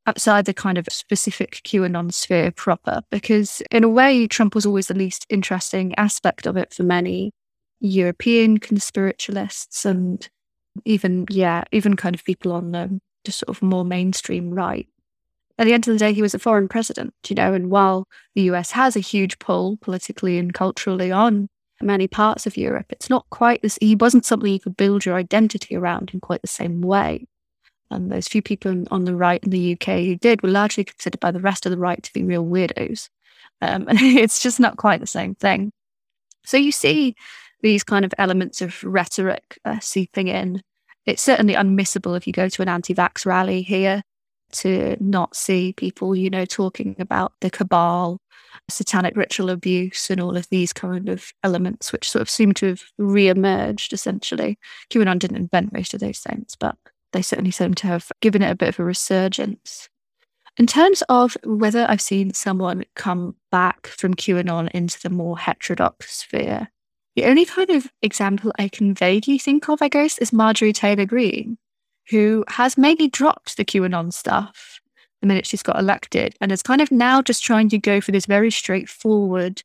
outside 0.06 0.45
the 0.45 0.53
kind 0.53 0.78
of 0.78 0.88
specific 0.90 1.61
QAnon 1.65 2.14
sphere 2.14 2.49
proper, 2.52 3.02
because 3.11 3.61
in 3.72 3.84
a 3.84 3.90
way, 3.90 4.26
Trump 4.26 4.56
was 4.56 4.65
always 4.65 4.88
the 4.88 4.94
least 4.94 5.26
interesting 5.30 5.94
aspect 5.95 6.45
of 6.45 6.56
it 6.56 6.74
for 6.74 6.84
many 6.84 7.34
European 7.82 8.57
conspiritualists 8.57 9.86
and 9.86 10.30
even, 10.86 11.26
yeah, 11.30 11.65
even 11.74 11.98
kind 11.98 12.15
of 12.15 12.24
people 12.24 12.53
on 12.53 12.72
the 12.72 12.99
just 13.28 13.40
sort 13.40 13.56
of 13.56 13.62
more 13.62 13.86
mainstream 13.86 14.52
right. 14.52 14.88
At 15.60 15.66
the 15.66 15.74
end 15.74 15.88
of 15.88 15.94
the 15.94 15.99
day, 15.99 16.14
he 16.14 16.22
was 16.22 16.34
a 16.34 16.40
foreign 16.40 16.68
president, 16.68 17.14
you 17.28 17.36
know, 17.36 17.54
and 17.54 17.70
while 17.70 18.08
the 18.36 18.44
US 18.44 18.72
has 18.72 18.95
a 18.95 19.02
huge 19.02 19.38
pull 19.40 19.78
politically 19.78 20.38
and 20.38 20.54
culturally 20.54 21.12
on 21.12 21.49
many 21.82 22.08
parts 22.08 22.48
of 22.48 22.58
Europe. 22.58 22.88
It's 22.90 23.10
not 23.10 23.26
quite 23.30 23.62
this, 23.62 23.78
he 23.82 23.95
wasn't 23.95 24.26
something 24.26 24.52
you 24.52 24.60
could 24.60 24.78
build 24.78 25.06
your 25.06 25.16
identity 25.16 25.76
around 25.76 26.12
in 26.14 26.20
quite 26.20 26.41
the 26.41 26.48
same 26.48 26.82
way. 26.82 27.28
And 27.91 28.12
those 28.12 28.28
few 28.28 28.41
people 28.41 28.84
on 28.91 29.06
the 29.06 29.16
right 29.16 29.44
in 29.44 29.49
the 29.49 29.74
UK 29.74 29.99
who 30.06 30.16
did 30.16 30.41
were 30.41 30.49
largely 30.49 30.84
considered 30.84 31.20
by 31.20 31.32
the 31.32 31.40
rest 31.40 31.66
of 31.66 31.72
the 31.72 31.78
right 31.78 32.02
to 32.02 32.14
be 32.14 32.24
real 32.24 32.45
weirdos. 32.45 33.10
Um, 33.62 33.88
and 33.88 33.99
it's 34.02 34.41
just 34.41 34.60
not 34.60 34.78
quite 34.78 35.02
the 35.02 35.08
same 35.08 35.36
thing. 35.36 35.72
So 36.45 36.58
you 36.58 36.72
see 36.72 37.16
these 37.62 37.84
kind 37.84 38.06
of 38.06 38.14
elements 38.18 38.62
of 38.62 38.84
rhetoric 38.84 39.60
uh, 39.66 39.80
seeping 39.80 40.28
in. 40.28 40.62
It's 41.07 41.21
certainly 41.21 41.55
unmissable 41.55 42.17
if 42.17 42.27
you 42.27 42.34
go 42.34 42.49
to 42.49 42.61
an 42.61 42.67
anti 42.67 42.93
vax 42.93 43.25
rally 43.25 43.61
here 43.61 44.03
to 44.51 44.97
not 44.99 45.35
see 45.35 45.73
people, 45.73 46.15
you 46.15 46.29
know, 46.29 46.45
talking 46.45 46.95
about 46.99 47.34
the 47.39 47.49
cabal 47.49 48.19
satanic 48.69 49.15
ritual 49.15 49.49
abuse 49.49 50.09
and 50.09 50.19
all 50.19 50.35
of 50.35 50.49
these 50.49 50.73
kind 50.73 51.07
of 51.07 51.31
elements, 51.43 51.93
which 51.93 52.09
sort 52.09 52.21
of 52.21 52.29
seem 52.29 52.53
to 52.55 52.67
have 52.67 52.84
re-emerged 52.97 53.93
essentially. 53.93 54.59
QAnon 54.89 55.19
didn't 55.19 55.38
invent 55.38 55.73
most 55.73 55.93
of 55.93 56.01
those 56.01 56.19
things, 56.19 56.55
but 56.59 56.75
they 57.13 57.21
certainly 57.21 57.51
seem 57.51 57.73
to 57.75 57.88
have 57.88 58.11
given 58.19 58.41
it 58.41 58.51
a 58.51 58.55
bit 58.55 58.69
of 58.69 58.79
a 58.79 58.84
resurgence. 58.84 59.88
In 60.57 60.67
terms 60.67 61.03
of 61.07 61.38
whether 61.45 61.85
I've 61.88 62.01
seen 62.01 62.34
someone 62.34 62.84
come 62.95 63.35
back 63.51 63.88
from 63.88 64.15
QAnon 64.15 64.69
into 64.71 64.99
the 64.99 65.09
more 65.09 65.38
heterodox 65.38 66.17
sphere, 66.17 66.69
the 67.18 67.26
only 67.26 67.45
kind 67.45 67.72
of 67.72 67.88
example 68.03 68.52
I 68.60 68.68
can 68.68 68.94
vaguely 68.94 69.39
think 69.39 69.68
of, 69.69 69.81
I 69.81 69.89
guess, 69.89 70.19
is 70.19 70.31
Marjorie 70.31 70.72
Taylor 70.72 71.07
Greene, 71.07 71.57
who 72.11 72.45
has 72.48 72.77
mainly 72.77 73.07
dropped 73.07 73.57
the 73.57 73.65
QAnon 73.65 74.14
stuff 74.14 74.80
the 75.22 75.27
minute 75.27 75.48
she's 75.48 75.64
got 75.64 75.80
elected 75.80 76.35
and 76.39 76.52
is 76.52 76.61
kind 76.61 76.80
of 76.80 76.91
now 76.91 77.23
just 77.23 77.44
trying 77.44 77.69
to 77.69 77.80
go 77.80 78.02
for 78.02 78.11
this 78.11 78.27
very 78.27 78.52
straightforward 78.52 79.64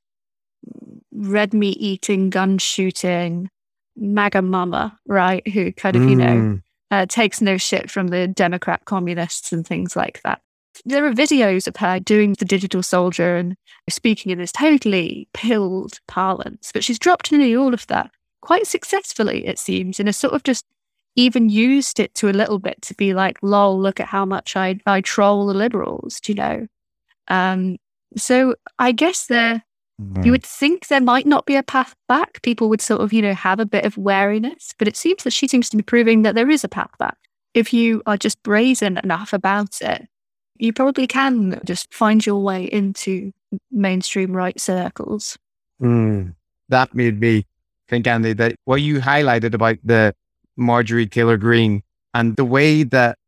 red 1.12 1.52
meat 1.52 1.76
eating, 1.78 2.30
gun 2.30 2.56
shooting, 2.56 3.50
MAGA 3.96 4.40
mama, 4.40 4.98
right? 5.06 5.46
Who 5.46 5.72
kind 5.72 5.94
of, 5.94 6.02
mm. 6.04 6.08
you 6.08 6.16
know, 6.16 6.24
mm. 6.26 6.62
uh, 6.90 7.04
takes 7.04 7.42
no 7.42 7.58
shit 7.58 7.90
from 7.90 8.08
the 8.08 8.28
Democrat 8.28 8.86
communists 8.86 9.52
and 9.52 9.66
things 9.66 9.94
like 9.94 10.22
that. 10.22 10.40
There 10.84 11.04
are 11.06 11.12
videos 11.12 11.66
of 11.66 11.76
her 11.76 12.00
doing 12.00 12.34
the 12.38 12.44
digital 12.44 12.82
soldier 12.82 13.36
and 13.36 13.56
speaking 13.88 14.32
in 14.32 14.38
this 14.38 14.52
totally 14.52 15.28
pilled 15.34 16.00
parlance, 16.08 16.70
but 16.72 16.82
she's 16.84 16.98
dropped 16.98 17.30
nearly 17.30 17.54
all 17.54 17.74
of 17.74 17.86
that 17.88 18.10
quite 18.42 18.66
successfully, 18.66 19.46
it 19.46 19.58
seems, 19.58 19.98
and 19.98 20.08
has 20.08 20.18
sort 20.18 20.34
of 20.34 20.42
just 20.42 20.66
even 21.16 21.48
used 21.48 21.98
it 21.98 22.14
to 22.14 22.28
a 22.28 22.32
little 22.32 22.58
bit 22.58 22.80
to 22.82 22.94
be 22.94 23.14
like, 23.14 23.38
lol, 23.42 23.80
look 23.80 24.00
at 24.00 24.08
how 24.08 24.24
much 24.24 24.56
I, 24.56 24.78
I 24.84 25.00
troll 25.00 25.46
the 25.46 25.54
liberals, 25.54 26.20
do 26.20 26.32
you 26.32 26.36
know? 26.36 26.66
Um, 27.28 27.76
so 28.16 28.56
I 28.78 28.92
guess 28.92 29.26
there, 29.26 29.62
mm. 30.00 30.24
you 30.24 30.32
would 30.32 30.44
think 30.44 30.88
there 30.88 31.00
might 31.00 31.26
not 31.26 31.46
be 31.46 31.56
a 31.56 31.62
path 31.62 31.94
back. 32.08 32.42
People 32.42 32.68
would 32.68 32.80
sort 32.80 33.00
of, 33.00 33.12
you 33.12 33.22
know, 33.22 33.34
have 33.34 33.60
a 33.60 33.66
bit 33.66 33.84
of 33.84 33.96
wariness, 33.96 34.74
but 34.78 34.88
it 34.88 34.96
seems 34.96 35.22
that 35.24 35.32
she 35.32 35.48
seems 35.48 35.70
to 35.70 35.76
be 35.76 35.82
proving 35.82 36.22
that 36.22 36.34
there 36.34 36.50
is 36.50 36.64
a 36.64 36.68
path 36.68 36.96
back. 36.98 37.16
If 37.54 37.72
you 37.72 38.02
are 38.06 38.16
just 38.16 38.42
brazen 38.42 38.98
enough 38.98 39.32
about 39.32 39.80
it, 39.82 40.08
you 40.62 40.72
probably 40.72 41.08
can 41.08 41.60
just 41.64 41.92
find 41.92 42.24
your 42.24 42.40
way 42.40 42.64
into 42.64 43.32
mainstream 43.72 44.32
right 44.32 44.60
circles. 44.60 45.36
Mm. 45.82 46.34
That 46.68 46.94
made 46.94 47.18
me 47.20 47.46
think, 47.88 48.06
Annie, 48.06 48.32
that 48.34 48.54
what 48.64 48.80
you 48.80 49.00
highlighted 49.00 49.54
about 49.54 49.78
the 49.82 50.14
Marjorie 50.56 51.08
Taylor 51.08 51.36
Greene 51.36 51.82
and 52.14 52.36
the 52.36 52.44
way 52.44 52.84
that 52.84 53.18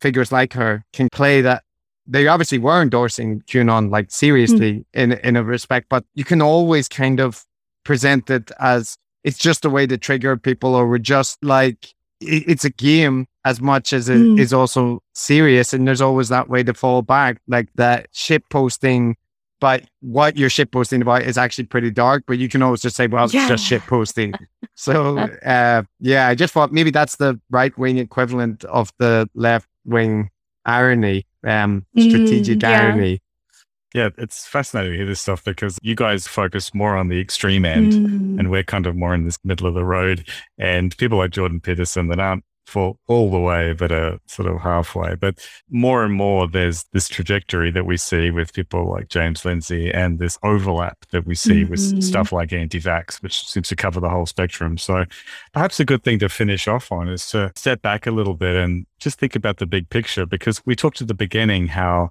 figures 0.00 0.30
like 0.30 0.52
her 0.52 0.84
can 0.92 1.08
play 1.10 1.40
that 1.40 1.64
they 2.06 2.28
obviously 2.28 2.58
were 2.58 2.80
endorsing 2.80 3.40
QAnon 3.48 3.90
like 3.90 4.12
seriously 4.12 4.72
mm. 4.74 4.84
in 4.92 5.12
in 5.12 5.34
a 5.34 5.42
respect, 5.42 5.88
but 5.88 6.04
you 6.14 6.22
can 6.22 6.40
always 6.40 6.86
kind 6.86 7.18
of 7.18 7.44
present 7.82 8.30
it 8.30 8.52
as 8.60 8.96
it's 9.24 9.38
just 9.38 9.64
a 9.64 9.70
way 9.70 9.88
to 9.88 9.98
trigger 9.98 10.36
people, 10.36 10.76
or 10.76 10.86
we're 10.88 10.98
just 10.98 11.42
like 11.42 11.94
it, 12.20 12.44
it's 12.46 12.64
a 12.64 12.70
game 12.70 13.26
as 13.46 13.60
much 13.62 13.94
as 13.94 14.08
it 14.08 14.18
mm. 14.18 14.38
is 14.38 14.52
also 14.52 15.02
serious, 15.14 15.72
and 15.72 15.86
there's 15.86 16.02
always 16.02 16.28
that 16.28 16.50
way 16.50 16.62
to 16.64 16.74
fall 16.74 17.00
back, 17.00 17.40
like 17.46 17.68
that 17.76 18.08
ship 18.12 18.42
posting 18.50 19.16
but 19.60 19.84
what 20.00 20.36
you're 20.36 20.50
ship 20.50 20.70
posting 20.70 21.00
about 21.00 21.22
is 21.22 21.38
actually 21.38 21.64
pretty 21.64 21.90
dark. 21.90 22.24
But 22.26 22.38
you 22.38 22.48
can 22.48 22.62
always 22.62 22.82
just 22.82 22.96
say, 22.96 23.06
well, 23.06 23.28
yeah. 23.30 23.42
it's 23.42 23.48
just 23.48 23.64
ship 23.64 23.82
posting. 23.86 24.34
so 24.74 25.18
uh, 25.18 25.82
yeah, 26.00 26.28
I 26.28 26.34
just 26.34 26.52
thought 26.52 26.72
maybe 26.72 26.90
that's 26.90 27.16
the 27.16 27.40
right 27.50 27.76
wing 27.78 27.98
equivalent 27.98 28.64
of 28.64 28.92
the 28.98 29.28
left 29.34 29.68
wing 29.84 30.30
irony, 30.64 31.26
um, 31.44 31.86
strategic 31.96 32.58
mm, 32.58 32.62
yeah. 32.62 32.82
irony. 32.82 33.22
Yeah, 33.94 34.10
it's 34.18 34.46
fascinating 34.46 34.92
to 34.92 34.98
hear 34.98 35.06
this 35.06 35.22
stuff 35.22 35.42
because 35.42 35.78
you 35.80 35.94
guys 35.94 36.26
focus 36.26 36.74
more 36.74 36.96
on 36.96 37.08
the 37.08 37.18
extreme 37.18 37.64
end 37.64 37.92
mm. 37.94 38.38
and 38.38 38.50
we're 38.50 38.62
kind 38.62 38.86
of 38.86 38.94
more 38.94 39.14
in 39.14 39.24
this 39.24 39.38
middle 39.42 39.66
of 39.66 39.72
the 39.72 39.84
road. 39.84 40.28
And 40.58 40.94
people 40.98 41.16
like 41.16 41.30
Jordan 41.30 41.60
Peterson 41.60 42.08
that 42.08 42.20
aren't 42.20 42.44
for 42.66 42.96
all 43.06 43.30
the 43.30 43.38
way, 43.38 43.72
but 43.72 43.92
a 43.92 44.20
sort 44.26 44.48
of 44.48 44.60
halfway. 44.60 45.14
But 45.14 45.46
more 45.70 46.04
and 46.04 46.12
more, 46.12 46.48
there's 46.48 46.84
this 46.92 47.08
trajectory 47.08 47.70
that 47.70 47.86
we 47.86 47.96
see 47.96 48.30
with 48.30 48.52
people 48.52 48.90
like 48.90 49.08
James 49.08 49.44
Lindsay 49.44 49.90
and 49.92 50.18
this 50.18 50.36
overlap 50.42 50.98
that 51.12 51.26
we 51.26 51.36
see 51.36 51.62
mm-hmm. 51.62 51.70
with 51.70 52.02
stuff 52.02 52.32
like 52.32 52.52
anti 52.52 52.80
vax, 52.80 53.22
which 53.22 53.46
seems 53.46 53.68
to 53.68 53.76
cover 53.76 54.00
the 54.00 54.10
whole 54.10 54.26
spectrum. 54.26 54.76
So 54.78 55.04
perhaps 55.52 55.78
a 55.78 55.84
good 55.84 56.02
thing 56.02 56.18
to 56.18 56.28
finish 56.28 56.66
off 56.66 56.90
on 56.90 57.08
is 57.08 57.28
to 57.30 57.52
step 57.54 57.82
back 57.82 58.06
a 58.06 58.10
little 58.10 58.34
bit 58.34 58.56
and 58.56 58.84
just 58.98 59.20
think 59.20 59.36
about 59.36 59.58
the 59.58 59.66
big 59.66 59.88
picture 59.88 60.26
because 60.26 60.60
we 60.66 60.74
talked 60.74 61.00
at 61.00 61.08
the 61.08 61.14
beginning 61.14 61.68
how, 61.68 62.10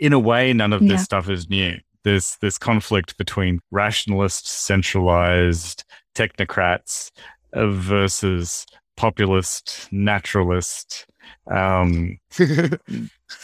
in 0.00 0.12
a 0.12 0.18
way, 0.18 0.52
none 0.52 0.72
of 0.72 0.82
yeah. 0.82 0.92
this 0.92 1.04
stuff 1.04 1.30
is 1.30 1.48
new. 1.48 1.78
There's 2.02 2.36
this 2.40 2.58
conflict 2.58 3.16
between 3.16 3.60
rationalists, 3.70 4.50
centralized 4.50 5.84
technocrats 6.16 7.12
uh, 7.52 7.68
versus 7.68 8.66
populist, 8.96 9.88
naturalist, 9.90 11.06
Um, 11.50 12.18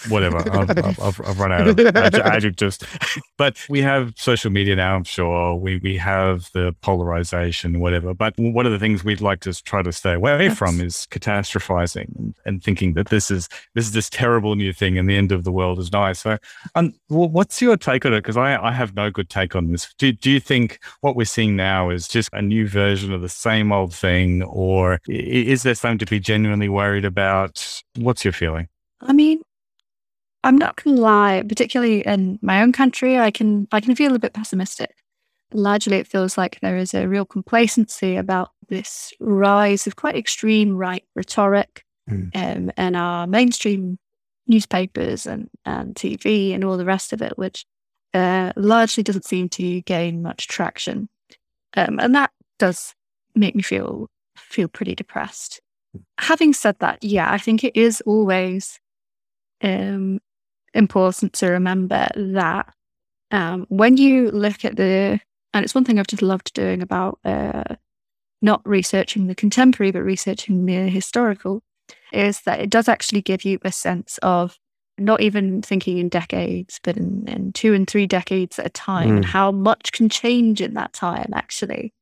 whatever. 0.09 0.39
I've, 0.53 1.01
I've, 1.01 1.21
I've, 1.21 1.41
run 1.41 1.53
out 1.53 1.67
of 1.69 1.79
adjectives. 1.97 2.79
But 3.37 3.65
we 3.69 3.81
have 3.81 4.13
social 4.17 4.51
media 4.51 4.77
now, 4.77 4.97
I'm 4.97 5.05
sure. 5.05 5.55
We, 5.55 5.79
we 5.79 5.97
have 5.97 6.51
the 6.53 6.75
polarization, 6.83 7.81
whatever. 7.81 8.15
But 8.15 8.35
one 8.39 8.67
of 8.67 8.73
the 8.73 8.79
things 8.79 9.05
we'd 9.05 9.21
like 9.21 9.41
to 9.41 9.63
try 9.63 9.83
to 9.83 9.93
stay 9.93 10.15
away 10.15 10.49
That's... 10.49 10.59
from 10.59 10.81
is 10.81 11.07
catastrophizing 11.11 12.17
and, 12.19 12.35
and, 12.45 12.63
thinking 12.63 12.95
that 12.95 13.09
this 13.09 13.31
is 13.31 13.49
this 13.75 13.87
is 13.87 13.93
this 13.93 14.09
terrible 14.09 14.55
new 14.55 14.73
thing 14.73 14.97
and 14.97 15.09
the 15.09 15.17
end 15.17 15.33
of 15.33 15.45
the 15.45 15.53
world 15.53 15.79
is 15.79 15.93
nice. 15.93 16.21
So, 16.21 16.39
um, 16.75 16.95
what's 17.09 17.61
your 17.61 17.77
take 17.77 18.07
on 18.07 18.13
it? 18.15 18.19
Because 18.19 18.37
I, 18.37 18.57
I 18.63 18.73
have 18.73 18.95
no 18.95 19.11
good 19.11 19.29
take 19.29 19.57
on 19.57 19.73
this. 19.73 19.93
Do, 19.99 20.13
do 20.13 20.31
you 20.31 20.41
think 20.41 20.79
what 21.01 21.17
we're 21.17 21.25
seeing 21.25 21.57
now 21.57 21.91
is 21.91 22.07
just 22.07 22.31
a 22.33 22.43
new 22.43 22.69
version 22.69 23.13
of 23.13 23.21
the 23.21 23.29
same 23.29 23.73
old 23.73 23.95
thing? 23.95 24.43
Or 24.45 25.01
is 25.09 25.65
there 25.65 25.75
something 25.75 25.99
to 25.99 26.07
be 26.07 26.21
genuinely 26.21 26.69
worried 26.69 27.05
about? 27.05 27.72
What's 27.97 28.25
your 28.25 28.33
feeling? 28.33 28.69
I 29.01 29.13
mean, 29.13 29.43
I'm 30.45 30.59
not 30.59 30.83
gonna 30.83 31.01
lie, 31.01 31.43
particularly 31.49 32.01
in 32.07 32.39
my 32.43 32.63
own 32.63 32.73
country, 32.73 33.19
I 33.19 33.31
can 33.31 33.69
I 33.73 33.81
can 33.81 33.95
feel 33.95 34.15
a 34.15 34.19
bit 34.19 34.35
pessimistic. 34.35 34.95
Largely 35.53 35.99
it 35.99 36.09
feels 36.09 36.39
like 36.39 36.59
there 36.61 36.77
is 36.77 36.95
a 36.95 37.07
real 37.07 37.25
complacency 37.27 38.17
about 38.17 38.51
this 38.69 39.13
rise 39.21 39.87
of 39.87 39.97
quite 39.97 40.17
extreme 40.17 40.77
right 40.77 41.05
rhetoric 41.15 41.85
mm. 42.09 42.31
um, 42.35 42.71
in 42.77 42.97
our 42.97 43.27
mainstream 43.27 43.99
newspapers 44.47 45.27
and, 45.27 45.49
and 45.65 45.95
TV 45.95 46.55
and 46.55 46.65
all 46.65 46.77
the 46.77 46.85
rest 46.85 47.13
of 47.13 47.23
it, 47.23 47.37
which 47.37 47.65
uh, 48.15 48.53
largely 48.57 49.03
doesn't 49.03 49.25
seem 49.25 49.49
to 49.51 49.81
gain 49.83 50.23
much 50.23 50.49
traction. 50.49 51.09
Um, 51.75 51.99
and 52.01 52.15
that 52.15 52.31
does 52.59 52.95
make 53.35 53.55
me 53.55 53.63
feel 53.63 54.09
feel 54.37 54.69
pretty 54.69 54.95
depressed. 54.95 55.61
Having 56.19 56.55
said 56.55 56.79
that, 56.81 57.03
yeah, 57.03 57.31
I 57.31 57.39
think 57.39 57.65
it 57.65 57.77
is 57.77 58.01
always 58.07 58.81
um, 59.63 60.21
important 60.75 61.33
to 61.35 61.49
remember 61.49 62.09
that 62.17 62.73
um, 63.31 63.67
when 63.69 63.97
you 63.97 64.31
look 64.31 64.65
at 64.65 64.77
the, 64.77 65.21
and 65.55 65.65
it's 65.65 65.75
one 65.75 65.85
thing 65.85 65.99
I've 65.99 66.07
just 66.07 66.23
loved 66.23 66.53
doing 66.55 66.83
about 66.83 67.19
uh, 67.25 67.77
not 68.41 68.61
researching 68.67 69.27
the 69.27 69.35
contemporary, 69.35 69.91
but 69.91 70.03
researching 70.03 70.67
the 70.67 70.89
historical, 70.89 71.63
is 72.13 72.43
that 72.43 72.61
it 72.61 72.71
does 72.71 72.89
actually 72.89 73.23
give 73.23 73.45
you 73.45 73.59
a 73.63 73.73
sense 73.73 74.19
of 74.23 74.59
not 74.99 75.21
even 75.21 75.63
thinking 75.63 75.99
in 75.99 76.09
decades, 76.09 76.79
but 76.83 76.97
in, 76.97 77.27
in 77.27 77.53
two 77.53 77.73
and 77.73 77.89
three 77.89 78.07
decades 78.07 78.59
at 78.59 78.67
a 78.67 78.71
time, 78.71 79.11
mm. 79.11 79.17
and 79.17 79.25
how 79.25 79.51
much 79.51 79.93
can 79.93 80.09
change 80.09 80.61
in 80.61 80.75
that 80.75 80.93
time 80.93 81.31
actually 81.35 81.95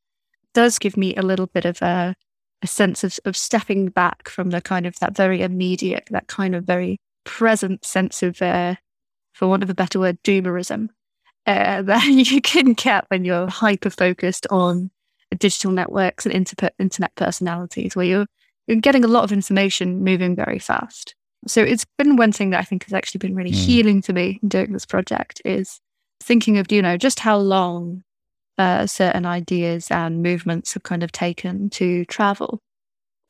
does 0.52 0.78
give 0.78 0.96
me 0.96 1.14
a 1.14 1.22
little 1.22 1.46
bit 1.46 1.64
of 1.64 1.80
a, 1.82 2.14
a 2.62 2.66
sense 2.66 3.04
of, 3.04 3.18
of 3.24 3.36
stepping 3.36 3.88
back 3.88 4.28
from 4.28 4.50
the 4.50 4.60
kind 4.60 4.86
of 4.86 4.98
that 4.98 5.16
very 5.16 5.42
immediate, 5.42 6.08
that 6.10 6.26
kind 6.26 6.54
of 6.54 6.64
very 6.64 6.98
present 7.24 7.84
sense 7.84 8.22
of, 8.22 8.40
uh, 8.42 8.74
for 9.32 9.48
want 9.48 9.62
of 9.62 9.70
a 9.70 9.74
better 9.74 9.98
word, 9.98 10.18
doomerism 10.22 10.88
uh, 11.46 11.82
that 11.82 12.04
you 12.06 12.40
can 12.40 12.72
get 12.74 13.04
when 13.08 13.24
you're 13.24 13.48
hyper 13.48 13.90
focused 13.90 14.46
on 14.50 14.90
digital 15.38 15.70
networks 15.70 16.26
and 16.26 16.34
inter- 16.34 16.70
internet 16.78 17.14
personalities, 17.14 17.96
where 17.96 18.06
you're, 18.06 18.26
you're 18.66 18.80
getting 18.80 19.04
a 19.04 19.08
lot 19.08 19.24
of 19.24 19.32
information 19.32 20.02
moving 20.02 20.34
very 20.36 20.58
fast. 20.58 21.14
So 21.46 21.62
it's 21.62 21.86
been 21.96 22.16
one 22.16 22.32
thing 22.32 22.50
that 22.50 22.60
I 22.60 22.64
think 22.64 22.84
has 22.84 22.92
actually 22.92 23.20
been 23.20 23.34
really 23.34 23.52
mm. 23.52 23.54
healing 23.54 24.02
to 24.02 24.12
me 24.12 24.38
doing 24.46 24.72
this 24.72 24.84
project 24.84 25.40
is 25.44 25.80
thinking 26.22 26.58
of, 26.58 26.70
you 26.70 26.82
know, 26.82 26.98
just 26.98 27.18
how 27.18 27.38
long 27.38 28.02
uh, 28.60 28.86
certain 28.86 29.24
ideas 29.24 29.90
and 29.90 30.22
movements 30.22 30.74
have 30.74 30.82
kind 30.82 31.02
of 31.02 31.10
taken 31.10 31.70
to 31.70 32.04
travel. 32.04 32.60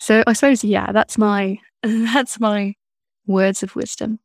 So 0.00 0.24
I 0.26 0.32
suppose, 0.32 0.64
yeah, 0.64 0.90
that's 0.90 1.16
my 1.16 1.58
that's 1.82 2.40
my 2.40 2.74
words 3.28 3.62
of 3.62 3.76
wisdom. 3.76 4.18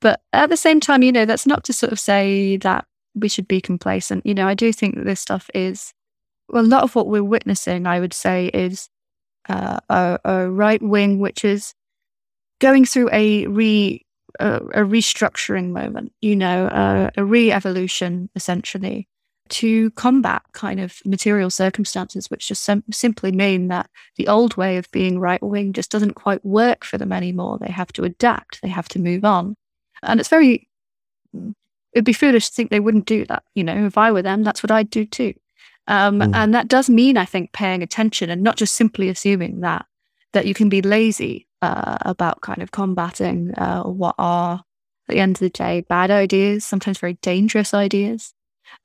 But 0.00 0.20
at 0.32 0.50
the 0.50 0.56
same 0.56 0.78
time, 0.78 1.02
you 1.02 1.10
know, 1.10 1.24
that's 1.24 1.46
not 1.46 1.64
to 1.64 1.72
sort 1.72 1.90
of 1.92 1.98
say 1.98 2.56
that 2.58 2.84
we 3.16 3.28
should 3.28 3.48
be 3.48 3.60
complacent. 3.60 4.24
You 4.24 4.34
know, 4.34 4.46
I 4.46 4.54
do 4.54 4.72
think 4.72 4.94
that 4.94 5.04
this 5.04 5.20
stuff 5.20 5.50
is, 5.54 5.92
well, 6.48 6.64
a 6.64 6.66
lot 6.66 6.84
of 6.84 6.94
what 6.94 7.08
we're 7.08 7.24
witnessing, 7.24 7.86
I 7.86 7.98
would 7.98 8.12
say, 8.14 8.46
is 8.54 8.88
uh, 9.48 9.80
a, 9.88 10.18
a, 10.24 10.48
right 10.48 10.82
wing 10.82 11.18
which 11.18 11.44
is 11.44 11.74
going 12.60 12.84
through 12.84 13.10
a 13.12 13.48
re 13.48 14.06
a, 14.38 14.56
a 14.56 14.84
restructuring 14.84 15.70
moment. 15.70 16.12
You 16.20 16.36
know, 16.36 16.68
a, 16.68 17.10
a 17.16 17.24
re-evolution 17.24 18.30
essentially 18.36 19.08
to 19.48 19.90
combat 19.92 20.42
kind 20.52 20.80
of 20.80 21.00
material 21.04 21.50
circumstances, 21.50 22.30
which 22.30 22.48
just 22.48 22.62
sim- 22.62 22.84
simply 22.90 23.30
mean 23.30 23.68
that 23.68 23.90
the 24.16 24.28
old 24.28 24.56
way 24.56 24.76
of 24.76 24.90
being 24.90 25.18
right 25.18 25.42
wing 25.42 25.72
just 25.72 25.90
doesn't 25.90 26.14
quite 26.14 26.44
work 26.44 26.84
for 26.84 26.98
them 26.98 27.12
anymore. 27.12 27.58
They 27.58 27.70
have 27.70 27.92
to 27.94 28.04
adapt, 28.04 28.62
they 28.62 28.68
have 28.68 28.88
to 28.90 29.00
move 29.00 29.24
on. 29.24 29.56
And 30.02 30.20
it's 30.20 30.28
very, 30.28 30.68
it'd 31.92 32.04
be 32.04 32.12
foolish 32.12 32.48
to 32.48 32.54
think 32.54 32.70
they 32.70 32.80
wouldn't 32.80 33.06
do 33.06 33.24
that. 33.26 33.42
You 33.54 33.64
know, 33.64 33.86
if 33.86 33.98
I 33.98 34.12
were 34.12 34.22
them, 34.22 34.42
that's 34.42 34.62
what 34.62 34.70
I'd 34.70 34.90
do 34.90 35.04
too. 35.04 35.34
Um, 35.86 36.20
mm. 36.20 36.34
And 36.34 36.54
that 36.54 36.68
does 36.68 36.88
mean, 36.88 37.16
I 37.16 37.26
think, 37.26 37.52
paying 37.52 37.82
attention 37.82 38.30
and 38.30 38.42
not 38.42 38.56
just 38.56 38.74
simply 38.74 39.08
assuming 39.08 39.60
that 39.60 39.86
that 40.32 40.46
you 40.46 40.54
can 40.54 40.68
be 40.68 40.82
lazy 40.82 41.46
uh, 41.62 41.96
about 42.02 42.40
kind 42.40 42.60
of 42.60 42.72
combating 42.72 43.54
uh, 43.54 43.84
what 43.84 44.16
are, 44.18 44.64
at 45.08 45.14
the 45.14 45.20
end 45.20 45.36
of 45.36 45.40
the 45.40 45.50
day, 45.50 45.82
bad 45.82 46.10
ideas, 46.10 46.64
sometimes 46.64 46.98
very 46.98 47.14
dangerous 47.14 47.72
ideas. 47.72 48.34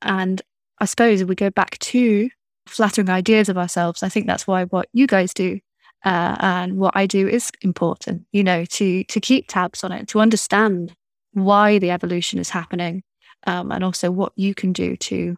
And 0.02 0.42
I 0.80 0.86
suppose 0.86 1.22
if 1.22 1.28
we 1.28 1.36
go 1.36 1.50
back 1.50 1.78
to 1.80 2.30
flattering 2.68 3.10
ideas 3.10 3.50
of 3.50 3.58
ourselves, 3.58 4.04
I 4.04 4.10
think 4.10 4.28
that's 4.28 4.48
why 4.48 4.66
what 4.66 4.88
you 4.94 5.08
guys 5.08 5.34
do 5.34 5.60
uh, 6.06 6.36
and 6.40 6.78
what 6.78 6.96
I 6.96 7.06
do 7.06 7.28
is 7.28 7.52
important. 7.62 8.26
You 8.32 8.44
know, 8.44 8.66
to 8.66 9.04
to 9.04 9.20
keep 9.20 9.48
tabs 9.48 9.84
on 9.84 9.92
it, 9.92 10.08
to 10.10 10.20
understand 10.20 10.94
why 11.34 11.80
the 11.80 11.92
evolution 11.92 12.40
is 12.40 12.50
happening, 12.50 13.04
um, 13.48 13.72
and 13.72 13.84
also 13.84 14.12
what 14.12 14.34
you 14.36 14.54
can 14.54 14.74
do 14.74 14.96
to 14.98 15.36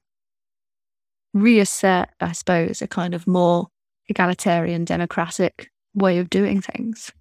reassert, 1.33 2.09
I 2.19 2.33
suppose, 2.33 2.81
a 2.81 2.87
kind 2.87 3.13
of 3.13 3.25
more 3.25 3.67
egalitarian, 4.09 4.85
democratic 4.85 5.69
way 5.93 6.19
of 6.19 6.29
doing 6.29 6.61
things. 6.61 7.11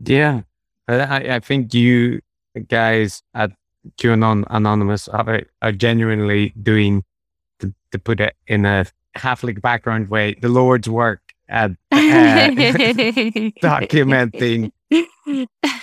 Yeah, 0.00 0.42
I, 0.86 1.36
I 1.36 1.40
think 1.40 1.74
you 1.74 2.20
guys 2.68 3.22
at 3.34 3.52
QAnon 3.96 4.44
Anonymous 4.50 5.08
are, 5.08 5.42
are 5.62 5.72
genuinely 5.72 6.52
doing, 6.62 7.04
to, 7.60 7.72
to 7.92 7.98
put 7.98 8.20
it 8.20 8.34
in 8.46 8.64
a 8.64 8.86
Catholic 9.14 9.60
background 9.60 10.08
way, 10.08 10.34
the 10.34 10.48
Lord's 10.48 10.88
work 10.88 11.20
at 11.48 11.70
uh, 11.92 11.96
documenting 13.62 14.70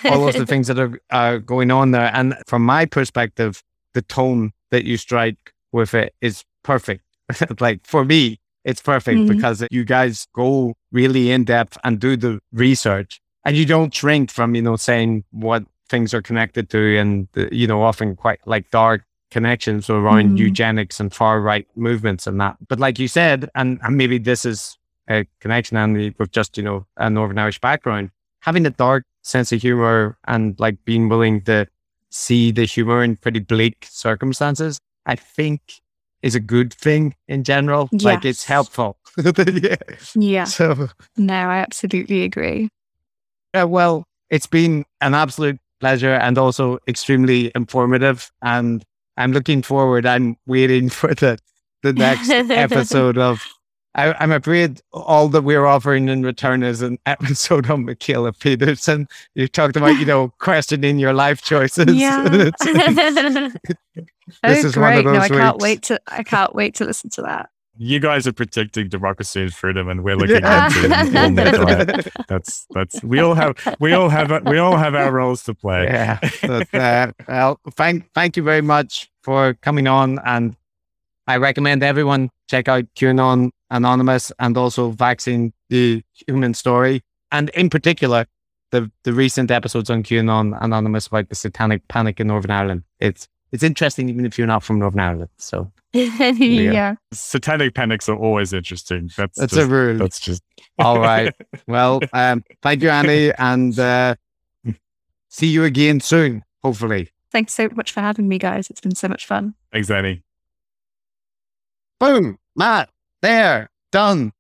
all 0.05 0.27
of 0.27 0.35
the 0.35 0.45
things 0.47 0.67
that 0.67 0.79
are, 0.79 0.99
are 1.11 1.39
going 1.39 1.71
on 1.71 1.91
there. 1.91 2.11
And 2.13 2.35
from 2.47 2.63
my 2.63 2.85
perspective, 2.85 3.63
the 3.93 4.01
tone 4.01 4.51
that 4.71 4.85
you 4.85 4.97
strike 4.97 5.53
with 5.71 5.93
it 5.93 6.13
is 6.21 6.43
perfect. 6.63 7.03
like 7.59 7.85
for 7.85 8.05
me, 8.05 8.39
it's 8.63 8.81
perfect 8.81 9.19
mm-hmm. 9.19 9.35
because 9.35 9.63
you 9.69 9.85
guys 9.85 10.27
go 10.33 10.73
really 10.91 11.31
in 11.31 11.43
depth 11.43 11.77
and 11.83 11.99
do 11.99 12.17
the 12.17 12.39
research 12.51 13.21
and 13.43 13.55
you 13.55 13.65
don't 13.65 13.93
shrink 13.93 14.31
from, 14.31 14.55
you 14.55 14.61
know, 14.61 14.75
saying 14.75 15.23
what 15.31 15.63
things 15.89 16.13
are 16.13 16.21
connected 16.21 16.69
to 16.71 16.97
and, 16.97 17.27
you 17.51 17.67
know, 17.67 17.83
often 17.83 18.15
quite 18.15 18.39
like 18.45 18.69
dark 18.71 19.03
connections 19.31 19.89
around 19.89 20.25
mm-hmm. 20.25 20.37
eugenics 20.37 20.99
and 20.99 21.13
far 21.13 21.41
right 21.41 21.67
movements 21.75 22.27
and 22.27 22.39
that. 22.39 22.57
But 22.67 22.79
like 22.79 22.99
you 22.99 23.07
said, 23.07 23.49
and, 23.55 23.79
and 23.83 23.97
maybe 23.97 24.17
this 24.17 24.45
is 24.45 24.77
a 25.09 25.25
connection 25.39 25.77
and 25.77 26.15
with 26.17 26.31
just, 26.31 26.57
you 26.57 26.63
know, 26.63 26.85
a 26.97 27.09
Northern 27.09 27.37
Irish 27.37 27.59
background, 27.59 28.11
having 28.39 28.65
a 28.65 28.69
dark 28.69 29.03
sense 29.21 29.51
of 29.51 29.61
humor 29.61 30.17
and 30.27 30.59
like 30.59 30.83
being 30.85 31.09
willing 31.09 31.41
to 31.41 31.67
see 32.09 32.51
the 32.51 32.65
humor 32.65 33.03
in 33.03 33.17
pretty 33.17 33.39
bleak 33.39 33.85
circumstances, 33.89 34.79
I 35.05 35.15
think 35.15 35.81
is 36.21 36.33
a 36.33 36.39
good 36.39 36.73
thing 36.73 37.15
in 37.27 37.43
general. 37.43 37.89
Yes. 37.91 38.03
Like 38.03 38.25
it's 38.25 38.45
helpful. 38.45 38.97
yeah. 39.17 39.75
yeah. 40.15 40.43
So, 40.45 40.89
no, 41.17 41.33
I 41.33 41.57
absolutely 41.57 42.23
agree. 42.23 42.69
Uh, 43.53 43.67
well, 43.67 44.05
it's 44.29 44.47
been 44.47 44.85
an 45.01 45.13
absolute 45.13 45.59
pleasure 45.79 46.13
and 46.13 46.37
also 46.37 46.79
extremely 46.87 47.51
informative. 47.55 48.31
And 48.41 48.83
I'm 49.17 49.31
looking 49.31 49.61
forward. 49.61 50.05
I'm 50.05 50.37
waiting 50.45 50.89
for 50.99 51.13
the 51.13 51.37
the 51.83 51.93
next 51.93 52.29
episode 52.29 53.17
of. 53.17 53.43
I, 53.97 54.21
am 54.21 54.33
afraid 54.33 54.81
all 54.91 55.29
that 55.29 55.43
we're 55.43 55.65
offering 55.65 56.09
in 56.09 56.21
return 56.23 56.63
is 56.63 56.81
an 56.81 56.97
episode 57.05 57.69
on 57.69 57.85
Mikhaila 57.85 58.37
Peterson. 58.37 59.07
You 59.35 59.47
talked 59.47 59.77
about, 59.77 59.97
you 59.97 60.05
know, 60.05 60.33
questioning 60.39 60.99
your 60.99 61.13
life 61.13 61.41
choices. 61.41 61.95
Yeah. 61.95 62.27
this 62.27 62.53
oh, 64.43 64.51
is 64.51 64.73
great. 64.73 64.75
one 64.75 64.97
of 64.97 65.03
those 65.05 65.13
no, 65.13 65.19
I 65.19 65.21
weeks. 65.21 65.37
can't 65.37 65.57
wait 65.59 65.81
to 65.83 66.01
I 66.07 66.23
can't 66.23 66.53
wait 66.53 66.75
to 66.75 66.85
listen 66.85 67.09
to 67.11 67.21
that 67.21 67.49
you 67.77 67.99
guys 67.99 68.27
are 68.27 68.33
protecting 68.33 68.89
democracy 68.89 69.41
and 69.41 69.53
freedom, 69.53 69.89
and 69.89 70.03
we're 70.03 70.15
looking 70.15 70.35
into 70.37 72.11
That's 72.27 72.65
that's 72.71 73.03
we 73.03 73.19
all 73.19 73.33
have 73.33 73.77
we 73.79 73.93
all 73.93 74.09
have 74.09 74.31
we 74.45 74.57
all 74.57 74.77
have 74.77 74.95
our 74.95 75.11
roles 75.11 75.43
to 75.43 75.53
play. 75.53 75.85
Yeah. 75.85 76.19
But, 76.41 76.73
uh, 76.73 77.11
well, 77.27 77.59
thank 77.71 78.11
thank 78.13 78.37
you 78.37 78.43
very 78.43 78.61
much 78.61 79.09
for 79.23 79.53
coming 79.55 79.87
on, 79.87 80.19
and 80.25 80.55
I 81.27 81.37
recommend 81.37 81.83
everyone 81.83 82.29
check 82.49 82.67
out 82.67 82.85
QAnon 82.95 83.51
Anonymous 83.69 84.31
and 84.39 84.57
also 84.57 84.91
Vaccine 84.91 85.53
the 85.69 86.03
Human 86.27 86.53
Story, 86.53 87.01
and 87.31 87.49
in 87.49 87.69
particular 87.69 88.25
the, 88.71 88.91
the 89.03 89.13
recent 89.13 89.51
episodes 89.51 89.89
on 89.89 90.03
QAnon 90.03 90.57
Anonymous 90.61 91.07
about 91.07 91.29
the 91.29 91.35
satanic 91.35 91.87
panic 91.87 92.19
in 92.19 92.27
Northern 92.27 92.51
Ireland. 92.51 92.83
It's 92.99 93.27
it's 93.55 93.63
interesting 93.63 94.09
even 94.09 94.25
if 94.25 94.37
you're 94.37 94.47
not 94.47 94.63
from 94.63 94.79
Northern 94.79 94.99
Ireland. 94.99 95.29
So 95.37 95.71
yeah. 95.93 96.95
Satanic 97.13 97.73
panics 97.73 98.09
are 98.09 98.17
always 98.17 98.51
interesting. 98.51 99.09
That's 99.15 99.39
that's 99.39 99.53
just, 99.53 99.65
a 99.65 99.71
rule. 99.71 99.97
that's 99.97 100.19
just 100.19 100.43
All 100.79 100.99
right. 100.99 101.33
Well, 101.67 102.01
um, 102.11 102.43
thank 102.61 102.83
you, 102.83 102.89
Annie, 102.89 103.31
and 103.37 103.77
uh, 103.79 104.15
see 105.29 105.47
you 105.47 105.63
again 105.63 106.01
soon, 106.01 106.43
hopefully. 106.63 107.09
Thanks 107.31 107.53
so 107.53 107.69
much 107.75 107.91
for 107.93 108.01
having 108.01 108.27
me, 108.27 108.37
guys. 108.37 108.69
It's 108.69 108.81
been 108.81 108.95
so 108.95 109.07
much 109.07 109.25
fun. 109.25 109.55
thanks, 109.71 109.89
Annie. 109.89 110.21
Boom, 111.97 112.37
Matt, 112.57 112.89
there, 113.21 113.69
done. 113.91 114.33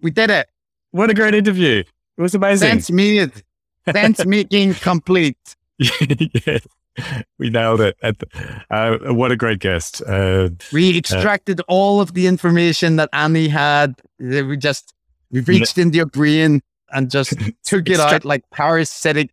We 0.00 0.10
did 0.10 0.30
it. 0.30 0.48
What 0.90 1.08
a 1.08 1.14
great 1.14 1.34
interview. 1.34 1.84
It 2.18 2.20
was 2.20 2.34
amazing. 2.34 2.68
Sense 2.68 2.90
made. 2.90 3.32
Sense 3.92 4.26
making 4.26 4.74
complete. 4.74 5.56
yeah, 5.78 6.58
we 7.38 7.50
nailed 7.50 7.80
it. 7.80 7.96
At 8.02 8.18
the, 8.18 8.26
uh, 8.70 9.12
what 9.12 9.32
a 9.32 9.36
great 9.36 9.58
guest. 9.60 10.02
Uh, 10.06 10.50
We 10.72 10.96
extracted 10.96 11.60
all 11.68 12.00
of 12.00 12.14
the 12.14 12.26
information 12.26 12.96
that 12.96 13.08
Annie 13.12 13.48
had. 13.48 13.94
Uh, 14.22 14.44
We 14.44 14.56
just 14.56 14.94
we 15.30 15.40
reached 15.40 15.78
into 15.78 15.96
your 15.96 16.06
brain 16.06 16.60
and 16.92 17.10
just 17.10 17.30
took 17.64 17.88
it 17.88 17.92
Extract- 17.92 18.14
out 18.14 18.24
like 18.24 18.42
parasitic 18.50 19.30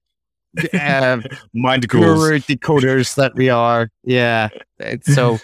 uh, 0.73 1.19
mind 1.53 1.87
guru 1.87 2.39
decoders 2.39 3.15
that 3.15 3.33
we 3.35 3.49
are. 3.49 3.89
Yeah. 4.03 4.49
It's 4.79 5.13
so 5.13 5.39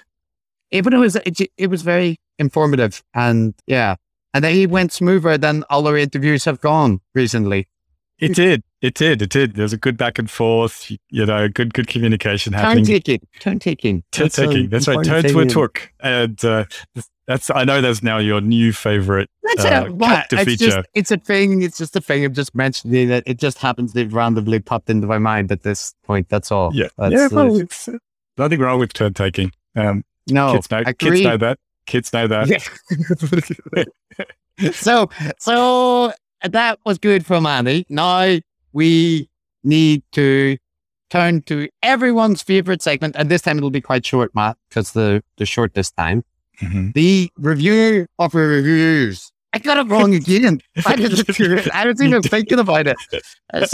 even 0.71 0.93
it 0.93 0.97
was 0.97 1.15
it, 1.15 1.39
it 1.57 1.67
was 1.69 1.81
very 1.81 2.17
informative 2.39 3.03
and 3.13 3.53
yeah. 3.67 3.95
And 4.35 4.43
then 4.43 4.55
he 4.55 4.65
went 4.65 4.91
smoother 4.91 5.37
than 5.37 5.63
all 5.69 5.87
our 5.87 5.95
interviews 5.97 6.45
have 6.45 6.59
gone 6.59 6.99
recently. 7.13 7.67
It 8.23 8.35
did. 8.35 8.63
It 8.81 8.93
did. 8.95 9.21
It 9.21 9.29
did. 9.29 9.55
There's 9.55 9.73
a 9.73 9.77
good 9.77 9.97
back 9.97 10.19
and 10.19 10.29
forth. 10.29 10.91
You 11.09 11.25
know, 11.25 11.47
good 11.47 11.73
good 11.73 11.87
communication 11.87 12.53
Turn 12.53 12.61
happening. 12.61 12.85
taking. 12.85 13.19
Turn 13.39 13.59
taking. 13.59 14.03
Turn 14.11 14.29
taking. 14.29 14.69
That's 14.69 14.87
right. 14.87 15.05
Turn 15.05 15.23
to 15.23 15.39
a 15.39 15.45
took. 15.45 15.91
And 15.99 16.43
uh, 16.43 16.65
that's. 17.27 17.49
I 17.49 17.63
know 17.63 17.81
that's 17.81 18.03
now 18.03 18.17
your 18.17 18.41
new 18.41 18.73
favorite. 18.73 19.29
That's 19.43 19.65
uh. 19.65 19.85
What? 19.85 20.27
It's 20.31 20.43
feature. 20.43 20.65
just 20.65 20.87
it's 20.93 21.11
a 21.11 21.17
thing. 21.17 21.61
It's 21.61 21.77
just 21.77 21.95
a 21.95 22.01
thing. 22.01 22.25
I'm 22.25 22.33
just 22.33 22.53
mentioning 22.55 23.09
it. 23.09 23.23
It 23.25 23.39
just 23.39 23.57
happens 23.57 23.93
to 23.93 24.03
have 24.03 24.13
randomly 24.13 24.59
popped 24.59 24.89
into 24.89 25.07
my 25.07 25.17
mind 25.17 25.51
at 25.51 25.63
this 25.63 25.93
point. 26.03 26.29
That's 26.29 26.51
all. 26.51 26.71
Yeah. 26.73 26.89
That's, 26.97 27.13
yeah. 27.13 27.39
uh, 27.39 27.53
it's 27.53 27.89
nothing 28.37 28.59
wrong 28.59 28.79
with 28.79 28.93
turn 28.93 29.13
taking. 29.13 29.51
Um, 29.75 30.03
no. 30.29 30.53
kids 30.53 30.71
know. 30.71 30.83
Kids 30.97 31.21
know 31.21 31.37
that. 31.37 31.59
Kids 31.85 32.13
know 32.13 32.27
that. 32.27 32.49
Yeah. 32.49 32.59
so 34.71 35.09
so 35.39 36.13
that 36.43 36.79
was 36.85 36.97
good 36.97 37.25
for 37.25 37.39
money. 37.41 37.85
Now 37.89 38.37
we 38.73 39.29
need 39.63 40.03
to 40.13 40.57
turn 41.09 41.41
to 41.43 41.69
everyone's 41.81 42.41
favorite 42.41 42.81
segment, 42.81 43.15
and 43.17 43.29
this 43.29 43.41
time 43.41 43.57
it'll 43.57 43.69
be 43.69 43.81
quite 43.81 44.05
short, 44.05 44.33
Matt, 44.35 44.57
because 44.69 44.91
the 44.93 45.23
the 45.37 45.45
short 45.45 45.73
this 45.73 45.91
time. 45.91 46.23
Mhm. 46.61 46.93
The 46.93 47.31
review 47.37 48.05
of 48.19 48.31
the 48.31 48.39
reviews. 48.39 49.31
I 49.53 49.59
got 49.59 49.77
it 49.77 49.87
wrong 49.89 50.15
again. 50.15 50.61
I, 50.85 50.95
didn't- 50.95 51.71
I 51.73 51.85
was 51.87 52.01
even 52.01 52.23
thinking 52.23 52.57
about 52.59 52.87
it. 52.87 52.97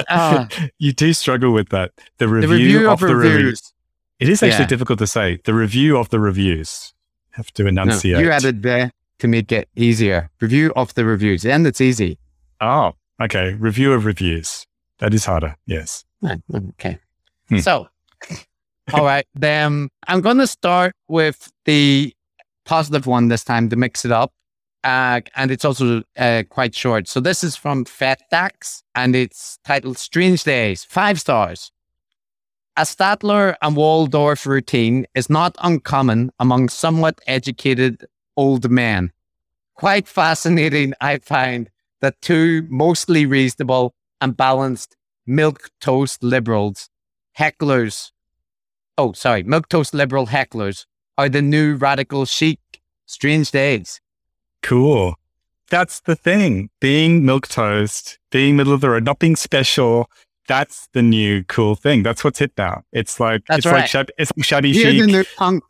Uh, 0.10 0.46
you 0.78 0.91
do 0.91 1.14
struggle 1.14 1.52
with 1.54 1.70
that. 1.70 1.91
The 2.18 2.28
review, 2.28 2.48
the 2.50 2.54
review 2.56 2.88
of, 2.90 3.02
of 3.04 3.08
the 3.10 3.16
reviews. 3.16 3.36
reviews. 3.36 3.74
It 4.20 4.28
is 4.30 4.44
actually 4.44 4.64
Yeah. 4.64 4.68
difficult 4.68 5.00
to 5.00 5.08
say. 5.08 5.40
The 5.46 5.54
review 5.54 5.98
of 5.98 6.10
the 6.10 6.20
reviews. 6.20 6.94
Have 7.32 7.52
to 7.54 7.64
No, 7.64 7.70
enunciate. 7.70 8.20
you 8.20 8.30
added 8.32 8.64
there 8.64 8.91
to 9.20 9.28
make 9.30 9.52
it 9.54 9.70
easier. 9.78 10.30
Review 10.41 10.74
of 10.76 10.94
the 10.96 11.06
reviews, 11.06 11.46
and 11.46 11.66
it's 11.66 11.80
easy. 11.80 12.18
Oh, 12.61 12.94
okay. 13.22 13.53
Review 13.53 13.94
of 13.94 14.06
reviews. 14.06 14.65
That 14.99 15.14
is 15.14 15.26
harder. 15.26 15.56
Yes. 15.65 16.03
Okay. 16.53 16.99
Hmm. 17.49 17.60
So, 17.60 17.88
all 18.94 19.06
right. 19.06 19.26
Then 19.34 19.90
I'm 20.07 20.22
going 20.22 20.38
to 20.38 20.48
start 20.48 20.94
with 21.07 21.52
the 21.65 22.14
positive 22.65 23.07
one 23.07 23.30
this 23.30 23.44
time 23.44 23.69
to 23.69 23.76
mix 23.76 24.06
it 24.06 24.11
up. 24.11 24.34
Uh, 24.84 25.19
and 25.36 25.52
it's 25.52 25.65
also 25.65 26.03
uh, 26.18 26.44
quite 26.49 26.73
short. 26.73 27.07
So 27.07 27.19
this 27.19 27.44
is 27.44 27.56
from 27.56 27.84
FetDax 27.84 28.84
and 28.95 29.15
it's 29.15 29.60
titled 29.65 29.98
Strange 29.98 30.44
Days, 30.44 30.86
five 30.86 31.19
stars. 31.19 31.72
A 32.77 32.84
Statler 32.84 33.56
and 33.61 33.76
Waldorf 33.76 34.45
routine 34.45 35.06
is 35.14 35.30
not 35.30 35.56
uncommon 35.60 36.31
among 36.40 36.69
somewhat 36.69 37.19
educated 37.27 38.06
old 38.38 38.69
men. 38.72 39.11
Quite 39.73 40.07
fascinating, 40.07 40.94
I 41.02 41.18
find, 41.18 41.69
that 42.01 42.21
two 42.21 42.65
mostly 42.69 43.26
reasonable 43.26 43.93
and 44.21 44.35
balanced 44.35 44.95
milk 45.26 45.69
toast 45.81 46.23
liberals, 46.23 46.89
hecklers. 47.38 48.11
Oh, 48.97 49.13
sorry, 49.13 49.43
milk 49.43 49.69
toast 49.69 49.93
liberal 49.93 50.27
hecklers 50.27 50.85
are 51.17 51.30
the 51.30 51.41
new 51.41 51.76
radical 51.76 52.26
chic. 52.26 52.59
Strange 53.05 53.51
days. 53.51 53.99
Cool. 54.61 55.15
That's 55.69 56.01
the 56.01 56.15
thing. 56.15 56.69
Being 56.80 57.26
milk 57.26 57.47
toast, 57.47 58.19
being 58.31 58.55
middle 58.55 58.73
of 58.73 58.81
the 58.81 58.89
road, 58.89 59.03
not 59.03 59.19
being 59.19 59.35
special. 59.35 60.09
That's 60.47 60.88
the 60.93 61.01
new 61.01 61.43
cool 61.45 61.76
thing. 61.76 62.03
That's 62.03 62.23
what's 62.23 62.39
hit 62.39 62.51
now. 62.57 62.84
It's 62.91 63.19
like 63.19 63.43
That's 63.47 63.59
it's 63.59 63.65
like 63.65 63.73
right. 63.76 63.89
shab- 63.89 64.09
it's 64.17 64.31
shabby 64.41 64.69
You're 64.69 64.91
chic. 64.91 65.01
the 65.01 65.07
new 65.07 65.23
punk. 65.38 65.63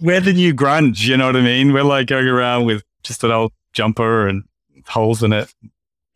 We're 0.00 0.20
the 0.20 0.32
new 0.34 0.52
grunge. 0.54 1.06
You 1.06 1.16
know 1.16 1.26
what 1.26 1.36
I 1.36 1.40
mean? 1.40 1.72
We're 1.72 1.82
like 1.84 2.06
going 2.08 2.26
around 2.26 2.66
with 2.66 2.82
just 3.02 3.24
an 3.24 3.30
old 3.30 3.52
jumper 3.72 4.26
and 4.28 4.44
holes 4.88 5.22
in 5.22 5.32
it. 5.32 5.52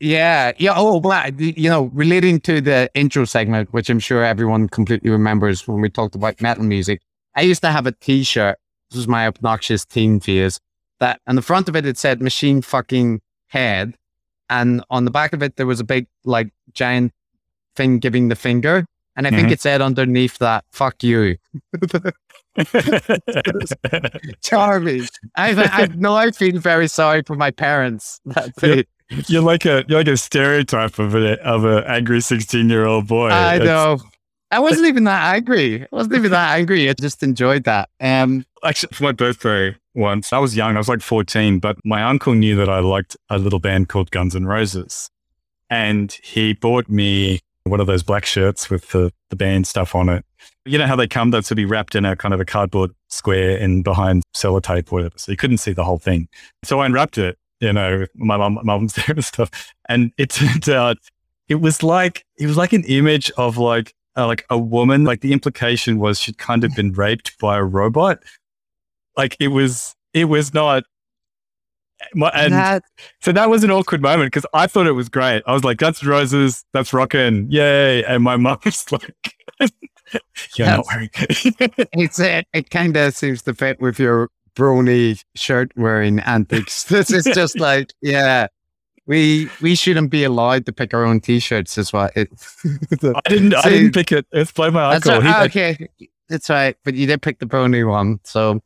yeah, 0.00 0.52
yeah. 0.58 0.72
Oh, 0.76 1.00
but 1.00 1.38
you 1.40 1.68
know, 1.68 1.84
relating 1.92 2.40
to 2.40 2.60
the 2.60 2.90
intro 2.94 3.24
segment, 3.24 3.72
which 3.72 3.90
I'm 3.90 3.98
sure 4.00 4.24
everyone 4.24 4.68
completely 4.68 5.10
remembers 5.10 5.66
when 5.68 5.80
we 5.80 5.90
talked 5.90 6.14
about 6.14 6.40
metal 6.40 6.64
music. 6.64 7.00
I 7.36 7.42
used 7.42 7.62
to 7.62 7.70
have 7.70 7.86
a 7.86 7.92
T-shirt. 7.92 8.56
This 8.90 8.96
was 8.96 9.08
my 9.08 9.26
obnoxious 9.26 9.84
teen 9.84 10.20
phase. 10.20 10.58
That 11.00 11.20
on 11.26 11.36
the 11.36 11.42
front 11.42 11.68
of 11.68 11.76
it 11.76 11.86
it 11.86 11.96
said 11.98 12.20
"machine 12.20 12.60
fucking 12.62 13.20
head," 13.48 13.94
and 14.48 14.82
on 14.90 15.04
the 15.04 15.10
back 15.10 15.32
of 15.32 15.42
it 15.42 15.56
there 15.56 15.66
was 15.66 15.80
a 15.80 15.84
big 15.84 16.06
like 16.24 16.50
giant 16.72 17.12
thing 17.76 17.98
giving 18.00 18.28
the 18.28 18.36
finger, 18.36 18.84
and 19.16 19.26
I 19.26 19.30
think 19.30 19.48
Mhm. 19.48 19.52
it 19.52 19.60
said 19.60 19.80
underneath 19.80 20.38
that 20.38 20.64
"fuck 20.72 21.02
you." 21.02 21.36
Charming. 24.42 25.06
I, 25.36 25.54
I 25.54 25.86
know 25.94 26.14
I 26.14 26.30
feel 26.30 26.58
very 26.58 26.88
sorry 26.88 27.22
for 27.26 27.36
my 27.36 27.50
parents. 27.50 28.20
That's 28.24 28.62
Yeah. 28.62 28.74
it. 28.74 28.88
you're 29.28 29.42
like 29.42 29.64
a 29.66 29.84
you're 29.88 29.98
like 30.00 30.08
a 30.08 30.16
stereotype 30.16 30.98
of 30.98 31.14
a 31.14 31.40
of 31.44 31.64
an 31.64 31.84
angry 31.84 32.20
sixteen 32.20 32.68
year 32.68 32.86
old 32.86 33.06
boy. 33.08 33.28
I 33.28 33.56
It's- 33.56 33.66
know. 33.66 33.98
I 34.52 34.58
wasn't 34.58 34.88
even 34.88 35.04
that 35.04 35.36
angry. 35.36 35.82
I 35.82 35.86
wasn't 35.92 36.16
even 36.16 36.32
that 36.32 36.58
angry. 36.58 36.90
I 36.90 36.94
just 36.94 37.22
enjoyed 37.22 37.62
that. 37.64 37.88
Um, 38.00 38.44
Actually, 38.64 38.88
for 38.94 39.04
my 39.04 39.12
birthday 39.12 39.76
once, 39.94 40.32
I 40.32 40.38
was 40.38 40.56
young. 40.56 40.74
I 40.74 40.78
was 40.78 40.88
like 40.88 41.02
14, 41.02 41.60
but 41.60 41.76
my 41.84 42.02
uncle 42.02 42.34
knew 42.34 42.56
that 42.56 42.68
I 42.68 42.80
liked 42.80 43.16
a 43.28 43.38
little 43.38 43.60
band 43.60 43.88
called 43.88 44.10
Guns 44.10 44.34
N' 44.34 44.46
Roses. 44.46 45.08
And 45.70 46.10
he 46.24 46.52
bought 46.54 46.88
me 46.88 47.38
one 47.62 47.78
of 47.78 47.86
those 47.86 48.02
black 48.02 48.26
shirts 48.26 48.68
with 48.68 48.88
the, 48.88 49.12
the 49.28 49.36
band 49.36 49.68
stuff 49.68 49.94
on 49.94 50.08
it. 50.08 50.24
You 50.64 50.78
know 50.78 50.86
how 50.86 50.96
they 50.96 51.08
come, 51.08 51.30
they'd 51.30 51.44
sort 51.44 51.56
be 51.56 51.64
wrapped 51.64 51.94
in 51.94 52.04
a 52.04 52.16
kind 52.16 52.34
of 52.34 52.40
a 52.40 52.44
cardboard 52.44 52.92
square 53.08 53.56
and 53.58 53.82
behind 53.84 54.22
sellotape 54.34 54.92
or 54.92 54.96
whatever. 54.96 55.14
So 55.16 55.32
you 55.32 55.36
couldn't 55.36 55.58
see 55.58 55.72
the 55.72 55.84
whole 55.84 55.98
thing. 55.98 56.28
So 56.64 56.80
I 56.80 56.86
unwrapped 56.86 57.18
it, 57.18 57.38
you 57.60 57.72
know, 57.72 58.06
my 58.14 58.36
mum, 58.36 58.54
my 58.54 58.62
mum's 58.62 58.94
there 59.06 59.06
and 59.08 59.24
stuff. 59.24 59.50
And 59.88 60.12
it 60.18 60.30
turned 60.30 60.68
out 60.68 60.98
it 61.48 61.56
was 61.56 61.82
like, 61.82 62.24
it 62.38 62.46
was 62.46 62.56
like 62.56 62.72
an 62.72 62.84
image 62.84 63.30
of 63.36 63.56
like, 63.56 63.94
uh, 64.16 64.26
like 64.26 64.44
a 64.50 64.58
woman, 64.58 65.04
like 65.04 65.20
the 65.20 65.32
implication 65.32 65.98
was 65.98 66.18
she'd 66.18 66.38
kind 66.38 66.64
of 66.64 66.74
been 66.74 66.92
raped 66.92 67.38
by 67.38 67.56
a 67.56 67.64
robot 67.64 68.22
like 69.16 69.36
it 69.40 69.48
was 69.48 69.94
it 70.14 70.26
was 70.26 70.54
not 70.54 70.84
my, 72.14 72.30
and 72.30 72.54
that, 72.54 72.82
so 73.20 73.30
that 73.32 73.50
was 73.50 73.62
an 73.62 73.70
awkward 73.70 74.00
moment 74.00 74.28
because 74.28 74.46
I 74.54 74.66
thought 74.66 74.86
it 74.86 74.92
was 74.92 75.10
great. 75.10 75.42
I 75.46 75.52
was 75.52 75.64
like, 75.64 75.78
"That's 75.78 76.02
roses, 76.02 76.64
that's 76.72 76.94
rocking, 76.94 77.50
yay!" 77.50 78.02
And 78.04 78.24
my 78.24 78.36
mom's 78.46 78.90
like, 78.90 79.34
"You're 80.56 80.66
not 80.66 80.86
wearing." 80.86 81.10
it's 81.14 82.18
it. 82.18 82.46
It 82.52 82.70
kind 82.70 82.96
of 82.96 83.14
seems 83.14 83.42
to 83.42 83.54
fit 83.54 83.80
with 83.80 83.98
your 83.98 84.30
brony 84.56 85.22
shirt 85.36 85.72
wearing 85.76 86.18
antics. 86.20 86.84
This 86.88 87.10
is 87.10 87.24
just 87.24 87.58
like, 87.60 87.92
yeah, 88.02 88.48
we 89.06 89.48
we 89.60 89.74
shouldn't 89.74 90.10
be 90.10 90.24
allowed 90.24 90.66
to 90.66 90.72
pick 90.72 90.92
our 90.94 91.04
own 91.04 91.20
t-shirts. 91.20 91.78
Is 91.78 91.92
what 91.92 92.16
it. 92.16 92.28
I 93.04 93.20
didn't. 93.28 93.54
I 93.54 93.68
didn't 93.68 93.94
pick 93.94 94.12
it. 94.12 94.26
It's 94.32 94.52
by 94.52 94.70
my 94.70 94.94
uncle. 94.94 95.12
right. 95.12 95.22
Ah, 95.24 95.44
okay, 95.44 95.88
that's 96.28 96.50
right. 96.50 96.76
But 96.84 96.94
you 96.94 97.06
did 97.06 97.22
pick 97.22 97.38
the 97.38 97.46
brony 97.46 97.88
one, 97.88 98.20
so 98.24 98.60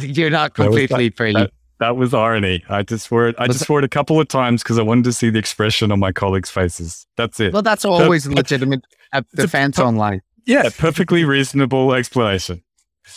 you're 0.00 0.30
not 0.30 0.54
That 0.54 0.64
completely 0.64 1.10
free. 1.10 1.32
that- 1.32 1.50
that 1.80 1.96
was 1.96 2.14
irony. 2.14 2.64
I 2.68 2.84
just 2.84 3.10
wore 3.10 3.26
it. 3.26 3.34
I 3.36 3.48
Was 3.48 3.58
just 3.58 3.68
wore 3.68 3.80
it 3.80 3.84
a 3.84 3.88
couple 3.88 4.20
of 4.20 4.28
times 4.28 4.62
because 4.62 4.78
I 4.78 4.82
wanted 4.82 5.04
to 5.04 5.12
see 5.12 5.28
the 5.28 5.40
expression 5.40 5.90
on 5.90 5.98
my 5.98 6.12
colleagues' 6.12 6.48
faces. 6.48 7.04
That's 7.16 7.40
it. 7.40 7.52
well, 7.52 7.62
that's 7.62 7.84
always 7.84 8.28
legitimate 8.28 8.84
uh, 9.12 9.22
defense 9.34 9.80
online. 9.80 10.22
Yeah, 10.46 10.68
perfectly 10.76 11.24
reasonable 11.24 11.92
explanation. 11.94 12.62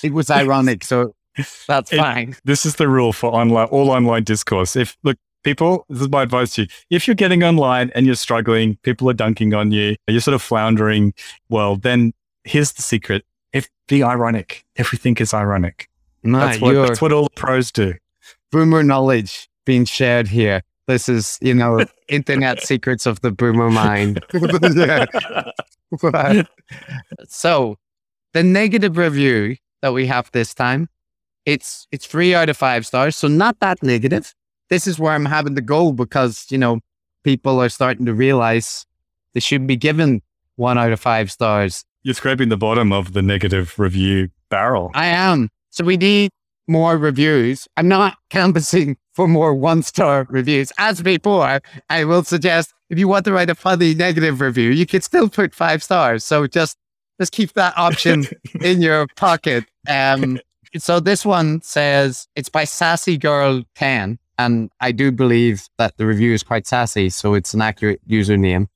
It 0.04 0.14
was 0.14 0.30
ironic, 0.30 0.84
so 0.84 1.16
that's 1.68 1.92
It- 1.94 1.98
fine. 1.98 2.36
this 2.44 2.66
is 2.66 2.76
the 2.76 2.88
rule 2.88 3.14
for 3.14 3.32
online 3.34 3.68
all 3.68 3.90
online 3.92 4.24
discourse. 4.24 4.76
If 4.76 4.98
look, 5.04 5.18
people, 5.44 5.86
this 5.90 6.02
is 6.02 6.10
my 6.10 6.24
advice 6.24 6.56
to 6.56 6.64
you. 6.64 6.68
If 6.90 7.08
you're 7.08 7.16
getting 7.16 7.44
online 7.44 7.92
and 7.96 8.06
you're 8.06 8.16
struggling, 8.16 8.78
people 8.84 9.10
are 9.10 9.14
dunking 9.14 9.54
on 9.54 9.72
you, 9.72 9.96
you're 10.08 10.22
sort 10.22 10.36
of 10.36 10.42
floundering, 10.42 11.14
well, 11.50 11.76
then 11.78 12.14
here's 12.44 12.74
the 12.74 12.82
secret. 12.82 13.24
If 13.54 13.70
be 13.88 14.04
ironic. 14.04 14.66
Everything 14.76 15.16
is 15.18 15.34
ironic. 15.34 15.90
Nah, 16.24 16.40
That's 16.48 16.60
what, 16.60 16.74
that's 16.74 17.02
what 17.02 17.14
all 17.14 17.24
the 17.24 17.30
pros 17.30 17.72
do. 17.72 17.94
boomer 18.52 18.84
knowledge 18.84 19.48
being 19.66 19.86
shared 19.86 20.28
here. 20.28 20.62
This 20.88 21.10
is, 21.10 21.38
you 21.42 21.54
know, 21.54 21.86
internet 22.08 22.64
secrets 22.64 23.06
of 23.06 23.22
the 23.22 23.32
boomer 23.32 23.70
mind. 23.70 24.24
so 27.28 27.78
the 28.34 28.44
negative 28.44 28.98
review 28.98 29.58
that 29.82 29.94
we 29.94 30.08
have 30.08 30.32
this 30.32 30.54
time, 30.54 30.88
it's 31.46 31.88
it's 31.92 32.06
three 32.06 32.34
out 32.34 32.50
of 32.50 32.58
five 32.58 32.86
stars. 32.86 33.16
So 33.16 33.28
not 33.28 33.60
that 33.60 33.84
negative. 33.84 34.34
This 34.70 34.88
is 34.88 35.00
where 35.00 35.14
I'm 35.14 35.26
having 35.26 35.56
to 35.56 35.62
go 35.62 35.92
because, 35.92 36.46
you 36.50 36.58
know, 36.58 36.80
people 37.24 37.62
are 37.62 37.70
starting 37.70 38.06
to 38.06 38.14
realize 38.14 38.86
they 39.34 39.40
should 39.40 39.68
be 39.68 39.76
given 39.76 40.22
one 40.56 40.78
out 40.78 40.92
of 40.92 41.00
five 41.00 41.32
stars. 41.32 41.86
You're 42.04 42.14
scraping 42.14 42.50
the 42.50 42.58
bottom 42.58 42.92
of 42.92 43.14
the 43.14 43.22
negative 43.22 43.78
review 43.78 44.30
barrel. 44.50 44.92
I 44.94 45.08
am. 45.08 45.50
So 45.70 45.84
we 45.84 45.98
need 45.98 46.32
more 46.68 46.98
reviews. 46.98 47.68
I'm 47.78 47.88
not 47.88 48.18
canvassing 48.30 48.98
for 49.18 49.28
more 49.28 49.56
one 49.56 49.82
star 49.82 50.28
reviews. 50.30 50.72
As 50.78 51.02
before, 51.02 51.60
I 51.90 52.06
will 52.06 52.24
suggest 52.24 52.72
if 52.92 53.00
you 53.00 53.08
want 53.08 53.26
to 53.26 53.34
write 53.34 53.50
a 53.50 53.56
funny 53.56 53.96
negative 53.96 54.40
review, 54.42 54.70
you 54.70 54.86
can 54.86 55.02
still 55.02 55.28
put 55.28 55.56
five 55.56 55.82
stars. 55.82 56.24
So 56.24 56.46
just 56.46 56.78
just 57.20 57.32
keep 57.32 57.54
that 57.54 57.74
option 57.76 58.28
in 58.62 58.80
your 58.80 59.08
pocket. 59.16 59.66
Um, 59.90 60.40
so 60.78 61.00
this 61.00 61.26
one 61.26 61.64
says 61.64 62.28
it's 62.36 62.48
by 62.48 62.64
Sassy 62.66 63.18
Girl 63.18 63.64
10. 63.74 64.20
And 64.38 64.70
I 64.82 64.92
do 64.92 65.12
believe 65.12 65.68
that 65.80 65.98
the 65.98 66.06
review 66.06 66.32
is 66.32 66.44
quite 66.44 66.68
sassy, 66.68 67.10
so 67.10 67.34
it's 67.34 67.56
an 67.56 67.62
accurate 67.62 68.08
username. 68.08 68.68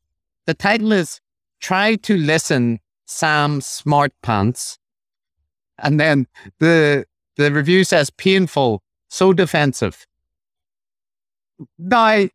The 0.47 0.55
title 0.55 0.91
is 0.91 1.21
Try 1.59 1.97
to 1.97 2.17
Listen 2.17 2.79
Sam 3.05 3.61
Smart 3.61 4.11
Pants. 4.23 4.79
And 5.77 5.99
then 5.99 6.25
the 6.57 7.05
the 7.37 7.51
review 7.51 7.83
says 7.83 8.09
painful, 8.09 8.81
so 9.07 9.33
defensive. 9.33 10.07
Now, 11.77 12.27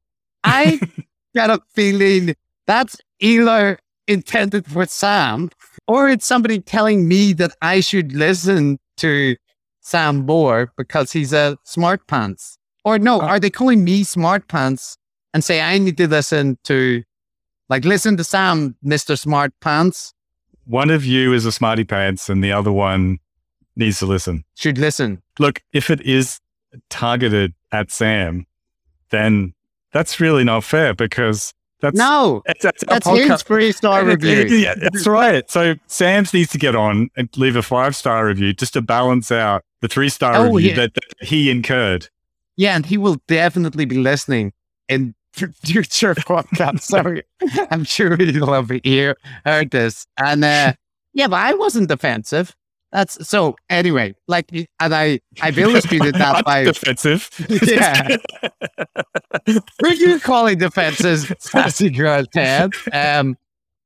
I 0.45 0.81
get 1.35 1.51
a 1.51 1.61
feeling 1.75 2.35
that's 2.67 2.97
either 3.21 3.79
intended 4.09 4.67
for 4.67 4.87
Sam 4.87 5.51
or 5.89 6.09
it's 6.09 6.27
somebody 6.27 6.61
telling 6.61 7.07
me 7.09 7.33
that 7.35 7.53
I 7.63 7.81
should 7.81 8.13
listen 8.13 8.79
to 8.99 9.37
Sam 9.81 10.27
more 10.27 10.73
because 10.77 11.13
he's 11.13 11.33
a 11.33 11.57
smart 11.65 12.07
pants. 12.07 12.59
Or 12.85 12.99
no, 12.99 13.21
Uh, 13.21 13.27
are 13.27 13.41
they 13.41 13.51
calling 13.51 13.85
me 13.85 14.05
smart 14.05 14.49
pants 14.49 14.97
and 15.35 15.43
say 15.45 15.61
I 15.61 15.79
need 15.79 15.97
to 15.99 16.09
listen 16.09 16.59
to, 16.65 17.03
like, 17.69 17.85
listen 17.85 18.17
to 18.17 18.25
Sam, 18.25 18.77
Mr. 18.85 19.19
Smart 19.19 19.53
Pants? 19.61 20.13
One 20.65 20.91
of 20.91 21.05
you 21.05 21.33
is 21.33 21.45
a 21.47 21.53
smarty 21.53 21.85
pants 21.85 22.29
and 22.29 22.43
the 22.43 22.53
other 22.53 22.73
one 22.73 23.19
needs 23.77 23.99
to 24.01 24.07
listen. 24.07 24.45
Should 24.57 24.79
listen. 24.79 25.23
Look, 25.39 25.63
if 25.73 25.91
it 25.91 26.01
is 26.01 26.41
targeted 26.91 27.55
at 27.73 27.91
Sam, 27.91 28.47
then 29.11 29.55
that's 29.93 30.21
really 30.21 30.45
not 30.45 30.65
fair 30.65 30.95
because 30.95 31.53
that's 31.81 31.97
No, 31.97 32.43
that's, 32.47 32.63
that's, 32.63 32.85
that's 32.87 33.07
his 33.07 33.43
three 33.43 33.73
star 33.73 34.05
review. 34.07 34.45
Yeah, 34.47 34.75
that's 34.77 35.07
right. 35.07 35.49
So 35.51 35.75
Sam's 35.87 36.33
needs 36.33 36.51
to 36.53 36.59
get 36.59 36.75
on 36.75 37.11
and 37.17 37.29
leave 37.37 37.57
a 37.57 37.63
five 37.63 37.95
star 37.95 38.27
review 38.27 38.53
just 38.53 38.73
to 38.75 38.83
balance 38.83 39.31
out 39.31 39.63
the 39.83 39.89
three 39.89 40.09
star 40.09 40.35
Oh, 40.37 40.53
review 40.55 40.71
yeah. 40.71 40.77
that, 40.77 40.95
that 40.95 41.27
he 41.27 41.51
incurred. 41.51 42.09
Yeah, 42.57 42.75
and 42.75 42.87
he 42.87 42.97
will 42.97 43.19
definitely 43.29 43.85
be 43.85 43.99
listening 43.99 44.53
in 44.89 45.15
future 45.33 46.15
podcasts. 46.15 46.81
Sorry, 46.85 47.23
I'm 47.71 47.85
sure 47.85 48.17
he'll 48.17 48.53
have 48.53 48.71
hear, 48.83 49.17
heard 49.45 49.71
this. 49.71 50.07
And 50.19 50.43
uh, 50.45 50.73
yeah, 51.13 51.29
but 51.29 51.37
I 51.37 51.53
wasn't 51.55 51.89
defensive. 51.89 52.57
That's 52.93 53.29
so. 53.29 53.57
Anyway, 53.69 54.15
like, 54.29 54.51
and 54.53 54.95
I, 54.95 55.21
I've 55.43 55.59
illustrated 55.67 56.15
that 56.15 56.45
by 56.47 56.65
defensive. 56.65 57.29
Yeah. 57.63 58.17
you 59.83 60.21
calling 60.21 60.59
defenses, 60.59 61.33
sassy 61.39 61.91
girl 61.91 62.25
Ted. 62.27 62.73
Um, 62.93 63.37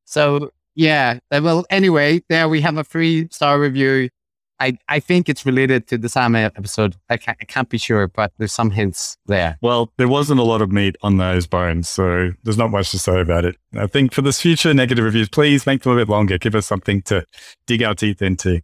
so 0.04 0.50
yeah. 0.74 1.18
uh, 1.30 1.40
Well, 1.42 1.64
anyway, 1.70 2.22
there 2.28 2.48
we 2.48 2.60
have 2.60 2.76
a 2.76 2.84
three 2.84 3.28
star 3.30 3.58
review. 3.60 4.10
I, 4.62 4.76
I 4.90 5.00
think 5.00 5.30
it's 5.30 5.46
related 5.46 5.86
to 5.88 5.96
the 5.96 6.10
Sam 6.10 6.36
episode. 6.36 6.94
I 7.08 7.16
can't, 7.16 7.38
I 7.40 7.46
can't 7.46 7.70
be 7.70 7.78
sure, 7.78 8.08
but 8.08 8.30
there's 8.36 8.52
some 8.52 8.70
hints 8.70 9.16
there. 9.24 9.56
Well, 9.62 9.90
there 9.96 10.06
wasn't 10.06 10.38
a 10.38 10.42
lot 10.42 10.60
of 10.60 10.70
meat 10.70 10.96
on 11.02 11.16
those 11.16 11.46
bones, 11.46 11.88
so 11.88 12.32
there's 12.44 12.58
not 12.58 12.70
much 12.70 12.90
to 12.90 12.98
say 12.98 13.20
about 13.22 13.46
it. 13.46 13.56
I 13.74 13.86
think 13.86 14.12
for 14.12 14.20
this 14.20 14.38
future 14.38 14.74
negative 14.74 15.02
reviews, 15.02 15.30
please 15.30 15.64
make 15.64 15.82
them 15.82 15.92
a 15.92 15.96
bit 15.96 16.10
longer. 16.10 16.36
Give 16.36 16.54
us 16.54 16.66
something 16.66 17.00
to 17.02 17.24
dig 17.66 17.82
our 17.82 17.94
teeth 17.94 18.20
into. 18.20 18.60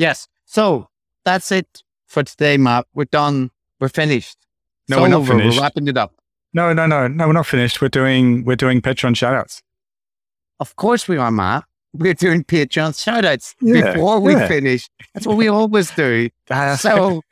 Yes. 0.00 0.26
So 0.46 0.88
that's 1.24 1.52
it 1.52 1.82
for 2.06 2.22
today, 2.22 2.56
Matt. 2.56 2.86
We're 2.94 3.04
done. 3.04 3.50
We're 3.80 3.88
finished. 3.90 4.38
No, 4.88 4.96
It's 4.96 5.02
we're 5.02 5.08
not 5.08 5.16
over. 5.18 5.32
finished. 5.34 5.56
We're 5.58 5.62
wrapping 5.62 5.88
it 5.88 5.96
up. 5.96 6.14
No, 6.54 6.72
no, 6.72 6.86
no, 6.86 7.06
no, 7.06 7.26
we're 7.26 7.32
not 7.34 7.46
finished. 7.46 7.80
We're 7.80 7.88
doing 7.88 8.44
we're 8.44 8.56
doing 8.56 8.80
Patreon 8.80 9.14
shoutouts. 9.14 9.60
Of 10.58 10.76
course 10.76 11.06
we 11.06 11.16
are, 11.16 11.30
Matt. 11.30 11.64
We're 11.92 12.14
doing 12.14 12.44
Patreon 12.44 12.92
shoutouts 13.04 13.54
Yeah, 13.60 13.92
before 13.92 14.20
we 14.20 14.32
yeah. 14.32 14.48
finish. 14.48 14.88
That's 15.14 15.26
what 15.26 15.36
we 15.36 15.48
always 15.48 15.90
do. 15.90 16.28
So, 16.78 17.22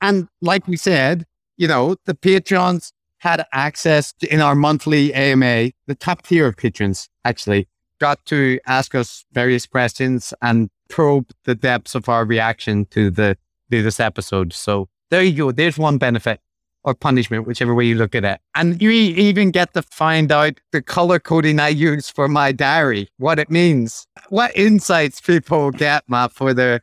and 0.00 0.28
like 0.40 0.66
we 0.68 0.76
said, 0.76 1.26
you 1.56 1.68
know, 1.68 1.96
the 2.06 2.14
patrons 2.14 2.92
had 3.18 3.44
access 3.52 4.12
to, 4.14 4.32
in 4.32 4.40
our 4.40 4.54
monthly 4.54 5.12
AMA, 5.14 5.70
the 5.86 5.94
top 5.94 6.22
tier 6.22 6.46
of 6.46 6.56
patrons 6.56 7.08
actually 7.24 7.68
got 8.00 8.24
to 8.26 8.58
ask 8.66 8.94
us 8.94 9.24
various 9.32 9.66
questions 9.66 10.32
and 10.42 10.70
probe 10.92 11.30
the 11.44 11.54
depths 11.54 11.94
of 11.94 12.08
our 12.08 12.24
reaction 12.24 12.84
to 12.86 13.10
the 13.10 13.36
to 13.70 13.82
this 13.82 13.98
episode. 13.98 14.52
So 14.52 14.88
there 15.10 15.22
you 15.22 15.36
go. 15.36 15.50
There's 15.50 15.78
one 15.78 15.98
benefit 15.98 16.40
or 16.84 16.94
punishment, 16.94 17.46
whichever 17.46 17.74
way 17.74 17.86
you 17.86 17.94
look 17.94 18.14
at 18.14 18.24
it. 18.24 18.40
And 18.54 18.80
you 18.82 18.90
even 18.90 19.50
get 19.50 19.72
to 19.74 19.82
find 19.82 20.30
out 20.30 20.60
the 20.72 20.82
color 20.82 21.18
coding 21.18 21.60
I 21.60 21.68
use 21.68 22.10
for 22.10 22.28
my 22.28 22.52
diary, 22.52 23.08
what 23.18 23.38
it 23.38 23.50
means, 23.50 24.06
what 24.28 24.54
insights 24.56 25.20
people 25.20 25.70
get, 25.70 26.04
Matt, 26.08 26.32
for 26.32 26.52
their 26.52 26.80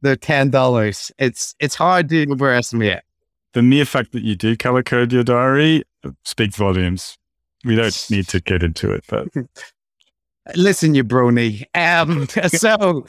their 0.00 0.16
ten 0.16 0.50
dollars. 0.50 1.12
It's 1.18 1.54
it's 1.60 1.74
hard 1.74 2.08
to 2.08 2.30
overestimate. 2.32 3.02
the 3.52 3.62
mere 3.62 3.84
fact 3.84 4.12
that 4.12 4.22
you 4.22 4.36
do 4.36 4.56
color 4.56 4.82
code 4.82 5.12
your 5.12 5.24
diary 5.24 5.84
speaks 6.24 6.56
volumes. 6.56 7.18
We 7.64 7.76
don't 7.76 8.06
need 8.10 8.26
to 8.28 8.40
get 8.40 8.62
into 8.62 8.90
it, 8.90 9.04
but 9.06 9.28
Listen, 10.56 10.94
you 10.94 11.04
brony. 11.04 11.64
Um, 11.74 12.26
so 12.48 13.06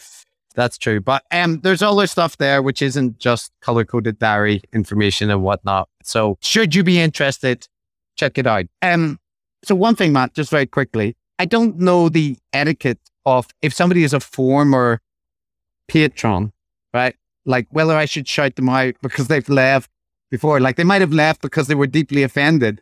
that's 0.53 0.77
true. 0.77 1.01
But 1.01 1.23
um, 1.31 1.59
there's 1.61 1.81
other 1.81 2.07
stuff 2.07 2.37
there 2.37 2.61
which 2.61 2.81
isn't 2.81 3.19
just 3.19 3.51
color 3.61 3.85
coded 3.85 4.19
diary 4.19 4.61
information 4.73 5.29
and 5.29 5.43
whatnot. 5.43 5.89
So 6.03 6.37
should 6.41 6.75
you 6.75 6.83
be 6.83 6.99
interested, 6.99 7.67
check 8.15 8.37
it 8.37 8.47
out. 8.47 8.65
Um, 8.81 9.19
so 9.63 9.75
one 9.75 9.95
thing, 9.95 10.13
Matt, 10.13 10.33
just 10.33 10.51
very 10.51 10.65
quickly, 10.65 11.15
I 11.39 11.45
don't 11.45 11.77
know 11.77 12.09
the 12.09 12.37
etiquette 12.53 12.99
of 13.25 13.47
if 13.61 13.73
somebody 13.73 14.03
is 14.03 14.13
a 14.13 14.19
former 14.19 15.01
patron, 15.87 16.51
right? 16.93 17.15
Like 17.45 17.67
whether 17.71 17.95
I 17.95 18.05
should 18.05 18.27
shout 18.27 18.55
them 18.55 18.69
out 18.69 18.95
because 19.01 19.27
they've 19.27 19.47
left 19.49 19.89
before. 20.29 20.59
Like 20.59 20.77
they 20.77 20.83
might 20.83 21.01
have 21.01 21.13
left 21.13 21.41
because 21.41 21.67
they 21.67 21.75
were 21.75 21.87
deeply 21.87 22.23
offended 22.23 22.81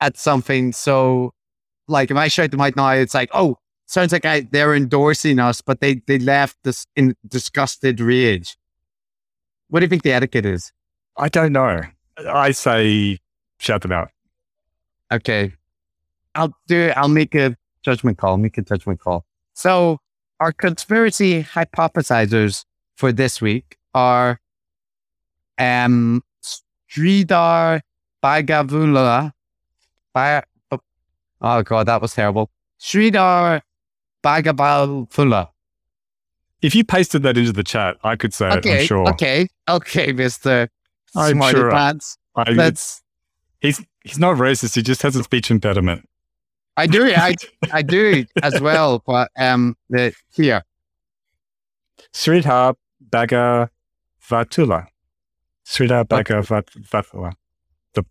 at 0.00 0.16
something. 0.16 0.72
So 0.72 1.32
like 1.88 2.10
if 2.10 2.16
I 2.16 2.28
shout 2.28 2.50
them 2.50 2.60
out 2.60 2.76
now, 2.76 2.90
it's 2.90 3.14
like, 3.14 3.30
oh, 3.32 3.58
sounds 3.86 4.12
like 4.12 4.24
I, 4.24 4.40
they're 4.50 4.74
endorsing 4.74 5.38
us, 5.38 5.60
but 5.60 5.80
they, 5.80 6.02
they 6.06 6.18
left 6.18 6.56
this 6.64 6.86
in 6.96 7.16
disgusted 7.26 8.00
rage. 8.00 8.56
What 9.68 9.80
do 9.80 9.84
you 9.84 9.90
think 9.90 10.02
the 10.02 10.12
etiquette 10.12 10.46
is? 10.46 10.72
I 11.16 11.28
don't 11.28 11.52
know. 11.52 11.80
I 12.28 12.50
say 12.50 13.18
shout 13.58 13.82
them 13.82 13.92
out. 13.92 14.10
Okay. 15.12 15.52
I'll 16.34 16.54
do 16.66 16.92
I'll 16.96 17.08
make 17.08 17.34
a 17.34 17.56
judgment 17.82 18.18
call, 18.18 18.36
make 18.36 18.58
a 18.58 18.62
judgment 18.62 19.00
call. 19.00 19.24
So 19.54 19.98
our 20.40 20.52
conspiracy 20.52 21.42
hypothesizers 21.42 22.64
for 22.96 23.12
this 23.12 23.40
week 23.40 23.76
are 23.94 24.40
um 25.58 26.22
Sridhar 26.90 27.80
Bhagavula. 28.22 29.32
Ba- 30.14 30.44
oh 31.40 31.62
god, 31.62 31.86
that 31.86 32.02
was 32.02 32.14
terrible. 32.14 32.50
Sridhar 32.80 33.62
Bhagavula. 34.26 35.48
If 36.62 36.74
you 36.74 36.84
pasted 36.84 37.22
that 37.22 37.36
into 37.38 37.52
the 37.52 37.62
chat, 37.62 37.96
I 38.02 38.16
could 38.16 38.34
say 38.34 38.48
it, 38.48 38.54
Okay, 38.58 38.80
I'm 38.80 38.86
sure. 38.86 39.08
okay, 39.10 39.46
okay, 39.68 40.12
Mister 40.12 40.68
I'm 41.14 41.34
Smarty 41.36 41.56
sure. 41.58 41.70
Pants. 41.70 42.18
I, 42.34 42.52
That's 42.54 43.02
he's 43.60 43.84
he's 44.02 44.18
not 44.18 44.36
racist, 44.36 44.74
he 44.74 44.82
just 44.82 45.02
has 45.02 45.14
a 45.16 45.22
speech 45.22 45.50
impediment. 45.50 46.08
I 46.76 46.86
do, 46.86 47.04
I 47.14 47.34
I 47.72 47.82
do 47.82 48.24
as 48.42 48.60
well, 48.60 49.02
but 49.06 49.30
um, 49.38 49.76
the 49.88 50.12
here 50.34 50.62
Sridhar 52.12 52.74
Bhagavatula. 53.08 54.86
Sridhar 55.64 56.04
Bhagavatula. 56.04 57.32
The 57.96 58.04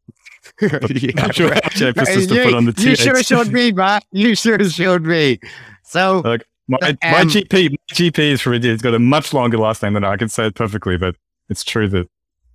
Yeah, 1.16 1.24
actual 1.24 1.50
right. 1.50 1.82
emphasis 1.82 2.28
to 2.28 2.36
you, 2.36 2.44
put 2.44 2.54
on 2.54 2.66
the 2.66 2.74
you 2.78 2.96
TH. 2.96 3.00
sure 3.00 3.24
showed 3.24 3.52
me, 3.52 3.72
Matt. 3.72 4.06
You 4.12 4.36
sure 4.36 4.64
showed 4.70 5.04
me. 5.04 5.40
So 5.84 6.22
Look, 6.24 6.44
my, 6.68 6.78
Um, 6.82 6.98
my 7.02 7.24
GP, 7.24 7.72
my 7.72 7.78
GP 7.92 8.20
is 8.20 8.42
from 8.42 8.54
India. 8.54 8.72
It's 8.74 8.82
got 8.82 8.94
a 8.94 9.00
much 9.00 9.34
longer 9.34 9.58
last 9.58 9.82
name 9.84 9.94
than 9.94 10.04
I. 10.04 10.12
I 10.14 10.18
can 10.18 10.30
say 10.30 10.46
it 10.48 10.56
perfectly, 10.56 10.98
but 10.98 11.16
it's 11.50 11.64
true 11.64 11.88
that 11.90 12.08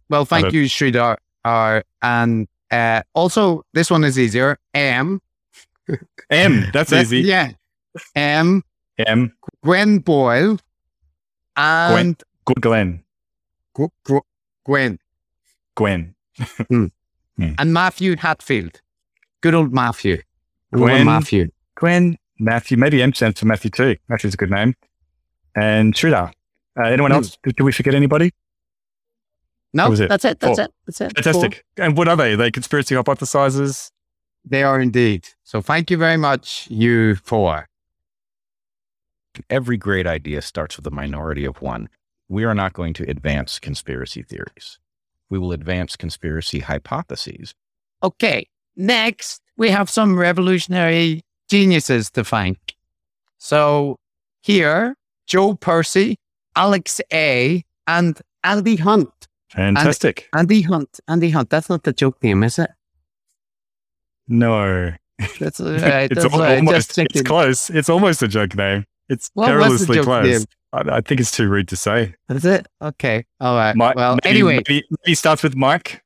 Well, 0.08 0.24
thank 0.24 0.52
you, 0.52 0.64
Sridhar. 0.64 1.16
Uh, 1.44 1.80
and 2.02 2.48
uh, 2.70 3.02
also, 3.14 3.64
this 3.72 3.90
one 3.90 4.04
is 4.04 4.18
easier. 4.18 4.58
M. 4.74 5.20
M. 6.30 6.66
That's 6.72 6.90
That- 6.90 7.02
easy. 7.02 7.20
Yeah. 7.20 7.52
M. 8.14 8.62
M. 8.98 9.32
Gwen 9.64 9.98
Boyle. 9.98 10.58
And 11.56 12.22
Good 12.44 12.60
Glenn. 12.60 13.02
Gw- 13.76 13.90
Gw- 14.06 14.20
Gwen. 15.76 16.14
Gwen. 17.40 17.54
And 17.58 17.72
Matthew 17.72 18.16
Hatfield. 18.16 18.80
Good 19.40 19.54
old 19.54 19.72
Matthew. 19.72 20.18
Good 20.72 20.90
old 20.90 21.06
Matthew. 21.06 21.50
Gwen. 21.76 22.16
Matthew. 22.38 22.76
Maybe 22.76 23.02
M 23.02 23.12
stands 23.12 23.40
for 23.40 23.46
Matthew 23.46 23.70
too. 23.70 23.96
Matthew's 24.08 24.34
a 24.34 24.36
good 24.36 24.50
name. 24.50 24.74
And 25.54 25.94
Sridhar. 25.94 26.32
Uh, 26.78 26.84
anyone 26.86 27.10
Hmm. 27.10 27.16
else? 27.16 27.36
Did, 27.42 27.56
did 27.56 27.62
we 27.64 27.72
forget 27.72 27.94
anybody? 27.94 28.32
No, 29.72 29.90
was 29.90 30.00
it. 30.00 30.08
that's 30.08 30.24
it. 30.24 30.40
That's 30.40 30.58
Four. 30.58 30.64
it. 30.64 30.72
That's 30.86 31.00
it. 31.00 31.12
Fantastic. 31.14 31.64
And 31.76 31.96
what 31.96 32.08
are 32.08 32.16
they? 32.16 32.32
Are 32.32 32.36
they 32.36 32.50
conspiracy 32.50 32.94
hypothesizers? 32.94 33.90
They 34.44 34.62
are 34.62 34.80
indeed. 34.80 35.28
So 35.44 35.60
thank 35.60 35.90
you 35.90 35.96
very 35.96 36.16
much, 36.16 36.66
you 36.70 37.14
four. 37.16 37.66
Every 39.48 39.76
great 39.76 40.06
idea 40.06 40.42
starts 40.42 40.76
with 40.76 40.86
a 40.86 40.90
minority 40.90 41.44
of 41.44 41.60
one. 41.62 41.88
We 42.28 42.44
are 42.44 42.54
not 42.54 42.72
going 42.72 42.94
to 42.94 43.08
advance 43.08 43.58
conspiracy 43.58 44.22
theories. 44.22 44.78
We 45.30 45.38
will 45.38 45.52
advance 45.52 45.96
conspiracy 45.96 46.58
hypotheses. 46.60 47.54
Okay. 48.02 48.48
Next, 48.76 49.40
we 49.56 49.70
have 49.70 49.88
some 49.88 50.18
revolutionary 50.18 51.22
geniuses 51.48 52.10
to 52.12 52.24
thank. 52.24 52.58
So 53.38 53.98
here, 54.42 54.96
Joe 55.26 55.54
Percy, 55.54 56.16
Alex 56.56 57.00
A, 57.12 57.64
and 57.86 58.20
Andy 58.44 58.76
Hunt. 58.76 59.10
Fantastic. 59.50 60.28
Andy 60.34 60.62
Hunt. 60.62 61.00
Andy 61.08 61.30
Hunt. 61.30 61.50
That's 61.50 61.68
not 61.68 61.82
the 61.84 61.92
joke 61.92 62.22
name, 62.22 62.42
is 62.42 62.58
it? 62.58 62.70
no. 64.28 64.92
That's 65.38 65.60
all 65.60 65.66
right. 65.72 66.10
it's 66.10 66.22
That's 66.22 66.32
all 66.34 66.40
right. 66.40 66.56
almost 66.58 66.94
Just 66.94 66.98
it's 66.98 67.22
close. 67.22 67.68
It's 67.70 67.90
almost 67.90 68.22
a 68.22 68.28
joke 68.28 68.54
name. 68.56 68.86
It's 69.10 69.30
What 69.34 69.54
was 69.54 69.86
the 69.86 69.86
perilously 69.86 69.96
joke 69.96 70.04
close. 70.04 70.46
I, 70.72 70.96
I 70.96 71.00
think 71.02 71.20
it's 71.20 71.32
too 71.32 71.48
rude 71.48 71.68
to 71.68 71.76
say. 71.76 72.14
That's 72.28 72.44
it. 72.44 72.66
Okay. 72.80 73.26
All 73.40 73.56
right. 73.56 73.76
Mi- 73.76 73.92
well, 73.94 74.16
maybe, 74.24 74.36
anyway. 74.36 74.62
maybe, 74.66 74.84
maybe 75.04 75.14
starts 75.14 75.42
with 75.42 75.56
Mike. 75.56 76.02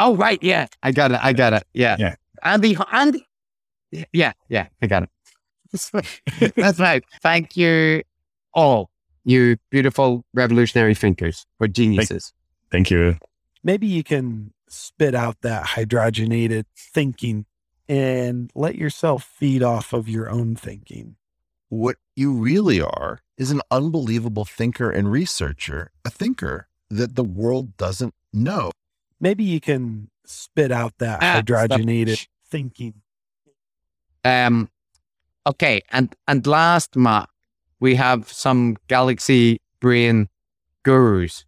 Oh, 0.00 0.16
right. 0.16 0.42
Yeah. 0.42 0.66
I 0.82 0.92
got 0.92 1.12
it. 1.12 1.20
I 1.22 1.32
got 1.32 1.52
it. 1.54 1.64
Yeah. 1.72 1.96
Yeah. 1.98 2.16
Andy, 2.42 2.76
Andy. 2.92 3.26
Yeah. 4.12 4.32
Yeah. 4.48 4.66
I 4.82 4.86
got 4.88 5.04
it. 5.04 5.08
That's 5.72 5.90
right. 5.94 6.22
That's 6.56 6.78
right. 6.80 7.04
Thank 7.22 7.56
you 7.56 8.02
all, 8.52 8.90
you 9.24 9.56
beautiful 9.70 10.24
revolutionary 10.34 10.94
thinkers 10.94 11.46
or 11.60 11.68
geniuses. 11.68 12.32
Thank 12.70 12.90
you. 12.90 13.18
maybe 13.62 13.86
you 13.86 14.02
can 14.02 14.52
spit 14.68 15.14
out 15.14 15.36
that 15.42 15.64
hydrogenated 15.64 16.64
thinking 16.76 17.46
and 17.88 18.50
let 18.54 18.74
yourself 18.74 19.22
feed 19.24 19.62
off 19.62 19.92
of 19.92 20.08
your 20.08 20.28
own 20.28 20.56
thinking. 20.56 21.16
What 21.68 21.96
you 22.14 22.32
really 22.32 22.80
are 22.80 23.20
is 23.36 23.50
an 23.50 23.60
unbelievable 23.70 24.44
thinker 24.44 24.90
and 24.90 25.10
researcher, 25.10 25.90
a 26.04 26.10
thinker 26.10 26.68
that 26.90 27.16
the 27.16 27.24
world 27.24 27.76
doesn't 27.76 28.14
know. 28.32 28.70
Maybe 29.20 29.44
you 29.44 29.60
can 29.60 30.08
spit 30.24 30.70
out 30.70 30.94
that 30.98 31.18
Ah, 31.22 31.42
hydrogenated 31.42 32.16
stop. 32.16 32.28
thinking. 32.48 32.94
Um, 34.24 34.70
okay, 35.46 35.82
and 35.90 36.14
and 36.28 36.46
last, 36.46 36.96
Matt, 36.96 37.28
we 37.80 37.94
have 37.96 38.30
some 38.32 38.76
galaxy 38.88 39.60
brain 39.80 40.28
gurus. 40.84 41.44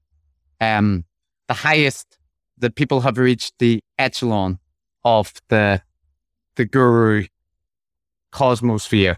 Um, 0.61 1.05
the 1.47 1.55
highest 1.55 2.19
that 2.59 2.74
people 2.74 3.03
have 3.03 3.19
reached 3.19 3.55
the 3.59 3.81
echelon 3.99 4.59
of 5.05 5.32
the 5.49 5.82
the 6.57 6.65
guru 6.65 7.27
cosmosphere. 8.32 9.16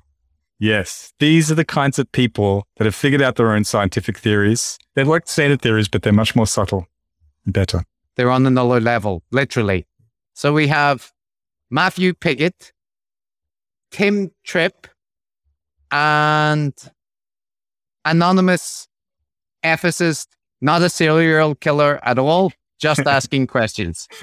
Yes, 0.62 1.14
these 1.18 1.50
are 1.50 1.54
the 1.54 1.64
kinds 1.64 1.98
of 1.98 2.12
people 2.12 2.66
that 2.76 2.84
have 2.84 2.94
figured 2.94 3.22
out 3.22 3.36
their 3.36 3.52
own 3.52 3.64
scientific 3.64 4.18
theories. 4.18 4.78
They're 4.94 5.06
like 5.06 5.26
standard 5.26 5.62
theories, 5.62 5.88
but 5.88 6.02
they're 6.02 6.12
much 6.12 6.36
more 6.36 6.46
subtle 6.46 6.86
and 7.46 7.54
better. 7.54 7.82
They're 8.16 8.30
on 8.30 8.46
another 8.46 8.78
level, 8.78 9.22
literally. 9.30 9.86
So 10.34 10.52
we 10.52 10.68
have 10.68 11.12
Matthew 11.70 12.12
Piggott, 12.12 12.72
Tim 13.90 14.32
Tripp, 14.44 14.86
and 15.90 16.74
anonymous 18.04 18.86
ethicist, 19.64 20.26
not 20.60 20.82
a 20.82 20.90
serial 20.90 21.54
killer 21.54 21.98
at 22.02 22.18
all, 22.18 22.52
just 22.78 23.00
asking 23.06 23.46
questions. 23.46 24.08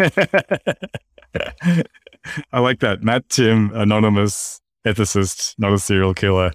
I 2.51 2.59
like 2.59 2.79
that. 2.81 3.01
Matt 3.01 3.27
Tim, 3.29 3.71
anonymous 3.73 4.61
ethicist, 4.87 5.55
not 5.57 5.73
a 5.73 5.79
serial 5.79 6.13
killer. 6.13 6.51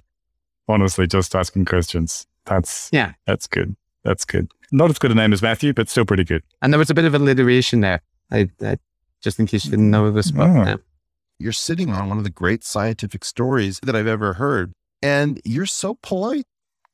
Honestly, 0.67 1.07
just 1.07 1.35
asking 1.35 1.65
questions. 1.65 2.25
That's 2.45 2.89
Yeah. 2.91 3.13
That's 3.25 3.47
good. 3.47 3.75
That's 4.03 4.25
good. 4.25 4.51
Not 4.71 4.89
as 4.89 4.99
good 4.99 5.11
a 5.11 5.15
name 5.15 5.33
as 5.33 5.41
Matthew, 5.41 5.73
but 5.73 5.87
still 5.89 6.05
pretty 6.05 6.23
good. 6.23 6.43
And 6.61 6.73
there 6.73 6.79
was 6.79 6.89
a 6.89 6.93
bit 6.93 7.05
of 7.05 7.13
alliteration 7.13 7.81
there, 7.81 8.01
I, 8.31 8.49
I, 8.61 8.77
just 9.21 9.39
in 9.39 9.45
case 9.45 9.65
you 9.65 9.71
didn't 9.71 9.91
know 9.91 10.09
this. 10.11 10.31
But, 10.31 10.49
Oh. 10.49 10.61
uh, 10.61 10.77
You're 11.39 11.51
sitting 11.51 11.91
on 11.91 12.09
one 12.09 12.17
of 12.17 12.23
the 12.23 12.29
great 12.29 12.63
scientific 12.63 13.23
stories 13.25 13.79
that 13.83 13.95
I've 13.95 14.07
ever 14.07 14.33
heard, 14.33 14.73
and 15.01 15.39
you're 15.45 15.65
so 15.65 15.95
polite. 16.01 16.45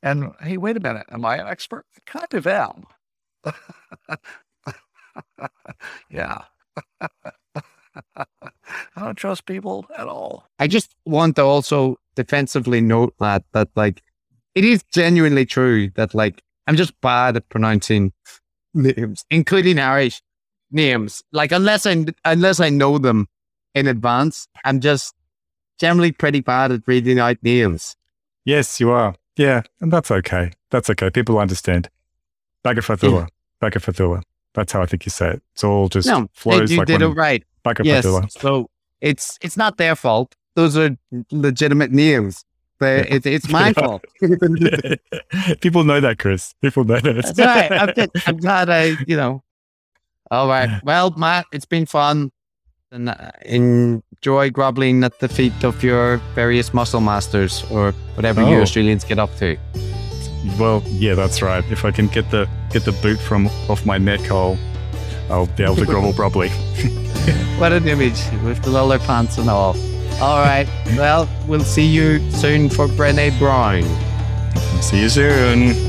And 0.01 0.31
hey, 0.41 0.57
wait 0.57 0.77
a 0.77 0.79
minute. 0.79 1.05
Am 1.11 1.25
I 1.25 1.37
an 1.37 1.47
expert? 1.47 1.85
I 1.95 1.99
kind 2.05 2.33
of 2.33 2.47
am. 2.47 2.85
yeah. 6.09 6.43
I 8.95 9.01
don't 9.01 9.15
trust 9.15 9.45
people 9.45 9.85
at 9.97 10.07
all. 10.07 10.45
I 10.59 10.67
just 10.67 10.95
want 11.05 11.35
to 11.37 11.43
also 11.43 11.97
defensively 12.15 12.81
note 12.81 13.13
that 13.19 13.43
that 13.53 13.69
like 13.75 14.01
it 14.55 14.65
is 14.65 14.83
genuinely 14.91 15.45
true 15.45 15.89
that 15.95 16.13
like 16.13 16.43
I'm 16.67 16.75
just 16.75 16.99
bad 17.01 17.35
at 17.35 17.49
pronouncing 17.49 18.13
names, 18.73 19.25
including 19.29 19.79
Irish 19.79 20.21
names. 20.71 21.23
Like 21.31 21.51
unless 21.51 21.85
I 21.85 22.05
unless 22.25 22.59
I 22.59 22.69
know 22.69 22.97
them 22.97 23.27
in 23.73 23.87
advance, 23.87 24.47
I'm 24.65 24.79
just 24.79 25.13
generally 25.79 26.11
pretty 26.11 26.41
bad 26.41 26.71
at 26.71 26.81
reading 26.87 27.19
out 27.19 27.37
names. 27.41 27.95
Yes, 28.45 28.79
you 28.79 28.91
are. 28.91 29.15
Yeah, 29.37 29.61
and 29.79 29.91
that's 29.91 30.11
okay. 30.11 30.51
That's 30.69 30.89
okay. 30.89 31.09
People 31.09 31.39
understand. 31.39 31.89
Bagafathula. 32.65 33.27
Bagafathula. 33.61 34.21
That's 34.53 34.71
how 34.71 34.81
I 34.81 34.85
think 34.85 35.05
you 35.05 35.11
say 35.11 35.29
it. 35.29 35.43
It's 35.53 35.63
all 35.63 35.87
just 35.87 36.07
No, 36.07 36.27
flows 36.33 36.71
you 36.71 36.79
like 36.79 36.87
did 36.87 37.01
one 37.01 37.11
it 37.11 37.15
right. 37.15 37.43
Yes. 37.84 38.03
So 38.30 38.69
it's 39.02 39.38
it's 39.41 39.57
not 39.57 39.77
their 39.77 39.95
fault. 39.95 40.36
Those 40.56 40.77
are 40.77 40.95
legitimate 41.31 41.91
names. 41.91 42.44
But 42.80 43.11
it's 43.11 43.26
it's 43.26 43.49
my 43.60 43.73
fault. 43.73 44.03
People 45.61 45.84
know 45.84 45.99
that, 45.99 46.18
Chris. 46.18 46.53
People 46.61 46.86
know 46.86 46.99
that. 46.99 47.15
That's 47.15 47.38
right. 47.40 47.72
I'm, 47.72 47.94
good. 47.94 48.10
I'm 48.26 48.38
glad 48.38 48.69
I, 48.69 48.95
you 49.06 49.18
know. 49.18 49.44
All 50.31 50.48
right. 50.48 50.80
Well, 50.84 51.11
Matt, 51.18 51.45
it's 51.52 51.65
been 51.65 51.86
fun. 51.86 52.31
And 52.91 53.10
uh, 53.10 53.31
enjoy 53.45 54.49
groveling 54.49 55.03
at 55.03 55.19
the 55.19 55.27
feet 55.27 55.64
of 55.64 55.84
your 55.84 56.18
various 56.34 56.73
muscle 56.73 57.02
masters 57.02 57.64
or 57.69 57.91
whatever 58.15 58.41
you 58.41 58.56
Oh. 58.57 58.61
Australians 58.61 59.03
get 59.03 59.19
up 59.19 59.36
to. 59.38 59.57
Well, 60.57 60.81
yeah, 60.88 61.14
that's 61.14 61.41
right. 61.44 61.64
If 61.69 61.86
I 61.86 61.91
can 61.91 62.07
get 62.07 62.31
the 62.31 62.48
get 62.72 62.86
the 62.86 62.94
boot 62.94 63.19
from 63.19 63.48
off 63.69 63.86
my 63.86 63.98
neck, 63.99 64.31
I'll 64.31 64.57
I'll 65.30 65.47
be 65.47 65.64
able 65.64 65.76
to 65.77 65.85
grovel 65.85 66.14
properly. 66.14 66.49
What 67.60 67.73
an 67.73 67.88
image 67.89 68.23
with 68.43 68.64
the 68.64 68.72
roller 68.72 68.99
pants 68.99 69.38
and 69.38 69.49
all. 69.49 69.76
All 70.22 70.41
right. 70.41 70.65
Well, 70.95 71.30
we'll 71.45 71.60
see 71.60 71.85
you 71.85 72.19
soon 72.31 72.69
for 72.69 72.88
Brené 72.88 73.38
Brown. 73.38 73.84
See 74.81 75.01
you 75.01 75.10
soon. 75.10 75.88